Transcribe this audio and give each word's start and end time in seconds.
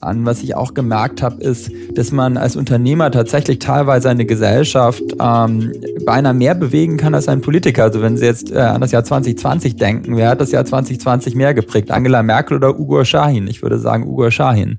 an. 0.00 0.24
Was 0.24 0.42
ich 0.42 0.54
auch 0.54 0.74
gemerkt 0.74 1.22
habe, 1.22 1.42
ist, 1.42 1.70
dass 1.94 2.12
man 2.12 2.36
als 2.36 2.54
Unternehmer 2.56 3.10
tatsächlich 3.10 3.58
teilweise 3.58 4.08
eine 4.08 4.24
Gesellschaft 4.26 5.02
ähm, 5.20 5.72
beinahe 6.06 6.34
mehr 6.34 6.54
bewegen 6.54 6.96
kann 6.96 7.14
als 7.14 7.28
ein 7.28 7.40
Politiker. 7.40 7.84
Also 7.84 8.00
wenn 8.00 8.16
Sie 8.16 8.24
jetzt 8.24 8.52
äh, 8.52 8.58
an 8.58 8.80
das 8.80 8.92
Jahr 8.92 9.02
2020 9.02 9.76
denken, 9.76 10.16
wer 10.16 10.30
hat 10.30 10.40
das 10.40 10.52
Jahr 10.52 10.64
2020 10.64 11.34
mehr 11.34 11.52
geprägt? 11.52 11.90
Angela 11.90 12.22
Merkel 12.22 12.58
oder 12.58 12.78
Ugo 12.78 13.04
Shahin? 13.04 13.48
Ich 13.48 13.62
würde 13.62 13.78
sagen 13.78 14.06
Ugo 14.06 14.30
Shahin. 14.30 14.78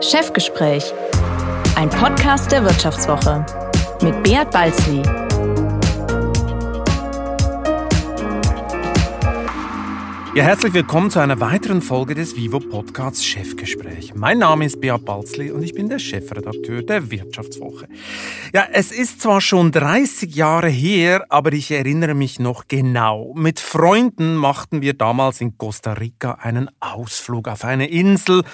Chefgespräch, 0.00 0.92
ein 1.74 1.88
Podcast 1.88 2.52
der 2.52 2.62
Wirtschaftswoche 2.62 3.44
mit 4.02 4.22
Beat 4.22 4.50
Balzli. 4.52 5.02
Ja, 10.36 10.44
herzlich 10.44 10.74
willkommen 10.74 11.10
zu 11.10 11.18
einer 11.18 11.40
weiteren 11.40 11.80
Folge 11.80 12.14
des 12.14 12.36
Vivo 12.36 12.60
Podcasts 12.60 13.24
Chefgespräch. 13.24 14.14
Mein 14.14 14.36
Name 14.36 14.66
ist 14.66 14.82
Beat 14.82 15.02
Balzli 15.02 15.50
und 15.50 15.62
ich 15.62 15.72
bin 15.72 15.88
der 15.88 15.98
Chefredakteur 15.98 16.82
der 16.82 17.10
Wirtschaftswoche. 17.10 17.88
Ja, 18.52 18.66
es 18.70 18.92
ist 18.92 19.22
zwar 19.22 19.40
schon 19.40 19.72
30 19.72 20.34
Jahre 20.34 20.68
her, 20.68 21.24
aber 21.30 21.54
ich 21.54 21.70
erinnere 21.70 22.12
mich 22.12 22.38
noch 22.38 22.68
genau. 22.68 23.32
Mit 23.34 23.60
Freunden 23.60 24.36
machten 24.36 24.82
wir 24.82 24.92
damals 24.92 25.40
in 25.40 25.56
Costa 25.56 25.94
Rica 25.94 26.32
einen 26.32 26.68
Ausflug 26.80 27.48
auf 27.48 27.64
eine 27.64 27.88
Insel. 27.88 28.44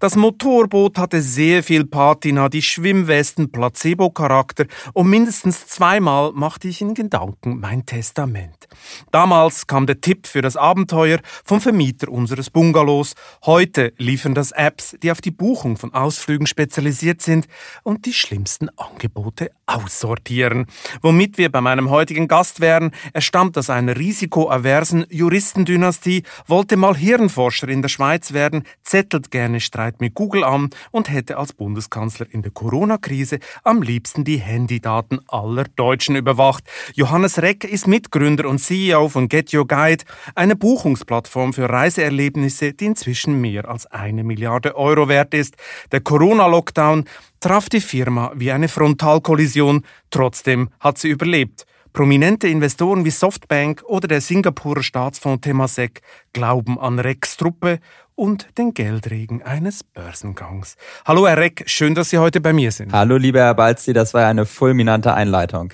Das 0.00 0.16
Motorboot 0.16 0.96
hatte 0.96 1.20
sehr 1.20 1.62
viel 1.62 1.84
Patina, 1.84 2.48
die 2.48 2.62
Schwimmwesten 2.62 3.52
Placebo-Charakter 3.52 4.64
und 4.94 5.10
mindestens 5.10 5.66
zweimal 5.66 6.32
machte 6.32 6.68
ich 6.68 6.80
in 6.80 6.94
Gedanken 6.94 7.60
mein 7.60 7.84
Testament. 7.84 8.68
Damals 9.10 9.66
kam 9.66 9.86
der 9.86 10.00
Tipp 10.00 10.26
für 10.26 10.40
das 10.40 10.56
Abenteuer 10.56 11.18
vom 11.44 11.60
Vermieter 11.60 12.08
unseres 12.08 12.50
Bungalows. 12.50 13.14
Heute 13.44 13.92
liefern 13.98 14.34
das 14.34 14.52
Apps, 14.52 14.96
die 15.02 15.10
auf 15.10 15.20
die 15.20 15.30
Buchung 15.30 15.76
von 15.76 15.92
Ausflügen 15.92 16.46
spezialisiert 16.46 17.20
sind 17.22 17.48
und 17.82 18.06
die 18.06 18.12
schlimmsten 18.12 18.68
Angebote 18.76 19.50
aussortieren. 19.66 20.66
Womit 21.02 21.38
wir 21.38 21.50
bei 21.50 21.60
meinem 21.60 21.90
heutigen 21.90 22.28
Gast 22.28 22.60
wären, 22.60 22.92
er 23.12 23.20
stammt 23.20 23.58
aus 23.58 23.68
einer 23.68 23.96
risikoaversen 23.96 25.06
Juristendynastie, 25.10 26.22
wollte 26.46 26.76
mal 26.76 26.96
Hirnforscher 26.96 27.68
in 27.68 27.82
der 27.82 27.88
Schweiz 27.88 28.32
werden, 28.32 28.62
zettelt 28.82 29.30
gerne 29.30 29.60
Streit 29.60 30.00
mit 30.00 30.14
Google 30.14 30.44
an 30.44 30.70
und 30.92 31.10
hätte 31.10 31.36
als 31.36 31.52
Bundeskanzler 31.52 32.26
in 32.30 32.42
der 32.42 32.52
Corona-Krise 32.52 33.40
am 33.64 33.82
liebsten 33.82 34.24
die 34.24 34.38
Handydaten 34.38 35.20
aller 35.28 35.64
Deutschen 35.76 36.16
überwacht. 36.16 36.64
Johannes 36.94 37.42
Reck 37.42 37.64
ist 37.64 37.86
Mitgründer 37.86 38.48
und 38.48 38.58
CEO 38.58 39.08
von 39.08 39.28
Get 39.28 39.52
Your 39.52 39.66
Guide, 39.66 40.04
eine 40.34 40.54
Buchungsplattform 40.56 41.15
Plattform 41.16 41.54
für 41.54 41.70
Reiseerlebnisse, 41.70 42.74
die 42.74 42.84
inzwischen 42.84 43.40
mehr 43.40 43.66
als 43.70 43.86
eine 43.86 44.22
Milliarde 44.22 44.76
Euro 44.76 45.08
wert 45.08 45.32
ist. 45.32 45.56
Der 45.90 46.02
Corona-Lockdown 46.02 47.04
traf 47.40 47.70
die 47.70 47.80
Firma 47.80 48.32
wie 48.34 48.52
eine 48.52 48.68
Frontalkollision, 48.68 49.86
trotzdem 50.10 50.68
hat 50.78 50.98
sie 50.98 51.08
überlebt. 51.08 51.64
Prominente 51.94 52.48
Investoren 52.48 53.06
wie 53.06 53.10
Softbank 53.10 53.82
oder 53.86 54.08
der 54.08 54.20
Singapurer 54.20 54.82
Staatsfonds 54.82 55.40
Temasek 55.40 56.02
glauben 56.34 56.78
an 56.78 56.98
Recks 56.98 57.38
Truppe 57.38 57.78
und 58.14 58.48
den 58.58 58.74
Geldregen 58.74 59.42
eines 59.42 59.84
Börsengangs. 59.84 60.76
Hallo 61.06 61.26
Herr 61.26 61.38
Reck, 61.38 61.64
schön, 61.64 61.94
dass 61.94 62.10
Sie 62.10 62.18
heute 62.18 62.42
bei 62.42 62.52
mir 62.52 62.72
sind. 62.72 62.92
Hallo 62.92 63.16
lieber 63.16 63.40
Herr 63.40 63.54
Balzi, 63.54 63.94
das 63.94 64.12
war 64.12 64.26
eine 64.26 64.44
fulminante 64.44 65.14
Einleitung. 65.14 65.72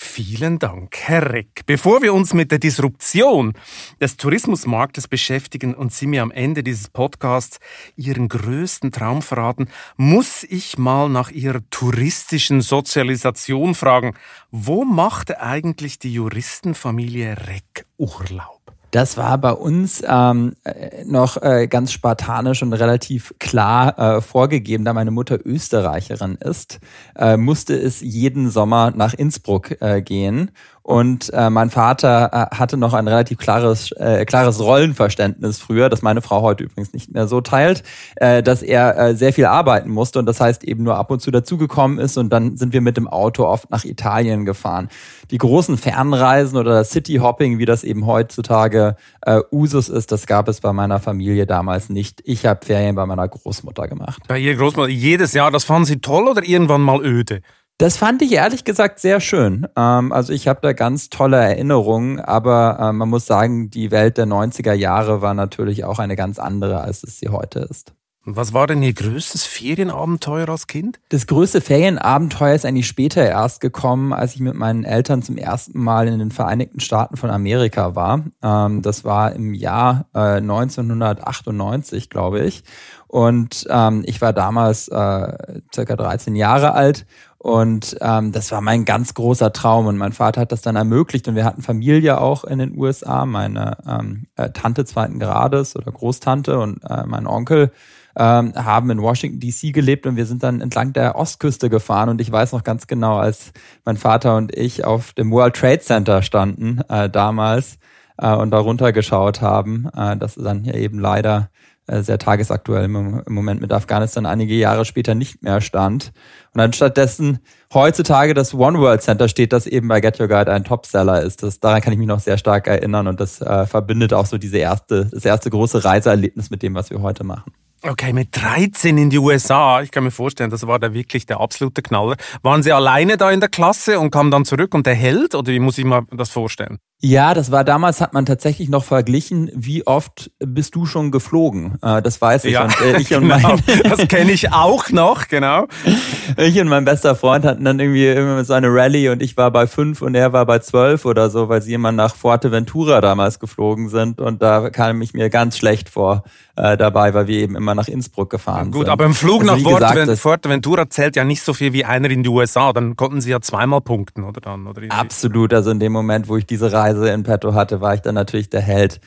Vielen 0.00 0.60
Dank, 0.60 0.96
Herr 0.96 1.32
Reck. 1.32 1.62
Bevor 1.66 2.02
wir 2.02 2.14
uns 2.14 2.32
mit 2.32 2.52
der 2.52 2.60
Disruption 2.60 3.54
des 4.00 4.16
Tourismusmarktes 4.16 5.08
beschäftigen 5.08 5.74
und 5.74 5.92
Sie 5.92 6.06
mir 6.06 6.22
am 6.22 6.30
Ende 6.30 6.62
dieses 6.62 6.88
Podcasts 6.88 7.58
Ihren 7.96 8.28
größten 8.28 8.92
Traum 8.92 9.22
verraten, 9.22 9.66
muss 9.96 10.44
ich 10.44 10.78
mal 10.78 11.08
nach 11.08 11.32
Ihrer 11.32 11.68
touristischen 11.70 12.60
Sozialisation 12.60 13.74
fragen. 13.74 14.14
Wo 14.52 14.84
machte 14.84 15.40
eigentlich 15.40 15.98
die 15.98 16.12
Juristenfamilie 16.12 17.36
Reck 17.48 17.84
Urlaub? 17.96 18.77
Das 18.90 19.18
war 19.18 19.36
bei 19.36 19.52
uns 19.52 20.02
ähm, 20.06 20.54
äh, 20.64 21.04
noch 21.04 21.36
äh, 21.42 21.66
ganz 21.68 21.92
spartanisch 21.92 22.62
und 22.62 22.72
relativ 22.72 23.34
klar 23.38 23.98
äh, 23.98 24.20
vorgegeben, 24.22 24.84
da 24.86 24.94
meine 24.94 25.10
Mutter 25.10 25.38
Österreicherin 25.44 26.36
ist, 26.36 26.80
äh, 27.14 27.36
musste 27.36 27.74
es 27.74 28.00
jeden 28.00 28.50
Sommer 28.50 28.90
nach 28.92 29.12
Innsbruck 29.12 29.80
äh, 29.82 30.00
gehen. 30.00 30.52
Und 30.88 31.30
äh, 31.34 31.50
mein 31.50 31.68
Vater 31.68 32.30
äh, 32.50 32.56
hatte 32.56 32.78
noch 32.78 32.94
ein 32.94 33.06
relativ 33.06 33.36
klares, 33.36 33.92
äh, 33.92 34.24
klares 34.24 34.58
Rollenverständnis 34.58 35.58
früher, 35.58 35.90
das 35.90 36.00
meine 36.00 36.22
Frau 36.22 36.40
heute 36.40 36.64
übrigens 36.64 36.94
nicht 36.94 37.12
mehr 37.12 37.28
so 37.28 37.42
teilt, 37.42 37.82
äh, 38.16 38.42
dass 38.42 38.62
er 38.62 38.96
äh, 38.96 39.14
sehr 39.14 39.34
viel 39.34 39.44
arbeiten 39.44 39.90
musste 39.90 40.18
und 40.18 40.24
das 40.24 40.40
heißt 40.40 40.64
eben 40.64 40.84
nur 40.84 40.96
ab 40.96 41.10
und 41.10 41.20
zu 41.20 41.30
dazugekommen 41.30 41.98
ist 41.98 42.16
und 42.16 42.30
dann 42.30 42.56
sind 42.56 42.72
wir 42.72 42.80
mit 42.80 42.96
dem 42.96 43.06
Auto 43.06 43.44
oft 43.44 43.70
nach 43.70 43.84
Italien 43.84 44.46
gefahren. 44.46 44.88
Die 45.30 45.36
großen 45.36 45.76
Fernreisen 45.76 46.56
oder 46.56 46.82
City-Hopping, 46.84 47.58
wie 47.58 47.66
das 47.66 47.84
eben 47.84 48.06
heutzutage 48.06 48.96
äh, 49.26 49.40
Usus 49.52 49.90
ist, 49.90 50.10
das 50.10 50.26
gab 50.26 50.48
es 50.48 50.62
bei 50.62 50.72
meiner 50.72 51.00
Familie 51.00 51.44
damals 51.44 51.90
nicht. 51.90 52.22
Ich 52.24 52.46
habe 52.46 52.64
Ferien 52.64 52.94
bei 52.94 53.04
meiner 53.04 53.28
Großmutter 53.28 53.88
gemacht. 53.88 54.22
Bei 54.26 54.38
Ihrer 54.38 54.56
Großmutter 54.56 54.88
jedes 54.88 55.34
Jahr, 55.34 55.50
das 55.50 55.64
fanden 55.64 55.84
Sie 55.84 56.00
toll 56.00 56.28
oder 56.28 56.42
irgendwann 56.42 56.80
mal 56.80 57.04
öde? 57.04 57.42
Das 57.78 57.96
fand 57.96 58.22
ich 58.22 58.32
ehrlich 58.32 58.64
gesagt 58.64 58.98
sehr 58.98 59.20
schön. 59.20 59.68
Ähm, 59.76 60.12
also 60.12 60.32
ich 60.32 60.48
habe 60.48 60.58
da 60.62 60.72
ganz 60.72 61.10
tolle 61.10 61.36
Erinnerungen, 61.36 62.18
aber 62.18 62.76
äh, 62.80 62.92
man 62.92 63.08
muss 63.08 63.24
sagen, 63.24 63.70
die 63.70 63.92
Welt 63.92 64.18
der 64.18 64.26
90er 64.26 64.72
Jahre 64.72 65.22
war 65.22 65.32
natürlich 65.32 65.84
auch 65.84 66.00
eine 66.00 66.16
ganz 66.16 66.40
andere, 66.40 66.80
als 66.80 67.04
es 67.04 67.20
sie 67.20 67.28
heute 67.28 67.60
ist. 67.60 67.94
Was 68.30 68.52
war 68.52 68.66
denn 68.66 68.82
Ihr 68.82 68.92
größtes 68.92 69.46
Ferienabenteuer 69.46 70.50
als 70.50 70.66
Kind? 70.66 71.00
Das 71.08 71.26
größte 71.26 71.62
Ferienabenteuer 71.62 72.54
ist 72.54 72.66
eigentlich 72.66 72.86
später 72.86 73.24
erst 73.24 73.62
gekommen, 73.62 74.12
als 74.12 74.34
ich 74.34 74.40
mit 74.40 74.54
meinen 74.54 74.84
Eltern 74.84 75.22
zum 75.22 75.38
ersten 75.38 75.82
Mal 75.82 76.08
in 76.08 76.18
den 76.18 76.30
Vereinigten 76.30 76.80
Staaten 76.80 77.16
von 77.16 77.30
Amerika 77.30 77.94
war. 77.94 78.24
Ähm, 78.42 78.82
das 78.82 79.04
war 79.04 79.32
im 79.32 79.54
Jahr 79.54 80.08
äh, 80.14 80.38
1998, 80.42 82.10
glaube 82.10 82.40
ich. 82.40 82.64
Und 83.06 83.66
ähm, 83.70 84.02
ich 84.04 84.20
war 84.20 84.34
damals 84.34 84.88
äh, 84.88 85.60
circa 85.74 85.96
13 85.96 86.36
Jahre 86.36 86.74
alt 86.74 87.06
und 87.38 87.96
ähm, 88.00 88.32
das 88.32 88.50
war 88.50 88.60
mein 88.60 88.84
ganz 88.84 89.14
großer 89.14 89.52
Traum. 89.52 89.86
Und 89.86 89.96
mein 89.96 90.12
Vater 90.12 90.40
hat 90.40 90.52
das 90.52 90.60
dann 90.60 90.74
ermöglicht. 90.74 91.28
Und 91.28 91.36
wir 91.36 91.44
hatten 91.44 91.62
Familie 91.62 92.20
auch 92.20 92.42
in 92.42 92.58
den 92.58 92.76
USA. 92.76 93.26
Meine 93.26 93.76
ähm, 93.86 94.26
äh, 94.36 94.50
Tante 94.50 94.84
zweiten 94.84 95.20
Grades 95.20 95.76
oder 95.76 95.92
Großtante 95.92 96.58
und 96.58 96.82
äh, 96.82 97.04
mein 97.06 97.28
Onkel 97.28 97.70
ähm, 98.16 98.52
haben 98.56 98.90
in 98.90 99.00
Washington 99.00 99.38
DC 99.38 99.72
gelebt 99.72 100.04
und 100.04 100.16
wir 100.16 100.26
sind 100.26 100.42
dann 100.42 100.60
entlang 100.60 100.92
der 100.92 101.14
Ostküste 101.14 101.70
gefahren 101.70 102.08
und 102.08 102.20
ich 102.20 102.32
weiß 102.32 102.52
noch 102.52 102.64
ganz 102.64 102.88
genau, 102.88 103.16
als 103.16 103.52
mein 103.84 103.96
Vater 103.96 104.36
und 104.36 104.52
ich 104.56 104.84
auf 104.84 105.12
dem 105.12 105.30
World 105.30 105.54
Trade 105.54 105.78
Center 105.78 106.22
standen 106.22 106.80
äh, 106.88 107.08
damals 107.08 107.78
äh, 108.16 108.34
und 108.34 108.50
darunter 108.50 108.92
geschaut 108.92 109.40
haben, 109.40 109.88
äh, 109.96 110.16
dass 110.16 110.34
dann 110.34 110.64
hier 110.64 110.74
eben 110.74 110.98
leider 110.98 111.50
sehr 111.88 112.18
tagesaktuell 112.18 112.84
im, 112.84 113.22
Moment 113.28 113.60
mit 113.60 113.72
Afghanistan 113.72 114.26
einige 114.26 114.54
Jahre 114.54 114.84
später 114.84 115.14
nicht 115.14 115.42
mehr 115.42 115.60
stand. 115.60 116.12
Und 116.54 116.58
dann 116.58 116.72
stattdessen 116.72 117.38
heutzutage 117.72 118.34
das 118.34 118.54
One 118.54 118.78
World 118.78 119.02
Center 119.02 119.28
steht, 119.28 119.52
das 119.52 119.66
eben 119.66 119.88
bei 119.88 120.00
Get 120.00 120.20
Your 120.20 120.28
Guide 120.28 120.52
ein 120.52 120.64
Topseller 120.64 121.22
ist. 121.22 121.42
Das, 121.42 121.60
daran 121.60 121.80
kann 121.80 121.92
ich 121.92 121.98
mich 121.98 122.08
noch 122.08 122.20
sehr 122.20 122.38
stark 122.38 122.66
erinnern 122.66 123.06
und 123.06 123.20
das 123.20 123.40
äh, 123.40 123.66
verbindet 123.66 124.12
auch 124.12 124.26
so 124.26 124.38
diese 124.38 124.58
erste, 124.58 125.06
das 125.06 125.24
erste 125.24 125.50
große 125.50 125.84
Reiseerlebnis 125.84 126.50
mit 126.50 126.62
dem, 126.62 126.74
was 126.74 126.90
wir 126.90 127.00
heute 127.00 127.24
machen. 127.24 127.52
Okay, 127.82 128.12
mit 128.12 128.28
13 128.32 128.98
in 128.98 129.08
die 129.08 129.18
USA. 129.18 129.82
Ich 129.82 129.92
kann 129.92 130.02
mir 130.02 130.10
vorstellen, 130.10 130.50
das 130.50 130.66
war 130.66 130.80
da 130.80 130.92
wirklich 130.92 131.26
der 131.26 131.40
absolute 131.40 131.80
Knaller. 131.80 132.16
Waren 132.42 132.62
Sie 132.62 132.72
alleine 132.72 133.16
da 133.16 133.30
in 133.30 133.38
der 133.38 133.48
Klasse 133.48 134.00
und 134.00 134.10
kamen 134.10 134.32
dann 134.32 134.44
zurück 134.44 134.74
und 134.74 134.86
der 134.86 134.96
Held? 134.96 135.36
Oder 135.36 135.52
wie 135.52 135.60
muss 135.60 135.78
ich 135.78 135.84
mir 135.84 136.04
das 136.10 136.30
vorstellen? 136.30 136.78
Ja, 137.00 137.32
das 137.32 137.52
war 137.52 137.62
damals, 137.62 138.00
hat 138.00 138.12
man 138.12 138.26
tatsächlich 138.26 138.68
noch 138.68 138.82
verglichen, 138.82 139.52
wie 139.54 139.86
oft 139.86 140.32
bist 140.40 140.74
du 140.74 140.84
schon 140.84 141.12
geflogen? 141.12 141.78
Äh, 141.80 142.02
das 142.02 142.20
weiß 142.20 142.44
ich. 142.46 142.54
Ja, 142.54 142.64
und, 142.64 142.80
äh, 142.80 143.00
ich 143.00 143.08
genau. 143.08 143.20
und 143.20 143.28
mein, 143.28 143.62
das 143.84 144.08
kenne 144.08 144.32
ich 144.32 144.52
auch 144.52 144.90
noch, 144.90 145.28
genau. 145.28 145.66
Ich 146.36 146.60
und 146.60 146.68
mein 146.68 146.84
bester 146.84 147.16
Freund 147.16 147.44
hatten 147.44 147.64
dann 147.64 147.80
irgendwie 147.80 148.06
immer 148.06 148.44
so 148.44 148.52
eine 148.52 148.68
Rallye 148.68 149.08
und 149.08 149.22
ich 149.22 149.36
war 149.36 149.50
bei 149.50 149.66
fünf 149.66 150.02
und 150.02 150.14
er 150.14 150.32
war 150.32 150.44
bei 150.44 150.58
zwölf 150.58 151.04
oder 151.04 151.30
so, 151.30 151.48
weil 151.48 151.62
sie 151.62 151.72
immer 151.72 151.90
nach 151.90 152.14
Fuerteventura 152.14 153.00
damals 153.00 153.40
geflogen 153.40 153.88
sind 153.88 154.20
und 154.20 154.42
da 154.42 154.68
kam 154.68 155.00
ich 155.00 155.14
mir 155.14 155.30
ganz 155.30 155.56
schlecht 155.56 155.88
vor 155.88 156.24
äh, 156.56 156.76
dabei, 156.76 157.14
weil 157.14 157.28
wir 157.28 157.38
eben 157.38 157.56
immer 157.56 157.67
nach 157.74 157.88
Innsbruck 157.88 158.30
gefahren 158.30 158.70
gut, 158.70 158.82
sind. 158.82 158.90
aber 158.90 159.04
im 159.04 159.14
Flug 159.14 159.48
also, 159.48 159.70
nach 159.78 159.94
gesagt, 159.94 160.18
Fuerteventura 160.18 160.90
zählt 160.90 161.16
ja 161.16 161.24
nicht 161.24 161.42
so 161.42 161.54
viel 161.54 161.72
wie 161.72 161.84
einer 161.84 162.10
in 162.10 162.22
die 162.22 162.28
USA. 162.28 162.72
Dann 162.72 162.96
konnten 162.96 163.20
sie 163.20 163.30
ja 163.30 163.40
zweimal 163.40 163.80
punkten, 163.80 164.24
oder 164.24 164.40
dann? 164.40 164.66
Oder 164.66 164.82
absolut, 164.90 165.52
also 165.52 165.70
in 165.70 165.80
dem 165.80 165.92
Moment, 165.92 166.28
wo 166.28 166.36
ich 166.36 166.46
diese 166.46 166.72
Reise 166.72 167.10
in 167.10 167.22
petto 167.22 167.54
hatte, 167.54 167.80
war 167.80 167.94
ich 167.94 168.00
dann 168.00 168.14
natürlich 168.14 168.48
der 168.50 168.60
Held. 168.60 169.00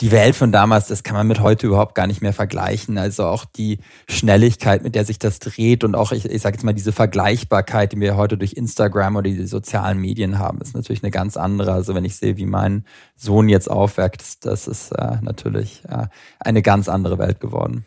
Die 0.00 0.12
Welt 0.12 0.36
von 0.36 0.52
damals, 0.52 0.86
das 0.86 1.02
kann 1.02 1.16
man 1.16 1.26
mit 1.26 1.40
heute 1.40 1.66
überhaupt 1.66 1.94
gar 1.94 2.06
nicht 2.06 2.22
mehr 2.22 2.32
vergleichen. 2.32 2.98
Also 2.98 3.24
auch 3.24 3.44
die 3.44 3.78
Schnelligkeit, 4.08 4.82
mit 4.82 4.94
der 4.94 5.04
sich 5.04 5.18
das 5.18 5.40
dreht 5.40 5.82
und 5.82 5.96
auch, 5.96 6.12
ich, 6.12 6.24
ich 6.24 6.42
sage 6.42 6.54
jetzt 6.54 6.64
mal, 6.64 6.72
diese 6.72 6.92
Vergleichbarkeit, 6.92 7.92
die 7.92 8.00
wir 8.00 8.16
heute 8.16 8.38
durch 8.38 8.52
Instagram 8.52 9.16
oder 9.16 9.28
die 9.28 9.46
sozialen 9.46 9.98
Medien 9.98 10.38
haben, 10.38 10.60
ist 10.60 10.74
natürlich 10.74 11.02
eine 11.02 11.10
ganz 11.10 11.36
andere. 11.36 11.72
Also 11.72 11.94
wenn 11.94 12.04
ich 12.04 12.16
sehe, 12.16 12.36
wie 12.36 12.46
mein 12.46 12.84
Sohn 13.16 13.48
jetzt 13.48 13.68
aufwächst, 13.68 14.46
das 14.46 14.68
ist 14.68 14.92
äh, 14.92 15.16
natürlich 15.20 15.82
äh, 15.88 16.06
eine 16.38 16.62
ganz 16.62 16.88
andere 16.88 17.18
Welt 17.18 17.40
geworden. 17.40 17.84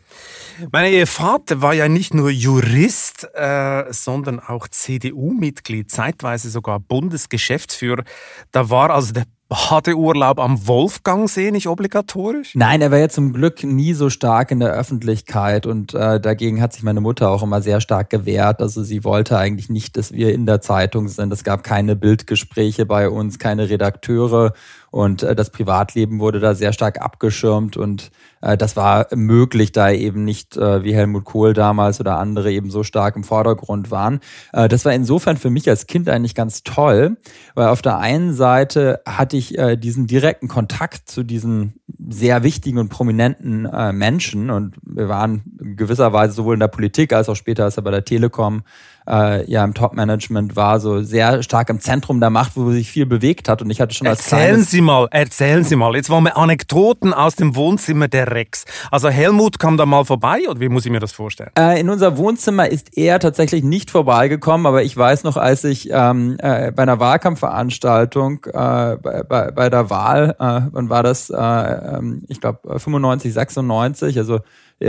Meine 0.70 1.06
Vater 1.06 1.62
war 1.62 1.72
ja 1.72 1.88
nicht 1.88 2.12
nur 2.12 2.30
Jurist, 2.30 3.26
äh, 3.34 3.84
sondern 3.90 4.38
auch 4.38 4.68
CDU-Mitglied, 4.68 5.90
zeitweise 5.90 6.50
sogar 6.50 6.78
Bundesgeschäftsführer. 6.78 8.04
Da 8.50 8.68
war 8.68 8.90
also 8.90 9.14
der 9.14 9.24
Badeurlaub 9.52 10.38
am 10.38 10.66
Wolfgangsee 10.66 11.50
nicht 11.50 11.66
obligatorisch? 11.66 12.54
Nein, 12.54 12.80
er 12.80 12.90
war 12.90 12.98
ja 12.98 13.10
zum 13.10 13.34
Glück 13.34 13.62
nie 13.64 13.92
so 13.92 14.08
stark 14.08 14.50
in 14.50 14.60
der 14.60 14.72
Öffentlichkeit 14.72 15.66
und 15.66 15.92
äh, 15.92 16.18
dagegen 16.18 16.62
hat 16.62 16.72
sich 16.72 16.82
meine 16.82 17.02
Mutter 17.02 17.28
auch 17.28 17.42
immer 17.42 17.60
sehr 17.60 17.82
stark 17.82 18.08
gewehrt. 18.08 18.62
Also 18.62 18.82
sie 18.82 19.04
wollte 19.04 19.36
eigentlich 19.36 19.68
nicht, 19.68 19.98
dass 19.98 20.12
wir 20.12 20.32
in 20.32 20.46
der 20.46 20.62
Zeitung 20.62 21.08
sind. 21.08 21.30
Es 21.34 21.44
gab 21.44 21.64
keine 21.64 21.96
Bildgespräche 21.96 22.86
bei 22.86 23.10
uns, 23.10 23.38
keine 23.38 23.68
Redakteure 23.68 24.54
und 24.92 25.22
äh, 25.22 25.34
das 25.34 25.50
Privatleben 25.50 26.20
wurde 26.20 26.38
da 26.38 26.54
sehr 26.54 26.72
stark 26.72 27.00
abgeschirmt 27.00 27.76
und 27.78 28.10
äh, 28.42 28.58
das 28.58 28.76
war 28.76 29.06
möglich, 29.14 29.72
da 29.72 29.90
eben 29.90 30.24
nicht 30.24 30.56
äh, 30.58 30.84
wie 30.84 30.94
Helmut 30.94 31.24
Kohl 31.24 31.54
damals 31.54 31.98
oder 31.98 32.18
andere 32.18 32.52
eben 32.52 32.70
so 32.70 32.82
stark 32.82 33.16
im 33.16 33.24
Vordergrund 33.24 33.90
waren. 33.90 34.20
Äh, 34.52 34.68
das 34.68 34.84
war 34.84 34.92
insofern 34.92 35.38
für 35.38 35.48
mich 35.48 35.68
als 35.68 35.86
Kind 35.86 36.10
eigentlich 36.10 36.34
ganz 36.34 36.62
toll, 36.62 37.16
weil 37.54 37.68
auf 37.68 37.80
der 37.80 37.98
einen 37.98 38.34
Seite 38.34 39.00
hatte 39.06 39.38
ich 39.38 39.58
äh, 39.58 39.76
diesen 39.76 40.06
direkten 40.06 40.46
Kontakt 40.46 41.08
zu 41.08 41.22
diesen 41.22 41.80
sehr 42.10 42.42
wichtigen 42.42 42.76
und 42.76 42.90
prominenten 42.90 43.64
äh, 43.64 43.94
Menschen 43.94 44.50
und 44.50 44.76
wir 44.82 45.08
waren 45.08 45.42
in 45.58 45.76
gewisser 45.76 46.12
Weise 46.12 46.34
sowohl 46.34 46.54
in 46.54 46.60
der 46.60 46.68
Politik 46.68 47.14
als 47.14 47.30
auch 47.30 47.36
später 47.36 47.64
als 47.64 47.78
er 47.78 47.82
bei 47.82 47.90
der 47.90 48.04
Telekom 48.04 48.62
äh, 49.08 49.50
ja 49.50 49.64
im 49.64 49.74
Top-Management 49.74 50.56
war, 50.56 50.80
so 50.80 51.02
sehr 51.02 51.42
stark 51.42 51.70
im 51.70 51.80
Zentrum 51.80 52.20
der 52.20 52.30
Macht, 52.30 52.52
wo 52.56 52.70
sich 52.70 52.90
viel 52.90 53.06
bewegt 53.06 53.48
hat. 53.48 53.62
Und 53.62 53.70
ich 53.70 53.80
hatte 53.80 53.94
schon 53.94 54.06
als 54.06 54.30
Erzählen 54.32 54.62
Sie 54.62 54.80
mal, 54.80 55.08
erzählen 55.10 55.64
Sie 55.64 55.76
mal. 55.76 55.94
Jetzt 55.94 56.10
wollen 56.10 56.24
wir 56.24 56.36
Anekdoten 56.36 57.12
aus 57.12 57.36
dem 57.36 57.56
Wohnzimmer 57.56 58.08
der 58.08 58.30
Rex. 58.30 58.64
Also 58.90 59.08
Helmut 59.08 59.58
kam 59.58 59.76
da 59.76 59.86
mal 59.86 60.04
vorbei 60.04 60.40
oder 60.48 60.60
wie 60.60 60.68
muss 60.68 60.86
ich 60.86 60.92
mir 60.92 61.00
das 61.00 61.12
vorstellen? 61.12 61.50
Äh, 61.58 61.80
in 61.80 61.88
unser 61.88 62.16
Wohnzimmer 62.16 62.68
ist 62.68 62.96
er 62.96 63.18
tatsächlich 63.18 63.62
nicht 63.62 63.90
vorbeigekommen, 63.90 64.66
aber 64.66 64.82
ich 64.82 64.96
weiß 64.96 65.24
noch, 65.24 65.36
als 65.36 65.64
ich 65.64 65.90
ähm, 65.90 66.36
äh, 66.38 66.72
bei 66.72 66.82
einer 66.82 67.00
Wahlkampfveranstaltung 67.00 68.44
äh, 68.46 68.52
bei, 68.52 69.22
bei, 69.28 69.50
bei 69.50 69.70
der 69.70 69.90
Wahl, 69.90 70.36
äh, 70.38 70.68
wann 70.70 70.88
war 70.88 71.02
das? 71.02 71.30
Äh, 71.30 71.36
ähm, 71.36 72.22
ich 72.28 72.40
glaube 72.40 72.78
95, 72.78 73.32
96, 73.32 74.18
also 74.18 74.40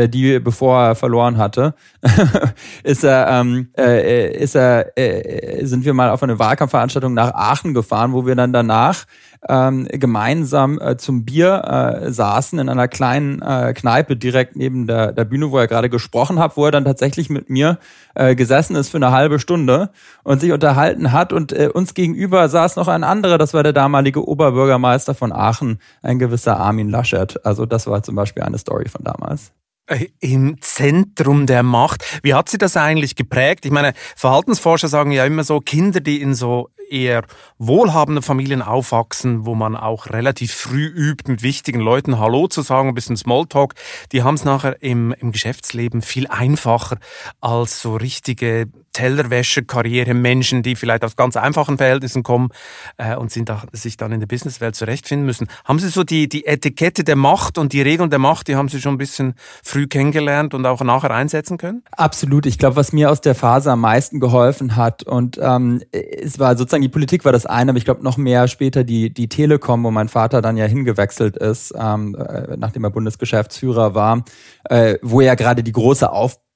die 0.08 0.40
bevor 0.40 0.82
er 0.82 0.96
verloren 0.96 1.38
hatte, 1.38 1.76
ist 2.84 3.04
er, 3.04 3.28
ähm, 3.30 3.70
äh, 3.78 4.36
ist 4.38 4.56
er, 4.56 4.98
äh, 4.98 5.66
sind 5.66 5.86
wir 5.86 5.94
mal 5.94 6.10
auf 6.10 6.24
eine 6.24 6.40
Wahlkampfveranstaltung 6.40 7.14
nach 7.14 7.34
Aachen 7.34 7.74
gefahren, 7.74 8.14
wo 8.14 8.26
wir 8.26 8.36
dann 8.36 8.54
danach 8.54 9.06
ähm, 9.50 9.88
gemeinsam 9.92 10.80
äh, 10.80 10.98
zum 10.98 11.26
Bier 11.26 11.64
äh, 11.66 12.12
saßen 12.12 12.60
in 12.60 12.70
einer 12.70 12.88
kleinen 12.88 13.42
äh, 13.42 13.74
Kneipe 13.74 14.16
direkt 14.16 14.56
neben 14.56 14.88
der, 14.88 15.12
der 15.12 15.26
Bühne, 15.26 15.52
wo 15.52 15.58
er 15.58 15.68
gerade 15.68 15.90
gesprochen 15.90 16.40
hat, 16.40 16.56
wo 16.56 16.66
er 16.66 16.72
dann 16.72 16.86
tatsächlich 16.86 17.30
mit 17.30 17.50
mir 17.50 17.78
äh, 18.16 18.36
gesessen 18.36 18.76
ist 18.76 18.90
für 18.90 18.98
eine 18.98 19.12
halbe 19.12 19.40
Stunde 19.40 19.90
und 20.24 20.40
sich 20.40 20.52
unterhalten 20.52 21.12
hat. 21.12 21.34
Und 21.34 21.52
äh, 21.52 21.70
uns 21.74 21.94
gegenüber 21.94 22.48
saß 22.48 22.76
noch 22.76 22.88
ein 22.88 23.04
anderer, 23.04 23.38
das 23.38 23.54
war 23.54 23.64
der 23.64 23.74
damalige 23.74 24.26
Oberbürgermeister 24.26 25.14
von 25.14 25.32
Aachen, 25.32 25.80
ein 26.02 26.20
gewisser 26.20 26.58
Armin 26.58 26.90
Laschet. 26.90 27.46
Also 27.46 27.66
das 27.66 27.88
war 27.88 28.04
zum 28.04 28.16
Beispiel 28.16 28.44
eine 28.44 28.58
Story 28.58 28.88
von 28.88 29.04
damals. 29.04 29.52
Äh, 29.86 30.08
im 30.22 30.62
Zentrum 30.62 31.46
der 31.46 31.62
Macht. 31.62 32.06
Wie 32.24 32.34
hat 32.34 32.48
sie 32.48 32.58
das 32.58 32.78
eigentlich 32.78 33.16
geprägt? 33.16 33.66
Ich 33.66 33.72
meine, 33.72 33.94
Verhaltensforscher 34.16 34.88
sagen 34.88 35.12
ja 35.12 35.26
immer 35.26 35.44
so, 35.44 35.60
Kinder, 35.60 36.00
die 36.00 36.22
in 36.22 36.36
so 36.36 36.70
eher 36.90 37.26
wohlhabenden 37.58 38.24
Familien 38.24 38.62
aufwachsen, 38.62 39.46
wo 39.46 39.56
man 39.56 39.76
auch 39.76 40.10
relativ 40.10 40.54
früh 40.54 40.86
übt, 40.86 41.30
mit 41.30 41.44
wichtigen 41.44 41.82
Leuten 41.82 42.18
Hallo 42.18 42.48
zu 42.48 42.62
sagen, 42.62 42.90
ein 42.90 42.96
bisschen 42.96 43.18
Smalltalk, 43.18 43.74
die 44.14 44.24
haben 44.24 44.36
es 44.36 44.46
nachher 44.46 44.82
im, 44.82 45.12
im 45.20 45.34
Geschäftsleben 45.34 46.02
viel 46.02 46.28
einfacher 46.28 46.98
als 47.42 47.82
so 47.82 47.98
richtige 47.98 48.68
Tellerwäscher-Karriere 48.94 50.14
Menschen, 50.14 50.64
die 50.64 50.76
vielleicht 50.76 51.04
aus 51.04 51.16
ganz 51.16 51.36
einfachen 51.36 51.78
Verhältnissen 51.78 52.24
kommen 52.24 52.50
äh, 52.98 53.16
und 53.16 53.32
sind 53.32 53.50
da, 53.50 53.64
sich 53.72 53.98
dann 53.98 54.12
in 54.12 54.20
der 54.20 54.28
Businesswelt 54.28 54.76
zurechtfinden 54.76 55.26
müssen. 55.26 55.48
Haben 55.66 55.80
Sie 55.80 55.90
so 55.90 56.04
die, 56.04 56.30
die 56.30 56.46
Etikette 56.46 57.04
der 57.04 57.16
Macht 57.16 57.58
und 57.58 57.74
die 57.74 57.82
Regeln 57.82 58.10
der 58.10 58.20
Macht, 58.20 58.48
die 58.48 58.56
haben 58.56 58.70
Sie 58.70 58.80
schon 58.80 58.96
ein 58.96 58.98
bisschen 59.00 59.34
früh 59.64 59.88
kennengelernt 59.88 60.54
und 60.54 60.66
auch 60.66 60.82
nachher 60.82 61.12
einsetzen 61.12 61.58
können? 61.58 61.84
Absolut. 61.92 62.46
Ich 62.46 62.58
glaube, 62.58 62.76
was 62.76 62.94
mir 62.94 63.12
aus 63.12 63.22
der 63.22 63.36
Phase 63.36 63.72
am 63.72 63.82
meisten 63.82 64.20
geholfen 64.20 64.76
hat 64.76 65.04
und 65.04 65.40
ähm, 65.42 65.82
es 65.92 66.40
war 66.40 66.56
sozusagen 66.56 66.84
die 66.84 66.90
Politik 66.90 67.26
war 67.26 67.32
das 67.32 67.46
eine, 67.46 67.72
aber 67.72 67.78
ich 67.78 67.86
glaube 67.86 68.04
noch 68.04 68.18
mehr 68.18 68.48
später 68.48 68.84
die 68.84 69.14
die 69.14 69.28
Telekom, 69.28 69.84
wo 69.84 69.92
mein 69.92 70.10
Vater 70.10 70.42
dann 70.42 70.58
ja 70.58 70.66
hingewechselt 70.66 71.38
ist, 71.38 71.74
ähm, 71.78 72.16
äh, 72.16 72.56
nachdem 72.58 72.84
er 72.84 72.92
Bundesgeschäftsführer 72.92 73.96
war, 73.96 74.24
äh, 74.70 74.98
wo 75.02 75.22
ja 75.22 75.36
gerade 75.36 75.64
die 75.64 75.72
große 75.72 76.12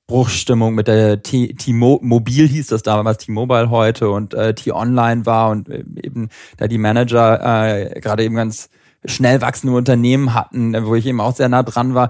Aufbruchsstimmung 0.09 0.73
mit 0.73 0.87
der 0.87 1.21
T-Mobil 1.21 2.47
hieß 2.47 2.67
das 2.67 2.81
damals 2.81 3.25
T-Mobile 3.25 3.69
heute 3.69 4.09
und 4.09 4.33
äh, 4.33 4.53
T-Online 4.53 5.25
war 5.25 5.49
und 5.49 5.67
äh, 5.67 5.83
eben 6.01 6.29
da 6.55 6.67
die 6.67 6.77
Manager 6.77 7.41
äh, 7.43 7.99
gerade 7.99 8.23
eben 8.23 8.35
ganz 8.35 8.69
schnell 9.03 9.41
wachsende 9.41 9.75
Unternehmen 9.75 10.33
hatten, 10.33 10.73
wo 10.85 10.95
ich 10.95 11.05
eben 11.05 11.19
auch 11.19 11.35
sehr 11.35 11.49
nah 11.49 11.61
dran 11.61 11.93
war. 11.93 12.09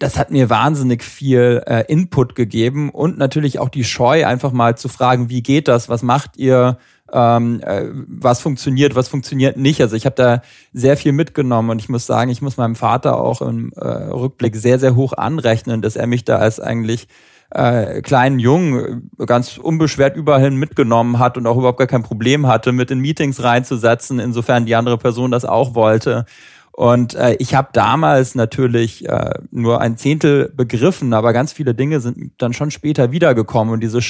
Das 0.00 0.18
hat 0.18 0.32
mir 0.32 0.50
wahnsinnig 0.50 1.04
viel 1.04 1.62
äh, 1.66 1.84
Input 1.86 2.34
gegeben 2.34 2.90
und 2.90 3.16
natürlich 3.16 3.60
auch 3.60 3.68
die 3.68 3.84
Scheu, 3.84 4.26
einfach 4.26 4.50
mal 4.50 4.76
zu 4.76 4.88
fragen, 4.88 5.30
wie 5.30 5.44
geht 5.44 5.68
das, 5.68 5.88
was 5.88 6.02
macht 6.02 6.36
ihr, 6.36 6.78
ähm, 7.12 7.60
äh, 7.60 7.84
was 7.92 8.40
funktioniert, 8.40 8.94
was 8.94 9.08
funktioniert 9.08 9.56
nicht. 9.56 9.80
Also 9.80 9.96
ich 9.96 10.06
habe 10.06 10.16
da 10.16 10.42
sehr 10.72 10.96
viel 10.96 11.12
mitgenommen 11.12 11.70
und 11.70 11.78
ich 11.78 11.88
muss 11.88 12.06
sagen, 12.06 12.30
ich 12.30 12.42
muss 12.42 12.56
meinem 12.56 12.76
Vater 12.76 13.20
auch 13.20 13.42
im 13.42 13.72
äh, 13.76 13.86
Rückblick 13.86 14.56
sehr, 14.56 14.78
sehr 14.78 14.94
hoch 14.96 15.12
anrechnen, 15.12 15.82
dass 15.82 15.96
er 15.96 16.06
mich 16.06 16.24
da 16.24 16.36
als 16.36 16.60
eigentlich 16.60 17.08
äh, 17.50 18.00
kleinen 18.02 18.38
Jungen 18.38 19.10
ganz 19.26 19.58
unbeschwert 19.58 20.16
überall 20.16 20.50
mitgenommen 20.50 21.18
hat 21.18 21.36
und 21.36 21.46
auch 21.46 21.56
überhaupt 21.56 21.78
gar 21.78 21.86
kein 21.86 22.02
Problem 22.02 22.46
hatte, 22.46 22.72
mit 22.72 22.90
in 22.90 23.00
Meetings 23.00 23.42
reinzusetzen, 23.42 24.20
insofern 24.20 24.66
die 24.66 24.76
andere 24.76 24.98
Person 24.98 25.30
das 25.30 25.44
auch 25.44 25.74
wollte. 25.74 26.26
Und 26.72 27.14
äh, 27.14 27.34
ich 27.40 27.54
habe 27.54 27.68
damals 27.72 28.34
natürlich 28.34 29.06
äh, 29.08 29.34
nur 29.50 29.80
ein 29.80 29.96
Zehntel 29.96 30.52
begriffen, 30.56 31.12
aber 31.12 31.32
ganz 31.32 31.52
viele 31.52 31.74
Dinge 31.74 32.00
sind 32.00 32.32
dann 32.38 32.52
schon 32.52 32.70
später 32.70 33.10
wiedergekommen 33.10 33.74
und 33.74 33.80
diese 33.80 34.00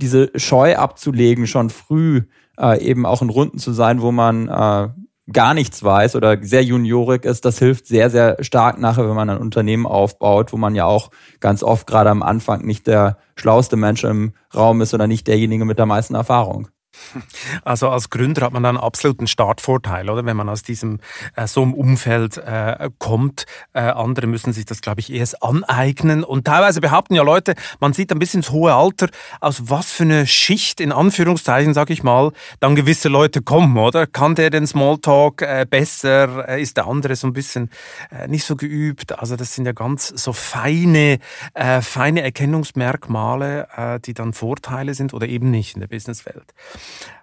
diese 0.00 0.30
Scheu 0.34 0.76
abzulegen, 0.76 1.46
schon 1.46 1.70
früh 1.70 2.22
äh, 2.58 2.82
eben 2.82 3.06
auch 3.06 3.22
in 3.22 3.30
Runden 3.30 3.58
zu 3.58 3.72
sein, 3.72 4.02
wo 4.02 4.12
man 4.12 4.48
äh, 4.48 4.88
gar 5.32 5.54
nichts 5.54 5.82
weiß 5.82 6.16
oder 6.16 6.38
sehr 6.42 6.64
juniorig 6.64 7.24
ist, 7.24 7.44
das 7.44 7.58
hilft 7.58 7.86
sehr, 7.86 8.10
sehr 8.10 8.42
stark 8.42 8.80
nachher, 8.80 9.08
wenn 9.08 9.16
man 9.16 9.30
ein 9.30 9.38
Unternehmen 9.38 9.86
aufbaut, 9.86 10.52
wo 10.52 10.56
man 10.56 10.74
ja 10.74 10.86
auch 10.86 11.10
ganz 11.40 11.62
oft 11.62 11.86
gerade 11.86 12.10
am 12.10 12.22
Anfang 12.22 12.64
nicht 12.64 12.86
der 12.86 13.18
schlauste 13.36 13.76
Mensch 13.76 14.04
im 14.04 14.32
Raum 14.54 14.80
ist 14.80 14.92
oder 14.94 15.06
nicht 15.06 15.26
derjenige 15.26 15.64
mit 15.64 15.78
der 15.78 15.86
meisten 15.86 16.14
Erfahrung. 16.14 16.68
Also 17.64 17.88
als 17.88 18.10
Gründer 18.10 18.42
hat 18.46 18.52
man 18.52 18.62
dann 18.62 18.76
absoluten 18.76 19.26
Startvorteil, 19.26 20.08
oder? 20.08 20.24
Wenn 20.24 20.36
man 20.36 20.48
aus 20.48 20.62
diesem 20.62 21.00
äh, 21.36 21.46
so 21.46 21.62
einem 21.62 21.74
Umfeld 21.74 22.36
äh, 22.38 22.90
kommt. 22.98 23.44
Äh, 23.72 23.80
andere 23.80 24.26
müssen 24.26 24.52
sich 24.52 24.64
das, 24.64 24.80
glaube 24.80 25.00
ich, 25.00 25.12
erst 25.12 25.42
aneignen. 25.42 26.24
Und 26.24 26.46
teilweise 26.46 26.80
behaupten 26.80 27.14
ja 27.14 27.22
Leute, 27.22 27.54
man 27.80 27.92
sieht 27.92 28.12
ein 28.12 28.18
bisschen 28.18 28.40
ins 28.40 28.50
hohe 28.50 28.74
Alter, 28.74 29.08
aus 29.40 29.68
was 29.68 29.90
für 29.90 30.04
eine 30.04 30.26
Schicht, 30.26 30.80
in 30.80 30.92
Anführungszeichen, 30.92 31.74
sag 31.74 31.90
ich 31.90 32.02
mal, 32.02 32.32
dann 32.60 32.74
gewisse 32.74 33.08
Leute 33.08 33.42
kommen, 33.42 33.76
oder? 33.76 34.06
Kann 34.06 34.34
der 34.34 34.50
den 34.50 34.66
Smalltalk 34.66 35.42
äh, 35.42 35.66
besser? 35.68 36.48
Äh, 36.48 36.62
ist 36.62 36.76
der 36.76 36.86
andere 36.86 37.16
so 37.16 37.26
ein 37.26 37.32
bisschen 37.32 37.70
äh, 38.10 38.28
nicht 38.28 38.44
so 38.44 38.56
geübt? 38.56 39.18
Also 39.18 39.36
das 39.36 39.54
sind 39.54 39.66
ja 39.66 39.72
ganz 39.72 40.08
so 40.08 40.32
feine, 40.32 41.18
äh, 41.54 41.82
feine 41.82 42.22
Erkennungsmerkmale, 42.22 43.68
äh, 43.76 44.00
die 44.00 44.14
dann 44.14 44.32
Vorteile 44.32 44.94
sind 44.94 45.14
oder 45.14 45.26
eben 45.28 45.50
nicht 45.50 45.74
in 45.74 45.80
der 45.80 45.88
Businesswelt. 45.88 46.54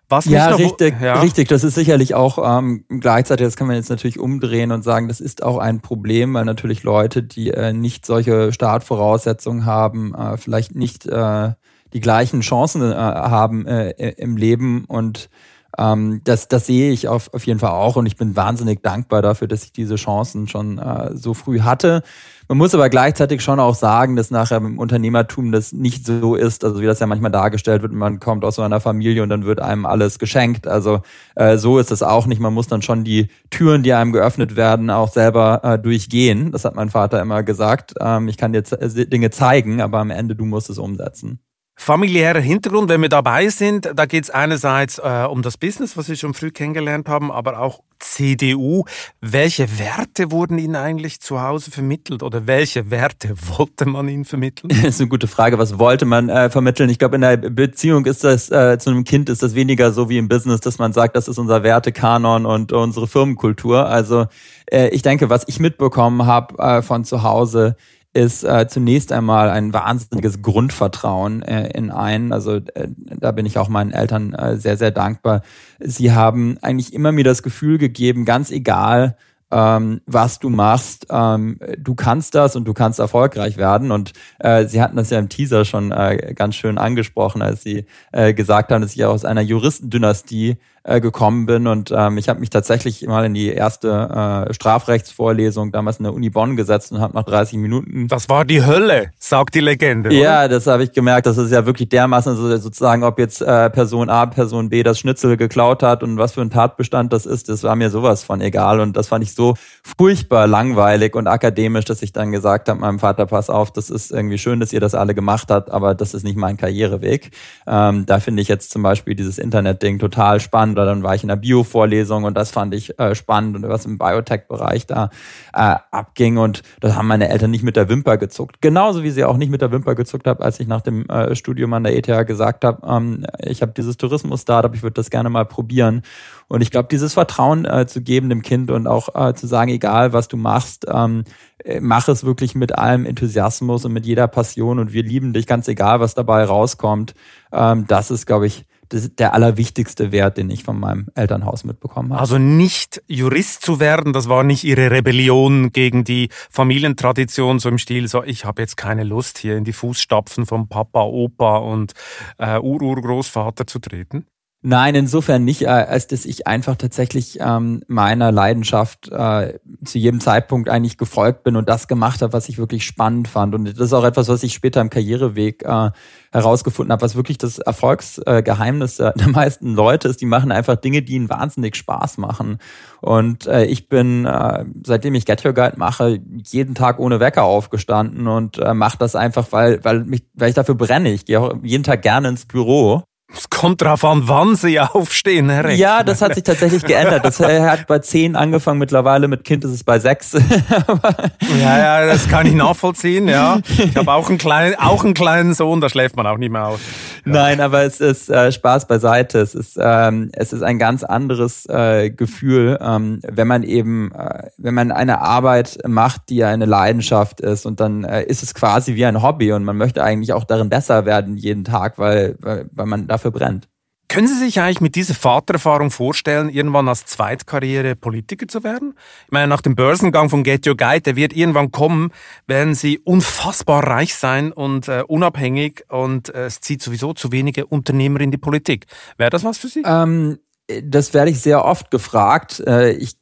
Was 0.10 0.26
ja, 0.26 0.48
richtig, 0.56 1.02
ja, 1.02 1.20
richtig. 1.20 1.50
Das 1.50 1.66
ist 1.66 1.76
sicherlich 1.76 2.16
auch 2.16 2.40
ähm, 2.60 2.86
gleichzeitig, 2.88 3.46
das 3.46 3.58
kann 3.58 3.68
man 3.68 3.76
jetzt 3.76 3.90
natürlich 3.90 4.20
umdrehen 4.20 4.72
und 4.72 4.82
sagen, 4.84 5.10
das 5.10 5.20
ist 5.20 5.44
auch 5.44 5.58
ein 5.58 5.82
Problem, 5.82 6.34
weil 6.34 6.46
natürlich 6.46 6.84
Leute, 6.84 7.24
die 7.24 7.52
äh, 7.52 7.74
nicht 7.74 8.06
solche 8.06 8.54
Startvoraussetzungen 8.54 9.66
haben, 9.66 10.16
äh, 10.16 10.38
vielleicht 10.38 10.76
nicht 10.76 11.06
äh, 11.08 11.52
die 11.92 12.00
gleichen 12.00 12.40
Chancen 12.40 12.82
äh, 12.82 12.96
haben 12.96 13.66
äh, 13.68 13.92
im 14.18 14.38
Leben 14.38 14.86
und 14.86 15.30
Ähm, 15.78 16.22
das, 16.24 16.48
das 16.48 16.66
sehe 16.66 16.92
ich 16.92 17.08
auf, 17.08 17.34
auf 17.34 17.46
jeden 17.46 17.60
Fall 17.60 17.72
auch 17.72 17.96
und 17.96 18.06
ich 18.06 18.16
bin 18.16 18.36
wahnsinnig 18.36 18.82
dankbar 18.82 19.22
dafür, 19.22 19.48
dass 19.48 19.64
ich 19.64 19.72
diese 19.72 19.96
Chancen 19.96 20.48
schon 20.48 20.80
äh, 20.80 21.16
so 21.16 21.34
früh 21.34 21.62
hatte. 21.62 22.04
Man 22.50 22.58
muss 22.58 22.74
aber 22.74 22.90
gleichzeitig 22.90 23.44
schon 23.44 23.60
auch 23.60 23.76
sagen, 23.76 24.16
dass 24.16 24.32
nachher 24.32 24.58
im 24.58 24.80
Unternehmertum 24.80 25.52
das 25.52 25.74
nicht 25.74 26.06
so 26.06 26.36
ist, 26.36 26.64
also 26.64 26.80
wie 26.80 26.86
das 26.86 27.00
ja 27.00 27.06
manchmal 27.06 27.32
dargestellt 27.32 27.82
wird, 27.82 27.92
man 27.92 28.22
kommt 28.22 28.46
aus 28.46 28.56
so 28.56 28.62
einer 28.62 28.80
Familie 28.80 29.22
und 29.22 29.30
dann 29.30 29.46
wird 29.46 29.60
einem 29.60 29.86
alles 29.86 30.18
geschenkt. 30.18 30.66
Also 30.66 31.02
äh, 31.36 31.58
so 31.58 31.78
ist 31.78 31.92
es 31.92 32.04
auch 32.04 32.26
nicht. 32.26 32.40
Man 32.40 32.54
muss 32.54 32.68
dann 32.68 32.82
schon 32.82 33.04
die 33.04 33.28
Türen, 33.50 33.84
die 33.84 33.94
einem 33.94 34.14
geöffnet 34.14 34.56
werden, 34.56 34.90
auch 34.90 35.12
selber 35.12 35.62
äh, 35.64 35.78
durchgehen. 35.78 36.54
Das 36.54 36.64
hat 36.64 36.76
mein 36.76 36.90
Vater 36.90 37.22
immer 37.22 37.44
gesagt. 37.44 37.94
Ähm, 38.00 38.30
ich 38.30 38.38
kann 38.38 38.54
dir 38.54 38.62
Dinge 38.64 39.30
zeigen, 39.30 39.82
aber 39.82 40.00
am 40.00 40.10
Ende 40.10 40.36
du 40.36 40.46
musst 40.46 40.70
es 40.70 40.78
umsetzen 40.78 41.40
familiärer 41.78 42.40
Hintergrund, 42.40 42.90
wenn 42.90 43.02
wir 43.02 43.10
dabei 43.10 43.50
sind, 43.50 43.92
da 43.96 44.06
geht 44.08 44.26
es 44.26 44.30
einerseits 44.32 44.98
äh, 44.98 45.26
um 45.30 45.44
das 45.44 45.58
Business, 45.58 45.96
was 45.96 46.10
wir 46.10 46.16
schon 46.16 46.34
früh 46.34 46.52
kennengelernt 46.52 47.08
haben, 47.08 47.32
aber 47.32 47.60
auch 47.60 47.82
CDU. 48.00 48.84
Welche 49.22 49.80
Werte 49.80 50.32
wurden 50.32 50.58
Ihnen 50.58 50.76
eigentlich 50.76 51.22
zu 51.22 51.42
Hause 51.42 51.72
vermittelt 51.72 52.24
oder 52.24 52.48
welche 52.48 52.90
Werte 52.90 53.36
wollte 53.58 53.86
man 53.86 54.10
Ihnen 54.10 54.26
vermitteln? 54.26 54.70
Das 54.70 54.80
ist 54.80 55.02
eine 55.02 55.10
gute 55.10 55.28
Frage. 55.28 55.60
Was 55.60 55.78
wollte 55.78 56.06
man 56.06 56.30
äh, 56.30 56.50
vermitteln? 56.50 56.90
Ich 56.90 57.00
glaube, 57.00 57.16
in 57.16 57.22
der 57.22 57.38
Beziehung 57.38 58.06
ist 58.06 58.24
das 58.24 58.50
äh, 58.50 58.78
zu 58.80 58.90
einem 58.90 59.04
Kind 59.04 59.30
ist 59.30 59.44
das 59.44 59.54
weniger 59.56 59.92
so 59.92 60.10
wie 60.10 60.18
im 60.18 60.28
Business, 60.28 60.60
dass 60.62 60.80
man 60.80 60.94
sagt, 60.94 61.16
das 61.16 61.28
ist 61.28 61.38
unser 61.38 61.64
Wertekanon 61.64 62.46
und 62.48 62.74
unsere 62.74 63.08
Firmenkultur. 63.08 63.86
Also 63.86 64.26
äh, 64.66 64.90
ich 64.90 65.04
denke, 65.04 65.30
was 65.30 65.44
ich 65.48 65.60
mitbekommen 65.60 66.26
habe 66.26 66.58
äh, 66.58 66.82
von 66.82 67.06
zu 67.06 67.22
Hause, 67.22 67.76
ist 68.18 68.44
äh, 68.44 68.68
zunächst 68.68 69.12
einmal 69.12 69.52
ein 69.52 69.74
wahnsinniges 69.74 70.42
Grundvertrauen 70.42 71.44
äh, 71.44 71.70
in 71.70 71.92
einen. 71.92 72.34
Also 72.34 72.56
äh, 72.56 72.88
da 72.98 73.32
bin 73.32 73.46
ich 73.46 73.60
auch 73.60 73.70
meinen 73.70 73.92
Eltern 73.92 74.34
äh, 74.34 74.58
sehr, 74.58 74.76
sehr 74.76 74.90
dankbar. 74.90 75.44
Sie 75.80 76.12
haben 76.12 76.58
eigentlich 76.64 76.94
immer 76.94 77.12
mir 77.12 77.24
das 77.24 77.44
Gefühl 77.44 77.78
gegeben, 77.78 78.26
ganz 78.26 78.50
egal, 78.50 79.18
ähm, 79.52 80.02
was 80.08 80.40
du 80.40 80.50
machst. 80.50 81.06
Ähm, 81.12 81.60
du 81.78 81.94
kannst 81.94 82.34
das 82.34 82.56
und 82.56 82.66
du 82.66 82.74
kannst 82.74 82.98
erfolgreich 82.98 83.58
werden. 83.58 83.92
Und 83.92 84.14
äh, 84.40 84.66
sie 84.66 84.82
hatten 84.82 84.96
das 84.96 85.12
ja 85.12 85.20
im 85.20 85.30
Teaser 85.30 85.64
schon 85.64 85.92
äh, 85.92 86.34
ganz 86.36 86.56
schön 86.56 86.80
angesprochen, 86.80 87.44
als 87.44 87.62
sie 87.62 87.86
äh, 88.12 88.34
gesagt 88.34 88.72
haben, 88.72 88.82
dass 88.82 88.96
ich 88.96 89.06
aus 89.06 89.26
einer 89.26 89.42
Juristendynastie 89.42 90.58
äh, 90.88 91.02
gekommen 91.02 91.46
bin. 91.46 91.68
Und 91.68 91.94
ähm, 91.96 92.18
ich 92.18 92.30
habe 92.30 92.40
mich 92.40 92.50
tatsächlich 92.50 93.06
mal 93.06 93.26
in 93.26 93.34
die 93.34 93.50
erste 93.50 94.48
äh, 94.48 94.54
Strafrechtsvorlesung 94.54 95.72
damals 95.72 95.98
in 95.98 96.04
der 96.04 96.14
Uni 96.14 96.30
Bonn 96.30 96.56
gesetzt 96.56 96.94
und 96.94 97.02
habe 97.02 97.14
nach 97.14 97.24
30 97.24 97.58
Minuten. 97.60 98.08
Das 98.08 98.30
war 98.30 98.46
die 98.46 98.66
Hölle, 98.66 99.12
sagt 99.20 99.56
die 99.56 99.60
Legende. 99.60 100.10
Oder? 100.10 100.18
Ja, 100.18 100.48
das 100.48 100.66
habe 100.66 100.84
ich 100.84 100.94
gemerkt. 100.94 101.28
Das 101.28 101.38
ist 101.38 101.52
ja 101.52 101.66
wirklich 101.66 101.90
dermaßen 101.90 102.38
so, 102.38 102.56
sozusagen, 102.58 103.04
ob 103.04 103.20
jetzt 103.20 103.42
äh, 103.42 103.70
Person 103.70 104.10
A, 104.10 104.26
Person 104.28 104.70
B 104.70 104.82
das 104.82 105.00
Schnitzel 105.00 105.36
geklaut 105.36 105.84
hat 105.84 106.04
und 106.04 106.18
was 106.18 106.34
für 106.34 106.42
ein 106.42 106.50
Tatbestand 106.50 107.12
das 107.12 107.26
ist, 107.26 107.50
das 107.50 107.64
war 107.64 107.76
mir 107.76 107.90
sowas 107.90 108.24
von 108.24 108.40
egal. 108.40 108.80
Und 108.80 108.96
das 108.96 109.10
fand 109.10 109.26
ich 109.26 109.34
so 109.34 109.56
furchtbar 109.84 110.48
langweilig 110.48 111.16
und 111.16 111.28
akademisch, 111.28 111.84
dass 111.84 112.02
ich 112.02 112.14
dann 112.14 112.32
gesagt 112.32 112.70
habe, 112.70 112.80
meinem 112.80 113.00
Vater, 113.00 113.26
pass 113.26 113.50
auf, 113.50 113.72
das 113.72 113.90
ist 113.90 114.12
irgendwie 114.12 114.38
schön, 114.38 114.62
dass 114.62 114.72
ihr 114.72 114.80
das 114.80 114.96
alle 114.96 115.14
gemacht 115.14 115.52
habt, 115.52 115.70
aber 115.70 115.96
das 115.96 116.14
ist 116.14 116.24
nicht 116.24 116.38
mein 116.38 116.56
Karriereweg. 116.56 117.32
Ähm, 117.68 118.06
da 118.06 118.22
finde 118.22 118.42
ich 118.42 118.48
jetzt 118.48 118.72
zum 118.72 118.84
Beispiel 118.84 119.16
dieses 119.16 119.38
Internet-Ding 119.38 120.00
total 120.00 120.40
spannend 120.40 120.77
oder 120.78 120.86
dann 120.86 121.02
war 121.02 121.16
ich 121.16 121.24
in 121.24 121.32
einer 121.32 121.40
Bio-Vorlesung 121.40 122.24
und 122.24 122.36
das 122.36 122.52
fand 122.52 122.74
ich 122.76 123.00
äh, 123.00 123.16
spannend 123.16 123.56
und 123.56 123.68
was 123.68 123.86
im 123.86 123.98
Biotech-Bereich 123.98 124.86
da 124.86 125.10
äh, 125.54 125.76
abging 125.92 126.38
und 126.38 126.62
das 126.80 126.96
haben 126.96 127.08
meine 127.08 127.30
Eltern 127.30 127.50
nicht 127.50 127.64
mit 127.64 127.76
der 127.76 127.90
Wimper 127.90 128.18
gezuckt. 128.18 128.62
Genauso 128.62 129.04
wie 129.04 129.10
sie 129.10 129.24
auch 129.24 129.38
nicht 129.38 129.50
mit 129.50 129.62
der 129.62 129.72
Wimper 129.72 129.96
gezuckt 129.96 130.28
haben, 130.28 130.42
als 130.42 130.60
ich 130.60 130.68
nach 130.68 130.82
dem 130.82 131.10
äh, 131.10 131.36
Studium 131.36 131.74
an 131.74 131.84
der 131.84 131.98
ETH 131.98 132.28
gesagt 132.28 132.64
habe, 132.64 132.86
ähm, 132.88 133.26
ich 133.40 133.62
habe 133.62 133.74
dieses 133.76 133.98
Tourismus-Startup, 133.98 134.74
ich 134.76 134.84
würde 134.84 134.94
das 134.94 135.10
gerne 135.10 135.30
mal 135.30 135.46
probieren. 135.46 136.04
Und 136.48 136.62
ich 136.62 136.72
glaube, 136.72 136.88
dieses 136.90 137.14
Vertrauen 137.14 137.66
äh, 137.66 137.88
zu 137.88 138.02
geben 138.02 138.30
dem 138.30 138.42
Kind 138.42 138.72
und 138.72 138.88
auch 138.88 139.10
äh, 139.16 139.34
zu 139.34 139.48
sagen, 139.48 139.70
egal 139.70 140.14
was 140.14 140.28
du 140.28 140.38
machst, 140.38 140.86
ähm, 140.90 141.24
äh, 141.64 141.80
mach 141.82 142.08
es 142.08 142.24
wirklich 142.24 142.56
mit 142.56 142.78
allem 142.78 143.06
Enthusiasmus 143.06 143.84
und 143.84 143.94
mit 143.94 144.06
jeder 144.06 144.28
Passion 144.28 144.80
und 144.80 144.94
wir 144.94 145.04
lieben 145.04 145.34
dich, 145.34 145.48
ganz 145.48 145.68
egal, 145.68 146.00
was 146.00 146.14
dabei 146.14 146.46
rauskommt. 146.46 147.16
Ähm, 147.52 147.86
das 147.88 148.12
ist, 148.12 148.28
glaube 148.28 148.48
ich, 148.48 148.66
der 148.92 149.34
allerwichtigste 149.34 150.12
Wert, 150.12 150.38
den 150.38 150.50
ich 150.50 150.64
von 150.64 150.80
meinem 150.80 151.08
Elternhaus 151.16 151.64
mitbekommen 151.64 152.12
habe. 152.12 152.22
Also 152.22 152.38
nicht 152.38 153.02
Jurist 153.08 153.62
zu 153.62 153.80
werden, 153.80 154.14
das 154.14 154.30
war 154.30 154.44
nicht 154.44 154.64
ihre 154.64 154.92
Rebellion 154.92 155.72
gegen 155.72 156.04
die 156.04 156.30
Familientradition, 156.50 157.60
so 157.60 157.70
im 157.70 157.78
Stil, 157.78 158.08
so 158.08 158.24
ich 158.24 158.46
habe 158.46 158.62
jetzt 158.62 158.78
keine 158.78 159.04
Lust 159.04 159.38
hier 159.38 159.58
in 159.58 159.64
die 159.64 159.74
Fußstapfen 159.74 160.46
von 160.46 160.68
Papa, 160.68 161.04
Opa 161.04 161.58
und 161.58 161.94
äh, 162.38 162.60
Ururgroßvater 162.60 163.68
zu 163.68 163.80
treten? 163.80 164.26
Nein, 164.70 164.96
insofern 164.96 165.46
nicht, 165.46 165.62
äh, 165.62 165.68
als 165.68 166.08
dass 166.08 166.26
ich 166.26 166.46
einfach 166.46 166.76
tatsächlich 166.76 167.38
ähm, 167.40 167.84
meiner 167.88 168.34
Leidenschaft 168.34 169.10
äh, 169.10 169.60
zu 169.86 169.98
jedem 169.98 170.20
Zeitpunkt 170.20 170.68
eigentlich 170.68 170.98
gefolgt 170.98 171.46
bin 171.46 171.56
und 171.56 171.70
das 171.70 171.88
gemacht 171.88 172.22
habe, 172.22 172.34
was 172.34 172.50
ich 172.50 172.58
wirklich 172.58 172.84
spannend 172.84 173.30
fand. 173.30 173.56
Und 173.56 173.64
das 173.64 173.80
ist 173.80 173.94
auch 173.94 174.04
etwas, 174.04 174.28
was 174.28 174.44
ich 174.44 174.54
später 174.54 174.82
im 174.82 174.90
Karriereweg 174.90 175.64
äh, 175.64 175.92
herausgefunden 176.34 176.92
habe, 176.92 177.02
was 177.02 177.16
wirklich 177.16 177.38
das 177.38 177.60
Erfolgsgeheimnis 177.60 178.98
der 178.98 179.14
meisten 179.30 179.74
Leute 179.74 180.10
ist. 180.10 180.20
Die 180.20 180.26
machen 180.26 180.52
einfach 180.52 180.76
Dinge, 180.76 181.02
die 181.02 181.14
ihnen 181.14 181.30
wahnsinnig 181.30 181.78
Spaß 181.78 182.18
machen. 182.18 182.58
Und 183.00 183.48
äh, 183.48 183.64
ich 183.64 183.88
bin, 183.88 184.26
äh, 184.26 184.66
seitdem 184.86 185.16
ich 185.16 185.26
Get 185.26 185.46
Your 185.46 185.54
Guide 185.54 185.78
mache, 185.78 186.20
jeden 186.46 186.76
Tag 186.76 187.00
ohne 187.00 187.22
Wecker 187.22 187.44
aufgestanden 187.44 188.28
und 188.28 188.58
äh, 188.58 188.74
mache 188.74 188.98
das 188.98 189.16
einfach, 189.16 189.48
weil, 189.52 189.82
weil, 189.86 190.04
mich, 190.04 190.26
weil 190.34 190.50
ich 190.50 190.56
dafür 190.56 190.76
brenne. 190.76 191.14
Ich 191.14 191.24
gehe 191.24 191.40
auch 191.40 191.56
jeden 191.64 191.86
Tag 191.86 192.02
gerne 192.02 192.28
ins 192.28 192.46
Büro 192.46 193.04
es 193.34 193.50
kommt 193.50 193.82
drauf 193.82 194.06
an, 194.06 194.24
wann 194.26 194.56
sie 194.56 194.80
aufstehen, 194.80 195.50
Herr. 195.50 195.70
Ja, 195.72 196.02
das 196.02 196.22
hat 196.22 196.36
sich 196.36 196.44
tatsächlich 196.44 196.84
geändert. 196.86 197.26
Das 197.26 197.42
hat 197.42 197.86
bei 197.86 198.00
zehn 198.00 198.38
angefangen, 198.38 198.80
mittlerweile 198.80 199.28
mit 199.28 199.44
Kind 199.44 199.66
ist 199.66 199.72
es 199.72 199.84
bei 199.84 200.00
sechs. 200.00 200.32
ja, 201.62 201.78
ja, 201.78 202.06
das 202.06 202.30
kann 202.30 202.48
ich 202.48 202.54
nachvollziehen, 202.54 203.28
ja. 203.28 203.60
Ich 203.78 203.98
habe 203.98 204.14
auch 204.14 204.30
einen 204.30 204.38
kleinen, 204.38 204.76
auch 204.76 205.04
einen 205.04 205.14
kleinen 205.14 205.54
Sohn, 205.54 205.82
da 205.82 205.90
schläft 205.90 206.16
man 206.16 206.26
auch 206.26 206.38
nicht 206.38 206.52
mehr 206.52 206.68
aus. 206.68 206.80
Ja. 207.26 207.34
Nein, 207.34 207.60
aber 207.60 207.84
es 207.84 208.00
ist 208.00 208.30
äh, 208.30 208.50
Spaß 208.50 208.88
beiseite. 208.88 209.40
Es 209.40 209.56
ist, 209.56 209.78
ähm, 209.80 210.30
es 210.32 210.54
ist 210.54 210.64
ein 210.64 210.80
ganz 210.80 211.04
anderes 211.04 211.66
äh, 211.66 212.10
Gefühl, 212.10 212.80
ähm, 212.82 213.20
wenn 213.28 213.48
man 213.48 213.64
eben, 213.64 214.14
äh, 214.14 214.50
wenn 214.58 214.74
man 214.74 214.94
eine 214.94 215.20
Arbeit 215.20 215.80
macht, 215.86 216.30
die 216.30 216.46
eine 216.46 216.66
Leidenschaft 216.66 217.42
ist 217.42 217.66
und 217.66 217.82
dann 217.82 218.06
äh, 218.06 218.24
ist 218.24 218.42
es 218.42 218.54
quasi 218.54 218.96
wie 218.96 219.06
ein 219.06 219.22
Hobby 219.22 219.52
und 219.52 219.66
man 219.66 219.76
möchte 219.76 220.02
eigentlich 220.02 220.32
auch 220.32 220.46
darin 220.46 220.70
besser 220.70 221.06
werden 221.06 221.36
jeden 221.36 221.66
Tag, 221.66 221.98
weil, 221.98 222.38
weil, 222.40 222.70
weil 222.72 222.86
man 222.86 223.08
da 223.08 223.17
dafür 223.18 223.32
brennt. 223.32 223.68
Können 224.10 224.28
Sie 224.28 224.36
sich 224.36 224.62
eigentlich 224.62 224.80
mit 224.80 224.96
dieser 224.96 225.14
Vatererfahrung 225.14 225.92
vorstellen, 225.92 226.48
irgendwann 226.48 226.88
als 226.88 227.06
Zweitkarriere 227.06 227.96
Politiker 227.96 228.48
zu 228.48 228.64
werden? 228.64 228.94
Ich 229.26 229.32
meine, 229.32 229.48
nach 229.48 229.60
dem 229.60 229.76
Börsengang 229.76 230.30
von 230.30 230.44
Get 230.44 230.66
Your 230.66 230.78
Guide, 230.78 231.02
der 231.02 231.18
wird 231.18 231.34
irgendwann 231.34 231.72
kommen, 231.72 232.12
werden 232.48 232.74
Sie 232.74 233.00
unfassbar 233.00 233.86
reich 233.86 234.16
sein 234.16 234.54
und 234.54 234.88
äh, 234.88 235.04
unabhängig 235.06 235.84
und 235.90 236.34
äh, 236.34 236.46
es 236.46 236.62
zieht 236.62 236.82
sowieso 236.82 237.14
zu 237.14 237.34
wenige 237.34 237.66
Unternehmer 237.66 238.22
in 238.22 238.32
die 238.32 238.38
Politik. 238.38 238.86
Wäre 239.18 239.30
das 239.30 239.44
was 239.44 239.58
für 239.58 239.68
Sie? 239.68 239.84
Ähm, 239.86 240.40
das 240.84 241.14
werde 241.14 241.32
ich 241.32 241.42
sehr 241.42 241.66
oft 241.66 241.92
gefragt. 241.92 242.62
Äh, 242.66 242.92
ich 242.92 243.18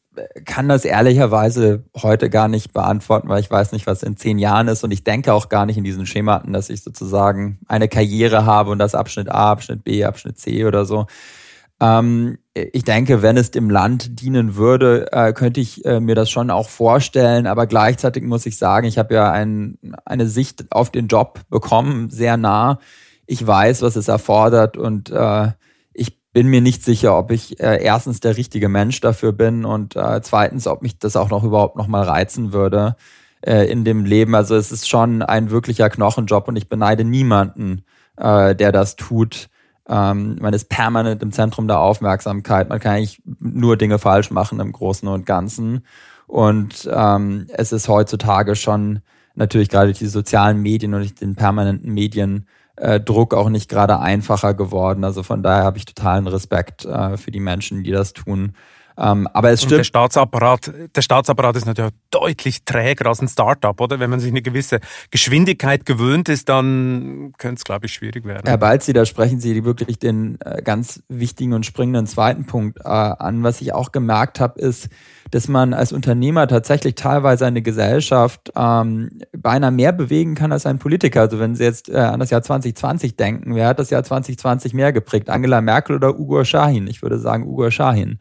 kann 0.45 0.67
das 0.67 0.85
ehrlicherweise 0.85 1.83
heute 1.95 2.29
gar 2.29 2.47
nicht 2.47 2.73
beantworten, 2.73 3.29
weil 3.29 3.39
ich 3.39 3.51
weiß 3.51 3.71
nicht, 3.71 3.87
was 3.87 4.03
in 4.03 4.17
zehn 4.17 4.39
Jahren 4.39 4.67
ist 4.67 4.83
und 4.83 4.91
ich 4.91 5.03
denke 5.03 5.33
auch 5.33 5.49
gar 5.49 5.65
nicht 5.65 5.77
in 5.77 5.83
diesen 5.83 6.05
Schematen, 6.05 6.53
dass 6.53 6.69
ich 6.69 6.83
sozusagen 6.83 7.59
eine 7.67 7.87
Karriere 7.87 8.45
habe 8.45 8.71
und 8.71 8.79
das 8.79 8.95
Abschnitt 8.95 9.29
A, 9.29 9.51
Abschnitt 9.51 9.83
B, 9.83 10.03
Abschnitt 10.03 10.39
C 10.39 10.65
oder 10.65 10.85
so. 10.85 11.07
Ähm, 11.81 12.37
ich 12.53 12.85
denke, 12.85 13.21
wenn 13.21 13.35
es 13.35 13.51
dem 13.51 13.69
Land 13.69 14.21
dienen 14.21 14.55
würde, 14.55 15.11
äh, 15.11 15.33
könnte 15.33 15.59
ich 15.59 15.83
äh, 15.83 15.99
mir 15.99 16.15
das 16.15 16.29
schon 16.29 16.49
auch 16.49 16.69
vorstellen, 16.69 17.47
aber 17.47 17.67
gleichzeitig 17.67 18.23
muss 18.23 18.45
ich 18.45 18.57
sagen, 18.57 18.87
ich 18.87 18.97
habe 18.97 19.13
ja 19.13 19.29
ein, 19.31 19.77
eine 20.05 20.27
Sicht 20.27 20.71
auf 20.71 20.89
den 20.89 21.07
Job 21.07 21.41
bekommen, 21.49 22.09
sehr 22.09 22.37
nah. 22.37 22.79
Ich 23.25 23.45
weiß, 23.45 23.81
was 23.81 23.95
es 23.95 24.07
erfordert 24.07 24.77
und 24.77 25.09
äh, 25.09 25.49
bin 26.35 26.47
mir 26.47 26.59
nicht 26.59 26.83
sicher, 26.83 27.17
ob 27.17 27.31
ich 27.31 27.61
äh, 27.61 27.81
erstens 27.81 28.19
der 28.19 28.35
richtige 28.35 28.67
Mensch 28.67 28.99
dafür 28.99 29.31
bin 29.31 29.63
und 29.63 29.95
äh, 29.95 30.19
zweitens, 30.21 30.67
ob 30.67 30.81
mich 30.81 30.99
das 30.99 31.15
auch 31.15 31.29
noch 31.29 31.45
überhaupt 31.45 31.77
noch 31.77 31.87
mal 31.87 32.03
reizen 32.03 32.51
würde 32.51 32.97
äh, 33.39 33.71
in 33.71 33.85
dem 33.85 34.03
Leben. 34.03 34.35
Also 34.35 34.57
es 34.57 34.69
ist 34.69 34.89
schon 34.89 35.21
ein 35.21 35.49
wirklicher 35.49 35.89
Knochenjob 35.89 36.49
und 36.49 36.57
ich 36.57 36.67
beneide 36.67 37.05
niemanden, 37.05 37.85
äh, 38.17 38.53
der 38.53 38.73
das 38.73 38.97
tut. 38.97 39.47
Ähm, 39.87 40.35
man 40.41 40.53
ist 40.53 40.67
permanent 40.67 41.23
im 41.23 41.31
Zentrum 41.31 41.69
der 41.69 41.79
Aufmerksamkeit. 41.79 42.67
Man 42.67 42.81
kann 42.81 42.95
eigentlich 42.95 43.21
nur 43.39 43.77
Dinge 43.77 43.97
falsch 43.97 44.29
machen 44.29 44.59
im 44.59 44.73
Großen 44.73 45.07
und 45.07 45.25
Ganzen. 45.25 45.85
Und 46.27 46.89
ähm, 46.91 47.47
es 47.53 47.71
ist 47.71 47.87
heutzutage 47.87 48.57
schon 48.57 48.99
natürlich 49.35 49.69
gerade 49.69 49.87
durch 49.87 49.99
die 49.99 50.07
sozialen 50.07 50.61
Medien 50.61 50.93
und 50.93 50.99
durch 50.99 51.15
den 51.15 51.35
permanenten 51.35 51.93
Medien 51.93 52.45
äh, 52.77 52.99
Druck 52.99 53.33
auch 53.33 53.49
nicht 53.49 53.69
gerade 53.69 53.99
einfacher 53.99 54.53
geworden. 54.53 55.03
Also 55.03 55.23
von 55.23 55.43
daher 55.43 55.63
habe 55.63 55.77
ich 55.77 55.85
totalen 55.85 56.27
Respekt 56.27 56.85
äh, 56.85 57.17
für 57.17 57.31
die 57.31 57.39
Menschen, 57.39 57.83
die 57.83 57.91
das 57.91 58.13
tun. 58.13 58.53
Ähm, 58.97 59.27
aber 59.33 59.51
es 59.51 59.61
stimmt. 59.61 59.79
der 59.79 59.83
Staatsapparat, 59.83 60.71
der 60.95 61.01
Staatsapparat 61.01 61.55
ist 61.57 61.65
natürlich 61.65 61.91
deutlich 62.11 62.63
träger 62.63 63.07
als 63.07 63.21
ein 63.21 63.27
Startup, 63.27 63.79
oder? 63.79 63.99
Wenn 63.99 64.09
man 64.09 64.19
sich 64.19 64.31
eine 64.31 64.41
gewisse 64.41 64.79
Geschwindigkeit 65.11 65.85
gewöhnt 65.85 66.29
ist, 66.29 66.49
dann 66.49 67.33
könnte 67.37 67.59
es, 67.59 67.63
glaube 67.63 67.87
ich, 67.87 67.93
schwierig 67.93 68.25
werden. 68.25 68.43
Herr 68.45 68.57
Balzi, 68.57 68.93
da 68.93 69.05
sprechen 69.05 69.39
Sie 69.39 69.65
wirklich 69.65 69.99
den 69.99 70.37
äh, 70.41 70.61
ganz 70.61 71.03
wichtigen 71.09 71.53
und 71.53 71.65
springenden 71.65 72.07
zweiten 72.07 72.45
Punkt 72.45 72.79
äh, 72.79 72.87
an. 72.87 73.43
Was 73.43 73.61
ich 73.61 73.73
auch 73.73 73.91
gemerkt 73.91 74.39
habe, 74.39 74.59
ist, 74.59 74.89
dass 75.31 75.47
man 75.47 75.73
als 75.73 75.91
Unternehmer 75.91 76.47
tatsächlich 76.47 76.95
teilweise 76.95 77.45
eine 77.45 77.61
Gesellschaft 77.61 78.51
ähm, 78.55 79.19
beinahe 79.35 79.71
mehr 79.71 79.91
bewegen 79.91 80.35
kann 80.35 80.51
als 80.51 80.65
ein 80.65 80.79
Politiker. 80.79 81.21
Also 81.21 81.39
wenn 81.39 81.55
Sie 81.55 81.63
jetzt 81.63 81.89
äh, 81.89 81.97
an 81.97 82.19
das 82.19 82.29
Jahr 82.29 82.43
2020 82.43 83.15
denken, 83.15 83.55
wer 83.55 83.67
hat 83.67 83.79
das 83.79 83.89
Jahr 83.89 84.03
2020 84.03 84.73
mehr 84.73 84.93
geprägt? 84.93 85.29
Angela 85.29 85.61
Merkel 85.61 85.95
oder 85.95 86.17
Ugo 86.17 86.43
Shahin? 86.43 86.87
Ich 86.87 87.01
würde 87.01 87.19
sagen 87.19 87.45
Ugo 87.45 87.69
Shahin. 87.71 88.19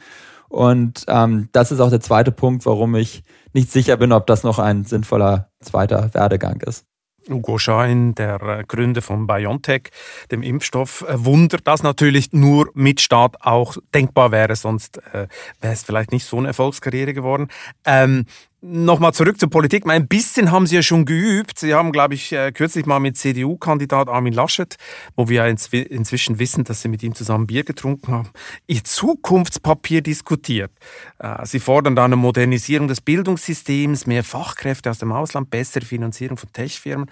Und 0.55 1.05
ähm, 1.09 1.49
das 1.51 1.73
ist 1.73 1.81
auch 1.81 1.91
der 1.91 2.01
zweite 2.01 2.31
Punkt, 2.31 2.65
warum 2.65 2.95
ich 2.95 3.25
nicht 3.55 3.73
sicher 3.73 3.97
bin, 3.97 4.13
ob 4.13 4.29
das 4.29 4.45
noch 4.45 4.61
ein 4.61 4.85
sinnvoller 4.85 5.51
zweiter 5.59 6.15
Werdegang 6.15 6.61
ist. 6.61 6.85
Ugo 7.29 7.59
Schein, 7.59 8.15
der 8.15 8.41
äh, 8.41 8.65
Gründer 8.65 9.03
von 9.03 9.27
BioNTech, 9.27 9.91
dem 10.31 10.45
Impfstoff. 10.45 11.05
Äh, 11.09 11.25
Wunder, 11.25 11.59
dass 11.59 11.83
natürlich 11.83 12.33
nur 12.33 12.71
mit 12.75 13.01
Staat 13.01 13.35
auch 13.41 13.77
denkbar 13.93 14.31
wäre, 14.31 14.55
sonst 14.55 14.99
äh, 15.13 15.27
wäre 15.61 15.73
es 15.73 15.83
vielleicht 15.83 16.13
nicht 16.13 16.25
so 16.25 16.39
eine 16.39 16.47
Erfolgskarriere 16.47 17.15
geworden. 17.15 17.49
Ähm, 17.85 18.27
Nochmal 18.67 19.13
zurück 19.13 19.39
zur 19.39 19.51
Politik. 19.51 19.87
Ein 19.87 20.09
bisschen 20.09 20.51
haben 20.51 20.67
Sie 20.67 20.75
ja 20.77 20.83
schon 20.83 21.05
geübt. 21.05 21.59
Sie 21.59 21.75
haben, 21.75 21.93
glaube 21.93 22.15
ich, 22.15 22.33
äh, 22.33 22.51
kürzlich 22.51 22.87
mal 22.87 22.99
mit 22.99 23.19
CDU-Kandidat 23.19 24.09
Armin 24.09 24.33
Laschet, 24.33 24.77
wo 25.17 25.29
wir 25.29 25.45
inzwischen 25.45 26.39
wissen, 26.39 26.65
dass 26.65 26.81
Sie 26.81 26.89
mit 26.89 27.03
ihm 27.03 27.15
zusammen 27.15 27.47
Bier 27.47 27.65
getrunken 27.65 28.11
haben, 28.11 28.31
Ihr 28.67 28.83
Zukunftspapier 28.83 30.01
diskutiert. 30.01 30.71
Äh, 31.19 31.45
Sie 31.45 31.61
fordern 31.61 31.95
da 31.95 32.07
eine 32.07 32.17
Modernisierung 32.17 32.89
des 32.89 33.03
Bildungssystems, 33.03 34.07
mehr 34.07 34.25
Fachkräfte 34.25 34.89
aus 34.89 34.97
dem 34.97 35.13
Ausland, 35.13 35.51
bessere 35.51 35.85
Finanzierung 35.85 36.39
von 36.39 36.51
Tech-Firmen. 36.51 37.11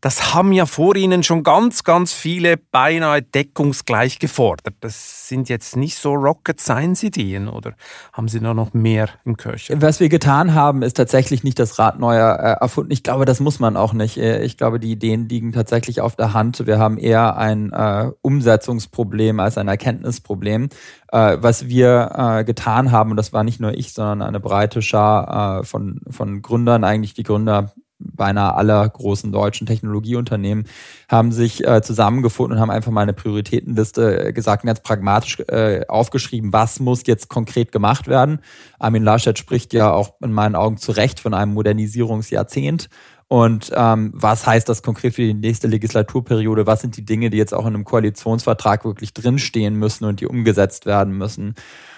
Das 0.00 0.34
haben 0.34 0.52
ja 0.52 0.66
vor 0.66 0.96
Ihnen 0.96 1.22
schon 1.22 1.42
ganz, 1.42 1.84
ganz 1.84 2.12
viele 2.12 2.56
beinahe 2.56 3.22
deckungsgleich 3.22 4.18
gefordert. 4.18 4.74
Das 4.80 5.28
sind 5.28 5.48
jetzt 5.48 5.76
nicht 5.76 5.96
so 5.96 6.12
Rocket 6.12 6.60
Science-Ideen 6.60 7.48
oder 7.48 7.74
haben 8.12 8.28
Sie 8.28 8.40
da 8.40 8.54
noch 8.54 8.74
mehr 8.74 9.08
im 9.24 9.36
Köcher? 9.36 9.80
Was 9.80 10.00
wir 10.00 10.08
getan 10.08 10.54
haben, 10.54 10.68
haben, 10.68 10.82
ist 10.82 10.96
tatsächlich 10.96 11.44
nicht 11.44 11.58
das 11.58 11.78
Rad 11.78 11.98
neu 11.98 12.16
äh, 12.16 12.56
erfunden. 12.60 12.92
Ich 12.92 13.02
glaube, 13.02 13.24
das 13.24 13.40
muss 13.40 13.58
man 13.58 13.76
auch 13.76 13.92
nicht. 13.92 14.18
Äh, 14.18 14.42
ich 14.44 14.56
glaube, 14.56 14.78
die 14.78 14.92
Ideen 14.92 15.28
liegen 15.28 15.52
tatsächlich 15.52 16.00
auf 16.00 16.16
der 16.16 16.34
Hand. 16.34 16.66
Wir 16.66 16.78
haben 16.78 16.98
eher 16.98 17.36
ein 17.36 17.72
äh, 17.72 18.10
Umsetzungsproblem 18.22 19.40
als 19.40 19.56
ein 19.56 19.68
Erkenntnisproblem. 19.68 20.68
Äh, 21.10 21.38
was 21.40 21.68
wir 21.68 22.10
äh, 22.14 22.44
getan 22.44 22.92
haben, 22.92 23.12
und 23.12 23.16
das 23.16 23.32
war 23.32 23.44
nicht 23.44 23.60
nur 23.60 23.72
ich, 23.72 23.92
sondern 23.92 24.22
eine 24.22 24.40
breite 24.40 24.82
Schar 24.82 25.60
äh, 25.60 25.64
von, 25.64 26.00
von 26.10 26.42
Gründern, 26.42 26.84
eigentlich 26.84 27.14
die 27.14 27.22
Gründer 27.22 27.72
beinahe 27.98 28.54
aller 28.54 28.88
großen 28.88 29.32
deutschen 29.32 29.66
Technologieunternehmen 29.66 30.66
haben 31.08 31.32
sich 31.32 31.66
äh, 31.66 31.82
zusammengefunden 31.82 32.56
und 32.56 32.60
haben 32.60 32.70
einfach 32.70 32.92
mal 32.92 33.02
eine 33.02 33.12
Prioritätenliste 33.12 34.28
äh, 34.28 34.32
gesagt, 34.32 34.64
ganz 34.64 34.80
pragmatisch 34.80 35.40
äh, 35.48 35.86
aufgeschrieben, 35.88 36.52
was 36.52 36.80
muss 36.80 37.02
jetzt 37.06 37.28
konkret 37.28 37.72
gemacht 37.72 38.06
werden. 38.08 38.40
Armin 38.78 39.02
Laschet 39.02 39.38
spricht 39.38 39.72
ja 39.72 39.92
auch 39.92 40.14
in 40.20 40.32
meinen 40.32 40.54
Augen 40.54 40.76
zu 40.76 40.92
Recht 40.92 41.20
von 41.20 41.34
einem 41.34 41.54
Modernisierungsjahrzehnt. 41.54 42.88
Und 43.30 43.70
ähm, 43.74 44.10
was 44.14 44.46
heißt 44.46 44.68
das 44.70 44.82
konkret 44.82 45.14
für 45.14 45.22
die 45.22 45.34
nächste 45.34 45.68
Legislaturperiode? 45.68 46.66
Was 46.66 46.80
sind 46.80 46.96
die 46.96 47.04
Dinge, 47.04 47.28
die 47.28 47.36
jetzt 47.36 47.52
auch 47.52 47.66
in 47.66 47.74
einem 47.74 47.84
Koalitionsvertrag 47.84 48.86
wirklich 48.86 49.12
drinstehen 49.12 49.74
müssen 49.74 50.06
und 50.06 50.20
die 50.20 50.26
umgesetzt 50.26 50.86
werden 50.86 51.12
müssen? 51.12 51.54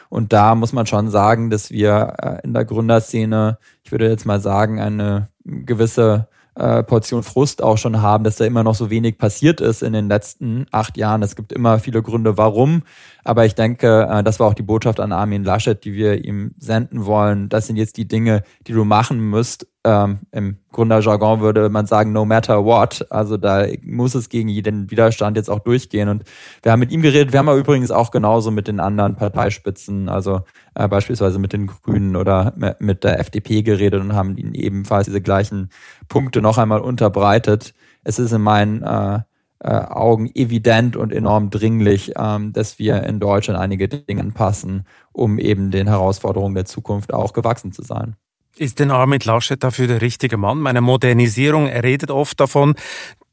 Und 0.08 0.32
da 0.32 0.56
muss 0.56 0.72
man 0.72 0.86
schon 0.86 1.08
sagen, 1.08 1.48
dass 1.50 1.70
wir 1.70 2.14
äh, 2.20 2.38
in 2.42 2.52
der 2.52 2.64
Gründerszene, 2.64 3.58
ich 3.84 3.92
würde 3.92 4.08
jetzt 4.08 4.26
mal 4.26 4.40
sagen, 4.40 4.80
eine 4.80 5.29
gewisse 5.44 6.28
äh, 6.54 6.82
Portion 6.82 7.22
Frust 7.22 7.62
auch 7.62 7.78
schon 7.78 8.02
haben, 8.02 8.24
dass 8.24 8.36
da 8.36 8.44
immer 8.44 8.62
noch 8.62 8.74
so 8.74 8.90
wenig 8.90 9.18
passiert 9.18 9.60
ist 9.60 9.82
in 9.82 9.92
den 9.92 10.08
letzten 10.08 10.66
acht 10.70 10.96
Jahren. 10.96 11.22
Es 11.22 11.36
gibt 11.36 11.52
immer 11.52 11.78
viele 11.78 12.02
Gründe, 12.02 12.36
warum. 12.36 12.82
Aber 13.24 13.46
ich 13.46 13.54
denke, 13.54 14.08
äh, 14.10 14.22
das 14.22 14.40
war 14.40 14.48
auch 14.48 14.54
die 14.54 14.62
Botschaft 14.62 15.00
an 15.00 15.12
Armin 15.12 15.44
Laschet, 15.44 15.82
die 15.84 15.94
wir 15.94 16.24
ihm 16.24 16.54
senden 16.58 17.06
wollen. 17.06 17.48
Das 17.48 17.66
sind 17.66 17.76
jetzt 17.76 17.96
die 17.96 18.08
Dinge, 18.08 18.42
die 18.66 18.72
du 18.72 18.84
machen 18.84 19.28
musst. 19.30 19.66
Ähm, 19.82 20.20
Im 20.30 20.58
Gründerjargon 20.72 21.40
würde 21.40 21.70
man 21.70 21.86
sagen, 21.86 22.12
no 22.12 22.26
matter 22.26 22.64
what. 22.64 23.06
Also 23.10 23.38
da 23.38 23.66
muss 23.82 24.14
es 24.14 24.28
gegen 24.28 24.48
jeden 24.48 24.90
Widerstand 24.90 25.38
jetzt 25.38 25.48
auch 25.48 25.60
durchgehen. 25.60 26.10
Und 26.10 26.24
wir 26.62 26.72
haben 26.72 26.80
mit 26.80 26.92
ihm 26.92 27.00
geredet. 27.00 27.32
Wir 27.32 27.38
haben 27.38 27.48
aber 27.48 27.58
übrigens 27.58 27.90
auch 27.90 28.10
genauso 28.10 28.50
mit 28.50 28.68
den 28.68 28.78
anderen 28.78 29.16
Parteispitzen, 29.16 30.10
also 30.10 30.42
äh, 30.74 30.86
beispielsweise 30.86 31.38
mit 31.38 31.54
den 31.54 31.66
Grünen 31.66 32.16
oder 32.16 32.54
mit 32.78 33.04
der 33.04 33.20
FDP 33.20 33.62
geredet 33.62 34.02
und 34.02 34.14
haben 34.14 34.36
ihnen 34.36 34.54
ebenfalls 34.54 35.06
diese 35.06 35.22
gleichen 35.22 35.70
Punkte 36.08 36.42
noch 36.42 36.58
einmal 36.58 36.80
unterbreitet. 36.80 37.72
Es 38.04 38.18
ist 38.18 38.32
in 38.32 38.42
meinen 38.42 38.82
äh, 38.82 39.20
äh, 39.60 39.70
Augen 39.70 40.30
evident 40.34 40.96
und 40.96 41.12
enorm 41.12 41.48
dringlich, 41.50 42.12
ähm, 42.18 42.52
dass 42.52 42.78
wir 42.78 43.02
in 43.04 43.18
Deutschland 43.18 43.58
einige 43.58 43.88
Dinge 43.88 44.20
anpassen, 44.20 44.86
um 45.12 45.38
eben 45.38 45.70
den 45.70 45.86
Herausforderungen 45.86 46.54
der 46.54 46.64
Zukunft 46.66 47.14
auch 47.14 47.32
gewachsen 47.32 47.72
zu 47.72 47.82
sein. 47.82 48.16
Ist 48.60 48.78
denn 48.78 48.90
Armin 48.90 49.20
Laschet 49.24 49.64
dafür 49.64 49.86
der 49.86 50.02
richtige 50.02 50.36
Mann? 50.36 50.58
Meine 50.58 50.82
Modernisierung, 50.82 51.66
er 51.66 51.82
redet 51.82 52.10
oft 52.10 52.38
davon, 52.38 52.74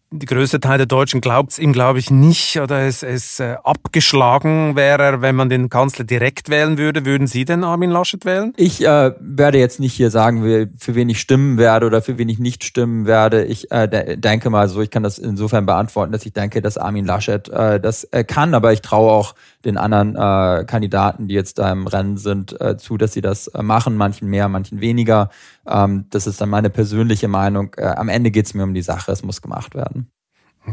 die 0.09 0.25
größte 0.25 0.61
Teil 0.61 0.77
der 0.77 0.87
Deutschen 0.87 1.19
glaubt 1.19 1.51
es 1.51 1.59
ihm, 1.59 1.73
glaube 1.73 1.99
ich, 1.99 2.09
nicht 2.09 2.61
oder 2.61 2.85
es, 2.85 3.03
es 3.03 3.41
äh, 3.41 3.57
abgeschlagen 3.61 4.77
wäre, 4.77 5.21
wenn 5.21 5.35
man 5.35 5.49
den 5.49 5.67
Kanzler 5.67 6.05
direkt 6.05 6.47
wählen 6.47 6.77
würde. 6.77 7.05
Würden 7.05 7.27
Sie 7.27 7.43
denn 7.43 7.65
Armin 7.65 7.89
Laschet 7.89 8.23
wählen? 8.23 8.53
Ich 8.55 8.81
äh, 8.85 9.11
werde 9.19 9.57
jetzt 9.57 9.81
nicht 9.81 9.93
hier 9.93 10.11
sagen, 10.11 10.69
für 10.77 10.95
wen 10.95 11.09
ich 11.09 11.19
stimmen 11.19 11.57
werde 11.57 11.87
oder 11.87 12.01
für 12.01 12.17
wen 12.17 12.29
ich 12.29 12.39
nicht 12.39 12.63
stimmen 12.63 13.05
werde. 13.05 13.43
Ich 13.43 13.69
äh, 13.69 13.89
de 13.89 14.15
denke 14.15 14.49
mal 14.49 14.69
so, 14.69 14.81
ich 14.81 14.91
kann 14.91 15.03
das 15.03 15.17
insofern 15.17 15.65
beantworten, 15.65 16.13
dass 16.13 16.25
ich 16.25 16.31
denke, 16.31 16.61
dass 16.61 16.77
Armin 16.77 17.03
Laschet 17.03 17.49
äh, 17.49 17.81
das 17.81 18.05
äh, 18.05 18.23
kann, 18.23 18.53
aber 18.53 18.71
ich 18.71 18.81
traue 18.81 19.11
auch 19.11 19.35
den 19.67 19.77
anderen 19.77 20.15
äh, 20.15 20.65
Kandidaten, 20.65 21.27
die 21.27 21.35
jetzt 21.35 21.59
da 21.59 21.71
im 21.71 21.85
Rennen 21.85 22.17
sind, 22.17 22.59
äh, 22.59 22.77
zu, 22.77 22.97
dass 22.97 23.13
sie 23.13 23.21
das 23.21 23.47
äh, 23.47 23.61
machen, 23.61 23.95
manchen 23.97 24.29
mehr, 24.29 24.49
manchen 24.49 24.81
weniger. 24.81 25.29
Ähm, 25.67 26.05
das 26.09 26.25
ist 26.25 26.41
dann 26.41 26.49
meine 26.49 26.69
persönliche 26.69 27.27
Meinung. 27.27 27.73
Äh, 27.77 27.85
am 27.85 28.09
Ende 28.09 28.31
geht 28.31 28.47
es 28.47 28.53
mir 28.53 28.63
um 28.63 28.73
die 28.73 28.81
Sache, 28.81 29.11
es 29.11 29.23
muss 29.23 29.41
gemacht 29.41 29.75
werden. 29.75 30.09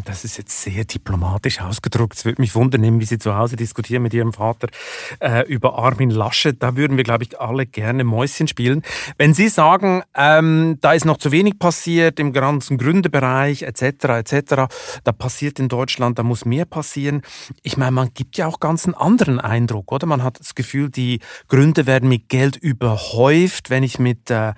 Das 0.03 0.25
ist 0.25 0.39
jetzt 0.39 0.61
sehr 0.61 0.85
diplomatisch 0.85 1.61
ausgedrückt. 1.61 2.15
Es 2.15 2.25
würde 2.25 2.43
mich 2.43 2.57
wundern, 2.57 2.99
wie 2.99 3.05
Sie 3.05 3.19
zu 3.19 3.37
Hause 3.37 3.55
diskutieren 3.55 4.03
mit 4.03 4.13
Ihrem 4.13 4.33
Vater 4.33 4.67
äh, 5.21 5.47
über 5.47 5.79
Armin 5.79 6.11
Laschet. 6.11 6.61
Da 6.61 6.77
würden 6.77 6.97
wir, 6.97 7.05
glaube 7.05 7.23
ich, 7.23 7.41
alle 7.41 7.65
gerne 7.65 8.03
Mäuschen 8.03 8.49
spielen. 8.49 8.83
Wenn 9.19 9.35
Sie 9.35 9.49
sagen, 9.49 10.03
ähm, 10.17 10.79
da 10.81 10.95
ist 10.95 11.05
noch 11.05 11.19
zu 11.19 11.31
wenig 11.31 11.61
passiert 11.61 12.19
im 12.19 12.33
ganzen 12.33 12.77
Gründebereich 12.77 13.63
etc. 13.63 13.83
etc. 14.05 14.67
Da 15.05 15.13
passiert 15.13 15.61
in 15.61 15.69
Deutschland, 15.69 16.19
da 16.19 16.25
muss 16.25 16.45
mehr 16.45 16.65
passieren. 16.65 17.23
Ich 17.63 17.77
meine, 17.77 17.93
man 17.93 18.13
gibt 18.15 18.37
ja 18.37 18.49
auch 18.49 18.59
ganz 18.59 18.87
einen 18.87 18.95
anderen 18.95 19.39
Eindruck, 19.39 19.93
oder? 19.93 20.07
Man 20.07 20.25
hat 20.25 20.41
das 20.41 20.57
Gefühl, 20.57 20.91
die 20.91 21.21
Gründe 21.47 21.87
werden 21.87 22.09
mit 22.09 22.29
Geld 22.29 22.57
überhäuft. 22.57 23.71
Wenn 23.71 23.85
ich 23.85 24.01
mit 24.01 24.29
äh, 24.29 24.55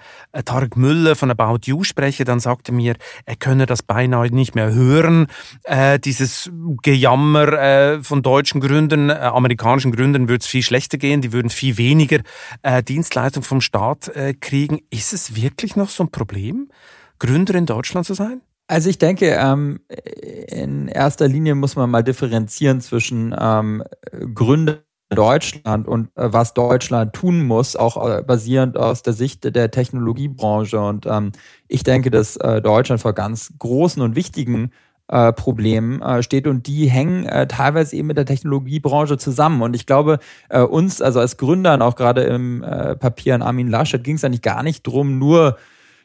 Tarek 0.46 0.78
Müller 0.78 1.14
von 1.14 1.30
About 1.30 1.60
You 1.64 1.84
spreche, 1.84 2.24
dann 2.24 2.40
sagt 2.40 2.70
er 2.70 2.74
mir, 2.74 2.96
er 3.26 3.36
könne 3.36 3.66
das 3.66 3.82
beinahe 3.82 4.34
nicht 4.34 4.54
mehr 4.54 4.72
hören 4.72 5.25
äh, 5.64 5.98
dieses 5.98 6.50
Gejammer 6.82 7.52
äh, 7.52 8.02
von 8.02 8.22
deutschen 8.22 8.60
Gründern, 8.60 9.10
äh, 9.10 9.14
amerikanischen 9.14 9.92
Gründern 9.92 10.28
würde 10.28 10.42
es 10.42 10.46
viel 10.46 10.62
schlechter 10.62 10.98
gehen, 10.98 11.20
die 11.20 11.32
würden 11.32 11.50
viel 11.50 11.78
weniger 11.78 12.20
äh, 12.62 12.82
Dienstleistung 12.82 13.42
vom 13.42 13.60
Staat 13.60 14.08
äh, 14.08 14.34
kriegen. 14.34 14.80
Ist 14.90 15.12
es 15.12 15.36
wirklich 15.36 15.76
noch 15.76 15.88
so 15.88 16.04
ein 16.04 16.10
Problem, 16.10 16.68
Gründer 17.18 17.54
in 17.54 17.66
Deutschland 17.66 18.06
zu 18.06 18.14
sein? 18.14 18.40
Also 18.68 18.90
ich 18.90 18.98
denke, 18.98 19.26
ähm, 19.26 19.80
in 20.48 20.88
erster 20.88 21.28
Linie 21.28 21.54
muss 21.54 21.76
man 21.76 21.88
mal 21.88 22.02
differenzieren 22.02 22.80
zwischen 22.80 23.34
ähm, 23.38 23.84
Gründer 24.34 24.80
Deutschland 25.08 25.86
und 25.86 26.08
äh, 26.16 26.32
was 26.32 26.52
Deutschland 26.52 27.12
tun 27.12 27.46
muss, 27.46 27.76
auch 27.76 27.96
äh, 28.08 28.22
basierend 28.22 28.76
aus 28.76 29.02
der 29.02 29.12
Sicht 29.12 29.44
der 29.44 29.70
Technologiebranche. 29.70 30.80
Und 30.80 31.06
ähm, 31.06 31.32
ich 31.68 31.84
denke, 31.84 32.10
dass 32.10 32.36
äh, 32.36 32.60
Deutschland 32.60 33.00
vor 33.00 33.12
ganz 33.12 33.52
großen 33.58 34.02
und 34.02 34.16
wichtigen 34.16 34.72
äh, 35.08 35.32
Problem 35.32 36.02
äh, 36.02 36.22
steht 36.22 36.46
und 36.46 36.66
die 36.66 36.88
hängen 36.88 37.26
äh, 37.26 37.46
teilweise 37.46 37.96
eben 37.96 38.08
mit 38.08 38.16
der 38.16 38.26
Technologiebranche 38.26 39.18
zusammen. 39.18 39.62
Und 39.62 39.74
ich 39.74 39.86
glaube, 39.86 40.18
äh, 40.48 40.60
uns, 40.60 41.00
also 41.00 41.20
als 41.20 41.36
Gründern, 41.36 41.82
auch 41.82 41.96
gerade 41.96 42.22
im 42.22 42.62
äh, 42.62 42.96
Papier 42.96 43.34
an 43.34 43.42
Armin 43.42 43.68
Laschet, 43.68 44.02
ging 44.02 44.16
es 44.16 44.24
eigentlich 44.24 44.42
gar 44.42 44.62
nicht 44.62 44.86
drum, 44.86 45.18
nur 45.18 45.56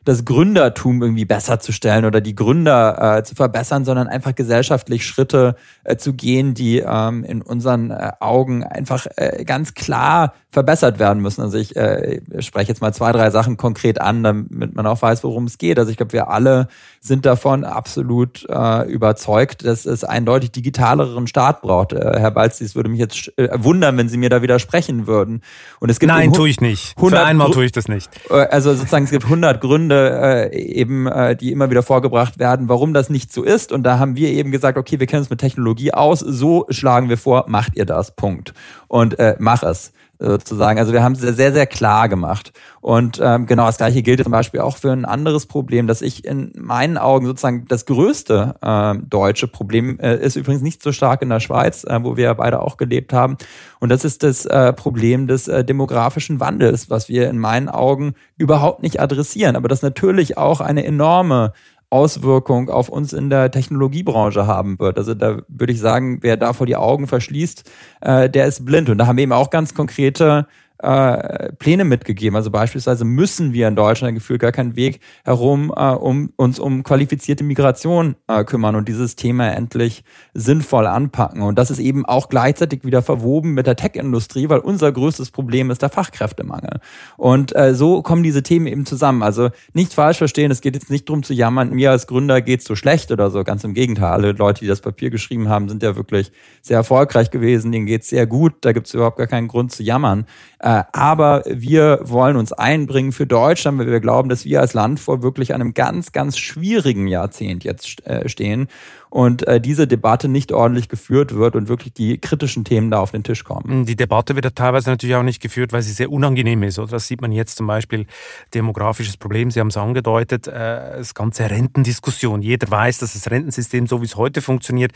das 0.04 0.26
Gründertum 0.26 1.02
irgendwie 1.02 1.26
besser 1.26 1.60
zu 1.60 1.72
stellen 1.72 2.06
oder 2.06 2.22
die 2.22 2.34
Gründer 2.34 3.18
äh, 3.20 3.24
zu 3.24 3.36
verbessern, 3.36 3.86
sondern 3.86 4.08
einfach 4.08 4.34
gesellschaftlich 4.34 5.06
Schritte 5.06 5.56
äh, 5.84 5.96
zu 5.96 6.14
gehen, 6.14 6.56
die 6.56 6.80
ähm, 6.80 7.24
in 7.24 7.42
unseren 7.44 7.92
äh, 7.92 8.12
Augen 8.20 8.64
einfach 8.64 9.06
äh, 9.18 9.44
ganz 9.46 9.76
klar 9.76 10.34
verbessert 10.50 10.98
werden 10.98 11.22
müssen. 11.22 11.42
Also 11.42 11.58
ich 11.58 11.76
äh, 11.76 12.22
spreche 12.40 12.70
jetzt 12.70 12.82
mal 12.82 12.94
zwei, 12.94 13.12
drei 13.12 13.30
Sachen 13.30 13.58
konkret 13.58 14.02
an, 14.02 14.24
damit 14.24 14.76
man 14.76 14.88
auch 14.88 15.02
weiß, 15.02 15.24
worum 15.24 15.46
es 15.46 15.60
geht. 15.60 15.78
Also 15.78 15.92
ich 15.92 15.98
glaube, 15.98 16.14
wir 16.14 16.30
alle 16.30 16.68
sind 17.04 17.26
davon 17.26 17.64
absolut 17.64 18.46
äh, 18.48 18.88
überzeugt, 18.88 19.66
dass 19.66 19.88
es 19.88 20.04
eindeutig 20.04 20.52
digitaleren 20.52 21.26
Staat 21.26 21.64
braucht. 21.64 21.94
Äh, 21.94 22.20
Herr 22.20 22.30
Balz, 22.30 22.62
es 22.62 22.76
würde 22.76 22.90
mich 22.90 23.00
jetzt 23.00 23.34
äh, 23.40 23.50
wundern, 23.58 23.98
wenn 23.98 24.08
Sie 24.08 24.18
mir 24.18 24.30
da 24.30 24.44
widersprechen 24.44 25.08
würden. 25.08 25.42
Und 25.80 25.90
es 25.90 26.00
gibt 26.00 26.12
Nein, 26.12 26.32
tue 26.32 26.48
ich 26.48 26.62
nicht. 26.62 26.94
Für 27.00 27.26
einmal 27.26 27.50
tue 27.50 27.66
ich 27.66 27.72
das 27.72 27.88
nicht. 27.88 28.12
Äh, 28.30 28.36
also 28.36 28.76
sozusagen, 28.76 29.06
es 29.06 29.12
gibt 29.12 29.24
100 29.24 29.60
Gründe 29.60 30.52
äh, 30.54 30.56
eben, 30.56 31.08
äh, 31.08 31.36
die 31.36 31.52
immer 31.52 31.72
wieder 31.72 31.82
vorgebracht 31.82 32.38
werden, 32.38 32.70
warum 32.70 32.94
das 32.94 33.10
nicht 33.10 33.34
so 33.34 33.42
ist. 33.42 33.72
Und 33.72 33.82
da 33.82 33.98
haben 33.98 34.16
wir 34.16 34.30
eben 34.30 34.52
gesagt, 34.52 34.78
okay, 34.78 35.00
wir 35.00 35.08
kennen 35.08 35.22
uns 35.22 35.32
mit 35.32 35.40
Technologie 35.40 35.94
aus, 35.96 36.20
so 36.20 36.68
schlagen 36.70 37.10
wir 37.10 37.18
vor, 37.18 37.46
macht 37.48 37.76
ihr 37.76 37.86
das, 37.86 38.16
Punkt. 38.16 38.54
Und 38.88 39.18
äh, 39.18 39.36
mach 39.40 39.64
es 39.64 39.92
sozusagen. 40.22 40.80
Also 40.80 40.94
wir 40.94 41.04
haben 41.04 41.14
es 41.14 41.22
sehr, 41.22 41.52
sehr 41.52 41.66
klar 41.66 42.08
gemacht. 42.08 42.54
Und 42.80 43.20
ähm, 43.22 43.46
genau 43.46 43.66
das 43.66 43.78
gleiche 43.78 44.02
gilt 44.02 44.24
zum 44.24 44.32
Beispiel 44.32 44.60
auch 44.60 44.78
für 44.78 44.92
ein 44.92 45.06
anderes 45.06 45.46
Problem, 45.46 45.88
dass 45.88 46.02
ich 46.02 46.26
in 46.26 46.52
meinen 46.58 46.98
Augen 46.98 47.26
sozusagen 47.26 47.66
das 47.68 47.86
größte 47.86 48.56
äh, 48.62 48.96
deutsche 49.08 49.48
Problem 49.48 50.00
äh, 50.00 50.18
ist 50.18 50.36
übrigens 50.36 50.62
nicht 50.62 50.82
so 50.82 50.92
stark 50.92 51.22
in 51.22 51.30
der 51.30 51.40
Schweiz, 51.40 51.84
äh, 51.84 52.00
wo 52.04 52.18
wir 52.18 52.26
ja 52.26 52.34
beide 52.34 52.62
auch 52.62 52.78
gelebt 52.78 53.14
haben. 53.14 53.38
Und 53.80 53.90
das 53.90 54.06
ist 54.06 54.24
das 54.24 54.46
äh, 54.46 54.74
Problem 54.74 55.28
des 55.28 55.48
äh, 55.48 55.64
demografischen 55.64 56.40
Wandels, 56.40 56.90
was 56.90 57.10
wir 57.10 57.30
in 57.30 57.38
meinen 57.38 57.70
Augen 57.70 58.14
überhaupt 58.38 58.84
nicht 58.84 59.00
adressieren. 59.00 59.56
Aber 59.56 59.68
das 59.68 59.82
natürlich 59.82 60.38
auch 60.38 60.62
eine 60.62 60.86
enorme 60.86 61.54
Auswirkung 61.92 62.70
auf 62.70 62.90
uns 62.90 63.12
in 63.12 63.30
der 63.30 63.52
Technologiebranche 63.52 64.48
haben 64.48 64.80
wird. 64.80 64.98
Also 64.98 65.14
da 65.14 65.42
würde 65.50 65.74
ich 65.74 65.80
sagen, 65.80 66.20
wer 66.22 66.38
da 66.38 66.54
vor 66.54 66.66
die 66.66 66.78
Augen 66.78 67.06
verschließt, 67.06 67.70
äh, 68.02 68.30
der 68.30 68.46
ist 68.46 68.66
blind. 68.66 68.90
Und 68.90 68.98
da 68.98 69.08
haben 69.08 69.18
wir 69.18 69.24
eben 69.24 69.34
auch 69.34 69.50
ganz 69.50 69.74
konkrete 69.74 70.48
äh, 70.82 71.52
Pläne 71.54 71.86
mitgegeben. 71.86 72.36
Also 72.36 72.52
beispielsweise 72.52 73.06
müssen 73.06 73.54
wir 73.54 73.68
in 73.68 73.76
Deutschland 73.76 74.16
gefühlt 74.16 74.42
gar 74.42 74.52
keinen 74.52 74.76
Weg 74.76 75.00
herum 75.24 75.72
äh, 75.76 75.92
um 75.92 76.32
uns 76.36 76.60
um 76.60 76.84
qualifizierte 76.84 77.44
Migration 77.44 78.16
äh, 78.28 78.44
kümmern 78.44 78.76
und 78.76 78.88
dieses 78.88 79.16
Thema 79.16 79.52
endlich 79.52 80.04
sinnvoll 80.34 80.88
anpacken. 80.88 81.42
Und 81.42 81.58
das 81.58 81.72
ist 81.72 81.80
eben 81.80 82.06
auch 82.06 82.30
gleichzeitig 82.30 82.84
wieder 82.84 83.02
verwoben 83.02 83.54
mit 83.54 83.68
der 83.68 83.76
Tech-Industrie, 83.76 84.50
weil 84.50 84.60
unser 84.60 84.92
größtes 84.92 85.32
Problem 85.32 85.70
ist 85.72 85.82
der 85.82 85.90
Fachkräftemangel. 85.90 86.80
Und 87.18 87.56
äh, 87.56 87.76
so 87.76 88.02
kommen 88.02 88.24
diese 88.24 88.44
Themen 88.44 88.68
eben 88.68 88.86
zusammen. 88.86 89.24
Also 89.24 89.50
nicht 89.74 89.94
falsch 89.94 90.18
verstehen, 90.18 90.52
es 90.52 90.62
geht 90.62 90.76
jetzt 90.76 90.90
nicht 90.90 91.08
darum 91.08 91.24
zu 91.24 91.34
jammern, 91.34 91.72
mir 91.72 91.92
als 91.92 92.08
Gründer 92.08 92.42
geht's 92.42 92.66
so 92.66 92.76
schlecht 92.76 93.12
oder 93.12 93.30
so. 93.30 93.44
Ganz 93.44 93.64
im 93.64 93.74
Gegenteil. 93.74 94.12
Alle 94.12 94.32
Leute, 94.32 94.62
die 94.62 94.68
das 94.68 94.82
Papier 94.82 95.10
geschrieben 95.10 95.50
haben, 95.50 95.70
sind 95.70 95.84
ja 95.84 95.96
wirklich 95.96 96.32
sehr 96.62 96.78
erfolgreich 96.78 97.32
gewesen, 97.32 97.72
denen 97.72 97.86
geht's 97.86 98.10
sehr 98.10 98.26
gut. 98.26 98.54
Da 98.62 98.72
gibt's 98.72 98.94
überhaupt 98.94 99.18
gar 99.18 99.28
keinen 99.28 99.48
Grund 99.48 99.72
zu 99.72 99.84
jammern. 99.84 100.26
Äh, 100.62 100.84
aber 100.92 101.44
wir 101.48 102.02
wollen 102.04 102.38
uns 102.38 102.54
einbringen 102.54 103.12
für 103.14 103.26
Deutschland, 103.26 103.80
weil 103.80 103.88
wir 103.88 104.00
glauben, 104.00 104.30
dass 104.30 104.46
wir 104.46 104.62
als 104.62 104.76
Land 104.76 105.00
vor 105.00 105.24
wirklich 105.24 105.56
einem 105.56 105.74
ganz, 105.74 106.12
ganz 106.12 106.38
schwierigen 106.38 107.08
Jahrzehnt 107.08 107.64
jetzt 107.64 108.06
äh, 108.06 108.30
stehen 108.30 108.68
und 109.10 109.48
äh, 109.48 109.60
diese 109.60 109.88
Debatte 109.88 110.28
nicht 110.28 110.52
ordentlich 110.52 110.88
geführt 110.88 111.34
wird 111.34 111.56
und 111.56 111.68
wirklich 111.68 111.94
die 111.94 112.20
kritischen 112.20 112.64
Themen 112.64 112.92
da 112.92 113.00
auf 113.00 113.10
den 113.10 113.24
Tisch 113.24 113.44
kommen. 113.44 113.88
Die 113.88 113.96
Debatte 113.96 114.36
wird 114.36 114.46
ja 114.46 114.52
teilweise 114.52 114.92
natürlich 114.92 115.16
auch 115.16 115.24
nicht 115.24 115.42
geführt, 115.42 115.74
weil 115.74 115.82
sie 115.82 115.94
sehr 115.94 116.12
unangenehm 116.12 116.62
ist. 116.62 116.78
Oder 116.78 116.92
das 116.92 117.08
sieht 117.08 117.22
man 117.22 117.32
jetzt 117.32 117.58
zum 117.58 117.66
Beispiel 117.66 118.06
demografisches 118.54 119.18
Problem. 119.18 119.50
Sie 119.50 119.60
haben 119.60 119.70
es 119.70 119.78
angedeutet, 119.78 120.48
das 120.48 121.14
ganze 121.14 121.50
Rentendiskussion. 121.50 122.42
Jeder 122.42 122.70
weiß, 122.70 123.00
dass 123.00 123.14
das 123.14 123.30
Rentensystem, 123.30 123.88
so 123.88 124.02
wie 124.02 124.06
es 124.06 124.16
heute 124.16 124.42
funktioniert, 124.42 124.94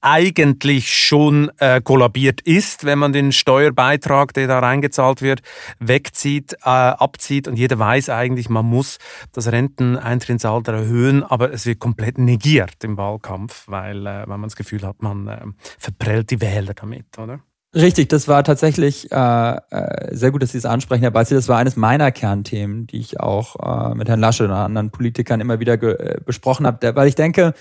eigentlich 0.00 0.94
schon 0.94 1.50
äh, 1.58 1.80
kollabiert 1.80 2.40
ist, 2.40 2.84
wenn 2.84 2.98
man 2.98 3.12
den 3.12 3.32
Steuerbeitrag, 3.32 4.32
der 4.34 4.46
da 4.46 4.58
reingezahlt 4.58 5.22
wird, 5.22 5.40
wegzieht, 5.80 6.54
äh, 6.64 6.68
abzieht 6.68 7.48
und 7.48 7.56
jeder 7.56 7.78
weiß 7.78 8.10
eigentlich, 8.10 8.48
man 8.48 8.66
muss 8.66 8.98
das 9.32 9.50
Renteneintrittsalter 9.50 10.72
erhöhen, 10.72 11.22
aber 11.22 11.52
es 11.52 11.66
wird 11.66 11.80
komplett 11.80 12.18
negiert 12.18 12.84
im 12.84 12.96
Wahlkampf, 12.96 13.64
weil, 13.66 14.06
äh, 14.06 14.24
weil 14.26 14.38
man 14.38 14.44
das 14.44 14.56
Gefühl 14.56 14.82
hat, 14.82 15.02
man 15.02 15.28
äh, 15.28 15.40
verprellt 15.78 16.30
die 16.30 16.40
Wähler 16.40 16.74
damit, 16.74 17.18
oder? 17.18 17.40
Richtig, 17.74 18.08
das 18.08 18.28
war 18.28 18.44
tatsächlich 18.44 19.12
äh, 19.12 19.56
äh, 19.70 20.16
sehr 20.16 20.30
gut, 20.30 20.42
dass 20.42 20.52
Sie 20.52 20.58
es 20.58 20.64
ansprechen, 20.64 21.02
Herr 21.02 21.10
Bassi. 21.10 21.34
Das 21.34 21.48
war 21.48 21.58
eines 21.58 21.76
meiner 21.76 22.10
Kernthemen, 22.10 22.86
die 22.86 22.98
ich 22.98 23.20
auch 23.20 23.56
äh, 23.90 23.94
mit 23.94 24.08
Herrn 24.08 24.20
Lasche 24.20 24.44
und 24.44 24.52
anderen 24.52 24.90
Politikern 24.90 25.42
immer 25.42 25.60
wieder 25.60 25.74
äh, 25.74 26.18
besprochen 26.24 26.66
habe, 26.66 26.96
weil 26.96 27.08
ich 27.08 27.14
denke, 27.14 27.52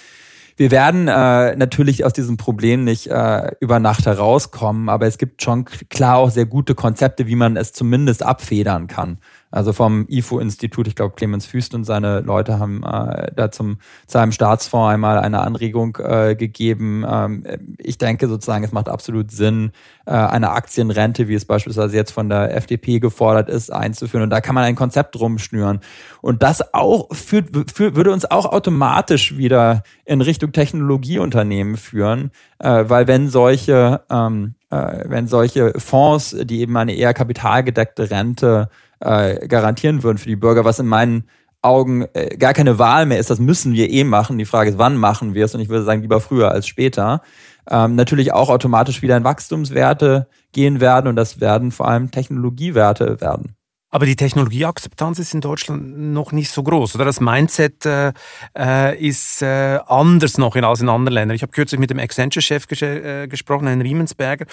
wir 0.57 0.71
werden 0.71 1.07
äh, 1.07 1.55
natürlich 1.55 2.03
aus 2.03 2.13
diesem 2.13 2.37
Problem 2.37 2.83
nicht 2.83 3.07
äh, 3.07 3.51
über 3.59 3.79
Nacht 3.79 4.07
herauskommen, 4.07 4.89
aber 4.89 5.05
es 5.05 5.19
gibt 5.19 5.43
schon 5.43 5.65
klar 5.65 6.17
auch 6.17 6.31
sehr 6.31 6.47
gute 6.47 6.73
Konzepte, 6.73 7.27
wie 7.27 7.35
man 7.35 7.55
es 7.55 7.73
zumindest 7.73 8.23
abfedern 8.23 8.87
kann. 8.87 9.19
Also 9.49 9.71
vom 9.71 10.05
IFO-Institut, 10.09 10.87
ich 10.87 10.95
glaube, 10.95 11.15
Clemens 11.15 11.45
Füst 11.45 11.73
und 11.73 11.85
seine 11.85 12.19
Leute 12.19 12.59
haben 12.59 12.83
äh, 12.83 13.31
da 13.33 13.49
zum, 13.49 13.77
zu 14.05 14.17
einem 14.17 14.33
Staatsfonds 14.33 14.93
einmal 14.93 15.19
eine 15.19 15.39
Anregung 15.39 15.97
äh, 16.01 16.35
gegeben. 16.35 17.05
Ähm, 17.07 17.43
ich 17.77 17.97
denke 17.97 18.27
sozusagen, 18.27 18.65
es 18.65 18.73
macht 18.73 18.89
absolut 18.89 19.31
Sinn, 19.31 19.71
äh, 20.05 20.11
eine 20.11 20.51
Aktienrente, 20.51 21.29
wie 21.29 21.35
es 21.35 21.45
beispielsweise 21.45 21.95
jetzt 21.95 22.11
von 22.11 22.27
der 22.27 22.55
FDP 22.55 22.99
gefordert 22.99 23.47
ist, 23.49 23.71
einzuführen. 23.71 24.23
Und 24.23 24.31
da 24.31 24.41
kann 24.41 24.55
man 24.55 24.65
ein 24.65 24.75
Konzept 24.75 25.17
rumschnüren. 25.17 25.79
Und 26.21 26.43
das 26.43 26.73
auch 26.73 27.07
führt, 27.13 27.71
führt, 27.73 27.95
würde 27.95 28.11
uns 28.11 28.29
auch 28.29 28.45
automatisch 28.45 29.37
wieder 29.37 29.83
in 30.03 30.21
Richtung 30.21 30.51
Technologieunternehmen 30.51 31.77
führen, 31.77 32.31
äh, 32.59 32.83
weil 32.87 33.07
wenn 33.07 33.29
solche, 33.29 34.01
ähm, 34.09 34.55
äh, 34.69 35.03
wenn 35.05 35.27
solche 35.27 35.73
Fonds, 35.79 36.35
die 36.37 36.59
eben 36.59 36.75
eine 36.75 36.93
eher 36.93 37.13
kapitalgedeckte 37.13 38.11
Rente 38.11 38.69
äh, 38.99 39.47
garantieren 39.47 40.03
würden 40.03 40.17
für 40.17 40.29
die 40.29 40.35
Bürger, 40.35 40.65
was 40.65 40.79
in 40.79 40.87
meinen 40.87 41.25
Augen 41.61 42.05
äh, 42.13 42.37
gar 42.37 42.53
keine 42.53 42.79
Wahl 42.79 43.05
mehr 43.05 43.19
ist. 43.19 43.29
Das 43.29 43.39
müssen 43.39 43.73
wir 43.73 43.89
eh 43.89 44.03
machen. 44.03 44.37
Die 44.37 44.45
Frage 44.45 44.69
ist, 44.69 44.77
wann 44.77 44.95
machen 44.95 45.33
wir 45.33 45.45
es? 45.45 45.55
Und 45.55 45.61
ich 45.61 45.69
würde 45.69 45.83
sagen, 45.83 46.01
lieber 46.01 46.21
früher 46.21 46.51
als 46.51 46.67
später. 46.67 47.21
Ähm, 47.69 47.95
natürlich 47.95 48.31
auch 48.31 48.49
automatisch 48.49 49.01
wieder 49.01 49.17
in 49.17 49.23
Wachstumswerte 49.23 50.27
gehen 50.53 50.79
werden 50.79 51.07
und 51.07 51.17
das 51.17 51.41
werden 51.41 51.71
vor 51.71 51.87
allem 51.87 52.11
Technologiewerte 52.11 53.19
werden. 53.19 53.56
Aber 53.89 54.05
die 54.05 54.17
Technologieakzeptanz 54.17 55.17
ist 55.17 55.33
in 55.33 55.39
Deutschland 55.39 55.97
noch 55.97 56.33
nicht 56.33 56.51
so 56.51 56.61
groß, 56.61 56.95
oder? 56.95 57.05
Das 57.05 57.21
Mindset 57.21 57.85
äh, 57.85 58.11
äh 58.57 58.97
ist 58.99 59.41
äh, 59.41 59.79
anders 59.87 60.37
noch 60.37 60.57
als 60.57 60.81
in 60.81 60.89
anderen 60.89 61.13
Ländern. 61.13 61.35
Ich 61.35 61.41
habe 61.41 61.53
kürzlich 61.53 61.79
mit 61.79 61.89
dem 61.89 61.97
Accenture-Chef 61.97 62.67
ges 62.67 62.81
äh, 62.81 63.27
gesprochen, 63.29 63.67
Herrn 63.67 63.79
Riemensberger. 63.79 64.45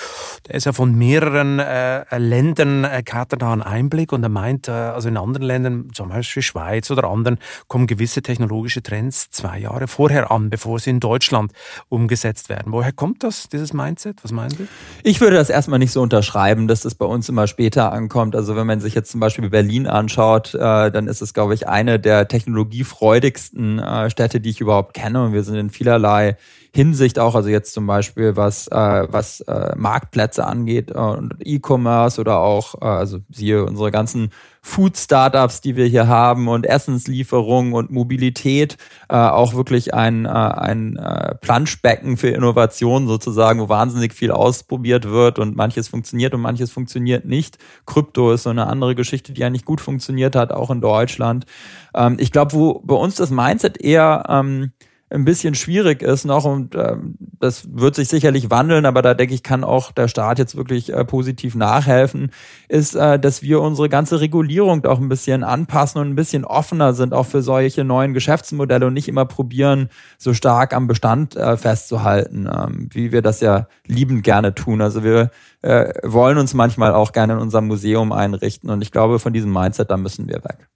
Der 0.46 0.54
ist 0.54 0.66
ja 0.66 0.72
von 0.72 0.94
mehreren 0.94 1.58
äh, 1.58 2.16
Ländern, 2.16 2.84
äh, 2.84 3.02
hat 3.10 3.32
er 3.32 3.38
da 3.38 3.52
einen 3.52 3.62
Einblick 3.62 4.12
und 4.12 4.22
er 4.22 4.28
meint, 4.28 4.68
äh, 4.68 4.70
also 4.70 5.08
in 5.08 5.16
anderen 5.16 5.46
Ländern, 5.46 5.88
zum 5.92 6.10
Beispiel 6.10 6.42
Schweiz 6.42 6.92
oder 6.92 7.08
anderen, 7.08 7.38
kommen 7.66 7.88
gewisse 7.88 8.22
technologische 8.22 8.84
Trends 8.84 9.30
zwei 9.30 9.58
Jahre 9.58 9.88
vorher 9.88 10.30
an, 10.30 10.48
bevor 10.48 10.78
sie 10.78 10.90
in 10.90 11.00
Deutschland 11.00 11.52
umgesetzt 11.88 12.50
werden. 12.50 12.72
Woher 12.72 12.92
kommt 12.92 13.24
das, 13.24 13.48
dieses 13.48 13.72
Mindset? 13.72 14.22
Was 14.22 14.30
meinen 14.30 14.50
Sie? 14.50 14.68
Ich 15.02 15.20
würde 15.20 15.34
das 15.34 15.50
erstmal 15.50 15.80
nicht 15.80 15.90
so 15.90 16.02
unterschreiben, 16.02 16.68
dass 16.68 16.82
das 16.82 16.94
bei 16.94 17.06
uns 17.06 17.28
immer 17.28 17.48
später 17.48 17.92
ankommt. 17.92 18.36
Also 18.36 18.54
wenn 18.54 18.68
man 18.68 18.78
sich 18.78 18.94
jetzt 18.94 19.10
zum 19.10 19.23
Beispiel 19.24 19.50
Berlin 19.50 19.86
anschaut, 19.86 20.54
äh, 20.54 20.90
dann 20.90 21.06
ist 21.06 21.22
es, 21.22 21.34
glaube 21.34 21.54
ich, 21.54 21.68
eine 21.68 21.98
der 21.98 22.28
technologiefreudigsten 22.28 23.78
äh, 23.78 24.10
Städte, 24.10 24.40
die 24.40 24.50
ich 24.50 24.60
überhaupt 24.60 24.94
kenne. 24.94 25.24
Und 25.24 25.32
wir 25.32 25.42
sind 25.42 25.56
in 25.56 25.70
vielerlei 25.70 26.36
Hinsicht 26.74 27.20
auch, 27.20 27.36
also 27.36 27.48
jetzt 27.48 27.72
zum 27.72 27.86
Beispiel 27.86 28.34
was, 28.34 28.66
äh, 28.66 29.06
was 29.08 29.40
äh, 29.42 29.76
Marktplätze 29.76 30.44
angeht 30.44 30.90
äh, 30.90 30.94
und 30.94 31.36
E-Commerce 31.38 32.20
oder 32.20 32.40
auch, 32.40 32.74
äh, 32.82 32.86
also 32.86 33.20
siehe 33.30 33.64
unsere 33.64 33.92
ganzen 33.92 34.30
Food-Startups, 34.60 35.60
die 35.60 35.76
wir 35.76 35.86
hier 35.86 36.08
haben 36.08 36.48
und 36.48 36.66
Essenslieferung 36.66 37.74
und 37.74 37.92
Mobilität, 37.92 38.76
äh, 39.08 39.14
auch 39.14 39.54
wirklich 39.54 39.94
ein, 39.94 40.24
äh, 40.24 40.28
ein 40.30 40.96
äh, 40.96 41.36
Planschbecken 41.36 42.16
für 42.16 42.30
Innovation 42.30 43.06
sozusagen, 43.06 43.60
wo 43.60 43.68
wahnsinnig 43.68 44.12
viel 44.12 44.32
ausprobiert 44.32 45.08
wird 45.08 45.38
und 45.38 45.54
manches 45.54 45.86
funktioniert 45.86 46.34
und 46.34 46.40
manches 46.40 46.72
funktioniert 46.72 47.24
nicht. 47.24 47.56
Krypto 47.86 48.32
ist 48.32 48.42
so 48.42 48.50
eine 48.50 48.66
andere 48.66 48.96
Geschichte, 48.96 49.32
die 49.32 49.42
ja 49.42 49.50
nicht 49.50 49.64
gut 49.64 49.80
funktioniert 49.80 50.34
hat, 50.34 50.50
auch 50.50 50.70
in 50.72 50.80
Deutschland. 50.80 51.46
Ähm, 51.94 52.16
ich 52.18 52.32
glaube, 52.32 52.52
wo 52.52 52.80
bei 52.80 52.96
uns 52.96 53.14
das 53.14 53.30
Mindset 53.30 53.80
eher 53.80 54.24
ähm, 54.28 54.72
ein 55.14 55.24
bisschen 55.24 55.54
schwierig 55.54 56.02
ist 56.02 56.24
noch 56.24 56.44
und 56.44 56.74
ähm, 56.74 57.14
das 57.40 57.68
wird 57.72 57.94
sich 57.94 58.08
sicherlich 58.08 58.50
wandeln, 58.50 58.84
aber 58.84 59.00
da 59.00 59.14
denke 59.14 59.34
ich, 59.34 59.42
kann 59.42 59.64
auch 59.64 59.92
der 59.92 60.08
Staat 60.08 60.38
jetzt 60.38 60.56
wirklich 60.56 60.92
äh, 60.92 61.04
positiv 61.04 61.54
nachhelfen, 61.54 62.32
ist, 62.68 62.94
äh, 62.96 63.18
dass 63.18 63.42
wir 63.42 63.60
unsere 63.60 63.88
ganze 63.88 64.20
Regulierung 64.20 64.84
auch 64.86 64.98
ein 64.98 65.08
bisschen 65.08 65.44
anpassen 65.44 66.00
und 66.00 66.08
ein 66.08 66.16
bisschen 66.16 66.44
offener 66.44 66.94
sind 66.94 67.14
auch 67.14 67.26
für 67.26 67.42
solche 67.42 67.84
neuen 67.84 68.12
Geschäftsmodelle 68.12 68.86
und 68.86 68.94
nicht 68.94 69.08
immer 69.08 69.24
probieren, 69.24 69.88
so 70.18 70.34
stark 70.34 70.74
am 70.74 70.88
Bestand 70.88 71.36
äh, 71.36 71.56
festzuhalten, 71.56 72.48
ähm, 72.52 72.88
wie 72.92 73.12
wir 73.12 73.22
das 73.22 73.40
ja 73.40 73.68
liebend 73.86 74.24
gerne 74.24 74.54
tun. 74.54 74.82
Also 74.82 75.04
wir 75.04 75.30
äh, 75.62 75.92
wollen 76.02 76.38
uns 76.38 76.54
manchmal 76.54 76.92
auch 76.92 77.12
gerne 77.12 77.34
in 77.34 77.38
unserem 77.38 77.68
Museum 77.68 78.10
einrichten 78.12 78.68
und 78.68 78.82
ich 78.82 78.90
glaube, 78.90 79.18
von 79.20 79.32
diesem 79.32 79.52
Mindset, 79.52 79.90
da 79.90 79.96
müssen 79.96 80.28
wir 80.28 80.42
weg. 80.44 80.68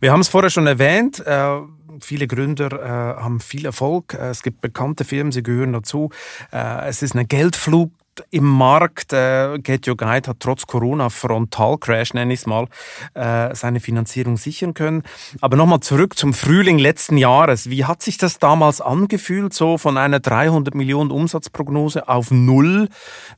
Wir 0.00 0.12
haben 0.12 0.20
es 0.20 0.28
vorher 0.28 0.50
schon 0.50 0.66
erwähnt. 0.66 1.24
Äh, 1.26 1.60
viele 2.00 2.26
Gründer 2.26 2.72
äh, 2.72 3.22
haben 3.22 3.40
viel 3.40 3.66
Erfolg. 3.66 4.14
Äh, 4.14 4.28
es 4.28 4.42
gibt 4.42 4.60
bekannte 4.60 5.04
Firmen, 5.04 5.32
sie 5.32 5.42
gehören 5.42 5.72
dazu. 5.72 6.10
Äh, 6.52 6.88
es 6.88 7.02
ist 7.02 7.14
eine 7.14 7.24
Geldflug 7.24 7.90
im 8.30 8.44
Markt. 8.44 9.12
Äh, 9.12 9.58
Get 9.58 9.88
Your 9.88 9.96
Guide 9.96 10.28
hat 10.30 10.40
trotz 10.40 10.66
Corona 10.66 11.10
Frontalcrash, 11.10 12.14
nenne 12.14 12.32
ich 12.32 12.40
es 12.40 12.46
mal, 12.46 12.66
äh, 13.14 13.54
seine 13.54 13.80
Finanzierung 13.80 14.36
sichern 14.36 14.74
können. 14.74 15.02
Aber 15.40 15.56
nochmal 15.56 15.80
zurück 15.80 16.16
zum 16.16 16.34
Frühling 16.34 16.78
letzten 16.78 17.16
Jahres. 17.16 17.70
Wie 17.70 17.84
hat 17.84 18.02
sich 18.02 18.18
das 18.18 18.38
damals 18.38 18.80
angefühlt, 18.80 19.54
so 19.54 19.78
von 19.78 19.98
einer 19.98 20.20
300 20.20 20.74
Millionen 20.74 21.10
Umsatzprognose 21.10 22.08
auf 22.08 22.30
Null? 22.30 22.88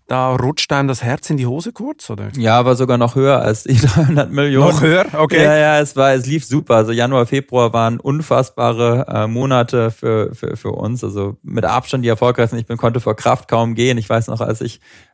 Da 0.07 0.35
rutscht 0.35 0.73
einem 0.73 0.89
das 0.89 1.03
Herz 1.03 1.31
in 1.31 1.37
die 1.37 1.47
Hose 1.47 1.73
kurz, 1.73 2.11
oder? 2.11 2.29
Ja, 2.37 2.65
war 2.65 2.77
sogar 2.77 2.99
noch 2.99 3.15
höher 3.15 3.41
als 3.41 3.65
die 3.65 3.77
300 3.81 4.31
Millionen. 4.31 4.71
Noch 4.71 4.81
höher? 4.81 5.07
Okay. 5.13 5.43
Ja, 5.43 5.57
ja, 5.57 5.81
es 5.81 5.97
war, 5.97 6.13
es 6.13 6.27
lief 6.27 6.45
super. 6.45 6.75
Also 6.75 6.93
Januar, 6.93 7.27
Februar 7.27 7.73
waren 7.73 7.99
unfassbare 7.99 9.07
äh, 9.09 9.27
Monate 9.27 9.91
für, 9.91 10.35
für, 10.35 10.57
für 10.57 10.73
uns. 10.73 11.03
Also 11.03 11.37
mit 11.43 11.65
Abstand 11.65 12.05
die 12.05 12.09
erfolgreichsten. 12.09 12.59
Ich 12.59 12.67
bin, 12.67 12.77
konnte 12.77 13.01
vor 13.01 13.17
Kraft 13.17 13.49
kaum 13.49 13.75
gehen. 13.75 13.99
Ich 13.99 14.09
weiß 14.09 14.29
noch, 14.29 14.41
als 14.41 14.61
ich 14.61 14.66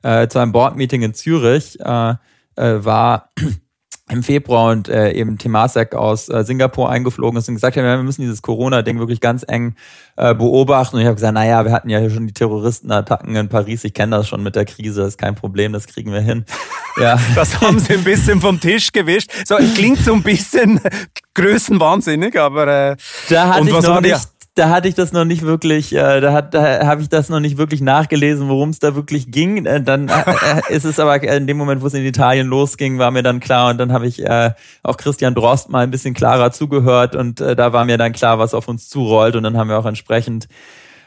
äh, 0.03 0.29
zu 0.29 0.39
einem 0.39 0.53
Board-Meeting 0.53 1.03
in 1.03 1.15
Zürich 1.15 1.79
äh, 1.81 2.15
äh, 2.57 2.85
war 2.85 3.31
im 4.11 4.23
Februar 4.23 4.73
und 4.73 4.89
äh, 4.89 5.13
eben 5.13 5.39
Temasek 5.39 5.95
aus 5.95 6.29
äh, 6.29 6.45
Singapur 6.45 6.91
eingeflogen 6.91 7.39
ist 7.39 7.49
und 7.49 7.55
gesagt 7.55 7.77
hat, 7.77 7.83
wir 7.83 8.03
müssen 8.03 8.23
dieses 8.23 8.43
Corona-Ding 8.43 8.99
wirklich 8.99 9.21
ganz 9.21 9.45
eng 9.47 9.75
äh, 10.17 10.35
beobachten. 10.35 10.97
Und 10.97 11.03
ich 11.03 11.07
habe 11.07 11.15
gesagt, 11.15 11.35
naja, 11.35 11.65
wir 11.65 11.73
hatten 11.73 11.89
ja 11.89 11.99
hier 11.99 12.11
schon 12.11 12.27
die 12.27 12.35
Terroristenattacken 12.35 13.35
in 13.35 13.49
Paris. 13.49 13.85
Ich 13.85 13.95
kenne 13.95 14.17
das 14.17 14.29
schon 14.29 14.43
mit 14.43 14.55
der 14.55 14.67
Krise, 14.67 15.01
das 15.01 15.11
ist 15.11 15.19
kein 15.19 15.35
Problem, 15.35 15.73
das 15.73 15.87
kriegen 15.87 16.13
wir 16.13 16.21
hin. 16.21 16.45
Ja. 17.01 17.19
Das 17.35 17.59
haben 17.63 17.79
sie 17.79 17.95
ein 17.95 18.05
bisschen 18.05 18.39
vom 18.39 18.61
Tisch 18.61 18.93
gewischt. 18.93 19.31
So, 19.47 19.57
klingt 19.75 20.01
so 20.01 20.13
ein 20.13 20.23
bisschen 20.23 20.79
größenwahnsinnig, 21.35 22.39
aber 22.39 22.91
äh, 22.91 22.97
da 23.31 23.55
hatte 23.55 23.67
ich 23.67 23.81
noch 23.81 24.03
nicht, 24.03 24.29
da 24.55 24.69
hatte 24.69 24.87
ich 24.87 24.95
das 24.95 25.13
noch 25.13 25.25
nicht 25.25 25.43
wirklich, 25.43 25.95
äh, 25.95 26.21
da, 26.21 26.33
hat, 26.33 26.53
da 26.53 26.87
habe 26.87 27.01
ich 27.01 27.09
das 27.09 27.31
noch 27.31 27.41
nicht 27.41 27.57
wirklich 27.57 27.81
nachgelesen, 27.81 28.49
worum 28.49 28.69
es 28.69 28.81
da 28.81 28.95
wirklich 28.95 29.31
ging. 29.31 29.65
Äh, 29.65 29.83
dann 29.83 30.09
äh, 30.09 30.13
äh 30.13 30.75
ist 30.75 30.85
es 30.85 31.01
aber 31.01 31.23
in 31.23 31.47
dem 31.47 31.57
Moment, 31.57 31.81
wo 31.81 31.87
es 31.87 31.95
in 31.95 32.05
Italien 32.05 32.49
losging, 32.49 32.99
war 32.99 33.11
mir 33.11 33.23
dann 33.23 33.41
klar 33.41 33.71
und 33.71 33.79
dann 33.79 33.93
habe 33.93 34.07
ich 34.07 34.23
äh, 34.23 34.53
auch 34.83 34.99
Christian 34.99 35.35
Drost 35.35 35.71
mal 35.71 35.85
ein 35.85 35.91
bisschen 35.91 36.13
klarer 36.13 36.53
zugehört 36.53 37.17
und 37.17 37.41
äh, 37.41 37.57
da 37.57 37.73
war 37.73 37.87
mir 37.87 37.97
dann 37.97 38.13
klar, 38.13 38.39
was 38.39 38.53
auf 38.53 38.69
uns 38.69 38.89
zurollt 38.91 39.37
und 39.37 39.43
dann 39.43 39.57
haben 39.57 39.69
wir 39.69 39.79
auch 39.79 39.87
entsprechend 39.87 40.49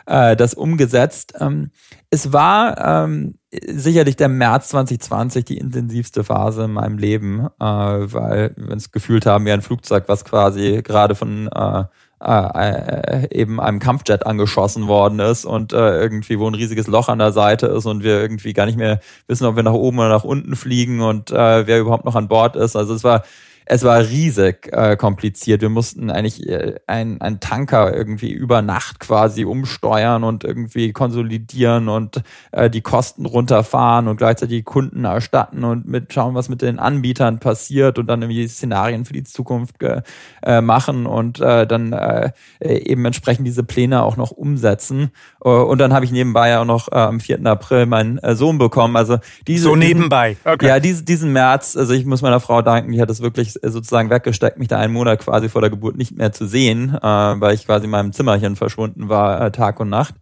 äh, 0.07 0.35
das 0.35 0.55
umgesetzt. 0.55 1.33
Ähm, 1.39 1.71
es 2.09 2.33
war 2.33 3.03
ähm, 3.05 3.35
sicherlich 3.51 4.15
der 4.15 4.29
März 4.29 4.69
2020 4.69 5.45
die 5.45 5.57
intensivste 5.57 6.23
Phase 6.23 6.63
in 6.63 6.73
meinem 6.73 6.97
Leben, 6.97 7.47
äh, 7.59 7.63
weil 7.63 8.53
wir 8.55 8.71
uns 8.71 8.91
gefühlt 8.91 9.25
haben 9.25 9.45
wie 9.45 9.51
ein 9.51 9.61
Flugzeug, 9.61 10.05
was 10.07 10.25
quasi 10.25 10.81
gerade 10.83 11.13
von 11.15 11.47
äh, 11.47 11.83
äh, 12.23 13.25
äh, 13.25 13.27
eben 13.31 13.59
einem 13.59 13.79
Kampfjet 13.79 14.25
angeschossen 14.25 14.87
worden 14.87 15.19
ist 15.19 15.45
und 15.45 15.73
äh, 15.73 15.99
irgendwie 16.01 16.39
wo 16.39 16.47
ein 16.47 16.55
riesiges 16.55 16.87
Loch 16.87 17.09
an 17.09 17.19
der 17.19 17.33
Seite 17.33 17.67
ist 17.67 17.85
und 17.85 18.03
wir 18.03 18.21
irgendwie 18.21 18.53
gar 18.53 18.65
nicht 18.65 18.77
mehr 18.77 18.99
wissen, 19.27 19.45
ob 19.45 19.55
wir 19.57 19.63
nach 19.63 19.73
oben 19.73 19.99
oder 19.99 20.09
nach 20.09 20.23
unten 20.23 20.55
fliegen 20.55 21.01
und 21.01 21.31
äh, 21.31 21.67
wer 21.67 21.79
überhaupt 21.79 22.05
noch 22.05 22.15
an 22.15 22.27
Bord 22.27 22.55
ist. 22.55 22.75
Also 22.75 22.93
es 22.93 23.03
war 23.03 23.23
es 23.65 23.83
war 23.83 23.99
riesig 23.99 24.69
äh, 24.71 24.95
kompliziert. 24.95 25.61
Wir 25.61 25.69
mussten 25.69 26.11
eigentlich 26.11 26.47
äh, 26.47 26.75
ein, 26.85 27.19
ein 27.21 27.39
Tanker 27.39 27.95
irgendwie 27.95 28.31
über 28.31 28.61
Nacht 28.61 28.99
quasi 28.99 29.43
umsteuern 29.43 30.23
und 30.23 30.43
irgendwie 30.43 30.93
konsolidieren 30.93 31.89
und 31.89 32.21
äh, 32.51 32.69
die 32.69 32.81
Kosten 32.81 33.25
runterfahren 33.25 34.07
und 34.07 34.17
gleichzeitig 34.17 34.57
die 34.57 34.63
Kunden 34.63 35.05
erstatten 35.05 35.63
und 35.63 35.87
mit 35.87 36.13
schauen, 36.13 36.35
was 36.35 36.47
mit 36.47 36.61
den 36.61 36.77
Anbietern 36.77 37.39
passiert 37.39 37.97
und 37.97 38.07
dann 38.07 38.21
irgendwie 38.21 38.47
Szenarien 38.47 39.03
für 39.05 39.13
die 39.13 39.23
Zukunft 39.23 39.75
äh, 39.81 40.61
machen 40.61 41.07
und 41.07 41.39
äh, 41.39 41.65
dann 41.65 41.91
äh, 41.93 42.31
eben 42.59 43.03
entsprechend 43.03 43.47
diese 43.47 43.63
Pläne 43.63 44.03
auch 44.03 44.15
noch 44.15 44.31
umsetzen. 44.31 45.11
Uh, 45.43 45.61
und 45.61 45.77
dann 45.77 45.93
habe 45.93 46.05
ich 46.05 46.11
nebenbei 46.11 46.49
ja 46.49 46.61
auch 46.61 46.65
noch 46.65 46.91
äh, 46.91 46.95
am 46.95 47.19
4. 47.19 47.45
April 47.45 47.85
meinen 47.85 48.17
äh, 48.19 48.35
Sohn 48.35 48.57
bekommen. 48.57 48.95
Also 48.95 49.19
diese, 49.47 49.65
so 49.65 49.75
nebenbei. 49.75 50.37
Okay. 50.43 50.67
Ja, 50.67 50.79
diese, 50.79 51.03
diesen 51.03 51.33
März, 51.33 51.75
also 51.75 51.93
ich 51.93 52.05
muss 52.05 52.21
meiner 52.21 52.39
Frau 52.39 52.61
danken, 52.61 52.91
die 52.91 53.01
hat 53.01 53.09
das 53.09 53.21
wirklich 53.21 53.54
sozusagen 53.61 54.09
weggesteckt, 54.09 54.57
mich 54.57 54.67
da 54.67 54.77
einen 54.77 54.93
Monat 54.93 55.19
quasi 55.19 55.49
vor 55.49 55.61
der 55.61 55.69
Geburt 55.69 55.97
nicht 55.97 56.17
mehr 56.17 56.31
zu 56.31 56.47
sehen, 56.47 56.95
äh, 56.95 57.01
weil 57.01 57.55
ich 57.55 57.65
quasi 57.65 57.85
in 57.85 57.91
meinem 57.91 58.13
Zimmerchen 58.13 58.55
verschwunden 58.55 59.09
war, 59.09 59.41
äh, 59.41 59.51
Tag 59.51 59.79
und 59.79 59.89
Nacht. 59.89 60.15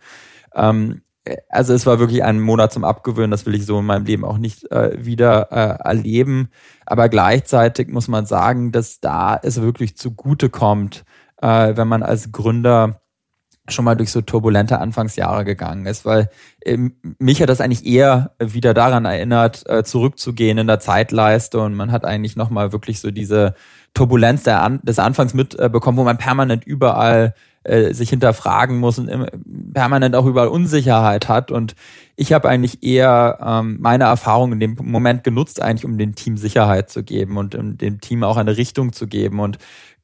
Ähm, 0.55 1.01
also 1.49 1.73
es 1.73 1.85
war 1.85 1.99
wirklich 1.99 2.23
ein 2.23 2.41
Monat 2.41 2.73
zum 2.73 2.83
Abgewöhnen, 2.83 3.31
das 3.31 3.45
will 3.45 3.55
ich 3.55 3.65
so 3.65 3.79
in 3.79 3.85
meinem 3.85 4.05
Leben 4.05 4.25
auch 4.25 4.37
nicht 4.37 4.69
äh, 4.71 5.05
wieder 5.05 5.51
äh, 5.51 5.83
erleben. 5.83 6.49
Aber 6.85 7.07
gleichzeitig 7.09 7.87
muss 7.87 8.07
man 8.07 8.25
sagen, 8.25 8.71
dass 8.71 8.99
da 8.99 9.39
es 9.41 9.61
wirklich 9.61 9.95
zugute 9.97 10.49
kommt, 10.49 11.05
äh, 11.41 11.75
wenn 11.75 11.87
man 11.87 12.03
als 12.03 12.31
Gründer 12.31 13.02
schon 13.69 13.85
mal 13.85 13.95
durch 13.95 14.11
so 14.11 14.21
turbulente 14.21 14.79
Anfangsjahre 14.79 15.45
gegangen 15.45 15.85
ist, 15.85 16.05
weil 16.05 16.29
ähm, 16.65 16.95
mich 17.17 17.41
hat 17.41 17.49
das 17.49 17.61
eigentlich 17.61 17.85
eher 17.85 18.31
wieder 18.39 18.73
daran 18.73 19.05
erinnert, 19.05 19.63
äh, 19.69 19.83
zurückzugehen 19.83 20.57
in 20.57 20.67
der 20.67 20.79
Zeitleiste 20.79 21.59
und 21.59 21.73
man 21.73 21.91
hat 21.91 22.03
eigentlich 22.03 22.35
nochmal 22.35 22.73
wirklich 22.73 22.99
so 22.99 23.09
diese 23.09 23.55
Turbulenz 23.93 24.43
der 24.43 24.61
An 24.61 24.81
des 24.83 24.99
Anfangs 24.99 25.33
mitbekommen, 25.33 25.97
äh, 25.97 26.01
wo 26.01 26.03
man 26.03 26.17
permanent 26.17 26.65
überall 26.65 27.35
äh, 27.63 27.93
sich 27.93 28.09
hinterfragen 28.09 28.79
muss 28.79 28.99
und 28.99 29.09
permanent 29.73 30.15
auch 30.15 30.25
überall 30.25 30.47
Unsicherheit 30.47 31.29
hat 31.29 31.51
und 31.51 31.75
ich 32.15 32.31
habe 32.31 32.47
eigentlich 32.47 32.83
eher 32.83 33.39
ähm, 33.43 33.77
meine 33.79 34.03
Erfahrung 34.03 34.53
in 34.53 34.59
dem 34.59 34.77
Moment 34.79 35.23
genutzt, 35.23 35.61
eigentlich 35.61 35.85
um 35.85 35.97
dem 35.97 36.13
Team 36.15 36.37
Sicherheit 36.37 36.89
zu 36.89 37.03
geben 37.03 37.37
und 37.37 37.55
um 37.55 37.77
dem 37.77 38.01
Team 38.01 38.23
auch 38.23 38.37
eine 38.37 38.57
Richtung 38.57 38.93
zu 38.93 39.07
geben 39.07 39.39
und 39.39 39.57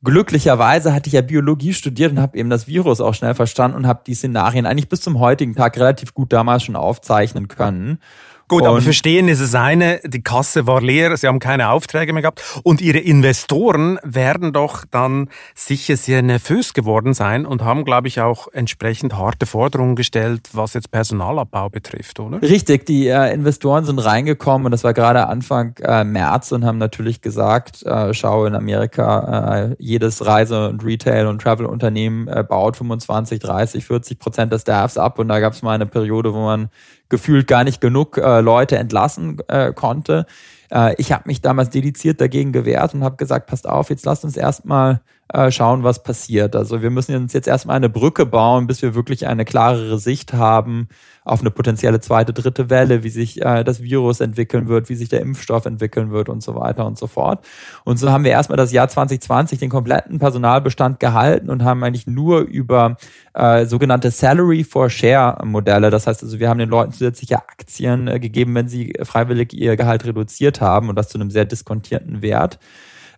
glücklicherweise 0.04 0.93
hatte 0.93 1.08
ich 1.08 1.13
ja 1.13 1.22
Biologie 1.22 1.74
studiert 1.74 2.12
und 2.12 2.19
habe 2.19 2.38
eben 2.38 2.50
das 2.50 2.67
Virus 2.67 3.02
auch 3.02 3.13
schnell 3.13 3.36
verstanden 3.36 3.78
und 3.78 3.88
habe 3.88 4.02
die 4.06 4.15
Szenarien 4.15 4.65
eigentlich 4.65 4.89
bis 4.89 5.02
zum 5.02 5.19
heutigen 5.19 5.56
Tag 5.56 5.78
relativ 5.78 6.13
gut 6.13 6.32
damals 6.34 6.63
schon 6.63 6.76
aufzeichnen 6.76 7.48
können. 7.48 8.00
Gut, 8.49 8.65
aber 8.65 8.81
verstehen 8.81 9.27
ist 9.27 9.41
es 9.41 9.53
eine, 9.53 9.99
die 10.03 10.23
Kasse 10.23 10.65
war 10.65 10.81
leer, 10.81 11.15
sie 11.15 11.27
haben 11.27 11.38
keine 11.38 11.69
Aufträge 11.69 12.13
mehr 12.13 12.23
gehabt. 12.23 12.41
Und 12.63 12.81
ihre 12.81 12.97
Investoren 12.97 13.99
werden 14.03 14.53
doch 14.53 14.85
dann 14.89 15.29
sicher 15.53 15.95
sehr 15.95 16.23
nervös 16.23 16.73
geworden 16.73 17.13
sein 17.13 17.45
und 17.45 17.63
haben, 17.63 17.85
glaube 17.85 18.07
ich, 18.07 18.21
auch 18.21 18.47
entsprechend 18.51 19.15
harte 19.15 19.45
Forderungen 19.45 19.95
gestellt, 19.95 20.49
was 20.53 20.73
jetzt 20.73 20.89
Personalabbau 20.89 21.69
betrifft, 21.69 22.19
oder? 22.19 22.41
Richtig, 22.41 22.88
die 22.88 23.07
äh, 23.07 23.31
Investoren 23.31 23.85
sind 23.85 23.99
reingekommen 23.99 24.65
und 24.65 24.71
das 24.71 24.83
war 24.83 24.95
gerade 24.95 25.27
Anfang 25.27 25.75
äh, 25.83 26.03
März 26.03 26.51
und 26.51 26.65
haben 26.65 26.79
natürlich 26.79 27.21
gesagt, 27.21 27.83
äh, 27.83 28.15
schau 28.15 28.45
in 28.45 28.55
Amerika, 28.55 29.69
äh, 29.69 29.75
jedes 29.77 30.25
Reise- 30.25 30.69
und 30.69 30.83
Retail- 30.83 31.27
und 31.27 31.39
Travel-Unternehmen 31.39 32.27
äh, 32.27 32.43
baut 32.43 32.77
25, 32.77 33.39
30, 33.39 33.85
40 33.85 34.17
Prozent 34.17 34.51
des 34.51 34.62
Staffs 34.62 34.97
ab. 34.97 35.19
Und 35.19 35.27
da 35.27 35.39
gab 35.39 35.53
es 35.53 35.62
mal 35.62 35.75
eine 35.75 35.85
Periode, 35.85 36.33
wo 36.33 36.39
man 36.39 36.69
gefühlt 37.10 37.48
gar 37.48 37.63
nicht 37.63 37.82
genug 37.82 38.17
äh, 38.17 38.41
Leute 38.41 38.78
entlassen 38.78 39.38
äh, 39.48 39.74
konnte. 39.74 40.26
Äh, 40.72 40.95
ich 40.98 41.12
habe 41.12 41.24
mich 41.26 41.41
damals 41.41 41.69
dediziert 41.69 42.22
dagegen 42.22 42.52
gewehrt 42.52 42.93
und 42.93 43.04
habe 43.04 43.17
gesagt, 43.17 43.48
passt 43.48 43.67
auf, 43.67 43.89
jetzt 43.89 44.06
lasst 44.06 44.24
uns 44.24 44.38
erstmal 44.38 45.02
äh, 45.34 45.52
schauen, 45.52 45.84
was 45.84 46.04
passiert. 46.04 46.56
Also 46.56 46.82
wir 46.82 46.89
müssen 46.89 47.15
uns 47.15 47.34
jetzt 47.34 47.48
erstmal 47.48 47.76
eine 47.76 47.89
Brücke 47.89 48.26
bauen, 48.26 48.67
bis 48.67 48.82
wir 48.82 48.95
wirklich 48.95 49.28
eine 49.28 49.45
klarere 49.45 50.00
Sicht 50.00 50.34
haben 50.34 50.88
auf 51.30 51.42
eine 51.42 51.52
potenzielle 51.52 52.00
zweite, 52.00 52.34
dritte 52.34 52.70
Welle, 52.70 53.04
wie 53.04 53.10
sich 53.10 53.42
äh, 53.42 53.63
das 53.63 53.82
Virus 53.84 54.20
entwickeln 54.20 54.68
wird, 54.68 54.89
wie 54.89 54.96
sich 54.96 55.10
der 55.10 55.22
Impfstoff 55.22 55.65
entwickeln 55.65 56.12
wird 56.12 56.28
und 56.28 56.42
so 56.42 56.56
weiter 56.56 56.86
und 56.86 56.98
so 56.98 57.08
fort. 57.08 57.46
Und 57.84 57.98
so 57.98 58.12
haben 58.12 58.24
wir 58.24 58.32
erstmal 58.32 58.58
das 58.58 58.72
Jahr 58.72 58.89
2020 58.89 59.60
den 59.60 59.70
kompletten 59.70 60.20
Personalbestand 60.20 61.00
gehalten 61.00 61.50
und 61.50 61.63
haben 61.63 61.84
eigentlich 61.84 62.08
nur 62.08 62.42
über 62.42 62.98
äh, 63.34 63.65
sogenannte 63.65 64.12
Salary 64.12 64.63
for 64.63 64.89
Share 64.89 65.38
Modelle, 65.46 65.89
das 65.89 66.08
heißt 66.08 66.24
also, 66.24 66.39
wir 66.39 66.50
haben 66.50 66.60
den 66.60 66.70
Leuten 66.70 66.92
zusätzliche 66.92 67.38
Aktien 67.38 68.08
äh, 68.08 68.20
gegeben, 68.20 68.56
wenn 68.56 68.68
sie 68.68 68.94
freiwillig 69.04 69.54
ihr 69.54 69.78
Gehalt 69.78 70.06
reduziert 70.06 70.62
haben 70.62 70.89
und 70.89 70.96
das 70.96 71.10
zu 71.10 71.20
einem 71.20 71.30
sehr 71.30 71.46
diskontierten 71.46 72.22
Wert 72.22 72.60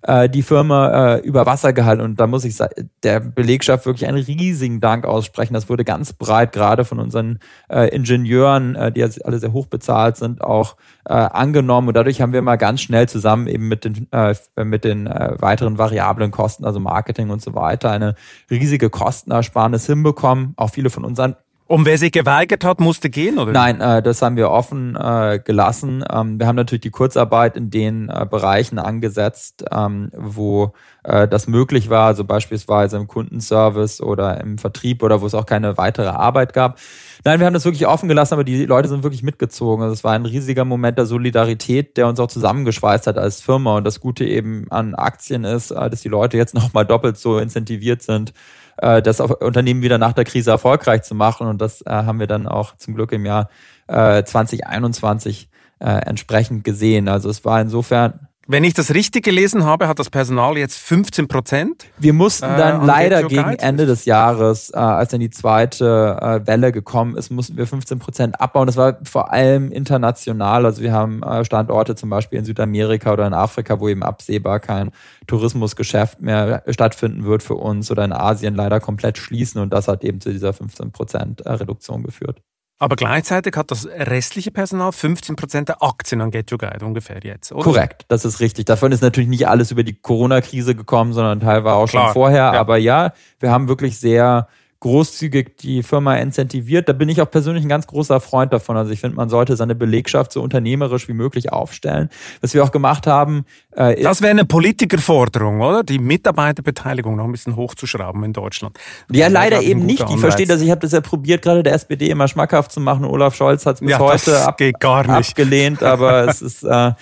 äh, 0.03 0.29
die 0.29 0.41
Firma 0.41 1.15
äh, 1.15 1.19
über 1.19 1.45
Wasser 1.45 1.73
gehalten. 1.73 2.01
Und 2.01 2.19
da 2.19 2.27
muss 2.27 2.45
ich 2.45 2.57
der 3.03 3.19
Belegschaft 3.19 3.85
wirklich 3.85 4.07
einen 4.07 4.23
riesigen 4.23 4.79
Dank 4.79 5.05
aussprechen. 5.05 5.53
Das 5.53 5.69
wurde 5.69 5.83
ganz 5.83 6.13
breit, 6.13 6.51
gerade 6.51 6.85
von 6.85 6.99
unseren 6.99 7.39
äh, 7.69 7.87
Ingenieuren, 7.95 8.75
äh, 8.75 8.91
die 8.91 9.03
alle 9.03 9.39
sehr 9.39 9.53
hoch 9.53 9.67
bezahlt 9.67 10.17
sind, 10.17 10.41
auch 10.41 10.75
äh, 11.05 11.13
angenommen. 11.13 11.87
Und 11.87 11.95
dadurch 11.95 12.21
haben 12.21 12.33
wir 12.33 12.41
mal 12.41 12.57
ganz 12.57 12.81
schnell 12.81 13.07
zusammen 13.07 13.47
eben 13.47 13.67
mit 13.67 13.85
den, 13.85 14.07
äh, 14.11 14.35
mit 14.63 14.83
den 14.83 15.07
äh, 15.07 15.35
weiteren 15.39 15.77
variablen 15.77 16.31
Kosten, 16.31 16.65
also 16.65 16.79
Marketing 16.79 17.29
und 17.29 17.41
so 17.41 17.53
weiter, 17.53 17.91
eine 17.91 18.15
riesige 18.49 18.89
Kostenersparnis 18.89 19.85
hinbekommen. 19.85 20.53
Auch 20.57 20.69
viele 20.71 20.89
von 20.89 21.05
unseren 21.05 21.35
Und 21.71 21.85
wer 21.85 21.97
sich 21.97 22.11
geweigert 22.11 22.65
hat, 22.65 22.81
musste 22.81 23.09
gehen, 23.09 23.39
oder? 23.39 23.53
Nein, 23.53 23.79
äh, 23.79 24.03
das 24.03 24.21
haben 24.21 24.35
wir 24.35 24.49
offen 24.49 24.97
äh, 24.97 25.39
gelassen. 25.41 26.03
Ähm, 26.11 26.37
wir 26.37 26.45
haben 26.45 26.57
natürlich 26.57 26.81
die 26.81 26.89
Kurzarbeit 26.89 27.55
in 27.55 27.69
den 27.69 28.09
äh, 28.09 28.27
Bereichen 28.29 28.77
angesetzt, 28.77 29.63
ähm, 29.71 30.11
wo 30.13 30.73
äh, 31.05 31.29
das 31.29 31.47
möglich 31.47 31.89
war, 31.89 32.07
also 32.07 32.25
beispielsweise 32.25 32.97
im 32.97 33.07
Kundenservice 33.07 34.01
oder 34.01 34.41
im 34.41 34.57
Vertrieb 34.57 35.01
oder 35.01 35.21
wo 35.21 35.25
es 35.25 35.33
auch 35.33 35.45
keine 35.45 35.77
weitere 35.77 36.09
Arbeit 36.09 36.51
gab. 36.51 36.77
Nein, 37.23 37.39
wir 37.39 37.45
haben 37.45 37.53
das 37.53 37.63
wirklich 37.63 37.87
offen 37.87 38.09
gelassen, 38.09 38.33
aber 38.33 38.43
die 38.43 38.65
Leute 38.65 38.89
sind 38.89 39.03
wirklich 39.03 39.23
mitgezogen. 39.23 39.81
Also 39.81 39.93
es 39.93 40.03
war 40.03 40.11
ein 40.11 40.25
riesiger 40.25 40.65
Moment 40.65 40.97
der 40.97 41.05
Solidarität, 41.05 41.95
der 41.95 42.09
uns 42.09 42.19
auch 42.19 42.27
zusammengeschweißt 42.27 43.07
hat 43.07 43.17
als 43.17 43.39
Firma. 43.39 43.77
Und 43.77 43.85
das 43.85 44.01
Gute 44.01 44.25
eben 44.25 44.65
an 44.71 44.93
Aktien 44.93 45.45
ist, 45.45 45.71
äh, 45.71 45.89
dass 45.89 46.01
die 46.01 46.09
Leute 46.09 46.35
jetzt 46.35 46.53
nochmal 46.53 46.85
doppelt 46.85 47.17
so 47.17 47.39
incentiviert 47.39 48.01
sind 48.01 48.33
äh, 48.81 49.01
das 49.01 49.19
Unternehmen 49.19 49.81
wieder 49.81 49.97
nach 49.97 50.13
der 50.13 50.25
Krise 50.25 50.51
erfolgreich 50.51 51.03
zu 51.03 51.15
machen. 51.15 51.47
Und 51.47 51.61
das 51.61 51.81
äh, 51.81 51.89
haben 51.89 52.19
wir 52.19 52.27
dann 52.27 52.47
auch 52.47 52.75
zum 52.77 52.95
Glück 52.95 53.11
im 53.11 53.25
Jahr 53.25 53.49
äh, 53.87 54.23
2021 54.23 55.49
äh, 55.79 55.85
entsprechend 55.85 56.63
gesehen. 56.63 57.07
Also 57.07 57.29
es 57.29 57.45
war 57.45 57.61
insofern 57.61 58.27
wenn 58.47 58.63
ich 58.63 58.73
das 58.73 58.93
richtig 58.93 59.23
gelesen 59.23 59.65
habe, 59.65 59.87
hat 59.87 59.99
das 59.99 60.09
Personal 60.09 60.57
jetzt 60.57 60.77
15 60.79 61.27
Prozent. 61.27 61.85
Wir 61.99 62.13
mussten 62.13 62.45
dann 62.45 62.81
äh, 62.81 62.85
leider 62.85 63.23
gegen 63.23 63.53
Ende 63.53 63.85
des 63.85 64.05
Jahres, 64.05 64.71
äh, 64.71 64.77
als 64.77 65.11
dann 65.11 65.19
die 65.19 65.29
zweite 65.29 66.17
äh, 66.19 66.47
Welle 66.47 66.71
gekommen 66.71 67.15
ist, 67.15 67.29
mussten 67.29 67.55
wir 67.55 67.67
15 67.67 67.99
Prozent 67.99 68.41
abbauen. 68.41 68.65
Das 68.65 68.77
war 68.77 68.97
vor 69.03 69.31
allem 69.31 69.71
international. 69.71 70.65
Also 70.65 70.81
wir 70.81 70.91
haben 70.91 71.21
äh, 71.21 71.45
Standorte 71.45 71.95
zum 71.95 72.09
Beispiel 72.09 72.39
in 72.39 72.45
Südamerika 72.45 73.13
oder 73.13 73.27
in 73.27 73.33
Afrika, 73.33 73.79
wo 73.79 73.87
eben 73.87 74.01
absehbar 74.01 74.59
kein 74.59 74.91
Tourismusgeschäft 75.27 76.19
mehr 76.19 76.63
stattfinden 76.67 77.25
wird 77.25 77.43
für 77.43 77.55
uns 77.55 77.91
oder 77.91 78.03
in 78.03 78.11
Asien 78.11 78.55
leider 78.55 78.79
komplett 78.79 79.19
schließen. 79.19 79.61
Und 79.61 79.71
das 79.71 79.87
hat 79.87 80.03
eben 80.03 80.19
zu 80.19 80.31
dieser 80.31 80.51
15 80.51 80.91
Prozent 80.91 81.41
äh, 81.41 81.51
Reduktion 81.51 82.01
geführt. 82.03 82.41
Aber 82.81 82.95
gleichzeitig 82.95 83.55
hat 83.57 83.69
das 83.69 83.85
restliche 83.85 84.49
Personal 84.49 84.91
15 84.91 85.35
Prozent 85.35 85.69
der 85.69 85.83
Aktien 85.83 86.19
an 86.19 86.31
Get 86.31 86.51
Your 86.51 86.57
Guide 86.57 86.83
ungefähr 86.83 87.19
jetzt, 87.21 87.51
oder? 87.51 87.61
Korrekt, 87.63 88.05
das 88.07 88.25
ist 88.25 88.39
richtig. 88.39 88.65
Davon 88.65 88.91
ist 88.91 89.03
natürlich 89.03 89.29
nicht 89.29 89.47
alles 89.47 89.69
über 89.69 89.83
die 89.83 89.93
Corona-Krise 89.93 90.73
gekommen, 90.73 91.13
sondern 91.13 91.41
Teil 91.41 91.63
war 91.63 91.75
auch 91.75 91.87
Klar, 91.87 92.05
schon 92.05 92.13
vorher. 92.13 92.53
Ja. 92.53 92.59
Aber 92.59 92.77
ja, 92.77 93.13
wir 93.39 93.51
haben 93.51 93.67
wirklich 93.67 93.99
sehr 93.99 94.47
großzügig 94.81 95.57
die 95.57 95.83
Firma 95.83 96.15
incentiviert. 96.15 96.89
Da 96.89 96.93
bin 96.93 97.07
ich 97.07 97.21
auch 97.21 97.29
persönlich 97.29 97.63
ein 97.63 97.69
ganz 97.69 97.85
großer 97.85 98.19
Freund 98.19 98.51
davon. 98.51 98.77
Also 98.77 98.91
ich 98.91 98.99
finde, 98.99 99.15
man 99.15 99.29
sollte 99.29 99.55
seine 99.55 99.75
Belegschaft 99.75 100.33
so 100.33 100.41
unternehmerisch 100.41 101.07
wie 101.07 101.13
möglich 101.13 101.53
aufstellen. 101.53 102.09
Was 102.41 102.55
wir 102.55 102.63
auch 102.63 102.71
gemacht 102.71 103.05
haben. 103.05 103.45
Äh, 103.75 104.01
das 104.01 104.21
wäre 104.21 104.31
eine 104.31 104.43
Politikerforderung, 104.43 105.61
oder? 105.61 105.83
Die 105.83 105.99
Mitarbeiterbeteiligung 105.99 107.15
noch 107.15 107.25
ein 107.25 107.31
bisschen 107.31 107.55
hochzuschrauben 107.55 108.23
in 108.23 108.33
Deutschland. 108.33 108.77
Ja, 109.11 109.27
leider 109.27 109.61
eben 109.61 109.85
nicht. 109.85 110.03
Ich 110.09 110.19
verstehe 110.19 110.47
das. 110.47 110.61
Ich 110.61 110.71
habe 110.71 110.81
das 110.81 110.93
ja 110.93 111.01
probiert, 111.01 111.43
gerade 111.43 111.61
der 111.61 111.73
SPD 111.73 112.09
immer 112.09 112.27
schmackhaft 112.27 112.71
zu 112.71 112.79
machen. 112.79 113.05
Olaf 113.05 113.35
Scholz 113.35 113.67
hat 113.67 113.75
es 113.75 113.81
bis 113.81 113.91
ja, 113.91 113.99
heute 113.99 114.41
ab 114.41 114.59
abgelehnt, 114.61 115.83
aber 115.83 116.27
es 116.27 116.41
ist. 116.41 116.63
Äh, 116.63 116.93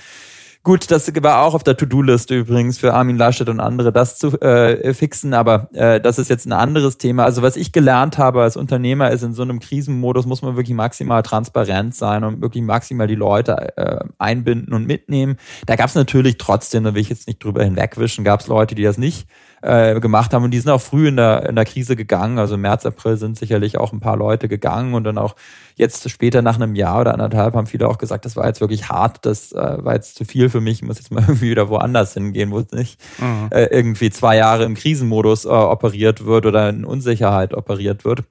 Gut, 0.69 0.91
das 0.91 1.11
war 1.23 1.41
auch 1.41 1.55
auf 1.55 1.63
der 1.63 1.75
To-Do-Liste 1.77 2.35
übrigens 2.35 2.77
für 2.77 2.93
Armin 2.93 3.17
Laschet 3.17 3.49
und 3.49 3.59
andere, 3.59 3.91
das 3.91 4.19
zu 4.19 4.39
äh, 4.39 4.93
fixen, 4.93 5.33
aber 5.33 5.67
äh, 5.73 5.99
das 5.99 6.19
ist 6.19 6.29
jetzt 6.29 6.45
ein 6.45 6.51
anderes 6.51 6.99
Thema. 6.99 7.23
Also 7.23 7.41
was 7.41 7.55
ich 7.55 7.71
gelernt 7.71 8.19
habe 8.19 8.43
als 8.43 8.55
Unternehmer 8.55 9.09
ist, 9.09 9.23
in 9.23 9.33
so 9.33 9.41
einem 9.41 9.59
Krisenmodus 9.59 10.27
muss 10.27 10.43
man 10.43 10.57
wirklich 10.57 10.75
maximal 10.75 11.23
transparent 11.23 11.95
sein 11.95 12.23
und 12.23 12.43
wirklich 12.43 12.63
maximal 12.63 13.07
die 13.07 13.15
Leute 13.15 13.75
äh, 13.77 14.05
einbinden 14.19 14.71
und 14.71 14.85
mitnehmen. 14.85 15.37
Da 15.65 15.75
gab 15.75 15.87
es 15.87 15.95
natürlich 15.95 16.37
trotzdem, 16.37 16.83
da 16.83 16.93
will 16.93 17.01
ich 17.01 17.09
jetzt 17.09 17.25
nicht 17.25 17.43
drüber 17.43 17.63
hinwegwischen, 17.63 18.23
gab 18.23 18.41
es 18.41 18.45
Leute, 18.45 18.75
die 18.75 18.83
das 18.83 18.99
nicht 18.99 19.27
äh, 19.61 19.99
gemacht 19.99 20.33
haben. 20.33 20.43
Und 20.43 20.51
die 20.51 20.59
sind 20.59 20.71
auch 20.71 20.81
früh 20.81 21.07
in 21.07 21.15
der, 21.15 21.49
in 21.49 21.55
der 21.55 21.65
Krise 21.65 21.95
gegangen. 21.95 22.37
Also 22.37 22.55
im 22.55 22.61
März, 22.61 22.85
April 22.85 23.17
sind 23.17 23.37
sicherlich 23.37 23.77
auch 23.77 23.91
ein 23.91 23.99
paar 23.99 24.17
Leute 24.17 24.47
gegangen 24.47 24.93
und 24.93 25.03
dann 25.03 25.17
auch 25.17 25.35
jetzt 25.79 26.09
später 26.09 26.41
nach 26.41 26.55
einem 26.55 26.75
Jahr 26.75 26.99
oder 27.01 27.13
anderthalb 27.13 27.55
haben 27.55 27.65
viele 27.65 27.87
auch 27.87 27.97
gesagt, 27.97 28.25
das 28.25 28.35
war 28.35 28.45
jetzt 28.45 28.59
wirklich 28.59 28.89
hart, 28.89 29.25
das 29.25 29.53
äh, 29.53 29.77
war 29.79 29.95
jetzt 29.95 30.15
zu 30.15 30.25
viel 30.25 30.49
für 30.49 30.59
mich, 30.59 30.81
ich 30.81 30.83
muss 30.83 30.97
jetzt 30.97 31.09
mal 31.09 31.21
irgendwie 31.27 31.49
wieder 31.51 31.69
woanders 31.69 32.13
hingehen, 32.13 32.51
wo 32.51 32.59
es 32.59 32.71
nicht 32.71 33.01
mhm. 33.17 33.47
äh, 33.51 33.65
irgendwie 33.65 34.09
zwei 34.09 34.35
Jahre 34.35 34.65
im 34.65 34.75
Krisenmodus 34.75 35.45
äh, 35.45 35.47
operiert 35.47 36.25
wird 36.25 36.45
oder 36.45 36.69
in 36.69 36.83
Unsicherheit 36.83 37.53
operiert 37.53 38.03
wird. 38.03 38.23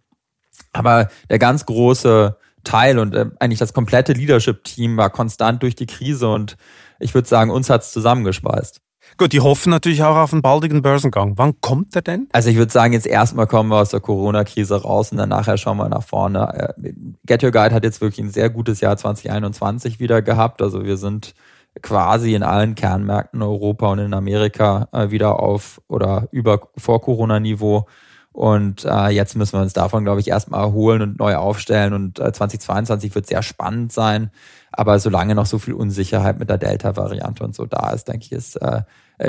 Aber 0.73 1.09
der 1.31 1.39
ganz 1.39 1.65
große 1.65 2.37
Teil 2.65 2.99
und 2.99 3.15
äh, 3.15 3.27
eigentlich 3.41 3.59
das 3.59 3.73
komplette 3.73 4.13
Leadership-Team 4.13 4.99
war 4.99 5.09
konstant 5.09 5.63
durch 5.63 5.75
die 5.75 5.87
Krise 5.87 6.29
und 6.29 6.59
ich 7.01 7.15
würde 7.15 7.29
sagen, 7.29 7.51
uns 7.51 7.71
hat's 7.71 7.93
zusammengespeist. 7.93 8.83
Gut, 9.19 9.33
die 9.33 9.41
hoffen 9.41 9.71
natürlich 9.71 10.05
auch 10.05 10.15
auf 10.15 10.33
einen 10.33 10.43
baldigen 10.43 10.81
Börsengang. 10.81 11.33
Wann 11.37 11.61
kommt 11.61 11.93
der 11.97 12.03
denn? 12.03 12.29
Also 12.31 12.51
ich 12.51 12.57
würde 12.57 12.71
sagen, 12.71 12.93
jetzt 12.93 13.07
erstmal 13.07 13.49
kommen 13.49 13.69
wir 13.69 13.81
aus 13.81 13.91
der 13.91 13.99
Corona-Krise 13.99 14.81
raus 14.83 15.11
und 15.11 15.19
dann 15.19 15.29
nachher 15.29 15.57
schauen 15.57 15.77
wir 15.77 15.89
nach 15.89 16.05
vorne. 16.05 16.77
Äh, 16.85 16.93
Get 17.27 17.43
Your 17.43 17.51
Guide 17.51 17.75
hat 17.75 17.83
jetzt 17.83 18.01
wirklich 18.01 18.25
ein 18.25 18.31
sehr 18.31 18.49
gutes 18.49 18.81
Jahr 18.81 18.97
2021 18.97 19.99
wieder 19.99 20.23
gehabt. 20.23 20.63
Also 20.63 20.85
wir 20.85 20.97
sind 20.97 21.35
quasi 21.83 22.35
in 22.35 22.45
allen 22.45 22.77
Kernmärkten 22.77 23.41
in 23.41 23.47
Europa 23.47 23.91
und 23.91 23.99
in 23.99 24.15
Amerika 24.15 24.89
äh, 24.93 25.11
wieder 25.11 25.41
auf 25.41 25.83
oder 25.89 26.29
über 26.31 26.69
Vor-Corona-Niveau. 26.77 27.89
Und 28.31 28.85
äh, 28.85 29.09
jetzt 29.09 29.35
müssen 29.35 29.55
wir 29.55 29.63
uns 29.63 29.73
davon, 29.73 30.05
glaube 30.05 30.21
ich, 30.21 30.29
erstmal 30.29 30.61
erholen 30.61 31.03
und 31.03 31.19
neu 31.19 31.35
aufstellen. 31.35 31.93
Und 31.93 32.21
äh, 32.21 32.33
2022 32.33 33.17
wird 33.17 33.27
sehr 33.27 33.43
spannend 33.43 33.93
sein. 33.93 34.31
Aber 34.71 35.01
solange 35.01 35.35
noch 35.35 35.47
so 35.47 35.59
viel 35.59 35.75
Unsicherheit 35.75 36.39
mit 36.39 36.49
der 36.49 36.59
Delta-Variante 36.59 37.43
und 37.43 37.57
so 37.57 37.67
da 37.67 37.91
ist, 37.91 38.07
denke 38.07 38.27
ich, 38.27 38.31
ist 38.31 38.55
äh, 38.63 38.83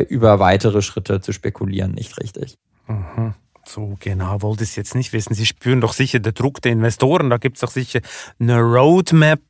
über 0.10 0.40
weitere 0.40 0.82
Schritte 0.82 1.22
zu 1.22 1.32
spekulieren 1.34 1.94
nicht 1.94 2.20
richtig. 2.20 2.58
Mhm. 2.88 3.34
So 3.70 3.96
genau 4.00 4.42
wollte 4.42 4.64
ich 4.64 4.72
es 4.72 4.76
jetzt 4.76 4.96
nicht 4.96 5.14
wissen. 5.14 5.36
Sie 5.36 5.46
spüren 5.46 5.80
doch 5.80 5.94
sicher 5.94 6.18
den 6.18 6.34
Druck 6.34 6.60
der 6.64 6.72
Investoren. 6.72 7.30
Da 7.30 7.38
gibt 7.38 7.58
es 7.58 7.62
doch 7.62 7.70
sicher 7.70 8.00
eine 8.40 8.60
Roadmap. 8.60 9.42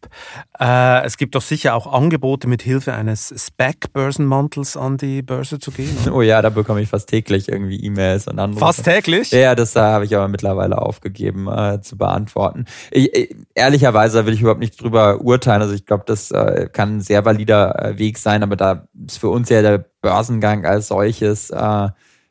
Äh, 0.59 1.05
es 1.05 1.15
gibt 1.15 1.35
doch 1.35 1.41
sicher 1.41 1.73
auch 1.73 1.87
Angebote 1.87 2.49
mit 2.49 2.61
Hilfe 2.61 2.91
eines 2.91 3.33
Spec-Börsenmantels 3.33 4.75
an 4.75 4.97
die 4.97 5.21
Börse 5.21 5.59
zu 5.59 5.71
gehen. 5.71 5.95
Oder? 6.03 6.15
Oh 6.15 6.21
ja, 6.21 6.41
da 6.41 6.49
bekomme 6.49 6.81
ich 6.81 6.89
fast 6.89 7.07
täglich 7.07 7.47
irgendwie 7.47 7.77
E-Mails 7.77 8.27
und 8.27 8.39
Anrufe. 8.39 8.59
Fast 8.59 8.83
täglich? 8.83 9.31
Ja, 9.31 9.55
das 9.55 9.77
äh, 9.77 9.79
habe 9.79 10.03
ich 10.03 10.13
aber 10.13 10.27
mittlerweile 10.27 10.81
aufgegeben 10.81 11.47
äh, 11.47 11.79
zu 11.79 11.97
beantworten. 11.97 12.65
Ich, 12.91 13.15
ich, 13.15 13.35
ehrlicherweise 13.55 14.25
will 14.25 14.33
ich 14.33 14.41
überhaupt 14.41 14.59
nicht 14.59 14.81
drüber 14.81 15.21
urteilen. 15.21 15.61
Also 15.61 15.73
ich 15.73 15.85
glaube, 15.85 16.03
das 16.05 16.29
äh, 16.31 16.67
kann 16.69 16.97
ein 16.97 17.01
sehr 17.01 17.23
valider 17.23 17.85
äh, 17.85 17.97
Weg 17.97 18.17
sein, 18.17 18.43
aber 18.43 18.57
da 18.57 18.89
ist 19.07 19.19
für 19.19 19.29
uns 19.29 19.47
ja 19.47 19.61
der 19.61 19.77
Börsengang 20.01 20.65
als 20.65 20.89
solches 20.89 21.51
äh, 21.51 21.87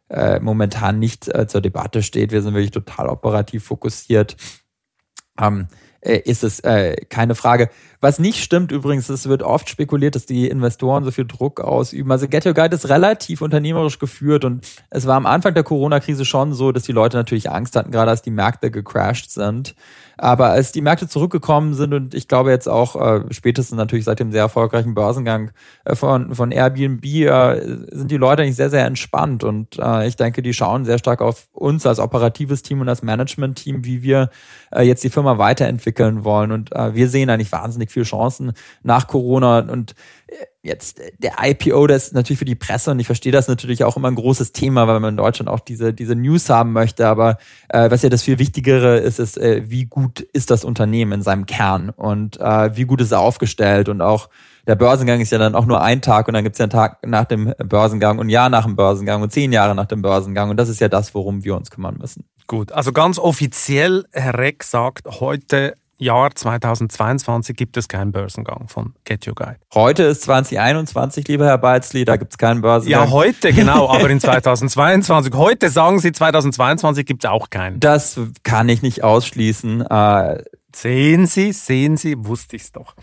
äh, 0.08 0.40
momentan 0.40 0.98
nicht 0.98 1.28
äh, 1.34 1.46
zur 1.46 1.60
Debatte 1.60 2.02
steht. 2.02 2.32
Wir 2.32 2.42
sind 2.42 2.54
wirklich 2.54 2.70
total 2.70 3.08
operativ 3.08 3.64
fokussiert. 3.64 4.36
Ähm, 5.40 5.68
äh, 6.00 6.18
ist 6.18 6.44
es 6.44 6.60
äh, 6.60 6.94
keine 7.08 7.34
Frage. 7.34 7.70
Was 8.00 8.18
nicht 8.18 8.42
stimmt 8.42 8.70
übrigens, 8.70 9.08
es 9.08 9.28
wird 9.28 9.42
oft 9.42 9.68
spekuliert, 9.68 10.14
dass 10.14 10.26
die 10.26 10.48
Investoren 10.48 11.04
so 11.04 11.10
viel 11.10 11.26
Druck 11.26 11.60
ausüben. 11.60 12.12
Also 12.12 12.28
Get 12.28 12.46
Your 12.46 12.54
Guide 12.54 12.74
ist 12.74 12.88
relativ 12.88 13.42
unternehmerisch 13.42 13.98
geführt 13.98 14.44
und 14.44 14.66
es 14.90 15.06
war 15.06 15.16
am 15.16 15.26
Anfang 15.26 15.54
der 15.54 15.64
Corona-Krise 15.64 16.24
schon 16.24 16.54
so, 16.54 16.70
dass 16.70 16.84
die 16.84 16.92
Leute 16.92 17.16
natürlich 17.16 17.50
Angst 17.50 17.74
hatten, 17.74 17.90
gerade 17.90 18.10
als 18.10 18.22
die 18.22 18.30
Märkte 18.30 18.70
gecrashed 18.70 19.32
sind. 19.32 19.74
Aber 20.18 20.50
als 20.50 20.72
die 20.72 20.80
Märkte 20.80 21.08
zurückgekommen 21.08 21.74
sind 21.74 21.94
und 21.94 22.12
ich 22.12 22.26
glaube 22.26 22.50
jetzt 22.50 22.68
auch 22.68 22.96
äh, 22.96 23.22
spätestens 23.30 23.76
natürlich 23.76 24.04
seit 24.04 24.18
dem 24.18 24.32
sehr 24.32 24.42
erfolgreichen 24.42 24.94
Börsengang 24.94 25.52
äh, 25.84 25.94
von, 25.94 26.34
von 26.34 26.50
Airbnb 26.50 27.04
äh, 27.04 27.60
sind 27.92 28.10
die 28.10 28.16
Leute 28.16 28.42
eigentlich 28.42 28.56
sehr, 28.56 28.70
sehr 28.70 28.84
entspannt. 28.84 29.44
Und 29.44 29.78
äh, 29.78 30.08
ich 30.08 30.16
denke, 30.16 30.42
die 30.42 30.52
schauen 30.52 30.84
sehr 30.84 30.98
stark 30.98 31.22
auf 31.22 31.48
uns 31.52 31.86
als 31.86 32.00
operatives 32.00 32.62
Team 32.62 32.80
und 32.80 32.88
als 32.88 33.02
Management-Team, 33.02 33.84
wie 33.84 34.02
wir 34.02 34.30
äh, 34.72 34.82
jetzt 34.82 35.04
die 35.04 35.10
Firma 35.10 35.38
weiterentwickeln 35.38 36.24
wollen. 36.24 36.50
Und 36.50 36.72
äh, 36.72 36.94
wir 36.94 37.08
sehen 37.08 37.30
eigentlich 37.30 37.52
wahnsinnig 37.52 37.92
viele 37.92 38.04
Chancen 38.04 38.52
nach 38.82 39.06
Corona. 39.06 39.60
Und 39.60 39.94
jetzt 40.68 41.00
äh, 41.00 41.10
der 41.18 41.32
IPO, 41.42 41.88
das 41.88 42.08
ist 42.08 42.14
natürlich 42.14 42.38
für 42.38 42.44
die 42.44 42.54
Presse 42.54 42.92
und 42.92 43.00
ich 43.00 43.06
verstehe 43.06 43.32
das 43.32 43.48
natürlich 43.48 43.82
auch 43.82 43.96
immer 43.96 44.08
ein 44.08 44.14
großes 44.14 44.52
Thema, 44.52 44.86
weil 44.86 45.00
man 45.00 45.10
in 45.10 45.16
Deutschland 45.16 45.48
auch 45.48 45.60
diese, 45.60 45.92
diese 45.92 46.14
News 46.14 46.48
haben 46.48 46.72
möchte. 46.72 47.08
Aber 47.08 47.38
äh, 47.68 47.90
was 47.90 48.02
ja 48.02 48.08
das 48.08 48.22
viel 48.22 48.38
Wichtigere 48.38 48.98
ist, 48.98 49.18
ist, 49.18 49.36
äh, 49.38 49.62
wie 49.66 49.86
gut 49.86 50.20
ist 50.20 50.50
das 50.50 50.64
Unternehmen 50.64 51.12
in 51.12 51.22
seinem 51.22 51.46
Kern 51.46 51.90
und 51.90 52.38
äh, 52.38 52.76
wie 52.76 52.84
gut 52.84 53.00
ist 53.00 53.10
er 53.10 53.20
aufgestellt 53.20 53.88
und 53.88 54.00
auch 54.00 54.28
der 54.68 54.76
Börsengang 54.76 55.20
ist 55.20 55.32
ja 55.32 55.38
dann 55.38 55.54
auch 55.54 55.64
nur 55.64 55.80
ein 55.80 56.02
Tag 56.02 56.28
und 56.28 56.34
dann 56.34 56.44
gibt 56.44 56.54
es 56.54 56.58
ja 56.58 56.64
einen 56.64 56.70
Tag 56.70 56.98
nach 57.06 57.24
dem 57.24 57.54
Börsengang 57.58 58.18
und 58.18 58.26
ein 58.26 58.30
Jahr 58.30 58.50
nach 58.50 58.64
dem 58.64 58.76
Börsengang 58.76 59.22
und 59.22 59.32
zehn 59.32 59.50
Jahre 59.50 59.74
nach 59.74 59.86
dem 59.86 60.02
Börsengang 60.02 60.50
und 60.50 60.58
das 60.58 60.68
ist 60.68 60.80
ja 60.80 60.88
das, 60.88 61.14
worum 61.14 61.42
wir 61.42 61.56
uns 61.56 61.70
kümmern 61.70 61.96
müssen. 61.98 62.24
Gut, 62.46 62.72
also 62.72 62.92
ganz 62.92 63.18
offiziell, 63.18 64.04
Herr 64.12 64.38
Reck 64.38 64.62
sagt 64.62 65.20
heute 65.20 65.74
Jahr 65.98 66.34
2022 66.34 67.56
gibt 67.56 67.76
es 67.76 67.88
keinen 67.88 68.12
Börsengang 68.12 68.68
von 68.68 68.94
Get 69.04 69.26
Your 69.26 69.34
Guide. 69.34 69.58
Heute 69.74 70.04
ist 70.04 70.22
2021, 70.22 71.26
lieber 71.26 71.46
Herr 71.46 71.58
Beizli, 71.58 72.04
da 72.04 72.16
gibt 72.16 72.32
es 72.32 72.38
keinen 72.38 72.60
Börsengang. 72.60 73.06
Ja, 73.06 73.10
heute, 73.10 73.52
genau, 73.52 73.88
aber 73.90 74.08
in 74.08 74.20
2022. 74.20 75.34
Heute 75.34 75.70
sagen 75.70 75.98
Sie, 75.98 76.12
2022 76.12 77.04
gibt 77.04 77.24
es 77.24 77.30
auch 77.30 77.50
keinen. 77.50 77.80
Das 77.80 78.20
kann 78.44 78.68
ich 78.68 78.82
nicht 78.82 79.02
ausschließen. 79.02 79.84
Sehen 80.80 81.26
Sie, 81.26 81.50
sehen 81.50 81.96
Sie, 81.96 82.14
wusste 82.24 82.54
ich's 82.54 82.70
doch. 82.70 82.94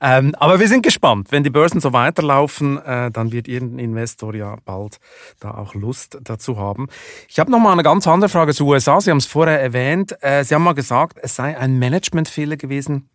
Ähm, 0.00 0.34
aber 0.38 0.58
wir 0.58 0.68
sind 0.68 0.82
gespannt. 0.82 1.26
Wenn 1.30 1.44
die 1.44 1.50
Börsen 1.50 1.78
so 1.78 1.92
weiterlaufen, 1.92 2.78
äh, 2.78 3.10
dann 3.10 3.30
wird 3.30 3.46
irgendein 3.46 3.78
Investor 3.78 4.34
ja 4.34 4.56
bald 4.64 4.98
da 5.38 5.50
auch 5.50 5.74
Lust 5.74 6.16
dazu 6.22 6.56
haben. 6.56 6.88
Ich 7.28 7.38
habe 7.38 7.50
noch 7.50 7.58
mal 7.58 7.72
eine 7.72 7.82
ganz 7.82 8.06
andere 8.06 8.30
Frage 8.30 8.54
zu 8.54 8.66
USA. 8.66 9.02
Sie 9.02 9.10
haben 9.10 9.18
es 9.18 9.26
vorher 9.26 9.60
erwähnt. 9.60 10.16
Äh, 10.22 10.44
Sie 10.44 10.54
haben 10.54 10.62
mal 10.62 10.72
gesagt, 10.72 11.18
es 11.20 11.36
sei 11.36 11.58
ein 11.58 11.78
Managementfehler 11.78 12.56
gewesen, 12.56 13.10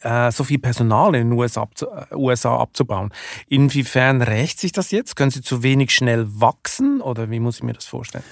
äh, 0.00 0.32
so 0.32 0.42
viel 0.42 0.58
Personal 0.58 1.14
in 1.14 1.28
den 1.30 1.38
USA, 1.38 1.62
abzu 1.62 1.86
äh, 1.86 2.12
USA 2.16 2.56
abzubauen. 2.56 3.12
Inwiefern 3.46 4.22
rächt 4.22 4.58
sich 4.58 4.72
das 4.72 4.90
jetzt? 4.90 5.14
Können 5.14 5.30
Sie 5.30 5.40
zu 5.40 5.62
wenig 5.62 5.94
schnell 5.94 6.26
wachsen 6.28 7.00
oder 7.00 7.30
wie 7.30 7.38
muss 7.38 7.58
ich 7.58 7.62
mir 7.62 7.74
das 7.74 7.84
vorstellen? 7.84 8.24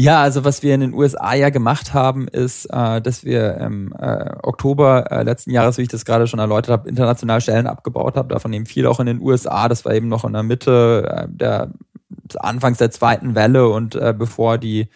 Ja, 0.00 0.22
also 0.22 0.44
was 0.44 0.62
wir 0.62 0.76
in 0.76 0.80
den 0.80 0.94
USA 0.94 1.34
ja 1.34 1.50
gemacht 1.50 1.92
haben, 1.92 2.28
ist, 2.28 2.66
äh, 2.66 3.00
dass 3.00 3.24
wir 3.24 3.56
im 3.56 3.92
äh, 3.98 4.30
Oktober 4.44 5.10
äh, 5.10 5.24
letzten 5.24 5.50
Jahres, 5.50 5.76
wie 5.76 5.82
ich 5.82 5.88
das 5.88 6.04
gerade 6.04 6.28
schon 6.28 6.38
erläutert 6.38 6.70
habe, 6.70 6.88
international 6.88 7.40
Stellen 7.40 7.66
abgebaut 7.66 8.16
haben. 8.16 8.28
Davon 8.28 8.52
eben 8.52 8.64
viel 8.64 8.86
auch 8.86 9.00
in 9.00 9.06
den 9.06 9.20
USA. 9.20 9.66
Das 9.66 9.84
war 9.84 9.92
eben 9.92 10.06
noch 10.06 10.24
in 10.24 10.34
der 10.34 10.44
Mitte 10.44 11.26
äh, 11.26 11.26
der 11.28 11.72
Anfangs 12.36 12.78
der 12.78 12.92
zweiten 12.92 13.34
Welle 13.34 13.70
und 13.70 13.96
äh, 13.96 14.14
bevor 14.16 14.56
die 14.56 14.86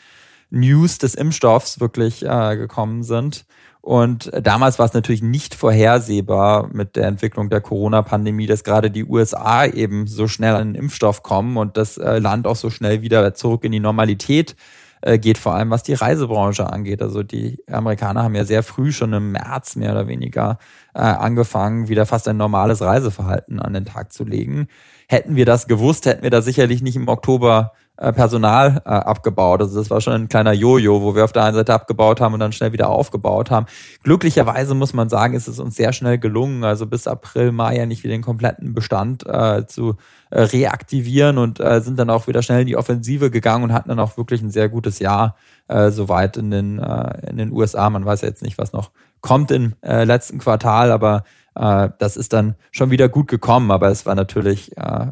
News 0.51 0.99
des 0.99 1.17
Impfstoffs 1.17 1.81
wirklich 1.81 2.25
äh, 2.25 2.57
gekommen 2.57 3.03
sind. 3.03 3.45
Und 3.81 4.31
damals 4.41 4.79
war 4.79 4.87
es 4.87 4.95
natürlich 4.95 5.23
nicht 5.23 5.57
vorhersehbar 5.57 6.69
mit 6.73 6.95
der 6.95 7.09
Entwicklung 7.09 7.51
der 7.51 7.61
Corona-Pandemie, 7.61 8.47
dass 8.47 8.63
gerade 8.63 8.93
die 8.93 9.05
USA 9.05 9.65
eben 9.65 10.07
so 10.07 10.29
schnell 10.29 10.55
an 10.55 10.75
den 10.75 10.81
Impfstoff 10.81 11.25
kommen 11.25 11.57
und 11.57 11.77
das 11.77 11.99
äh, 11.99 12.21
Land 12.21 12.47
auch 12.47 12.55
so 12.55 12.71
schnell 12.71 13.03
wieder 13.03 13.35
zurück 13.35 13.65
in 13.65 13.73
die 13.73 13.81
Normalität 13.81 14.55
äh, 15.03 15.19
geht, 15.19 15.39
vor 15.39 15.55
allem 15.55 15.71
was 15.71 15.83
die 15.83 15.95
Reisebranche 15.95 16.73
angeht. 16.73 17.03
Also 17.03 17.23
die 17.23 17.63
Amerikaner 17.71 18.23
haben 18.23 18.35
ja 18.35 18.45
sehr 18.45 18.63
früh 18.63 18.93
schon 18.93 19.13
im 19.13 19.33
März 19.33 19.77
mehr 19.77 19.93
oder 19.93 20.09
weniger 20.09 20.59
äh, 20.95 21.01
angefangen, 21.01 21.89
wieder 21.89 22.07
fast 22.07 22.29
ein 22.29 22.37
normales 22.37 22.81
Reiseverhalten 22.81 23.61
an 23.61 23.75
den 23.75 23.85
Tag 23.85 24.13
zu 24.13 24.25
legen. 24.25 24.69
Hätten 25.09 25.37
wir 25.37 25.45
das 25.45 25.67
gewusst, 25.67 26.07
hätten 26.07 26.23
wir 26.23 26.31
da 26.31 26.41
sicherlich 26.41 26.83
nicht 26.83 26.97
im 26.97 27.09
Oktober 27.09 27.73
Personal 28.11 28.83
äh, 28.85 28.89
abgebaut. 28.89 29.61
Also 29.61 29.79
das 29.79 29.91
war 29.91 30.01
schon 30.01 30.15
ein 30.15 30.29
kleiner 30.29 30.53
Jojo, 30.53 31.03
wo 31.03 31.15
wir 31.15 31.23
auf 31.23 31.33
der 31.33 31.45
einen 31.45 31.55
Seite 31.55 31.73
abgebaut 31.73 32.21
haben 32.21 32.35
und 32.35 32.41
dann 32.41 32.51
schnell 32.51 32.73
wieder 32.73 32.89
aufgebaut 32.89 33.53
haben. 33.53 33.67
Glücklicherweise 34.03 34.75
muss 34.75 34.93
man 34.93 35.09
sagen, 35.09 35.35
ist 35.35 35.47
es 35.47 35.61
uns 35.61 35.77
sehr 35.77 35.93
schnell 35.93 36.19
gelungen, 36.19 36.65
also 36.65 36.87
bis 36.87 37.07
April, 37.07 37.53
Mai 37.53 37.77
ja 37.77 37.87
nicht 37.87 38.03
wieder 38.03 38.15
den 38.15 38.23
kompletten 38.23 38.75
Bestand 38.75 39.25
äh, 39.27 39.67
zu 39.67 39.97
äh, 40.31 40.41
reaktivieren 40.41 41.39
und 41.39 41.61
äh, 41.61 41.81
sind 41.81 41.99
dann 41.99 42.11
auch 42.11 42.27
wieder 42.27 42.43
schnell 42.43 42.63
in 42.63 42.67
die 42.67 42.77
Offensive 42.77 43.31
gegangen 43.31 43.63
und 43.63 43.73
hatten 43.73 43.91
dann 43.91 44.01
auch 44.01 44.17
wirklich 44.17 44.43
ein 44.43 44.51
sehr 44.51 44.69
gutes 44.69 44.99
Jahr 44.99 45.37
äh, 45.69 45.91
soweit 45.91 46.37
in 46.37 46.51
den, 46.51 46.79
äh, 46.81 47.31
in 47.31 47.37
den 47.37 47.53
USA. 47.53 47.89
Man 47.91 48.05
weiß 48.05 48.23
ja 48.23 48.29
jetzt 48.29 48.43
nicht, 48.43 48.59
was 48.59 48.73
noch 48.73 48.91
kommt 49.21 49.51
im 49.51 49.75
äh, 49.83 50.05
letzten 50.05 50.39
Quartal, 50.39 50.91
aber 50.91 51.25
äh, 51.55 51.91
das 51.99 52.17
ist 52.17 52.33
dann 52.33 52.57
schon 52.71 52.91
wieder 52.91 53.09
gut 53.09 53.29
gekommen, 53.29 53.71
aber 53.71 53.89
es 53.89 54.07
war 54.07 54.15
natürlich 54.15 54.77
äh, 54.77 55.07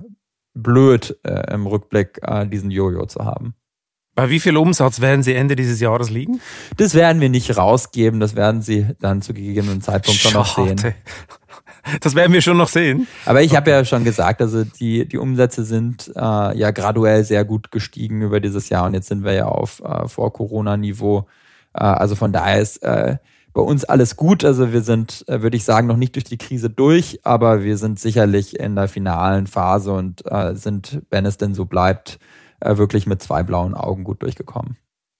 blöd 0.55 1.19
äh, 1.25 1.55
im 1.55 1.67
Rückblick 1.67 2.21
äh, 2.23 2.47
diesen 2.47 2.71
Jojo 2.71 3.07
zu 3.07 3.25
haben. 3.25 3.55
Bei 4.15 4.29
wie 4.29 4.41
viel 4.41 4.57
Umsatz 4.57 5.01
werden 5.01 5.23
Sie 5.23 5.35
Ende 5.35 5.57
dieses 5.57 5.81
Jahres 5.81 6.11
liegen? 6.11 6.41
Das 6.77 6.95
werden 6.95 7.21
wir 7.21 7.29
nicht 7.29 7.57
rausgeben, 7.57 8.21
das 8.21 8.35
werden 8.37 8.61
Sie 8.61 8.87
dann 9.01 9.23
zu 9.23 9.33
gegebenen 9.33 9.81
Zeitpunkt 9.81 10.21
schon 10.21 10.35
noch 10.35 10.57
sehen. 10.57 10.95
Das 12.03 12.15
werden 12.15 12.33
wir 12.33 12.43
schon 12.43 12.59
noch 12.59 12.69
sehen. 12.69 13.07
Aber 13.25 13.43
ich 13.43 13.57
habe 13.57 13.71
ja 13.71 13.85
schon 13.87 14.05
gesagt, 14.05 14.43
also 14.43 14.65
die, 14.65 15.09
die 15.09 15.17
Umsätze 15.17 15.65
sind 15.65 16.13
äh, 16.15 16.59
ja 16.59 16.73
graduell 16.73 17.25
sehr 17.25 17.45
gut 17.45 17.71
gestiegen 17.71 18.21
über 18.21 18.39
dieses 18.39 18.69
Jahr 18.69 18.85
und 18.85 18.93
jetzt 18.93 19.09
sind 19.09 19.25
wir 19.25 19.33
ja 19.33 19.47
auf 19.47 19.81
äh, 19.81 20.07
Vor-Corona-Niveau. 20.07 21.27
Äh, 21.73 21.83
also 21.83 22.17
von 22.17 22.33
daher 22.33 22.61
ist 22.61 22.83
äh, 22.83 23.17
bei 23.53 23.61
uns 23.61 23.85
alles 23.85 24.17
gut. 24.17 24.45
Also 24.45 24.73
wir 24.73 24.83
sind, 24.83 25.25
äh, 25.29 25.43
würde 25.43 25.57
ich 25.57 25.65
sagen, 25.65 25.87
noch 25.87 25.97
nicht 25.97 26.15
durch 26.15 26.25
die 26.25 26.39
Krise 26.39 26.71
durch, 26.71 27.21
aber 27.25 27.63
wir 27.63 27.77
sind 27.77 27.99
sicherlich 27.99 28.59
in 28.59 28.77
der 28.77 28.89
finalen 28.89 29.47
Phase 29.47 29.93
und 29.93 30.23
äh, 30.31 30.55
sind, 30.55 31.03
wenn 31.11 31.27
es 31.27 31.37
denn 31.37 31.55
so 31.55 31.65
bleibt, 31.65 32.19
äh, 32.61 32.77
wirklich 32.77 33.07
mit 33.07 33.23
zwei 33.23 33.43
blauen 33.43 33.75
Augen 33.75 34.05
gut 34.05 34.23
durchgekommen. 34.23 34.77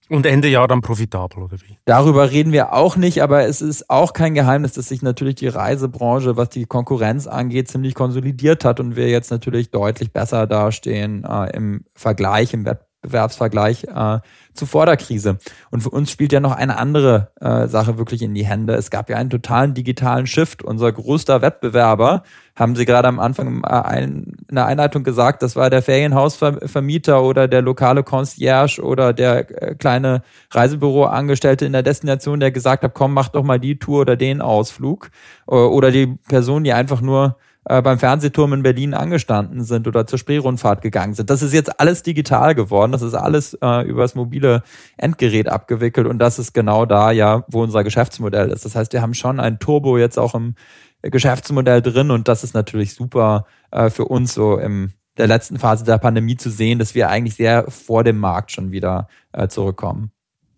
Und 0.09 0.25
Ende 0.25 0.49
Jahr 0.49 0.67
dann 0.67 0.81
profitabel, 0.81 1.43
oder 1.43 1.55
wie? 1.61 1.77
Darüber 1.85 2.31
reden 2.31 2.51
wir 2.51 2.73
auch 2.73 2.97
nicht, 2.97 3.23
aber 3.23 3.45
es 3.45 3.61
ist 3.61 3.89
auch 3.89 4.11
kein 4.11 4.33
Geheimnis, 4.33 4.73
dass 4.73 4.89
sich 4.89 5.01
natürlich 5.01 5.35
die 5.35 5.47
Reisebranche, 5.47 6.35
was 6.35 6.49
die 6.49 6.65
Konkurrenz 6.65 7.27
angeht, 7.27 7.69
ziemlich 7.69 7.95
konsolidiert 7.95 8.65
hat 8.65 8.81
und 8.81 8.97
wir 8.97 9.07
jetzt 9.07 9.31
natürlich 9.31 9.71
deutlich 9.71 10.11
besser 10.11 10.47
dastehen 10.47 11.23
äh, 11.23 11.55
im 11.55 11.85
Vergleich, 11.95 12.53
im 12.53 12.65
Wettbewerb 12.65 12.90
Wettbewerbsvergleich 13.01 13.85
äh, 13.85 14.19
zuvor 14.53 14.85
der 14.85 14.97
Krise. 14.97 15.37
Und 15.69 15.81
für 15.81 15.89
uns 15.89 16.11
spielt 16.11 16.31
ja 16.33 16.39
noch 16.39 16.55
eine 16.55 16.77
andere 16.77 17.31
äh, 17.39 17.67
Sache 17.67 17.97
wirklich 17.97 18.21
in 18.21 18.33
die 18.33 18.45
Hände. 18.45 18.73
Es 18.73 18.89
gab 18.89 19.09
ja 19.09 19.17
einen 19.17 19.29
totalen 19.29 19.73
digitalen 19.73 20.27
Shift. 20.27 20.63
Unser 20.63 20.91
größter 20.91 21.41
Wettbewerber, 21.41 22.23
haben 22.55 22.75
Sie 22.75 22.85
gerade 22.85 23.07
am 23.07 23.19
Anfang 23.19 23.63
äh, 23.63 24.03
in 24.03 24.35
der 24.51 24.65
Einleitung 24.65 25.03
gesagt, 25.03 25.41
das 25.41 25.55
war 25.55 25.69
der 25.69 25.81
Ferienhausvermieter 25.81 27.23
oder 27.23 27.47
der 27.47 27.61
lokale 27.61 28.03
Concierge 28.03 28.81
oder 28.81 29.13
der 29.13 29.61
äh, 29.61 29.75
kleine 29.75 30.21
Reisebüroangestellte 30.51 31.65
in 31.65 31.73
der 31.73 31.83
Destination, 31.83 32.39
der 32.39 32.51
gesagt 32.51 32.83
hat, 32.83 32.93
komm, 32.93 33.13
mach 33.13 33.29
doch 33.29 33.43
mal 33.43 33.59
die 33.59 33.79
Tour 33.79 34.01
oder 34.01 34.15
den 34.15 34.41
Ausflug. 34.41 35.09
Oder 35.47 35.91
die 35.91 36.07
Person, 36.07 36.63
die 36.63 36.71
einfach 36.71 37.01
nur 37.01 37.35
äh, 37.65 37.81
beim 37.81 37.99
Fernsehturm 37.99 38.53
in 38.53 38.63
Berlin 38.63 38.93
angestanden 38.93 39.63
sind 39.63 39.87
oder 39.87 40.07
zur 40.07 40.19
Spreerundfahrt 40.19 40.81
gegangen 40.81 41.13
sind. 41.13 41.29
Das 41.29 41.41
ist 41.41 41.53
jetzt 41.53 41.79
alles 41.79 42.03
digital 42.03 42.55
geworden. 42.55 42.91
Das 42.91 43.01
ist 43.01 43.13
alles 43.13 43.53
äh, 43.61 43.87
über 43.87 44.01
das 44.01 44.15
mobile 44.15 44.63
Endgerät 44.97 45.47
abgewickelt 45.47 46.07
und 46.07 46.19
das 46.19 46.39
ist 46.39 46.53
genau 46.53 46.85
da 46.85 47.11
ja, 47.11 47.43
wo 47.47 47.61
unser 47.61 47.83
Geschäftsmodell 47.83 48.49
ist. 48.49 48.65
Das 48.65 48.75
heißt, 48.75 48.93
wir 48.93 49.01
haben 49.01 49.13
schon 49.13 49.39
ein 49.39 49.59
Turbo 49.59 49.97
jetzt 49.97 50.17
auch 50.17 50.33
im 50.33 50.55
Geschäftsmodell 51.01 51.81
drin 51.81 52.11
und 52.11 52.27
das 52.27 52.43
ist 52.43 52.53
natürlich 52.53 52.93
super 52.93 53.45
äh, 53.71 53.89
für 53.89 54.05
uns 54.05 54.33
so 54.33 54.57
im 54.57 54.91
der 55.17 55.27
letzten 55.27 55.59
Phase 55.59 55.83
der 55.83 55.97
Pandemie 55.97 56.37
zu 56.37 56.49
sehen, 56.49 56.79
dass 56.79 56.95
wir 56.95 57.09
eigentlich 57.09 57.35
sehr 57.35 57.69
vor 57.69 58.03
dem 58.03 58.17
Markt 58.17 58.51
schon 58.51 58.71
wieder 58.71 59.07
äh, 59.33 59.47
zurückkommen. 59.47 60.11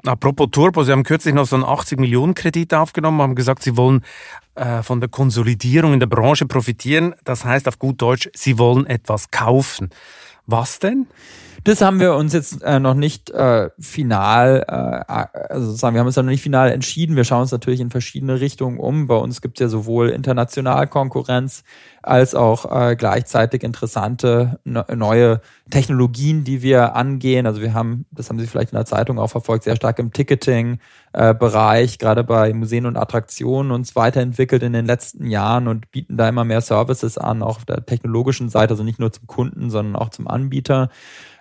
Apropos 0.05 0.49
Turbo, 0.51 0.83
Sie 0.83 0.91
haben 0.91 1.03
kürzlich 1.03 1.33
noch 1.33 1.45
so 1.45 1.55
einen 1.55 1.63
80 1.63 1.97
Millionen 1.97 2.33
Kredit 2.33 2.73
aufgenommen, 2.73 3.21
haben 3.21 3.35
gesagt, 3.35 3.63
Sie 3.63 3.77
wollen 3.77 4.03
von 4.55 4.99
der 4.99 5.09
Konsolidierung 5.09 5.93
in 5.93 5.99
der 5.99 6.07
Branche 6.07 6.45
profitieren. 6.45 7.15
Das 7.23 7.43
heißt 7.43 7.67
auf 7.67 7.79
gut 7.79 8.01
Deutsch, 8.01 8.29
Sie 8.35 8.57
wollen 8.57 8.85
etwas 8.85 9.31
kaufen. 9.31 9.89
Was 10.45 10.79
denn? 10.79 11.07
Das 11.65 11.79
haben 11.79 12.01
wir 12.01 12.15
uns 12.15 12.33
jetzt 12.33 12.61
äh, 12.61 12.79
noch 12.81 12.93
nicht 12.93 13.29
äh, 13.29 13.69
final, 13.79 14.65
äh, 14.67 15.13
also 15.49 15.67
sozusagen, 15.67 15.95
wir 15.95 16.01
haben 16.01 16.07
uns 16.07 16.17
noch 16.17 16.23
nicht 16.23 16.41
final 16.41 16.69
entschieden. 16.69 17.15
Wir 17.15 17.23
schauen 17.23 17.43
uns 17.43 17.53
natürlich 17.53 17.79
in 17.79 17.89
verschiedene 17.89 18.41
Richtungen 18.41 18.79
um. 18.79 19.07
Bei 19.07 19.15
uns 19.15 19.41
gibt 19.41 19.59
es 19.59 19.63
ja 19.63 19.69
sowohl 19.69 20.09
international 20.09 20.87
Konkurrenz 20.87 21.63
als 22.01 22.35
auch 22.35 22.69
äh, 22.69 22.97
gleichzeitig 22.97 23.63
interessante 23.63 24.59
ne, 24.65 24.85
neue 24.93 25.39
Technologien, 25.69 26.43
die 26.43 26.61
wir 26.61 26.97
angehen. 26.97 27.47
Also 27.47 27.61
wir 27.61 27.73
haben, 27.73 28.05
das 28.11 28.29
haben 28.29 28.39
Sie 28.39 28.47
vielleicht 28.47 28.73
in 28.73 28.77
der 28.77 28.85
Zeitung 28.85 29.17
auch 29.17 29.29
verfolgt, 29.29 29.63
sehr 29.63 29.77
stark 29.77 29.99
im 29.99 30.11
Ticketing-Bereich, 30.11 31.93
äh, 31.93 31.97
gerade 31.97 32.25
bei 32.25 32.53
Museen 32.53 32.85
und 32.85 32.97
Attraktionen 32.97 33.71
uns 33.71 33.95
weiterentwickelt 33.95 34.63
in 34.63 34.73
den 34.73 34.85
letzten 34.85 35.27
Jahren 35.27 35.69
und 35.69 35.91
bieten 35.91 36.17
da 36.17 36.27
immer 36.27 36.43
mehr 36.43 36.59
Services 36.59 37.17
an, 37.17 37.41
auch 37.41 37.55
auf 37.55 37.65
der 37.65 37.85
technologischen 37.85 38.49
Seite, 38.49 38.73
also 38.73 38.83
nicht 38.83 38.99
nur 38.99 39.13
zum 39.13 39.27
Kunden, 39.27 39.69
sondern 39.69 39.95
auch 39.95 40.09
zum 40.09 40.27
Anbieter. 40.27 40.89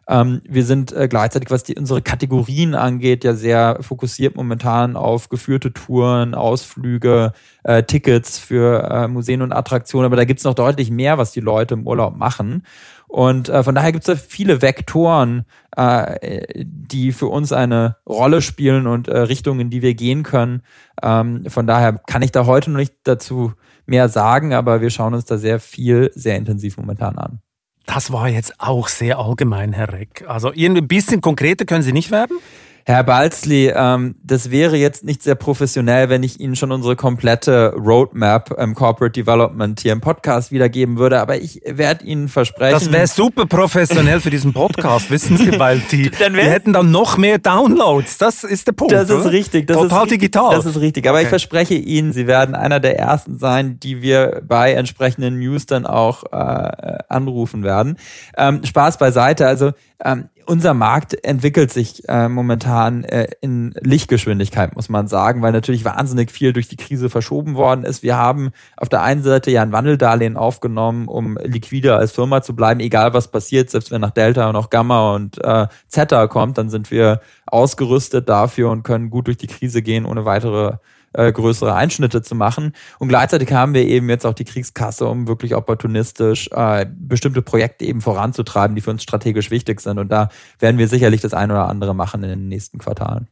Ähm, 0.08 0.42
wir 0.44 0.64
sind 0.64 0.92
äh, 0.92 1.06
gleichzeitig, 1.08 1.50
was 1.50 1.62
die, 1.62 1.76
unsere 1.76 2.02
Kategorien 2.02 2.74
angeht, 2.74 3.24
ja 3.24 3.34
sehr 3.34 3.78
fokussiert 3.80 4.36
momentan 4.36 4.96
auf 4.96 5.28
geführte 5.28 5.72
Touren, 5.72 6.34
Ausflüge, 6.34 7.32
äh, 7.62 7.82
Tickets 7.84 8.38
für 8.38 8.90
äh, 8.90 9.08
Museen 9.08 9.42
und 9.42 9.52
Attraktionen. 9.52 10.06
Aber 10.06 10.16
da 10.16 10.24
gibt's 10.24 10.44
noch 10.44 10.54
deutlich 10.54 10.90
mehr, 10.90 11.18
was 11.18 11.32
die 11.32 11.40
Leute 11.40 11.74
im 11.74 11.86
Urlaub 11.86 12.16
machen. 12.16 12.64
Und 13.06 13.50
äh, 13.50 13.62
von 13.62 13.74
daher 13.74 13.92
gibt's 13.92 14.06
da 14.06 14.16
viele 14.16 14.62
Vektoren, 14.62 15.44
äh, 15.76 16.64
die 16.64 17.12
für 17.12 17.26
uns 17.26 17.52
eine 17.52 17.96
Rolle 18.08 18.40
spielen 18.40 18.86
und 18.86 19.06
äh, 19.06 19.18
Richtungen, 19.18 19.60
in 19.60 19.70
die 19.70 19.82
wir 19.82 19.94
gehen 19.94 20.22
können. 20.22 20.62
Ähm, 21.02 21.44
von 21.46 21.66
daher 21.66 22.00
kann 22.06 22.22
ich 22.22 22.32
da 22.32 22.46
heute 22.46 22.70
noch 22.70 22.78
nicht 22.78 22.94
dazu 23.04 23.52
mehr 23.84 24.08
sagen, 24.08 24.54
aber 24.54 24.80
wir 24.80 24.90
schauen 24.90 25.14
uns 25.14 25.26
da 25.26 25.36
sehr 25.36 25.60
viel, 25.60 26.10
sehr 26.14 26.36
intensiv 26.36 26.78
momentan 26.78 27.18
an. 27.18 27.42
Das 27.86 28.12
war 28.12 28.28
jetzt 28.28 28.54
auch 28.58 28.88
sehr 28.88 29.18
allgemein, 29.18 29.72
Herr 29.72 29.92
Reck. 29.92 30.24
Also 30.26 30.52
irgendwie 30.54 30.82
ein 30.82 30.88
bisschen 30.88 31.20
konkreter 31.20 31.64
können 31.64 31.82
Sie 31.82 31.92
nicht 31.92 32.10
werden? 32.10 32.38
Herr 32.84 33.04
Balzli, 33.04 33.72
ähm, 33.74 34.16
das 34.24 34.50
wäre 34.50 34.76
jetzt 34.76 35.04
nicht 35.04 35.22
sehr 35.22 35.36
professionell, 35.36 36.08
wenn 36.08 36.22
ich 36.22 36.40
Ihnen 36.40 36.56
schon 36.56 36.72
unsere 36.72 36.96
komplette 36.96 37.74
Roadmap 37.76 38.58
im 38.58 38.74
Corporate 38.74 39.12
Development 39.12 39.78
hier 39.78 39.92
im 39.92 40.00
Podcast 40.00 40.50
wiedergeben 40.50 40.98
würde, 40.98 41.20
aber 41.20 41.36
ich 41.36 41.60
werde 41.64 42.04
Ihnen 42.04 42.28
versprechen. 42.28 42.72
Das 42.72 42.90
wäre 42.90 43.06
super 43.06 43.46
professionell 43.46 44.20
für 44.20 44.30
diesen 44.30 44.52
Podcast, 44.52 45.10
wissen 45.10 45.36
Sie, 45.36 45.58
weil 45.60 45.80
die, 45.92 46.10
die 46.10 46.36
hätten 46.36 46.72
dann 46.72 46.90
noch 46.90 47.16
mehr 47.16 47.38
Downloads. 47.38 48.18
Das 48.18 48.42
ist 48.42 48.66
der 48.66 48.72
Punkt. 48.72 48.92
Das 48.92 49.08
ist 49.10 49.26
richtig. 49.26 49.68
Das 49.68 49.76
Total 49.76 50.04
ist, 50.04 50.10
digital. 50.10 50.54
Das 50.56 50.66
ist 50.66 50.80
richtig. 50.80 51.06
Aber 51.06 51.18
okay. 51.18 51.24
ich 51.24 51.28
verspreche 51.28 51.74
Ihnen, 51.74 52.12
Sie 52.12 52.26
werden 52.26 52.54
einer 52.54 52.80
der 52.80 52.98
ersten 52.98 53.38
sein, 53.38 53.78
die 53.78 54.02
wir 54.02 54.42
bei 54.44 54.72
entsprechenden 54.72 55.38
News 55.38 55.66
dann 55.66 55.86
auch 55.86 56.24
äh, 56.32 56.98
anrufen 57.08 57.62
werden. 57.62 57.96
Ähm, 58.36 58.64
Spaß 58.64 58.98
beiseite. 58.98 59.46
Also 59.46 59.72
ähm, 60.04 60.28
unser 60.46 60.74
Markt 60.74 61.24
entwickelt 61.24 61.72
sich 61.72 62.08
äh, 62.08 62.28
momentan 62.28 63.04
äh, 63.04 63.28
in 63.40 63.74
Lichtgeschwindigkeit, 63.80 64.74
muss 64.74 64.88
man 64.88 65.08
sagen, 65.08 65.42
weil 65.42 65.52
natürlich 65.52 65.84
wahnsinnig 65.84 66.30
viel 66.30 66.52
durch 66.52 66.68
die 66.68 66.76
Krise 66.76 67.10
verschoben 67.10 67.54
worden 67.54 67.84
ist. 67.84 68.02
Wir 68.02 68.16
haben 68.16 68.50
auf 68.76 68.88
der 68.88 69.02
einen 69.02 69.22
Seite 69.22 69.50
ja 69.50 69.62
ein 69.62 69.72
Wandeldarlehen 69.72 70.36
aufgenommen, 70.36 71.08
um 71.08 71.38
liquider 71.42 71.96
als 71.98 72.12
Firma 72.12 72.42
zu 72.42 72.54
bleiben, 72.54 72.80
egal 72.80 73.14
was 73.14 73.30
passiert, 73.30 73.70
selbst 73.70 73.90
wenn 73.90 74.00
nach 74.00 74.10
Delta 74.10 74.48
und 74.48 74.56
auch 74.56 74.70
Gamma 74.70 75.14
und 75.14 75.42
äh, 75.42 75.66
Zeta 75.88 76.26
kommt, 76.26 76.58
dann 76.58 76.70
sind 76.70 76.90
wir 76.90 77.20
ausgerüstet 77.46 78.28
dafür 78.28 78.70
und 78.70 78.82
können 78.82 79.10
gut 79.10 79.26
durch 79.26 79.36
die 79.36 79.46
Krise 79.46 79.82
gehen, 79.82 80.06
ohne 80.06 80.24
weitere 80.24 80.76
äh, 81.12 81.32
größere 81.32 81.74
Einschnitte 81.74 82.22
zu 82.22 82.34
machen. 82.34 82.72
Und 82.98 83.08
gleichzeitig 83.08 83.52
haben 83.52 83.74
wir 83.74 83.86
eben 83.86 84.08
jetzt 84.08 84.26
auch 84.26 84.34
die 84.34 84.44
Kriegskasse, 84.44 85.06
um 85.06 85.28
wirklich 85.28 85.54
opportunistisch 85.54 86.48
äh, 86.52 86.86
bestimmte 86.90 87.42
Projekte 87.42 87.84
eben 87.84 88.00
voranzutreiben, 88.00 88.74
die 88.74 88.82
für 88.82 88.90
uns 88.90 89.02
strategisch 89.02 89.50
wichtig 89.50 89.80
sind. 89.80 89.98
Und 89.98 90.08
da 90.08 90.28
werden 90.58 90.78
wir 90.78 90.88
sicherlich 90.88 91.20
das 91.20 91.34
eine 91.34 91.52
oder 91.52 91.68
andere 91.68 91.94
machen 91.94 92.22
in 92.22 92.30
den 92.30 92.48
nächsten 92.48 92.78
Quartalen. 92.78 93.28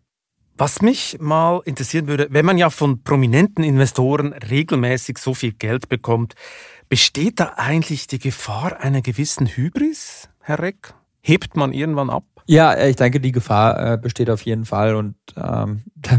Was 0.57 0.83
mich 0.83 1.17
mal 1.21 1.63
interessieren 1.65 2.07
würde, 2.07 2.29
wenn 2.31 2.45
man 2.45 2.59
ja 2.59 2.69
von 2.69 3.03
prominenten 3.03 3.65
Investoren 3.65 4.35
regelmäßig 4.35 5.17
so 5.17 5.33
viel 5.33 5.53
Geld 5.53 5.89
bekommt, 5.89 6.35
besteht 6.91 7.41
da 7.41 7.55
eigentlich 7.57 8.09
die 8.09 8.19
Gefahr 8.19 8.79
einer 8.81 9.01
gewissen 9.01 9.47
Hybris, 9.47 10.29
Herr 10.41 10.59
Reck? 10.59 10.93
Hebt 11.23 11.57
man 11.57 11.73
irgendwann 11.73 12.11
ab? 12.11 12.25
Ja, 12.51 12.73
äh, 12.73 12.91
ich 12.91 12.97
denke, 12.97 13.21
die 13.21 13.31
Gefahr 13.31 13.93
äh, 13.93 13.97
besteht 13.97 14.29
auf 14.29 14.43
jeden 14.43 14.65
Fall 14.65 14.97
und 14.97 15.15
ähm, 15.37 15.85
da 15.95 16.19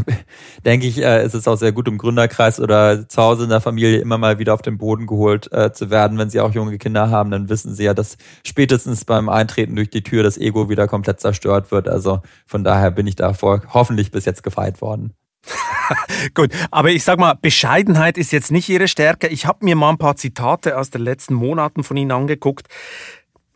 denke 0.64 0.86
ich, 0.86 0.96
äh, 0.96 1.26
ist 1.26 1.34
es 1.34 1.46
auch 1.46 1.56
sehr 1.56 1.72
gut 1.72 1.86
im 1.88 1.98
Gründerkreis 1.98 2.58
oder 2.58 3.06
zu 3.06 3.20
Hause 3.20 3.44
in 3.44 3.50
der 3.50 3.60
Familie 3.60 3.98
immer 3.98 4.16
mal 4.16 4.38
wieder 4.38 4.54
auf 4.54 4.62
den 4.62 4.78
Boden 4.78 5.06
geholt 5.06 5.52
äh, 5.52 5.74
zu 5.74 5.90
werden. 5.90 6.16
Wenn 6.16 6.30
sie 6.30 6.40
auch 6.40 6.54
junge 6.54 6.78
Kinder 6.78 7.10
haben, 7.10 7.30
dann 7.30 7.50
wissen 7.50 7.74
sie 7.74 7.84
ja, 7.84 7.92
dass 7.92 8.16
spätestens 8.46 9.04
beim 9.04 9.28
Eintreten 9.28 9.76
durch 9.76 9.90
die 9.90 10.02
Tür 10.02 10.22
das 10.22 10.38
Ego 10.38 10.70
wieder 10.70 10.88
komplett 10.88 11.20
zerstört 11.20 11.70
wird. 11.70 11.86
Also 11.86 12.22
von 12.46 12.64
daher 12.64 12.90
bin 12.92 13.06
ich 13.06 13.16
davor 13.16 13.60
hoffentlich 13.68 14.10
bis 14.10 14.24
jetzt 14.24 14.42
gefeit 14.42 14.80
worden. 14.80 15.12
Gut, 16.34 16.50
aber 16.70 16.90
ich 16.90 17.04
sag 17.04 17.18
mal, 17.18 17.34
Bescheidenheit 17.34 18.16
ist 18.16 18.32
jetzt 18.32 18.50
nicht 18.50 18.70
Ihre 18.70 18.88
Stärke. 18.88 19.26
Ich 19.28 19.44
habe 19.44 19.66
mir 19.66 19.76
mal 19.76 19.90
ein 19.90 19.98
paar 19.98 20.16
Zitate 20.16 20.78
aus 20.78 20.88
den 20.88 21.02
letzten 21.02 21.34
Monaten 21.34 21.82
von 21.82 21.96
Ihnen 21.98 22.12
angeguckt. 22.12 22.68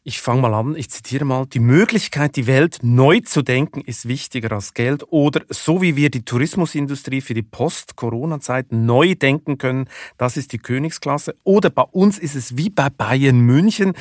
Ich 0.09 0.21
fange 0.21 0.43
mal 0.43 0.55
an, 0.55 0.77
ich 0.77 0.89
zitiere 0.89 1.25
mal, 1.25 1.47
die 1.47 1.59
Möglichkeit, 1.59 2.37
die 2.37 2.47
Welt 2.47 2.79
neu 2.83 3.19
zu 3.19 3.43
denken, 3.43 3.81
ist 3.81 4.07
wichtiger 4.07 4.53
als 4.53 4.73
Geld. 4.73 5.03
Oder 5.09 5.43
so 5.49 5.83
wie 5.83 5.97
wir 5.97 6.11
die 6.13 6.25
Tourismusindustrie 6.25 7.21
für 7.21 7.35
die 7.35 7.43
Post-Corona-Zeit 7.43 8.71
neu 8.71 9.17
denken 9.17 9.59
können, 9.59 9.89
das 10.17 10.37
ist 10.37 10.53
die 10.53 10.59
Königsklasse. 10.59 11.35
Oder 11.43 11.71
bei 11.71 11.83
uns 11.83 12.21
ist 12.21 12.37
es 12.37 12.57
wie 12.57 12.71
bei 12.71 12.89
Bayern 12.89 13.41
München. 13.41 13.95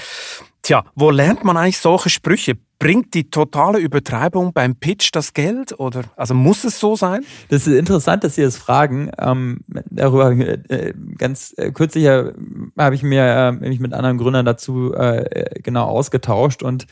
Tja, 0.61 0.85
wo 0.93 1.09
lernt 1.09 1.43
man 1.43 1.57
eigentlich 1.57 1.79
solche 1.79 2.11
Sprüche? 2.11 2.59
Bringt 2.77 3.13
die 3.13 3.29
totale 3.29 3.79
Übertreibung 3.79 4.51
beim 4.53 4.75
Pitch 4.75 5.09
das 5.13 5.33
Geld 5.33 5.79
oder 5.79 6.03
also 6.17 6.33
muss 6.33 6.63
es 6.63 6.79
so 6.79 6.95
sein? 6.95 7.23
Das 7.49 7.67
ist 7.67 7.73
interessant, 7.73 8.23
dass 8.23 8.35
Sie 8.35 8.41
das 8.41 8.57
fragen. 8.57 9.11
Ähm, 9.17 9.61
darüber 9.89 10.31
äh, 10.31 10.93
ganz 11.17 11.53
äh, 11.57 11.71
kürzlich 11.71 12.05
äh, 12.05 12.33
habe 12.77 12.95
ich 12.95 13.03
mir 13.03 13.23
äh, 13.23 13.51
mich 13.53 13.79
mit 13.79 13.93
anderen 13.93 14.17
Gründern 14.17 14.45
dazu 14.45 14.93
äh, 14.93 15.61
genau 15.61 15.85
ausgetauscht 15.85 16.63
und 16.63 16.85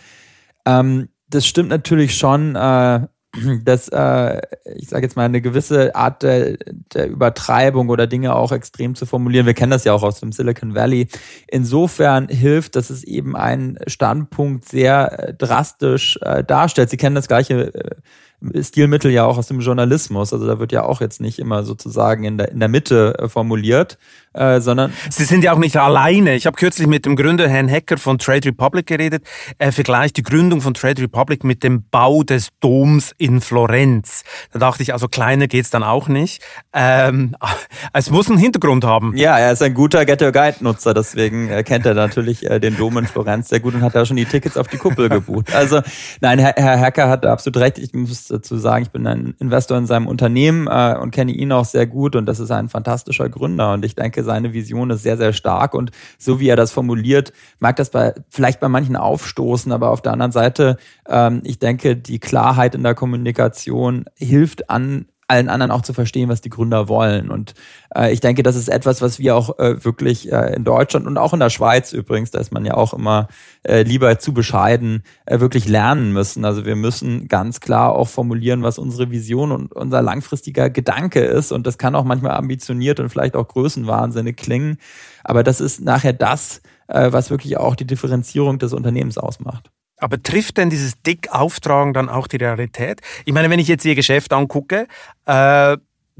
ähm, 0.65 1.09
das 1.29 1.45
stimmt 1.45 1.69
natürlich 1.69 2.15
schon. 2.15 2.55
Äh, 2.55 3.07
dass, 3.63 3.89
äh, 3.89 4.41
ich 4.75 4.89
sage 4.89 5.05
jetzt 5.05 5.15
mal, 5.15 5.25
eine 5.25 5.41
gewisse 5.41 5.95
Art 5.95 6.23
der, 6.23 6.57
der 6.93 7.09
Übertreibung 7.09 7.89
oder 7.89 8.07
Dinge 8.07 8.35
auch 8.35 8.51
extrem 8.51 8.95
zu 8.95 9.05
formulieren. 9.05 9.45
Wir 9.45 9.53
kennen 9.53 9.71
das 9.71 9.83
ja 9.83 9.93
auch 9.93 10.03
aus 10.03 10.19
dem 10.19 10.31
Silicon 10.31 10.75
Valley. 10.75 11.07
Insofern 11.47 12.27
hilft, 12.27 12.75
dass 12.75 12.89
es 12.89 13.03
eben 13.03 13.35
einen 13.35 13.77
Standpunkt 13.87 14.65
sehr 14.65 15.29
äh, 15.29 15.33
drastisch 15.33 16.19
äh, 16.21 16.43
darstellt. 16.43 16.89
Sie 16.89 16.97
kennen 16.97 17.15
das 17.15 17.27
gleiche 17.27 17.73
äh, 17.73 17.95
Stilmittel 18.61 19.11
ja 19.11 19.25
auch 19.25 19.37
aus 19.37 19.47
dem 19.47 19.59
Journalismus. 19.59 20.33
Also 20.33 20.47
da 20.47 20.59
wird 20.59 20.71
ja 20.71 20.83
auch 20.83 21.01
jetzt 21.01 21.21
nicht 21.21 21.39
immer 21.39 21.63
sozusagen 21.63 22.23
in 22.23 22.37
der, 22.37 22.51
in 22.51 22.59
der 22.59 22.69
Mitte 22.69 23.15
äh, 23.19 23.29
formuliert, 23.29 23.97
äh, 24.33 24.59
sondern. 24.61 24.93
Sie 25.09 25.25
sind 25.25 25.43
ja 25.43 25.53
auch 25.53 25.59
nicht 25.59 25.77
alleine. 25.77 26.35
Ich 26.35 26.45
habe 26.45 26.55
kürzlich 26.55 26.87
mit 26.87 27.05
dem 27.05 27.15
Gründer 27.15 27.47
Herrn 27.47 27.67
Hecker 27.67 27.97
von 27.97 28.17
Trade 28.17 28.49
Republic 28.49 28.87
geredet. 28.87 29.23
Er 29.57 29.71
vergleicht 29.71 30.17
die 30.17 30.23
Gründung 30.23 30.61
von 30.61 30.73
Trade 30.73 31.01
Republic 31.01 31.43
mit 31.43 31.63
dem 31.63 31.83
Bau 31.89 32.23
des 32.23 32.49
Doms 32.59 33.13
in 33.17 33.41
Florenz. 33.41 34.23
Da 34.51 34.59
dachte 34.59 34.83
ich, 34.83 34.93
also 34.93 35.07
kleiner 35.07 35.47
geht's 35.47 35.69
dann 35.69 35.83
auch 35.83 36.07
nicht. 36.07 36.41
Ähm, 36.73 37.35
es 37.93 38.09
muss 38.09 38.29
einen 38.29 38.39
Hintergrund 38.39 38.83
haben. 38.83 39.15
Ja, 39.15 39.37
er 39.37 39.53
ist 39.53 39.61
ein 39.61 39.73
guter 39.73 40.05
Get 40.05 40.21
Your 40.21 40.31
Guide 40.31 40.57
Nutzer, 40.61 40.93
deswegen 40.93 41.49
äh, 41.49 41.63
kennt 41.63 41.85
er 41.85 41.93
natürlich 41.93 42.49
äh, 42.49 42.59
den 42.59 42.77
Dom 42.77 42.97
in 42.97 43.07
Florenz 43.07 43.49
sehr 43.49 43.59
gut 43.59 43.73
und 43.73 43.81
hat 43.81 43.95
da 43.95 44.05
schon 44.05 44.17
die 44.17 44.25
Tickets 44.25 44.57
auf 44.57 44.67
die 44.67 44.77
Kuppel 44.77 45.09
gebucht. 45.09 45.53
Also 45.53 45.81
nein, 46.21 46.39
Herr, 46.39 46.53
Herr 46.55 46.77
Hecker 46.77 47.09
hat 47.09 47.25
absolut 47.25 47.57
recht. 47.57 47.77
Ich 47.77 47.93
muss 47.93 48.32
dazu 48.33 48.57
sagen, 48.57 48.83
ich 48.83 48.91
bin 48.91 49.07
ein 49.07 49.35
Investor 49.39 49.77
in 49.77 49.85
seinem 49.85 50.07
Unternehmen 50.07 50.67
äh, 50.67 50.97
und 50.99 51.11
kenne 51.11 51.31
ihn 51.31 51.51
auch 51.51 51.65
sehr 51.65 51.87
gut 51.87 52.15
und 52.15 52.25
das 52.25 52.39
ist 52.39 52.51
ein 52.51 52.69
fantastischer 52.69 53.29
Gründer. 53.29 53.73
Und 53.73 53.85
ich 53.85 53.95
denke, 53.95 54.23
seine 54.23 54.53
Vision 54.53 54.89
ist 54.89 55.03
sehr, 55.03 55.17
sehr 55.17 55.33
stark. 55.33 55.73
Und 55.73 55.91
so 56.17 56.39
wie 56.39 56.49
er 56.49 56.55
das 56.55 56.71
formuliert, 56.71 57.31
mag 57.59 57.75
das 57.75 57.89
bei, 57.89 58.13
vielleicht 58.29 58.59
bei 58.59 58.67
manchen 58.67 58.95
aufstoßen, 58.95 59.71
aber 59.71 59.91
auf 59.91 60.01
der 60.01 60.13
anderen 60.13 60.31
Seite, 60.31 60.77
ähm, 61.07 61.41
ich 61.43 61.59
denke, 61.59 61.95
die 61.95 62.19
Klarheit 62.19 62.75
in 62.75 62.83
der 62.83 62.95
Kommunikation 62.95 64.05
hilft 64.17 64.69
an 64.69 65.05
allen 65.27 65.49
anderen 65.49 65.71
auch 65.71 65.81
zu 65.81 65.93
verstehen, 65.93 66.29
was 66.29 66.41
die 66.41 66.49
Gründer 66.49 66.87
wollen. 66.87 67.29
Und 67.29 67.53
äh, 67.95 68.11
ich 68.11 68.19
denke, 68.19 68.43
das 68.43 68.55
ist 68.55 68.69
etwas, 68.69 69.01
was 69.01 69.19
wir 69.19 69.35
auch 69.35 69.57
äh, 69.59 69.83
wirklich 69.83 70.31
äh, 70.31 70.53
in 70.55 70.63
Deutschland 70.63 71.07
und 71.07 71.17
auch 71.17 71.33
in 71.33 71.39
der 71.39 71.49
Schweiz 71.49 71.93
übrigens, 71.93 72.31
da 72.31 72.39
ist 72.39 72.51
man 72.51 72.65
ja 72.65 72.73
auch 72.75 72.93
immer 72.93 73.27
äh, 73.63 73.83
lieber 73.83 74.19
zu 74.19 74.33
bescheiden, 74.33 75.03
äh, 75.25 75.39
wirklich 75.39 75.67
lernen 75.67 76.13
müssen. 76.13 76.45
Also 76.45 76.65
wir 76.65 76.75
müssen 76.75 77.27
ganz 77.27 77.59
klar 77.59 77.93
auch 77.93 78.09
formulieren, 78.09 78.63
was 78.63 78.77
unsere 78.77 79.11
Vision 79.11 79.51
und 79.51 79.71
unser 79.73 80.01
langfristiger 80.01 80.69
Gedanke 80.69 81.21
ist. 81.21 81.51
Und 81.51 81.65
das 81.67 81.77
kann 81.77 81.95
auch 81.95 82.03
manchmal 82.03 82.33
ambitioniert 82.33 82.99
und 82.99 83.09
vielleicht 83.09 83.35
auch 83.35 83.47
größenwahnsinnig 83.47 84.35
klingen. 84.35 84.77
Aber 85.23 85.43
das 85.43 85.61
ist 85.61 85.81
nachher 85.81 86.13
das, 86.13 86.61
äh, 86.87 87.11
was 87.11 87.29
wirklich 87.29 87.57
auch 87.57 87.75
die 87.75 87.87
Differenzierung 87.87 88.59
des 88.59 88.73
Unternehmens 88.73 89.17
ausmacht. 89.17 89.72
Aber 90.03 90.21
trifft 90.21 90.57
denn 90.57 90.69
dieses 90.69 91.01
Dick-Auftragen 91.01 91.93
dann 91.93 92.09
auch 92.09 92.27
die 92.27 92.35
Realität? 92.35 92.99
Ich 93.23 93.33
meine, 93.33 93.49
wenn 93.49 93.59
ich 93.59 93.69
jetzt 93.69 93.85
Ihr 93.85 93.95
Geschäft 93.95 94.33
angucke, 94.33 94.87
äh, 95.25 95.77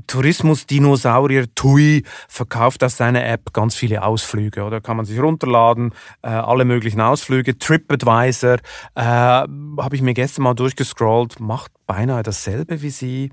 Tourismus-Dinosaurier 0.08 1.54
TUI 1.54 2.04
verkauft 2.30 2.84
auf 2.84 2.94
seiner 2.94 3.26
App 3.26 3.52
ganz 3.52 3.76
viele 3.76 4.04
Ausflüge, 4.04 4.64
oder? 4.64 4.80
Kann 4.80 4.96
man 4.96 5.06
sich 5.06 5.20
runterladen, 5.20 5.94
äh, 6.22 6.30
alle 6.30 6.64
möglichen 6.64 7.02
Ausflüge. 7.02 7.58
TripAdvisor, 7.58 8.58
äh, 8.96 9.02
habe 9.02 9.90
ich 9.92 10.02
mir 10.02 10.14
gestern 10.14 10.44
mal 10.44 10.54
durchgescrollt, 10.54 11.42
macht 11.42 11.72
beinahe 11.86 12.24
dasselbe 12.24 12.82
wie 12.82 12.90
Sie. 12.90 13.32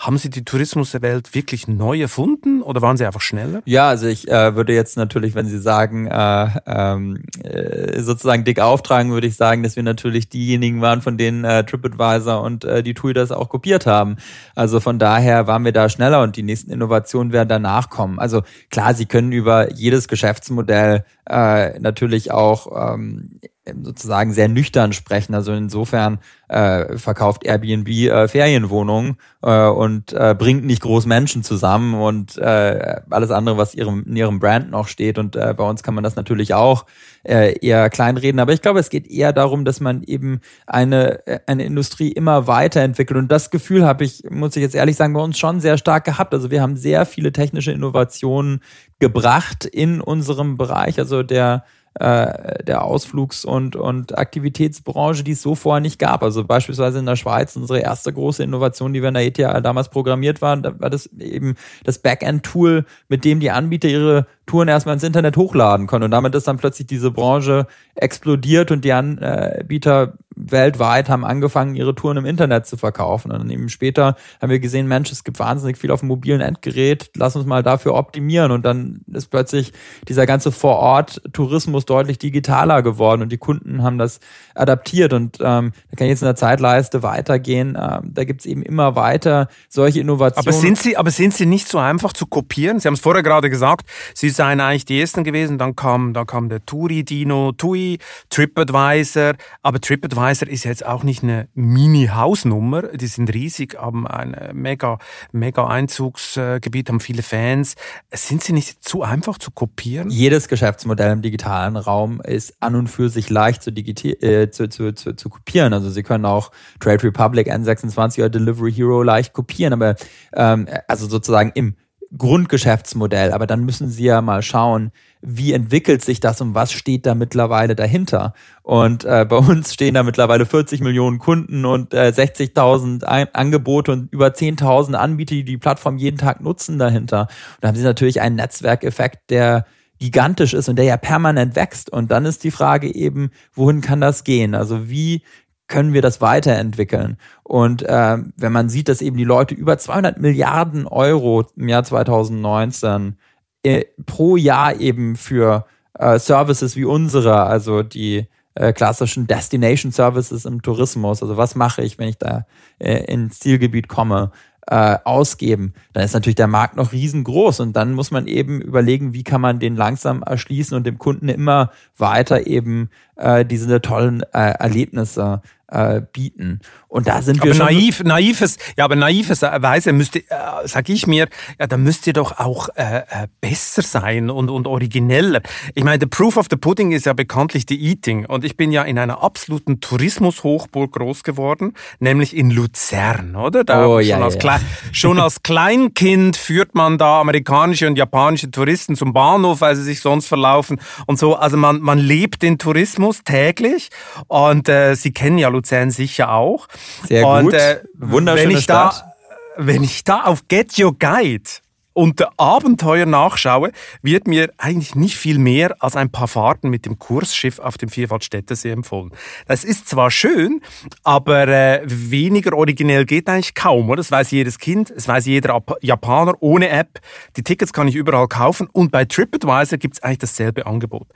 Haben 0.00 0.16
Sie 0.16 0.30
die 0.30 0.46
Tourismuswelt 0.46 1.34
wirklich 1.34 1.68
neu 1.68 2.00
erfunden 2.00 2.62
oder 2.62 2.80
waren 2.80 2.96
Sie 2.96 3.04
einfach 3.04 3.20
schneller? 3.20 3.60
Ja, 3.66 3.90
also 3.90 4.06
ich 4.06 4.28
äh, 4.28 4.56
würde 4.56 4.72
jetzt 4.72 4.96
natürlich, 4.96 5.34
wenn 5.34 5.44
Sie 5.44 5.58
sagen, 5.58 6.06
äh, 6.06 6.48
ähm, 6.64 7.24
äh, 7.42 8.00
sozusagen 8.00 8.44
dick 8.44 8.60
auftragen, 8.60 9.12
würde 9.12 9.26
ich 9.26 9.36
sagen, 9.36 9.62
dass 9.62 9.76
wir 9.76 9.82
natürlich 9.82 10.30
diejenigen 10.30 10.80
waren, 10.80 11.02
von 11.02 11.18
denen 11.18 11.44
äh, 11.44 11.64
TripAdvisor 11.64 12.40
und 12.40 12.64
äh, 12.64 12.82
die 12.82 12.94
TUI 12.94 13.12
das 13.12 13.30
auch 13.30 13.50
kopiert 13.50 13.84
haben. 13.84 14.16
Also 14.54 14.80
von 14.80 14.98
daher 14.98 15.46
waren 15.46 15.66
wir 15.66 15.72
da 15.72 15.90
schneller 15.90 16.22
und 16.22 16.34
die 16.36 16.44
nächsten 16.44 16.70
Innovationen 16.70 17.34
werden 17.34 17.50
danach 17.50 17.90
kommen. 17.90 18.18
Also 18.18 18.40
klar, 18.70 18.94
Sie 18.94 19.04
können 19.04 19.32
über 19.32 19.70
jedes 19.74 20.08
Geschäftsmodell 20.08 21.04
äh, 21.28 21.78
natürlich 21.78 22.30
auch 22.30 22.94
ähm, 22.94 23.38
sozusagen 23.82 24.32
sehr 24.32 24.48
nüchtern 24.48 24.92
sprechen. 24.92 25.34
Also 25.34 25.52
insofern 25.52 26.18
äh, 26.48 26.96
verkauft 26.96 27.44
Airbnb 27.44 27.88
äh, 27.88 28.26
Ferienwohnungen 28.26 29.16
äh, 29.42 29.66
und 29.68 30.12
äh, 30.12 30.34
bringt 30.36 30.64
nicht 30.64 30.82
groß 30.82 31.06
Menschen 31.06 31.42
zusammen 31.42 31.94
und 31.94 32.38
äh, 32.38 33.00
alles 33.10 33.30
andere, 33.30 33.58
was 33.58 33.74
ihrem, 33.74 34.04
in 34.06 34.16
ihrem 34.16 34.40
Brand 34.40 34.70
noch 34.70 34.88
steht. 34.88 35.18
Und 35.18 35.36
äh, 35.36 35.54
bei 35.56 35.68
uns 35.68 35.82
kann 35.82 35.94
man 35.94 36.04
das 36.04 36.16
natürlich 36.16 36.54
auch 36.54 36.86
äh, 37.22 37.54
eher 37.60 37.90
kleinreden. 37.90 38.40
Aber 38.40 38.52
ich 38.52 38.62
glaube, 38.62 38.80
es 38.80 38.88
geht 38.88 39.06
eher 39.06 39.32
darum, 39.32 39.64
dass 39.64 39.80
man 39.80 40.02
eben 40.04 40.40
eine, 40.66 41.20
eine 41.46 41.64
Industrie 41.64 42.12
immer 42.12 42.46
weiterentwickelt. 42.46 43.18
Und 43.18 43.30
das 43.30 43.50
Gefühl 43.50 43.86
habe 43.86 44.04
ich, 44.04 44.22
muss 44.30 44.56
ich 44.56 44.62
jetzt 44.62 44.74
ehrlich 44.74 44.96
sagen, 44.96 45.12
bei 45.12 45.20
uns 45.20 45.38
schon 45.38 45.60
sehr 45.60 45.76
stark 45.76 46.04
gehabt. 46.04 46.32
Also 46.32 46.50
wir 46.50 46.62
haben 46.62 46.76
sehr 46.76 47.04
viele 47.04 47.32
technische 47.32 47.72
Innovationen 47.72 48.60
gebracht 48.98 49.66
in 49.66 50.00
unserem 50.00 50.56
Bereich. 50.56 50.98
Also 50.98 51.22
der 51.22 51.64
äh, 51.94 52.62
der 52.64 52.84
Ausflugs- 52.84 53.44
und, 53.44 53.74
und 53.74 54.16
Aktivitätsbranche, 54.16 55.24
die 55.24 55.32
es 55.32 55.42
so 55.42 55.54
vorher 55.54 55.80
nicht 55.80 55.98
gab. 55.98 56.22
Also 56.22 56.44
beispielsweise 56.44 57.00
in 57.00 57.06
der 57.06 57.16
Schweiz, 57.16 57.56
unsere 57.56 57.80
erste 57.80 58.12
große 58.12 58.44
Innovation, 58.44 58.92
die 58.92 59.02
wir 59.02 59.08
in 59.08 59.14
der 59.14 59.26
ETH 59.26 59.64
damals 59.64 59.88
programmiert 59.88 60.40
waren, 60.40 60.62
da 60.62 60.78
war 60.78 60.90
das 60.90 61.06
eben 61.18 61.56
das 61.84 61.98
Backend-Tool, 61.98 62.84
mit 63.08 63.24
dem 63.24 63.40
die 63.40 63.50
Anbieter 63.50 63.88
ihre 63.88 64.26
Touren 64.46 64.68
erstmal 64.68 64.94
ins 64.94 65.04
Internet 65.04 65.36
hochladen 65.36 65.88
können. 65.88 66.04
Und 66.04 66.10
damit 66.12 66.34
ist 66.34 66.46
dann 66.46 66.58
plötzlich 66.58 66.86
diese 66.86 67.10
Branche 67.10 67.66
explodiert 67.96 68.70
und 68.70 68.84
die 68.84 68.92
Anbieter 68.92 70.14
weltweit 70.48 71.08
haben 71.08 71.24
angefangen, 71.24 71.74
ihre 71.74 71.94
Touren 71.94 72.16
im 72.16 72.26
Internet 72.26 72.66
zu 72.66 72.76
verkaufen. 72.76 73.30
Und 73.30 73.38
dann 73.38 73.50
eben 73.50 73.68
später 73.68 74.16
haben 74.40 74.50
wir 74.50 74.60
gesehen, 74.60 74.86
Mensch, 74.88 75.12
es 75.12 75.24
gibt 75.24 75.38
wahnsinnig 75.38 75.76
viel 75.76 75.90
auf 75.90 76.00
dem 76.00 76.08
mobilen 76.08 76.40
Endgerät, 76.40 77.10
lass 77.16 77.36
uns 77.36 77.46
mal 77.46 77.62
dafür 77.62 77.94
optimieren. 77.94 78.50
Und 78.50 78.64
dann 78.64 79.02
ist 79.12 79.30
plötzlich 79.30 79.72
dieser 80.08 80.26
ganze 80.26 80.52
Vor-Ort-Tourismus 80.52 81.84
deutlich 81.84 82.18
digitaler 82.18 82.82
geworden 82.82 83.22
und 83.22 83.30
die 83.32 83.38
Kunden 83.38 83.82
haben 83.82 83.98
das 83.98 84.20
adaptiert. 84.54 85.12
Und 85.12 85.38
ähm, 85.40 85.72
da 85.90 85.96
kann 85.96 86.06
ich 86.06 86.10
jetzt 86.10 86.22
in 86.22 86.26
der 86.26 86.36
Zeitleiste 86.36 87.02
weitergehen. 87.02 87.76
Ähm, 87.80 88.10
da 88.14 88.24
gibt's 88.24 88.46
eben 88.46 88.62
immer 88.62 88.96
weiter 88.96 89.48
solche 89.68 90.00
Innovationen. 90.00 90.48
Aber 90.48 90.52
sind 90.52 90.78
sie, 90.78 90.96
aber 90.96 91.10
sind 91.10 91.34
sie 91.34 91.46
nicht 91.46 91.68
so 91.68 91.78
einfach 91.78 92.12
zu 92.12 92.26
kopieren? 92.26 92.80
Sie 92.80 92.86
haben 92.86 92.94
es 92.94 93.00
vorher 93.00 93.22
gerade 93.22 93.50
gesagt, 93.50 93.86
sie 94.14 94.30
seien 94.30 94.60
eigentlich 94.60 94.84
die 94.84 95.00
ersten 95.00 95.24
gewesen, 95.24 95.58
dann 95.58 95.76
kam, 95.76 96.14
dann 96.14 96.26
kam 96.26 96.48
der 96.48 96.64
Turi 96.64 97.04
Dino, 97.04 97.52
TUI, 97.52 97.98
TripAdvisor, 98.30 99.34
aber 99.62 99.80
TripAdvisor 99.80 100.29
ist 100.30 100.64
jetzt 100.64 100.84
auch 100.84 101.02
nicht 101.02 101.22
eine 101.22 101.48
Mini-Hausnummer, 101.54 102.82
die 102.88 103.06
sind 103.06 103.32
riesig, 103.32 103.76
haben 103.78 104.06
ein 104.06 104.50
mega, 104.52 104.98
mega 105.32 105.66
Einzugsgebiet, 105.66 106.88
haben 106.88 107.00
viele 107.00 107.22
Fans. 107.22 107.74
Sind 108.12 108.42
sie 108.42 108.52
nicht 108.52 108.82
zu 108.82 109.02
einfach 109.02 109.38
zu 109.38 109.50
kopieren? 109.50 110.10
Jedes 110.10 110.48
Geschäftsmodell 110.48 111.12
im 111.12 111.22
digitalen 111.22 111.76
Raum 111.76 112.20
ist 112.20 112.54
an 112.60 112.74
und 112.76 112.88
für 112.88 113.08
sich 113.08 113.30
leicht 113.30 113.62
zu, 113.62 113.70
äh, 113.70 114.50
zu, 114.50 114.68
zu, 114.68 114.92
zu, 114.94 115.14
zu 115.14 115.28
kopieren. 115.28 115.72
Also 115.72 115.90
Sie 115.90 116.02
können 116.02 116.24
auch 116.24 116.50
Trade 116.78 117.02
Republic, 117.04 117.48
N26 117.48 118.18
oder 118.18 118.30
Delivery 118.30 118.72
Hero 118.72 119.02
leicht 119.02 119.32
kopieren, 119.32 119.72
aber 119.72 119.96
ähm, 120.34 120.68
also 120.88 121.06
sozusagen 121.06 121.52
im 121.54 121.76
Grundgeschäftsmodell. 122.16 123.32
Aber 123.32 123.46
dann 123.46 123.64
müssen 123.64 123.88
Sie 123.88 124.04
ja 124.04 124.20
mal 124.20 124.42
schauen, 124.42 124.90
wie 125.20 125.52
entwickelt 125.52 126.02
sich 126.04 126.20
das 126.20 126.40
und 126.40 126.54
was 126.54 126.72
steht 126.72 127.06
da 127.06 127.14
mittlerweile 127.14 127.76
dahinter. 127.76 128.34
Und 128.62 129.04
äh, 129.04 129.26
bei 129.28 129.36
uns 129.36 129.74
stehen 129.74 129.94
da 129.94 130.02
mittlerweile 130.02 130.46
40 130.46 130.80
Millionen 130.80 131.18
Kunden 131.18 131.64
und 131.64 131.94
äh, 131.94 132.12
60.000 132.14 133.04
Angebote 133.04 133.92
und 133.92 134.12
über 134.12 134.28
10.000 134.28 134.94
Anbieter, 134.94 135.34
die 135.34 135.44
die 135.44 135.58
Plattform 135.58 135.98
jeden 135.98 136.18
Tag 136.18 136.40
nutzen 136.40 136.78
dahinter. 136.78 137.22
Und 137.22 137.28
da 137.60 137.68
haben 137.68 137.76
Sie 137.76 137.84
natürlich 137.84 138.20
einen 138.20 138.36
Netzwerkeffekt, 138.36 139.30
der 139.30 139.66
gigantisch 140.00 140.54
ist 140.54 140.68
und 140.68 140.76
der 140.76 140.86
ja 140.86 140.96
permanent 140.96 141.54
wächst. 141.54 141.90
Und 141.92 142.10
dann 142.10 142.24
ist 142.24 142.42
die 142.42 142.50
Frage 142.50 142.92
eben, 142.92 143.30
wohin 143.52 143.82
kann 143.82 144.00
das 144.00 144.24
gehen? 144.24 144.54
Also 144.54 144.88
wie 144.88 145.22
können 145.70 145.94
wir 145.94 146.02
das 146.02 146.20
weiterentwickeln? 146.20 147.16
Und 147.42 147.82
äh, 147.82 148.18
wenn 148.36 148.52
man 148.52 148.68
sieht, 148.68 148.88
dass 148.88 149.00
eben 149.00 149.16
die 149.16 149.24
Leute 149.24 149.54
über 149.54 149.78
200 149.78 150.20
Milliarden 150.20 150.86
Euro 150.86 151.46
im 151.56 151.68
Jahr 151.68 151.84
2019 151.84 153.16
äh, 153.62 153.84
pro 154.04 154.36
Jahr 154.36 154.78
eben 154.78 155.16
für 155.16 155.64
äh, 155.98 156.18
Services 156.18 156.76
wie 156.76 156.84
unsere, 156.84 157.44
also 157.44 157.82
die 157.82 158.26
äh, 158.54 158.72
klassischen 158.72 159.26
Destination 159.26 159.92
Services 159.92 160.44
im 160.44 160.60
Tourismus, 160.60 161.22
also 161.22 161.36
was 161.36 161.54
mache 161.54 161.82
ich, 161.82 161.98
wenn 161.98 162.08
ich 162.08 162.18
da 162.18 162.46
äh, 162.78 163.04
ins 163.04 163.38
Zielgebiet 163.38 163.88
komme, 163.88 164.32
äh, 164.66 164.98
ausgeben, 165.04 165.74
dann 165.92 166.04
ist 166.04 166.14
natürlich 166.14 166.36
der 166.36 166.46
Markt 166.46 166.76
noch 166.76 166.92
riesengroß 166.92 167.60
und 167.60 167.74
dann 167.74 167.92
muss 167.92 168.10
man 168.10 168.26
eben 168.26 168.60
überlegen, 168.60 169.12
wie 169.12 169.24
kann 169.24 169.40
man 169.40 169.58
den 169.58 169.74
langsam 169.74 170.22
erschließen 170.22 170.76
und 170.76 170.86
dem 170.86 170.98
Kunden 170.98 171.28
immer 171.28 171.72
weiter 171.98 172.46
eben 172.46 172.88
äh, 173.16 173.44
diese 173.44 173.80
tollen 173.80 174.22
äh, 174.32 174.52
Erlebnisse 174.52 175.42
äh, 175.70 176.02
bieten. 176.12 176.60
Und 176.88 177.06
da 177.06 177.22
sind 177.22 177.36
wir 177.36 177.52
aber 177.52 177.54
schon 177.54 177.66
naiv, 177.66 178.02
naives, 178.02 178.58
ja, 178.76 178.84
aber 178.84 178.96
naives 178.96 179.42
Weise 179.42 179.92
müsste, 179.92 180.18
äh, 180.18 180.24
sag 180.64 180.88
ich 180.88 181.06
mir, 181.06 181.28
ja, 181.58 181.66
da 181.66 181.76
müsst 181.76 182.06
ihr 182.06 182.12
doch 182.12 182.38
auch 182.38 182.68
äh, 182.74 182.98
äh, 182.98 183.28
besser 183.40 183.82
sein 183.82 184.28
und 184.28 184.50
und 184.50 184.66
origineller. 184.66 185.40
Ich 185.74 185.84
meine, 185.84 185.98
the 186.00 186.06
proof 186.06 186.36
of 186.36 186.46
the 186.50 186.56
pudding 186.56 186.90
ist 186.90 187.06
ja 187.06 187.12
bekanntlich 187.12 187.64
the 187.68 187.80
eating. 187.80 188.26
Und 188.26 188.44
ich 188.44 188.56
bin 188.56 188.72
ja 188.72 188.82
in 188.82 188.98
einer 188.98 189.22
absoluten 189.22 189.80
Tourismushochburg 189.80 190.92
groß 190.92 191.22
geworden, 191.22 191.74
nämlich 192.00 192.36
in 192.36 192.50
Luzern, 192.50 193.36
oder? 193.36 193.62
Da 193.62 193.86
oh, 193.86 194.00
schon, 194.00 194.08
ja, 194.08 194.20
als 194.20 194.38
ja. 194.42 194.60
schon 194.92 195.20
als 195.20 195.42
Kleinkind 195.44 196.36
führt 196.36 196.74
man 196.74 196.98
da 196.98 197.20
amerikanische 197.20 197.86
und 197.86 197.96
japanische 197.96 198.50
Touristen 198.50 198.96
zum 198.96 199.12
Bahnhof, 199.12 199.60
weil 199.60 199.76
sie 199.76 199.84
sich 199.84 200.00
sonst 200.00 200.26
verlaufen 200.26 200.80
und 201.06 201.18
so. 201.18 201.36
Also 201.36 201.56
man 201.56 201.80
man 201.80 201.98
lebt 201.98 202.42
den 202.42 202.58
Tourismus 202.58 203.22
täglich 203.22 203.90
und 204.26 204.68
äh, 204.68 204.96
Sie 204.96 205.12
kennen 205.12 205.38
ja 205.38 205.48
Luzern 205.48 205.59
sicher 205.66 206.32
auch. 206.32 206.68
Sehr 207.06 207.26
und, 207.26 207.44
gut. 207.46 207.54
Äh, 207.54 207.82
Wunderschöne 207.94 208.50
wenn 208.50 208.56
ich 208.56 208.64
Stadt. 208.64 209.04
Da, 209.04 209.14
wenn 209.56 209.82
ich 209.82 210.04
da 210.04 210.24
auf 210.24 210.48
Get 210.48 210.78
Your 210.78 210.96
Guide 210.98 211.50
unter 211.92 212.30
Abenteuer 212.38 213.06
nachschaue, 213.06 213.72
wird 214.02 214.26
mir 214.26 214.50
eigentlich 214.58 214.94
nicht 214.94 215.16
viel 215.16 215.38
mehr 215.38 215.74
als 215.80 215.96
ein 215.96 216.10
paar 216.10 216.28
Fahrten 216.28 216.70
mit 216.70 216.86
dem 216.86 216.98
Kursschiff 216.98 217.58
auf 217.58 217.78
dem 217.78 217.88
Vierwaldstättersee 217.88 218.70
empfohlen. 218.70 219.10
Das 219.46 219.64
ist 219.64 219.88
zwar 219.88 220.10
schön, 220.10 220.62
aber 221.02 221.48
äh, 221.48 221.82
weniger 221.84 222.56
originell 222.56 223.04
geht 223.04 223.28
eigentlich 223.28 223.54
kaum, 223.54 223.88
oder? 223.90 223.96
Das 223.96 224.10
weiß 224.10 224.30
jedes 224.30 224.58
Kind, 224.58 224.92
das 224.94 225.08
weiß 225.08 225.26
jeder 225.26 225.62
Japaner 225.82 226.34
ohne 226.40 226.68
App. 226.68 227.00
Die 227.36 227.42
Tickets 227.42 227.72
kann 227.72 227.88
ich 227.88 227.96
überall 227.96 228.28
kaufen 228.28 228.68
und 228.72 228.92
bei 228.92 229.04
TripAdvisor 229.04 229.78
gibt 229.78 229.96
es 229.96 230.02
eigentlich 230.02 230.18
dasselbe 230.18 230.66
Angebot. 230.66 231.08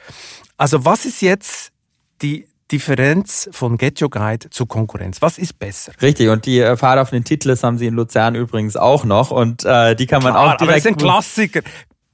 Also 0.56 0.84
was 0.84 1.04
ist 1.04 1.22
jetzt 1.22 1.72
die 2.20 2.48
Differenz 2.74 3.48
von 3.52 3.78
Get 3.78 4.02
Your 4.02 4.10
Guide 4.10 4.50
zur 4.50 4.66
Konkurrenz? 4.66 5.22
Was 5.22 5.38
ist 5.38 5.60
besser? 5.60 5.92
Richtig, 6.02 6.28
und 6.28 6.44
die 6.44 6.58
äh, 6.58 6.76
Fahrt 6.76 6.98
auf 6.98 7.10
den 7.10 7.22
Titles 7.22 7.62
haben 7.62 7.78
sie 7.78 7.86
in 7.86 7.94
Luzern 7.94 8.34
übrigens 8.34 8.76
auch 8.76 9.04
noch 9.04 9.30
und 9.30 9.64
äh, 9.64 9.94
die 9.94 10.06
kann 10.06 10.24
man 10.24 10.32
Klar, 10.32 10.54
auch 10.54 10.56
direkt... 10.56 10.62
Aber 10.62 10.72
das 10.72 10.84
ist 10.84 10.86
ein 10.86 10.96
Klassiker. 10.96 11.60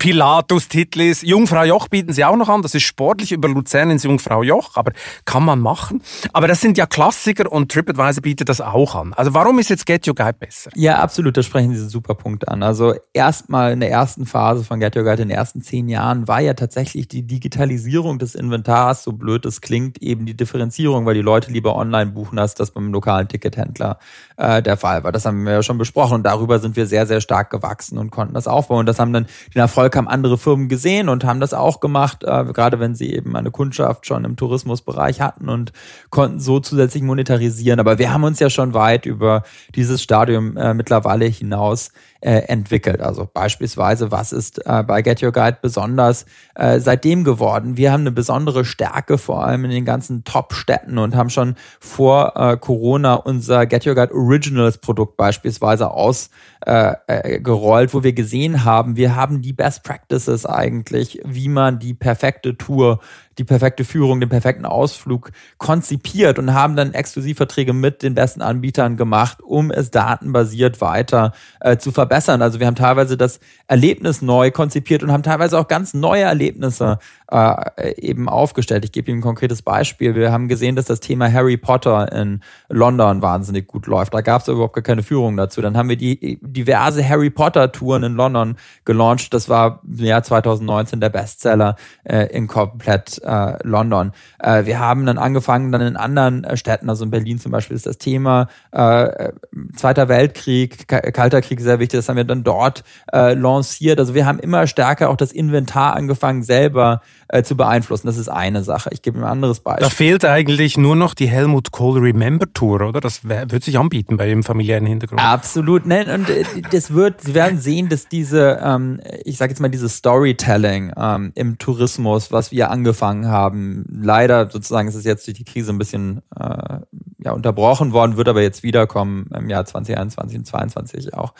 Pilatus, 0.00 0.68
Titlis, 0.68 1.20
Jungfrau 1.20 1.62
Joch 1.62 1.88
bieten 1.88 2.14
sie 2.14 2.24
auch 2.24 2.36
noch 2.36 2.48
an. 2.48 2.62
Das 2.62 2.74
ist 2.74 2.84
sportlich 2.84 3.32
über 3.32 3.48
Luzern 3.48 3.90
ins 3.90 4.02
Jungfrau 4.02 4.42
Joch, 4.42 4.70
aber 4.76 4.92
kann 5.26 5.44
man 5.44 5.60
machen. 5.60 6.00
Aber 6.32 6.48
das 6.48 6.62
sind 6.62 6.78
ja 6.78 6.86
Klassiker 6.86 7.52
und 7.52 7.70
TripAdvisor 7.70 8.22
bietet 8.22 8.48
das 8.48 8.62
auch 8.62 8.94
an. 8.94 9.12
Also 9.12 9.34
warum 9.34 9.58
ist 9.58 9.68
jetzt 9.68 9.84
Get 9.84 10.08
Your 10.08 10.14
Guide 10.14 10.38
besser? 10.38 10.70
Ja, 10.74 11.00
absolut, 11.00 11.36
da 11.36 11.42
sprechen 11.42 11.74
Sie 11.74 11.86
super 11.86 12.14
Punkt 12.14 12.48
an. 12.48 12.62
Also 12.62 12.94
erstmal 13.12 13.72
in 13.72 13.80
der 13.80 13.90
ersten 13.90 14.24
Phase 14.24 14.64
von 14.64 14.80
Get 14.80 14.96
Your 14.96 15.04
Guide, 15.04 15.20
in 15.20 15.28
den 15.28 15.36
ersten 15.36 15.60
zehn 15.60 15.86
Jahren, 15.90 16.26
war 16.26 16.40
ja 16.40 16.54
tatsächlich 16.54 17.06
die 17.06 17.26
Digitalisierung 17.26 18.18
des 18.18 18.34
Inventars, 18.34 19.04
so 19.04 19.12
blöd 19.12 19.44
es 19.44 19.60
klingt, 19.60 20.00
eben 20.02 20.24
die 20.24 20.34
Differenzierung, 20.34 21.04
weil 21.04 21.14
die 21.14 21.20
Leute 21.20 21.50
lieber 21.50 21.76
online 21.76 22.12
buchen, 22.12 22.38
als 22.38 22.54
das 22.54 22.70
beim 22.70 22.90
lokalen 22.90 23.28
Tickethändler 23.28 23.98
äh, 24.40 24.62
der 24.62 24.76
Fall 24.76 25.04
war. 25.04 25.12
Das 25.12 25.26
haben 25.26 25.44
wir 25.44 25.52
ja 25.52 25.62
schon 25.62 25.78
besprochen 25.78 26.14
und 26.14 26.22
darüber 26.24 26.58
sind 26.58 26.74
wir 26.74 26.86
sehr, 26.86 27.06
sehr 27.06 27.20
stark 27.20 27.50
gewachsen 27.50 27.98
und 27.98 28.10
konnten 28.10 28.34
das 28.34 28.48
aufbauen. 28.48 28.80
Und 28.80 28.86
das 28.86 28.98
haben 28.98 29.12
dann 29.12 29.26
den 29.54 29.60
Erfolg 29.60 29.94
haben 29.96 30.08
andere 30.08 30.38
Firmen 30.38 30.68
gesehen 30.68 31.08
und 31.08 31.24
haben 31.24 31.40
das 31.40 31.52
auch 31.52 31.80
gemacht, 31.80 32.24
äh, 32.24 32.44
gerade 32.46 32.80
wenn 32.80 32.94
sie 32.94 33.12
eben 33.12 33.36
eine 33.36 33.50
Kundschaft 33.50 34.06
schon 34.06 34.24
im 34.24 34.36
Tourismusbereich 34.36 35.20
hatten 35.20 35.48
und 35.48 35.72
konnten 36.08 36.40
so 36.40 36.58
zusätzlich 36.60 37.02
monetarisieren. 37.02 37.80
Aber 37.80 37.98
wir 37.98 38.12
haben 38.12 38.24
uns 38.24 38.40
ja 38.40 38.48
schon 38.48 38.74
weit 38.74 39.06
über 39.06 39.42
dieses 39.74 40.02
Stadium 40.02 40.56
äh, 40.56 40.74
mittlerweile 40.74 41.26
hinaus 41.26 41.92
äh, 42.20 42.40
entwickelt. 42.48 43.00
Also 43.00 43.28
beispielsweise, 43.32 44.10
was 44.10 44.32
ist 44.32 44.64
äh, 44.66 44.82
bei 44.82 45.02
Get 45.02 45.22
Your 45.22 45.32
Guide 45.32 45.58
besonders 45.60 46.26
äh, 46.54 46.78
seitdem 46.80 47.24
geworden? 47.24 47.76
Wir 47.76 47.92
haben 47.92 48.02
eine 48.02 48.12
besondere 48.12 48.64
Stärke 48.64 49.18
vor 49.18 49.44
allem 49.44 49.64
in 49.64 49.70
den 49.70 49.84
ganzen 49.84 50.24
Top-Städten 50.24 50.98
und 50.98 51.16
haben 51.16 51.30
schon 51.30 51.56
vor 51.80 52.36
äh, 52.36 52.56
Corona 52.56 53.14
unser 53.14 53.66
Get 53.66 53.86
Your 53.86 53.94
Guide 53.94 54.14
Originals 54.14 54.78
Produkt 54.78 55.16
beispielsweise 55.16 55.90
ausgerollt, 55.90 56.28
äh, 56.66 57.84
äh, 57.84 57.92
wo 57.92 58.02
wir 58.02 58.12
gesehen 58.12 58.64
haben, 58.64 58.96
wir 58.96 59.16
haben 59.16 59.42
die 59.42 59.52
Best 59.52 59.82
Practices 59.82 60.46
eigentlich, 60.46 61.20
wie 61.24 61.48
man 61.48 61.78
die 61.78 61.94
perfekte 61.94 62.56
Tour 62.56 63.00
die 63.40 63.44
perfekte 63.44 63.84
Führung, 63.84 64.20
den 64.20 64.28
perfekten 64.28 64.66
Ausflug 64.66 65.32
konzipiert 65.56 66.38
und 66.38 66.52
haben 66.52 66.76
dann 66.76 66.92
Exklusivverträge 66.92 67.72
mit 67.72 68.02
den 68.02 68.14
besten 68.14 68.42
Anbietern 68.42 68.98
gemacht, 68.98 69.42
um 69.42 69.70
es 69.70 69.90
datenbasiert 69.90 70.82
weiter 70.82 71.32
äh, 71.60 71.78
zu 71.78 71.90
verbessern. 71.90 72.42
Also 72.42 72.60
wir 72.60 72.66
haben 72.66 72.74
teilweise 72.74 73.16
das 73.16 73.40
Erlebnis 73.66 74.20
neu 74.20 74.50
konzipiert 74.50 75.02
und 75.02 75.10
haben 75.10 75.22
teilweise 75.22 75.58
auch 75.58 75.68
ganz 75.68 75.94
neue 75.94 76.24
Erlebnisse 76.24 76.98
äh, 77.30 77.94
eben 77.96 78.28
aufgestellt. 78.28 78.84
Ich 78.84 78.92
gebe 78.92 79.10
Ihnen 79.10 79.20
ein 79.20 79.22
konkretes 79.22 79.62
Beispiel. 79.62 80.14
Wir 80.14 80.32
haben 80.32 80.48
gesehen, 80.48 80.76
dass 80.76 80.84
das 80.84 81.00
Thema 81.00 81.32
Harry 81.32 81.56
Potter 81.56 82.12
in 82.12 82.42
London 82.68 83.22
wahnsinnig 83.22 83.66
gut 83.66 83.86
läuft. 83.86 84.12
Da 84.12 84.20
gab 84.20 84.42
es 84.42 84.48
überhaupt 84.48 84.74
gar 84.74 84.82
keine 84.82 85.02
Führung 85.02 85.36
dazu. 85.38 85.62
Dann 85.62 85.78
haben 85.78 85.88
wir 85.88 85.96
die 85.96 86.38
diverse 86.42 87.08
Harry 87.08 87.30
Potter 87.30 87.72
Touren 87.72 88.02
in 88.02 88.14
London 88.16 88.56
gelauncht. 88.84 89.32
Das 89.32 89.48
war 89.48 89.80
im 89.86 90.04
Jahr 90.04 90.22
2019 90.22 91.00
der 91.00 91.08
Bestseller 91.08 91.76
äh, 92.04 92.26
in 92.26 92.48
komplett 92.48 93.22
äh, 93.30 93.56
London. 93.62 94.12
Äh, 94.38 94.64
wir 94.64 94.78
haben 94.78 95.06
dann 95.06 95.18
angefangen, 95.18 95.70
dann 95.72 95.80
in 95.80 95.96
anderen 95.96 96.44
äh, 96.44 96.56
Städten, 96.56 96.88
also 96.88 97.04
in 97.04 97.10
Berlin 97.10 97.38
zum 97.38 97.52
Beispiel 97.52 97.76
ist 97.76 97.86
das 97.86 97.98
Thema 97.98 98.48
äh, 98.72 99.30
Zweiter 99.76 100.08
Weltkrieg, 100.08 100.88
Kalter 100.88 101.40
Krieg 101.40 101.60
sehr 101.60 101.78
wichtig. 101.78 101.98
Das 101.98 102.08
haben 102.08 102.16
wir 102.16 102.24
dann 102.24 102.44
dort 102.44 102.82
äh, 103.12 103.34
lanciert. 103.34 103.98
Also 103.98 104.14
wir 104.14 104.26
haben 104.26 104.38
immer 104.38 104.66
stärker 104.66 105.10
auch 105.10 105.16
das 105.16 105.32
Inventar 105.32 105.94
angefangen, 105.94 106.42
selber 106.42 107.02
äh, 107.28 107.42
zu 107.42 107.56
beeinflussen. 107.56 108.06
Das 108.06 108.16
ist 108.16 108.28
eine 108.28 108.62
Sache. 108.64 108.90
Ich 108.92 109.02
gebe 109.02 109.18
ein 109.18 109.24
anderes 109.24 109.60
Beispiel. 109.60 109.84
Da 109.84 109.90
fehlt 109.90 110.24
eigentlich 110.24 110.76
nur 110.76 110.96
noch 110.96 111.14
die 111.14 111.28
Helmut 111.28 111.70
Kohl 111.70 111.98
Remember 111.98 112.46
Tour, 112.52 112.80
oder? 112.80 113.00
Das 113.00 113.24
wird 113.24 113.62
sich 113.62 113.78
anbieten 113.78 114.16
bei 114.16 114.28
Ihrem 114.28 114.42
familiären 114.42 114.86
Hintergrund. 114.86 115.22
Absolut. 115.22 115.86
Nein, 115.86 116.08
und 116.10 116.30
äh, 116.30 116.44
das 116.70 116.92
wird, 116.92 117.20
Sie 117.20 117.34
werden 117.34 117.58
sehen, 117.60 117.88
dass 117.88 118.08
diese, 118.08 118.60
ähm, 118.62 119.00
ich 119.24 119.36
sage 119.36 119.52
jetzt 119.52 119.60
mal, 119.60 119.68
dieses 119.68 119.96
Storytelling 119.96 120.92
ähm, 120.96 121.32
im 121.34 121.58
Tourismus, 121.58 122.32
was 122.32 122.52
wir 122.52 122.70
angefangen 122.70 123.09
angefangen 123.10 123.28
haben. 123.28 123.84
Leider 123.90 124.50
sozusagen 124.50 124.88
ist 124.88 124.94
es 124.94 125.04
jetzt 125.04 125.26
durch 125.26 125.36
die 125.36 125.44
Krise 125.44 125.72
ein 125.72 125.78
bisschen 125.78 126.22
äh, 126.38 126.78
ja, 127.18 127.32
unterbrochen 127.32 127.92
worden, 127.92 128.16
wird 128.16 128.28
aber 128.28 128.42
jetzt 128.42 128.62
wiederkommen 128.62 129.28
im 129.34 129.50
Jahr 129.50 129.64
2021 129.64 130.38
und 130.38 130.46
2022 130.46 131.14
auch, 131.14 131.34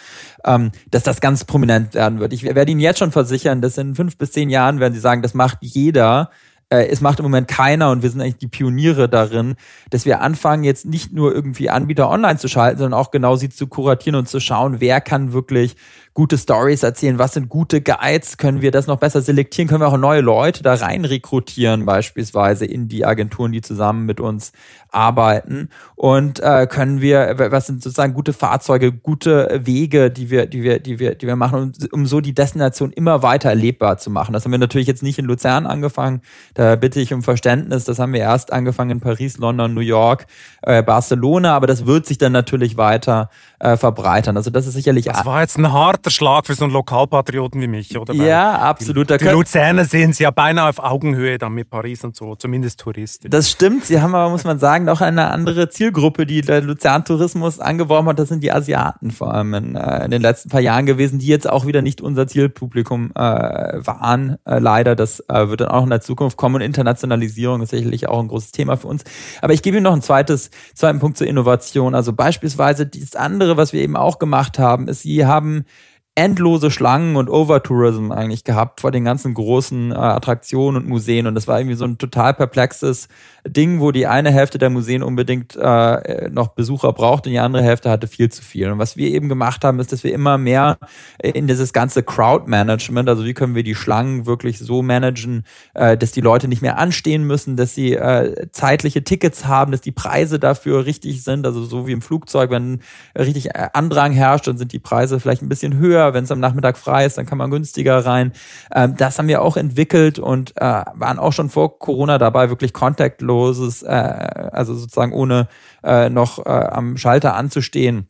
ähm, 0.45 0.73
dass 0.91 1.03
das 1.03 1.21
ganz 1.21 1.45
prominent 1.45 1.95
werden 1.95 2.21
wird. 2.21 2.33
Ich 2.33 2.45
werde 2.45 2.71
Ihnen 2.71 2.81
jetzt 2.81 2.99
schon 2.99 3.13
versichern, 3.13 3.63
dass 3.63 3.79
in 3.79 3.95
fünf 3.95 4.19
bis 4.19 4.33
zehn 4.33 4.51
Jahren 4.51 4.81
werden 4.81 4.95
Sie 4.95 5.01
sagen, 5.01 5.23
das 5.23 5.35
macht 5.35 5.59
jeder 5.61 6.31
äh, 6.73 6.87
es 6.87 7.01
macht 7.01 7.19
im 7.19 7.25
Moment 7.25 7.49
keiner 7.49 7.91
und 7.91 8.03
wir 8.03 8.11
sind 8.11 8.21
eigentlich 8.21 8.39
die 8.39 8.47
Pioniere 8.47 9.09
darin, 9.09 9.57
dass 9.91 10.05
wir 10.05 10.21
anfangen, 10.21 10.63
jetzt 10.63 10.87
nicht 10.87 11.13
nur 11.13 11.35
irgendwie 11.35 11.69
Anbieter 11.69 12.09
online 12.09 12.39
zu 12.39 12.47
schalten, 12.47 12.79
sondern 12.79 12.99
auch 12.99 13.11
genau 13.11 13.35
sie 13.35 13.49
zu 13.49 13.67
kuratieren 13.67 14.15
und 14.15 14.29
zu 14.29 14.39
schauen, 14.39 14.77
wer 14.79 15.01
kann 15.01 15.33
wirklich 15.33 15.75
gute 16.13 16.39
Stories 16.39 16.83
erzählen, 16.83 17.19
was 17.19 17.35
sind 17.35 17.49
gute 17.49 17.81
Guides, 17.81 18.37
können 18.37 18.63
wir 18.63 18.73
das 18.73 18.89
noch 18.89 18.99
besser 18.99 19.23
selektieren, 19.23 19.69
können 19.69 19.81
wir 19.81 19.89
auch 19.89 19.97
neue 19.97 20.21
Leute 20.21 20.63
da 20.63 20.75
rein 20.75 21.05
rekrutieren, 21.05 21.87
beispielsweise 21.87 22.67
in 22.67 22.89
die 22.89 23.05
Agenturen, 23.05 23.53
die 23.53 23.61
zusammen 23.61 24.07
mit 24.07 24.21
uns 24.21 24.53
arbeiten. 24.91 25.69
Und 25.95 26.41
äh, 26.41 26.67
können 26.67 27.01
wir, 27.01 27.37
was 27.51 27.69
sind 27.69 27.83
sozusagen 27.83 28.13
gute 28.13 28.33
Fahrzeuge, 28.33 28.91
gute 28.93 29.61
Wege, 29.63 30.11
die 30.11 30.31
wir, 30.31 30.47
die 30.47 30.65
wir, 30.65 30.81
die 30.81 30.99
wir, 30.99 31.15
die 31.15 31.29
wir 31.29 31.37
machen, 31.37 31.73
um, 31.93 32.01
um 32.01 32.07
so 32.07 32.21
die 32.21 32.35
Destination 32.35 32.93
immer 32.93 33.23
weiter 33.23 33.51
erlebbar 33.51 33.99
zu 33.99 34.11
machen. 34.11 34.33
Das 34.33 34.45
haben 34.45 34.53
wir 34.53 34.59
natürlich 34.59 34.89
jetzt 34.89 35.05
nicht 35.05 35.19
in 35.19 35.27
Luzern 35.27 35.67
angefangen, 35.67 36.23
da 36.55 36.75
bitte 36.75 37.01
ich 37.01 37.15
um 37.15 37.23
Verständnis, 37.23 37.85
das 37.85 38.01
haben 38.01 38.13
wir 38.13 38.21
erst 38.21 38.53
angefangen 38.53 38.91
in 38.91 39.01
Paris, 39.01 39.39
London, 39.39 39.75
New 39.75 39.81
York, 39.81 40.27
äh, 40.63 40.83
Barcelona, 40.83 41.55
aber 41.55 41.69
das 41.69 41.87
wird 41.87 42.07
sich 42.07 42.19
dann 42.19 42.33
natürlich 42.33 42.77
weiter 42.77 43.31
äh, 43.61 43.77
verbreitern. 43.77 44.37
Also 44.37 44.51
das 44.51 44.67
ist 44.67 44.75
sicherlich. 44.75 45.05
Das 45.05 45.25
war 45.27 45.43
jetzt 45.43 45.59
ein 45.59 45.71
harter 45.71 46.11
Schlag 46.11 46.47
für 46.47 46.55
so 46.55 46.65
einen 46.65 46.73
Lokalpatrioten 46.73 47.61
wie 47.61 47.69
mich, 47.69 47.97
oder? 47.97 48.15
Ja, 48.15 48.55
absolut. 48.55 49.11
Die, 49.11 49.19
die 49.19 49.27
Luzerner 49.27 49.85
sehen 49.85 50.13
sie 50.13 50.23
ja 50.25 50.31
beinahe 50.31 50.71
auf 50.71 50.79
Augenhöhe 50.79 51.39
dann 51.39 51.53
mit 51.53 51.69
Paris 51.69 52.03
und 52.03 52.17
so, 52.17 52.35
zumindest 52.35 52.81
Touristen. 52.81 53.31
Das 53.31 53.51
stimmt. 53.51 53.85
Sie 53.85 54.01
haben 54.01 54.15
aber, 54.15 54.31
muss 54.31 54.45
man 54.45 54.59
sagen, 54.59 54.87
noch 54.87 55.03
eine 55.03 55.31
andere 55.31 55.69
Zielgruppe, 55.69 56.25
die 56.25 56.41
der 56.41 56.63
Luzern-Tourismus 56.63 57.61
angeworben 57.61 58.09
hat. 58.09 58.19
Das 58.19 58.31
sind 58.31 58.43
die 58.43 58.51
Asiaten 58.51 59.11
vor 59.11 59.35
allem 59.35 59.53
in, 59.53 59.77
äh, 59.77 60.07
in, 60.07 60.11
den 60.11 60.23
letzten 60.23 60.49
paar 60.49 60.61
Jahren 60.61 60.87
gewesen, 60.87 61.19
die 61.19 61.27
jetzt 61.27 61.49
auch 61.49 61.67
wieder 61.67 61.83
nicht 61.83 62.01
unser 62.01 62.27
Zielpublikum 62.27 63.11
äh, 63.15 63.19
waren. 63.19 64.37
Äh, 64.47 64.59
leider, 64.59 64.97
das 64.97 65.21
äh, 65.29 65.49
wird 65.49 65.61
dann 65.61 65.69
auch 65.69 65.85
in 65.85 65.91
der 65.91 66.01
Zukunft 66.01 66.39
kommen. 66.39 66.57
Und 66.57 66.61
Internationalisierung 66.63 67.61
ist 67.61 67.71
sicherlich 67.71 68.09
auch 68.09 68.21
ein 68.21 68.29
großes 68.29 68.53
Thema 68.53 68.79
für 68.79 68.89
uns. 68.89 69.05
Aber 69.43 69.53
ich 69.53 69.63
gebe 69.63 69.77
Ihnen 69.77 69.85
noch 69.85 69.93
ein 69.93 70.03
zweites, 70.03 70.51
zweiten 70.75 70.99
Punkt 70.99 71.19
zur 71.19 71.27
Innovation. 71.27 71.95
Also 71.95 72.15
beispielsweise 72.15 72.87
dieses 72.87 73.17
andere 73.17 73.50
andere, 73.51 73.57
was 73.57 73.73
wir 73.73 73.83
eben 73.83 73.97
auch 73.97 74.19
gemacht 74.19 74.59
haben, 74.59 74.89
ist, 74.89 75.03
sie 75.03 75.27
haben 75.27 75.65
endlose 76.17 76.71
Schlangen 76.71 77.17
und 77.17 77.31
Overtourism 77.31 78.11
eigentlich 78.11 78.43
gehabt 78.45 78.81
vor 78.81 78.91
den 78.91 79.05
ganzen 79.05 79.33
großen 79.33 79.93
äh, 79.93 79.95
Attraktionen 79.95 80.83
und 80.83 80.89
Museen. 80.89 81.27
Und 81.27 81.35
das 81.35 81.47
war 81.47 81.59
irgendwie 81.59 81.77
so 81.77 81.85
ein 81.85 81.99
total 81.99 82.35
perplexes 82.35 83.09
Ding, 83.47 83.81
wo 83.81 83.93
die 83.93 84.07
eine 84.07 84.31
Hälfte 84.31 84.59
der 84.59 84.71
Museen 84.71 85.03
unbedingt 85.03 85.57
äh, 85.57 86.29
noch 86.31 86.49
Besucher 86.49 86.93
braucht 86.93 87.27
und 87.27 87.33
die 87.33 87.39
andere 87.39 87.63
Hälfte 87.63 87.91
hatte 87.91 88.07
viel 88.07 88.29
zu 88.29 88.43
viel. 88.43 88.71
Und 88.71 88.79
was 88.79 88.97
wir 88.97 89.09
eben 89.09 89.29
gemacht 89.29 89.65
haben, 89.65 89.79
ist, 89.79 89.93
dass 89.93 90.05
wir 90.05 90.13
immer 90.13 90.37
mehr 90.37 90.79
in 91.23 91.47
dieses 91.47 91.73
ganze 91.73 92.03
Crowd-Management, 92.03 93.09
also 93.09 93.25
wie 93.25 93.33
können 93.33 93.55
wir 93.55 93.63
die 93.63 93.77
Schlangen 93.77 94.27
wirklich 94.27 94.59
so 94.59 94.83
managen, 94.83 95.45
äh, 95.75 95.97
dass 95.97 96.13
die 96.13 96.21
Leute 96.21 96.49
nicht 96.49 96.61
mehr 96.61 96.77
anstehen 96.77 97.25
müssen, 97.25 97.57
dass 97.57 97.75
sie 97.75 97.95
äh, 97.95 98.49
zeitliche 98.51 99.05
Tickets 99.05 99.47
haben, 99.47 99.71
dass 99.73 99.81
die 99.81 99.93
Preise 99.93 100.39
dafür 100.39 100.85
richtig 100.87 101.23
sind, 101.23 101.47
also 101.47 101.65
so 101.65 101.87
wie 101.87 101.93
im 101.93 102.03
Flugzeug, 102.03 102.51
wenn 102.51 102.81
richtig 103.17 103.55
äh, 103.55 103.69
Andrang 103.73 104.13
herrscht, 104.13 104.49
dann 104.49 104.59
sind 104.59 104.73
die 104.73 104.81
Preise 104.81 105.21
vielleicht 105.21 105.43
ein 105.43 105.49
bisschen 105.49 105.79
höher. 105.79 106.00
Wenn 106.15 106.25
es 106.25 106.33
am 106.33 106.41
Nachmittag 106.41 106.77
frei 106.77 107.07
ist, 107.07 107.17
dann 107.17 107.27
kann 107.27 107.39
man 107.39 107.51
günstiger 107.51 108.05
rein. 108.05 108.33
Ähm, 108.75 108.97
das 108.97 109.19
haben 109.19 109.29
wir 109.29 109.41
auch 109.41 109.57
entwickelt 109.57 110.19
und 110.19 110.57
äh, 110.57 110.61
waren 110.95 111.19
auch 111.19 111.33
schon 111.33 111.49
vor 111.49 111.79
Corona 111.79 112.19
dabei, 112.19 112.51
wirklich 112.51 112.73
Contact 112.73 113.21
kostenloses, 113.21 113.83
äh, 113.83 113.87
also 114.53 114.75
sozusagen 114.75 115.13
ohne 115.13 115.49
äh, 115.83 116.11
noch 116.11 116.45
äh, 116.45 116.51
am 116.51 116.97
Schalter 116.97 117.35
anzustehen 117.35 118.09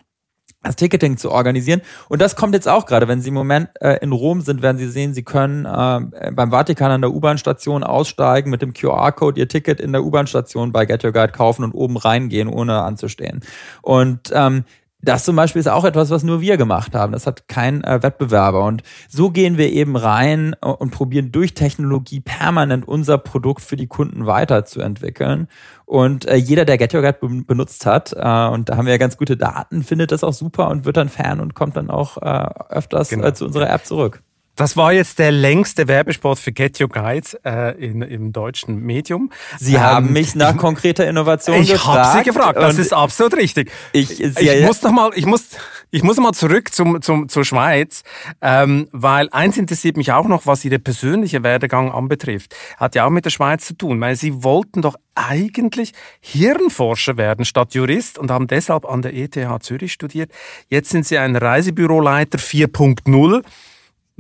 das 0.62 0.76
Ticketing 0.76 1.16
zu 1.16 1.30
organisieren. 1.30 1.80
Und 2.11 2.20
das 2.20 2.36
kommt 2.36 2.53
jetzt 2.53 2.68
auch 2.68 2.84
gerade. 2.84 3.09
Wenn 3.09 3.22
Sie 3.22 3.28
im 3.28 3.34
Moment 3.34 3.70
äh, 3.80 3.97
in 4.03 4.12
Rom 4.12 4.43
sind, 4.43 4.61
werden 4.61 4.76
Sie 4.76 4.91
sehen, 4.91 5.14
Sie 5.14 5.22
können 5.22 5.64
äh, 5.64 6.32
beim 6.32 6.51
Vatikan 6.51 6.91
an 6.91 7.01
der 7.01 7.12
U-Bahn-Station 7.12 7.82
aussteigen, 7.82 8.51
mit 8.51 8.61
dem 8.61 8.74
QR-Code 8.74 9.41
Ihr 9.41 9.49
Ticket 9.49 9.80
in 9.80 9.93
der 9.93 10.05
U-Bahn-Station 10.05 10.70
bei 10.70 10.84
Get 10.84 11.03
Your 11.03 11.12
Guide 11.12 11.32
kaufen 11.32 11.64
und 11.64 11.72
oben 11.72 11.97
reingehen, 11.97 12.47
ohne 12.47 12.82
anzustehen. 12.82 13.41
Und 13.80 14.32
ähm, 14.34 14.64
das 15.03 15.24
zum 15.24 15.36
Beispiel 15.36 15.61
ist 15.61 15.68
auch 15.68 15.84
etwas, 15.84 16.11
was 16.11 16.22
nur 16.22 16.40
wir 16.40 16.57
gemacht 16.57 16.94
haben. 16.94 17.12
Das 17.12 17.26
hat 17.26 17.48
kein 17.48 17.82
äh, 17.84 18.03
Wettbewerber. 18.03 18.64
Und 18.64 18.82
so 19.09 19.30
gehen 19.30 19.57
wir 19.57 19.72
eben 19.72 19.96
rein 19.96 20.55
und 20.61 20.90
probieren 20.90 21.32
durch 21.32 21.55
Technologie 21.55 22.20
permanent 22.20 22.86
unser 22.86 23.18
Produkt 23.18 23.62
für 23.62 23.76
die 23.76 23.86
Kunden 23.86 24.26
weiterzuentwickeln. 24.26 25.48
Und 25.86 26.26
äh, 26.26 26.36
jeder, 26.36 26.64
der 26.64 26.78
Get 26.78 26.94
Your 26.94 27.03
Guide 27.03 27.18
be 27.20 27.42
benutzt 27.44 27.86
hat, 27.86 28.12
äh, 28.12 28.48
und 28.48 28.68
da 28.68 28.76
haben 28.76 28.86
wir 28.86 28.92
ja 28.92 28.98
ganz 28.98 29.16
gute 29.16 29.36
Daten, 29.36 29.82
findet 29.82 30.12
das 30.12 30.22
auch 30.22 30.32
super 30.32 30.68
und 30.68 30.84
wird 30.84 30.96
dann 30.96 31.09
Fan 31.09 31.40
und 31.40 31.55
kommt 31.55 31.76
dann 31.76 31.90
auch 31.90 32.16
äh, 32.18 32.48
öfters 32.68 33.09
genau. 33.09 33.26
äh, 33.26 33.34
zu 33.34 33.46
unserer 33.46 33.70
App 33.70 33.86
zurück. 33.86 34.22
Das 34.61 34.77
war 34.77 34.93
jetzt 34.93 35.19
der 35.19 35.33
längste 35.33 35.89
Werbespot 35.89 36.39
für 36.39 36.53
Get 36.53 36.79
Your 36.83 36.91
Guides 36.91 37.33
äh, 37.47 37.71
in, 37.83 38.03
im 38.03 38.31
deutschen 38.31 38.77
Medium. 38.77 39.31
Sie 39.59 39.77
ähm, 39.77 39.81
haben 39.81 40.13
mich 40.13 40.35
nach 40.35 40.55
konkreter 40.59 41.09
Innovation 41.09 41.63
ich 41.63 41.71
gefragt. 41.71 41.99
Ich 41.99 42.05
habe 42.05 42.19
Sie 42.19 42.25
gefragt, 42.25 42.59
das 42.59 42.77
ist 42.77 42.93
absolut 42.93 43.39
richtig. 43.39 43.73
Ich, 43.95 44.21
ich 44.21 44.67
muss 44.67 44.83
noch 44.83 44.93
mal, 44.93 45.13
ich 45.15 45.25
muss, 45.25 45.47
ich 45.91 46.03
muss 46.03 46.19
mal 46.19 46.35
zurück 46.35 46.75
zum, 46.75 47.01
zum, 47.01 47.31
zur 47.31 47.43
Schweiz, 47.47 48.03
ähm, 48.43 48.87
weil 48.93 49.31
eins 49.31 49.57
interessiert 49.57 49.97
mich 49.97 50.13
auch 50.13 50.29
noch, 50.29 50.45
was 50.45 50.63
Ihre 50.63 50.79
persönliche 50.79 51.43
Werdegang 51.43 51.91
anbetrifft. 51.91 52.55
Hat 52.77 52.95
ja 52.95 53.07
auch 53.07 53.11
mit 53.11 53.25
der 53.25 53.31
Schweiz 53.31 53.65
zu 53.65 53.73
tun, 53.73 53.99
weil 53.99 54.15
Sie 54.15 54.45
wollten 54.45 54.83
doch 54.83 54.97
eigentlich 55.15 55.93
Hirnforscher 56.21 57.17
werden 57.17 57.47
statt 57.47 57.73
Jurist 57.73 58.19
und 58.19 58.31
haben 58.31 58.47
deshalb 58.47 58.85
an 58.85 59.01
der 59.01 59.15
ETH 59.15 59.39
Zürich 59.63 59.95
studiert. 59.95 60.31
Jetzt 60.69 60.91
sind 60.91 61.07
Sie 61.07 61.17
ein 61.17 61.35
Reisebüroleiter 61.35 62.39
4.0. 62.39 63.43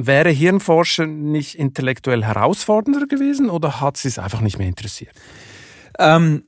Wäre 0.06 0.30
Hirnforscher 0.30 1.06
nicht 1.06 1.54
intellektuell 1.54 2.24
herausfordernder 2.24 3.06
gewesen 3.06 3.50
oder 3.50 3.80
hat 3.80 3.96
sie 3.96 4.08
es 4.08 4.18
einfach 4.18 4.40
nicht 4.40 4.58
mehr 4.58 4.68
interessiert? 4.68 5.14
Ähm, 5.98 6.44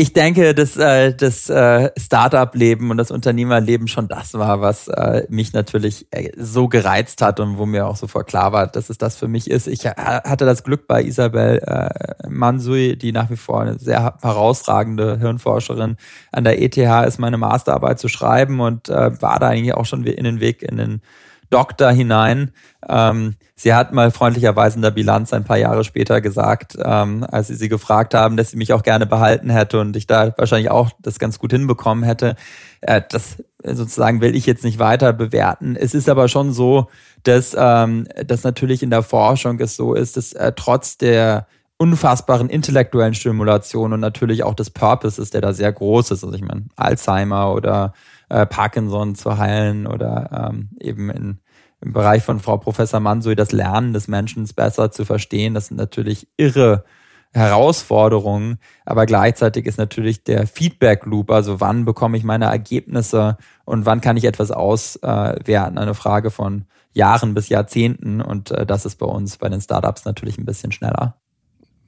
ich 0.00 0.12
denke, 0.12 0.54
dass 0.54 0.76
äh, 0.76 1.12
das 1.12 1.50
äh, 1.50 1.90
Startup-Leben 1.98 2.88
und 2.92 2.98
das 2.98 3.10
Unternehmerleben 3.10 3.88
schon 3.88 4.06
das 4.06 4.34
war, 4.34 4.60
was 4.60 4.86
äh, 4.86 5.26
mich 5.28 5.52
natürlich 5.54 6.06
äh, 6.12 6.30
so 6.36 6.68
gereizt 6.68 7.20
hat 7.20 7.40
und 7.40 7.58
wo 7.58 7.66
mir 7.66 7.88
auch 7.88 7.96
sofort 7.96 8.28
klar 8.28 8.52
war, 8.52 8.68
dass 8.68 8.90
es 8.90 8.98
das 8.98 9.16
für 9.16 9.26
mich 9.26 9.50
ist. 9.50 9.66
Ich 9.66 9.86
hatte 9.86 10.44
das 10.44 10.62
Glück 10.62 10.86
bei 10.86 11.02
Isabel 11.02 11.58
äh, 11.66 12.28
Mansui, 12.28 12.96
die 12.96 13.10
nach 13.10 13.28
wie 13.28 13.36
vor 13.36 13.62
eine 13.62 13.80
sehr 13.80 14.16
herausragende 14.22 15.18
Hirnforscherin 15.18 15.96
an 16.30 16.44
der 16.44 16.62
ETH 16.62 16.76
ist, 16.76 17.18
meine 17.18 17.36
Masterarbeit 17.36 17.98
zu 17.98 18.06
schreiben 18.06 18.60
und 18.60 18.88
äh, 18.88 19.20
war 19.20 19.40
da 19.40 19.48
eigentlich 19.48 19.74
auch 19.74 19.84
schon 19.84 20.04
in 20.04 20.22
den 20.22 20.38
Weg 20.38 20.62
in 20.62 20.76
den 20.76 21.02
Doktor 21.50 21.90
hinein. 21.90 22.52
Ähm, 22.88 23.36
sie 23.56 23.74
hat 23.74 23.92
mal 23.92 24.10
freundlicherweise 24.10 24.76
in 24.76 24.82
der 24.82 24.90
Bilanz 24.90 25.32
ein 25.32 25.44
paar 25.44 25.58
Jahre 25.58 25.84
später 25.84 26.20
gesagt, 26.20 26.76
ähm, 26.82 27.24
als 27.30 27.48
sie 27.48 27.54
sie 27.54 27.68
gefragt 27.68 28.14
haben, 28.14 28.36
dass 28.36 28.50
sie 28.50 28.56
mich 28.56 28.72
auch 28.72 28.82
gerne 28.82 29.06
behalten 29.06 29.50
hätte 29.50 29.80
und 29.80 29.96
ich 29.96 30.06
da 30.06 30.32
wahrscheinlich 30.36 30.70
auch 30.70 30.90
das 31.00 31.18
ganz 31.18 31.38
gut 31.38 31.52
hinbekommen 31.52 32.04
hätte. 32.04 32.36
Äh, 32.80 33.02
das 33.08 33.42
sozusagen 33.62 34.20
will 34.20 34.36
ich 34.36 34.46
jetzt 34.46 34.64
nicht 34.64 34.78
weiter 34.78 35.12
bewerten. 35.12 35.76
Es 35.76 35.94
ist 35.94 36.08
aber 36.08 36.28
schon 36.28 36.52
so, 36.52 36.88
dass 37.24 37.56
ähm, 37.58 38.06
das 38.26 38.44
natürlich 38.44 38.82
in 38.82 38.90
der 38.90 39.02
Forschung 39.02 39.58
es 39.60 39.76
so 39.76 39.94
ist, 39.94 40.16
dass 40.16 40.32
äh, 40.32 40.52
trotz 40.54 40.98
der 40.98 41.46
unfassbaren 41.78 42.50
intellektuellen 42.50 43.14
Stimulation 43.14 43.92
und 43.92 44.00
natürlich 44.00 44.42
auch 44.42 44.54
des 44.54 44.70
Purposes, 44.70 45.30
der 45.30 45.40
da 45.40 45.52
sehr 45.52 45.72
groß 45.72 46.10
ist. 46.10 46.24
Also 46.24 46.34
ich 46.34 46.42
meine, 46.42 46.64
Alzheimer 46.76 47.54
oder 47.54 47.94
äh, 48.28 48.46
Parkinson 48.46 49.14
zu 49.14 49.38
heilen 49.38 49.86
oder 49.86 50.50
ähm, 50.50 50.70
eben 50.80 51.10
in, 51.10 51.40
im 51.80 51.92
Bereich 51.92 52.22
von 52.22 52.40
Frau 52.40 52.56
Professor 52.56 53.00
Mansui 53.00 53.36
das 53.36 53.52
Lernen 53.52 53.92
des 53.92 54.08
Menschen 54.08 54.48
besser 54.54 54.90
zu 54.90 55.04
verstehen. 55.04 55.54
Das 55.54 55.68
sind 55.68 55.76
natürlich 55.76 56.28
irre 56.36 56.84
Herausforderungen, 57.32 58.58
aber 58.86 59.04
gleichzeitig 59.04 59.66
ist 59.66 59.76
natürlich 59.78 60.24
der 60.24 60.46
Feedback 60.46 61.04
Loop, 61.04 61.30
also 61.30 61.60
wann 61.60 61.84
bekomme 61.84 62.16
ich 62.16 62.24
meine 62.24 62.46
Ergebnisse 62.46 63.36
und 63.64 63.84
wann 63.84 64.00
kann 64.00 64.16
ich 64.16 64.24
etwas 64.24 64.50
auswerten, 64.50 65.78
eine 65.78 65.94
Frage 65.94 66.30
von 66.30 66.64
Jahren 66.92 67.34
bis 67.34 67.50
Jahrzehnten 67.50 68.22
und 68.22 68.50
äh, 68.50 68.64
das 68.64 68.86
ist 68.86 68.96
bei 68.96 69.06
uns 69.06 69.36
bei 69.36 69.48
den 69.48 69.60
Startups 69.60 70.06
natürlich 70.06 70.38
ein 70.38 70.46
bisschen 70.46 70.72
schneller. 70.72 71.20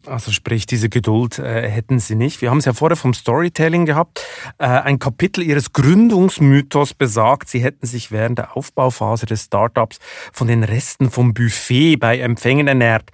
Also 0.06 0.30
sprich, 0.32 0.64
diese 0.66 0.88
Geduld 0.88 1.38
äh, 1.38 1.68
hätten 1.68 1.98
Sie 1.98 2.14
nicht. 2.14 2.40
Wir 2.40 2.50
haben 2.50 2.58
es 2.58 2.64
ja 2.64 2.72
vorher 2.72 2.96
vom 2.96 3.12
Storytelling 3.12 3.84
gehabt. 3.84 4.24
Äh, 4.58 4.66
ein 4.66 4.98
Kapitel 4.98 5.42
Ihres 5.42 5.72
Gründungsmythos 5.72 6.94
besagt, 6.94 7.50
Sie 7.50 7.62
hätten 7.62 7.86
sich 7.86 8.10
während 8.10 8.38
der 8.38 8.56
Aufbauphase 8.56 9.26
des 9.26 9.44
Startups 9.44 9.98
von 10.32 10.46
den 10.46 10.64
Resten 10.64 11.10
vom 11.10 11.34
Buffet 11.34 11.96
bei 11.96 12.18
Empfängen 12.18 12.66
ernährt. 12.66 13.10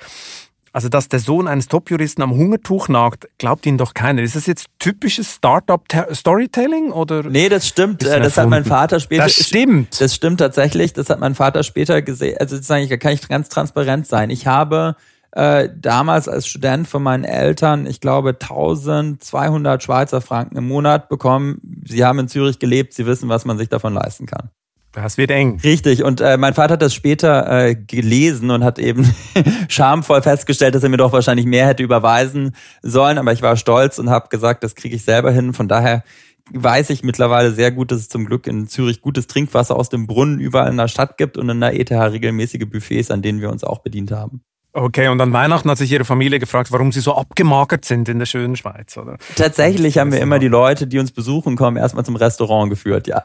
Also, 0.76 0.90
dass 0.90 1.08
der 1.08 1.20
Sohn 1.20 1.48
eines 1.48 1.68
Top-Juristen 1.68 2.20
am 2.20 2.32
Hungertuch 2.32 2.88
nagt, 2.88 3.26
glaubt 3.38 3.64
Ihnen 3.64 3.78
doch 3.78 3.94
keiner. 3.94 4.20
Ist 4.22 4.36
das 4.36 4.44
jetzt 4.44 4.66
typisches 4.78 5.36
Startup-Storytelling 5.36 6.92
oder? 6.92 7.22
Nee, 7.22 7.48
das 7.48 7.66
stimmt. 7.66 8.02
Das 8.02 8.36
hat 8.36 8.50
mein 8.50 8.66
Vater 8.66 9.00
später. 9.00 9.22
Das 9.22 9.32
stimmt. 9.32 9.98
Das 9.98 10.14
stimmt 10.14 10.38
tatsächlich. 10.38 10.92
Das 10.92 11.08
hat 11.08 11.18
mein 11.18 11.34
Vater 11.34 11.62
später 11.62 12.02
gesehen. 12.02 12.36
Also, 12.38 12.56
sozusagen, 12.56 12.86
da 12.90 12.98
kann 12.98 13.14
ich 13.14 13.26
ganz 13.26 13.48
transparent 13.48 14.06
sein. 14.06 14.28
Ich 14.28 14.46
habe 14.46 14.96
äh, 15.36 15.68
damals 15.76 16.28
als 16.28 16.46
Student 16.46 16.88
von 16.88 17.02
meinen 17.02 17.24
Eltern, 17.24 17.86
ich 17.86 18.00
glaube, 18.00 18.30
1200 18.40 19.82
Schweizer 19.82 20.22
Franken 20.22 20.56
im 20.56 20.66
Monat 20.66 21.10
bekommen. 21.10 21.60
Sie 21.86 22.06
haben 22.06 22.18
in 22.20 22.28
Zürich 22.28 22.58
gelebt, 22.58 22.94
sie 22.94 23.04
wissen, 23.04 23.28
was 23.28 23.44
man 23.44 23.58
sich 23.58 23.68
davon 23.68 23.92
leisten 23.92 24.24
kann. 24.24 24.48
Das 24.92 25.18
wird 25.18 25.30
eng. 25.30 25.60
Richtig. 25.62 26.02
Und 26.02 26.22
äh, 26.22 26.38
mein 26.38 26.54
Vater 26.54 26.72
hat 26.72 26.82
das 26.82 26.94
später 26.94 27.66
äh, 27.66 27.74
gelesen 27.74 28.50
und 28.50 28.64
hat 28.64 28.78
eben 28.78 29.14
schamvoll 29.68 30.22
festgestellt, 30.22 30.74
dass 30.74 30.82
er 30.82 30.88
mir 30.88 30.96
doch 30.96 31.12
wahrscheinlich 31.12 31.44
mehr 31.44 31.66
hätte 31.66 31.82
überweisen 31.82 32.56
sollen. 32.80 33.18
Aber 33.18 33.34
ich 33.34 33.42
war 33.42 33.58
stolz 33.58 33.98
und 33.98 34.08
habe 34.08 34.30
gesagt, 34.30 34.64
das 34.64 34.74
kriege 34.74 34.96
ich 34.96 35.04
selber 35.04 35.32
hin. 35.32 35.52
Von 35.52 35.68
daher 35.68 36.02
weiß 36.50 36.88
ich 36.88 37.02
mittlerweile 37.02 37.52
sehr 37.52 37.72
gut, 37.72 37.90
dass 37.90 37.98
es 37.98 38.08
zum 38.08 38.24
Glück 38.24 38.46
in 38.46 38.68
Zürich 38.68 39.02
gutes 39.02 39.26
Trinkwasser 39.26 39.76
aus 39.76 39.90
dem 39.90 40.06
Brunnen 40.06 40.40
überall 40.40 40.70
in 40.70 40.78
der 40.78 40.88
Stadt 40.88 41.18
gibt 41.18 41.36
und 41.36 41.50
in 41.50 41.60
der 41.60 41.78
ETH 41.78 41.90
regelmäßige 41.90 42.64
Buffets, 42.66 43.10
an 43.10 43.20
denen 43.20 43.42
wir 43.42 43.50
uns 43.50 43.64
auch 43.64 43.80
bedient 43.80 44.12
haben. 44.12 44.40
Okay, 44.76 45.08
und 45.08 45.18
an 45.22 45.32
Weihnachten 45.32 45.70
hat 45.70 45.78
sich 45.78 45.90
Ihre 45.90 46.04
Familie 46.04 46.38
gefragt, 46.38 46.70
warum 46.70 46.92
Sie 46.92 47.00
so 47.00 47.16
abgemagert 47.16 47.86
sind 47.86 48.10
in 48.10 48.18
der 48.18 48.26
schönen 48.26 48.56
Schweiz, 48.56 48.98
oder? 48.98 49.16
Tatsächlich 49.34 49.96
haben 49.96 50.12
wir 50.12 50.20
immer 50.20 50.38
die 50.38 50.48
Leute, 50.48 50.86
die 50.86 50.98
uns 50.98 51.12
besuchen 51.12 51.56
kommen, 51.56 51.78
erstmal 51.78 52.04
zum 52.04 52.14
Restaurant 52.14 52.68
geführt, 52.68 53.06
ja. 53.06 53.24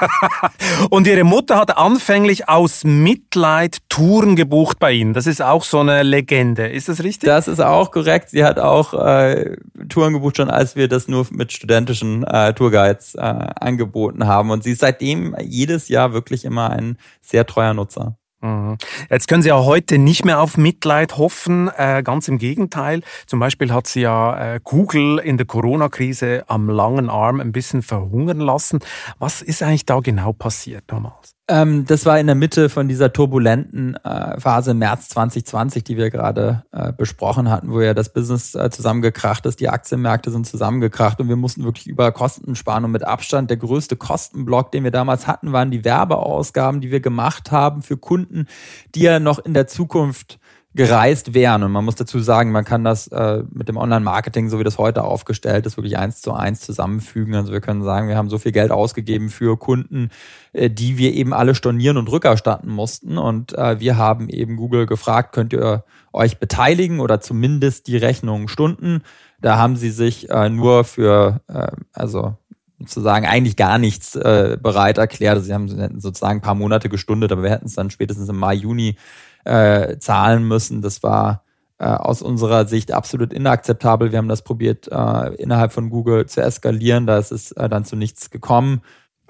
und 0.90 1.06
Ihre 1.06 1.24
Mutter 1.24 1.56
hat 1.56 1.78
anfänglich 1.78 2.50
aus 2.50 2.84
Mitleid 2.84 3.78
Touren 3.88 4.36
gebucht 4.36 4.78
bei 4.78 4.92
Ihnen. 4.92 5.14
Das 5.14 5.26
ist 5.26 5.40
auch 5.40 5.64
so 5.64 5.80
eine 5.80 6.02
Legende. 6.02 6.66
Ist 6.66 6.90
das 6.90 7.02
richtig? 7.02 7.26
Das 7.26 7.48
ist 7.48 7.60
auch 7.60 7.90
korrekt. 7.90 8.28
Sie 8.28 8.44
hat 8.44 8.58
auch 8.58 8.92
äh, 8.92 9.56
Touren 9.88 10.12
gebucht, 10.12 10.36
schon 10.36 10.50
als 10.50 10.76
wir 10.76 10.86
das 10.86 11.08
nur 11.08 11.26
mit 11.30 11.52
studentischen 11.52 12.24
äh, 12.24 12.52
Tourguides 12.52 13.14
äh, 13.14 13.20
angeboten 13.20 14.26
haben. 14.26 14.50
Und 14.50 14.64
sie 14.64 14.72
ist 14.72 14.82
seitdem 14.82 15.34
jedes 15.40 15.88
Jahr 15.88 16.12
wirklich 16.12 16.44
immer 16.44 16.68
ein 16.68 16.98
sehr 17.22 17.46
treuer 17.46 17.72
Nutzer. 17.72 18.18
Mhm. 18.42 18.76
Jetzt 19.08 19.28
können 19.28 19.42
Sie 19.42 19.48
ja 19.48 19.64
heute 19.64 19.98
nicht 19.98 20.24
mehr 20.24 20.40
auf 20.40 20.56
Mitleid 20.56 21.16
hoffen, 21.16 21.70
äh, 21.76 22.02
ganz 22.04 22.26
im 22.28 22.38
Gegenteil. 22.38 23.02
Zum 23.26 23.38
Beispiel 23.38 23.72
hat 23.72 23.86
sie 23.86 24.00
ja 24.00 24.54
äh, 24.54 24.60
Google 24.62 25.18
in 25.18 25.36
der 25.36 25.46
Corona-Krise 25.46 26.44
am 26.48 26.68
langen 26.68 27.08
Arm 27.08 27.40
ein 27.40 27.52
bisschen 27.52 27.82
verhungern 27.82 28.40
lassen. 28.40 28.80
Was 29.18 29.42
ist 29.42 29.62
eigentlich 29.62 29.86
da 29.86 30.00
genau 30.00 30.32
passiert 30.32 30.84
damals? 30.88 31.34
Ähm, 31.48 31.84
das 31.86 32.06
war 32.06 32.20
in 32.20 32.26
der 32.26 32.36
Mitte 32.36 32.68
von 32.68 32.88
dieser 32.88 33.12
turbulenten 33.12 33.96
äh, 33.96 34.38
Phase 34.38 34.74
März 34.74 35.08
2020, 35.08 35.82
die 35.82 35.96
wir 35.96 36.08
gerade 36.10 36.62
äh, 36.70 36.92
besprochen 36.92 37.50
hatten, 37.50 37.72
wo 37.72 37.80
ja 37.80 37.94
das 37.94 38.12
Business 38.12 38.54
äh, 38.54 38.70
zusammengekracht 38.70 39.44
ist, 39.46 39.58
die 39.58 39.68
Aktienmärkte 39.68 40.30
sind 40.30 40.46
zusammengekracht 40.46 41.20
und 41.20 41.28
wir 41.28 41.36
mussten 41.36 41.64
wirklich 41.64 41.88
über 41.88 42.12
Kosten 42.12 42.54
sparen. 42.54 42.84
Und 42.84 42.92
mit 42.92 43.04
Abstand 43.04 43.50
der 43.50 43.56
größte 43.56 43.96
Kostenblock, 43.96 44.70
den 44.70 44.84
wir 44.84 44.92
damals 44.92 45.26
hatten, 45.26 45.52
waren 45.52 45.72
die 45.72 45.84
Werbeausgaben, 45.84 46.80
die 46.80 46.92
wir 46.92 47.00
gemacht 47.00 47.50
haben 47.50 47.82
für 47.82 47.96
Kunden, 47.96 48.46
die 48.94 49.02
ja 49.02 49.18
noch 49.18 49.40
in 49.40 49.52
der 49.52 49.66
Zukunft 49.66 50.38
gereist 50.74 51.34
wären. 51.34 51.62
Und 51.62 51.72
man 51.72 51.84
muss 51.84 51.96
dazu 51.96 52.18
sagen, 52.20 52.50
man 52.50 52.64
kann 52.64 52.84
das 52.84 53.08
äh, 53.08 53.42
mit 53.50 53.68
dem 53.68 53.76
Online-Marketing, 53.76 54.48
so 54.48 54.58
wie 54.58 54.64
das 54.64 54.78
heute 54.78 55.04
aufgestellt 55.04 55.66
ist, 55.66 55.76
wirklich 55.76 55.98
eins 55.98 56.22
zu 56.22 56.32
eins 56.32 56.60
zusammenfügen. 56.60 57.34
Also 57.34 57.52
wir 57.52 57.60
können 57.60 57.82
sagen, 57.82 58.08
wir 58.08 58.16
haben 58.16 58.30
so 58.30 58.38
viel 58.38 58.52
Geld 58.52 58.70
ausgegeben 58.70 59.28
für 59.28 59.58
Kunden, 59.58 60.10
äh, 60.52 60.70
die 60.70 60.96
wir 60.96 61.12
eben 61.12 61.34
alle 61.34 61.54
stornieren 61.54 61.98
und 61.98 62.10
rückerstatten 62.10 62.70
mussten. 62.70 63.18
Und 63.18 63.56
äh, 63.56 63.80
wir 63.80 63.98
haben 63.98 64.28
eben 64.30 64.56
Google 64.56 64.86
gefragt, 64.86 65.32
könnt 65.32 65.52
ihr 65.52 65.84
euch 66.12 66.38
beteiligen 66.38 67.00
oder 67.00 67.20
zumindest 67.20 67.86
die 67.86 67.96
Rechnungen 67.96 68.48
stunden. 68.48 69.02
Da 69.40 69.58
haben 69.58 69.76
sie 69.76 69.90
sich 69.90 70.30
äh, 70.30 70.48
nur 70.48 70.84
für, 70.84 71.40
äh, 71.48 71.68
also 71.92 72.36
sozusagen 72.78 73.26
eigentlich 73.26 73.56
gar 73.56 73.78
nichts 73.78 74.16
äh, 74.16 74.56
bereit 74.60 74.98
erklärt. 74.98 75.36
Also 75.36 75.46
sie 75.46 75.54
haben 75.54 75.68
sozusagen 76.00 76.38
ein 76.38 76.42
paar 76.42 76.54
Monate 76.54 76.88
gestundet, 76.88 77.30
aber 77.30 77.42
wir 77.42 77.50
hätten 77.50 77.66
es 77.66 77.74
dann 77.74 77.90
spätestens 77.90 78.28
im 78.28 78.38
Mai, 78.38 78.54
Juni 78.54 78.96
äh, 79.44 79.98
zahlen 79.98 80.46
müssen. 80.46 80.82
Das 80.82 81.02
war 81.02 81.42
äh, 81.82 81.86
aus 81.86 82.22
unserer 82.22 82.68
Sicht 82.68 82.92
absolut 82.92 83.32
inakzeptabel. 83.32 84.12
Wir 84.12 84.18
haben 84.18 84.28
das 84.28 84.42
probiert, 84.42 84.86
äh, 84.92 85.34
innerhalb 85.34 85.72
von 85.72 85.90
Google 85.90 86.26
zu 86.26 86.40
eskalieren. 86.40 87.08
Da 87.08 87.18
ist 87.18 87.32
es 87.32 87.50
äh, 87.52 87.68
dann 87.68 87.84
zu 87.84 87.96
nichts 87.96 88.30
gekommen. 88.30 88.82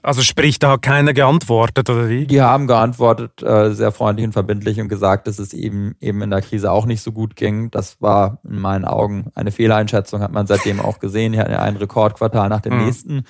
Also 0.03 0.21
sprich, 0.21 0.59
da 0.59 0.73
hat 0.73 0.83
keiner 0.83 1.15
geantwortet, 1.15 1.89
oder 1.89 2.11
wie? 2.11 2.27
Die 2.27 2.43
haben 2.43 2.67
geantwortet, 2.67 3.35
sehr 3.39 3.93
freundlich 3.93 4.27
und 4.27 4.33
verbindlich 4.33 4.81
und 4.81 4.89
gesagt, 4.89 5.29
dass 5.29 5.39
es 5.39 5.55
eben 5.55 5.95
eben 6.01 6.21
in 6.23 6.31
der 6.31 6.43
Krise 6.43 6.73
auch 6.73 6.87
nicht 6.87 7.03
so 7.03 7.13
gut 7.13 7.37
ging. 7.37 7.71
Das 7.71 8.03
war 8.03 8.41
in 8.43 8.59
meinen 8.59 8.85
Augen 8.85 9.31
eine 9.37 9.53
Fehleinschätzung, 9.53 10.21
hat 10.21 10.33
man 10.33 10.49
seitdem 10.49 10.81
auch 10.81 10.99
gesehen. 10.99 11.35
Ja 11.35 11.45
ein 11.45 11.77
Rekordquartal 11.77 12.49
nach 12.49 12.63
dem 12.63 12.79
mhm. 12.79 12.85
nächsten. 12.87 13.25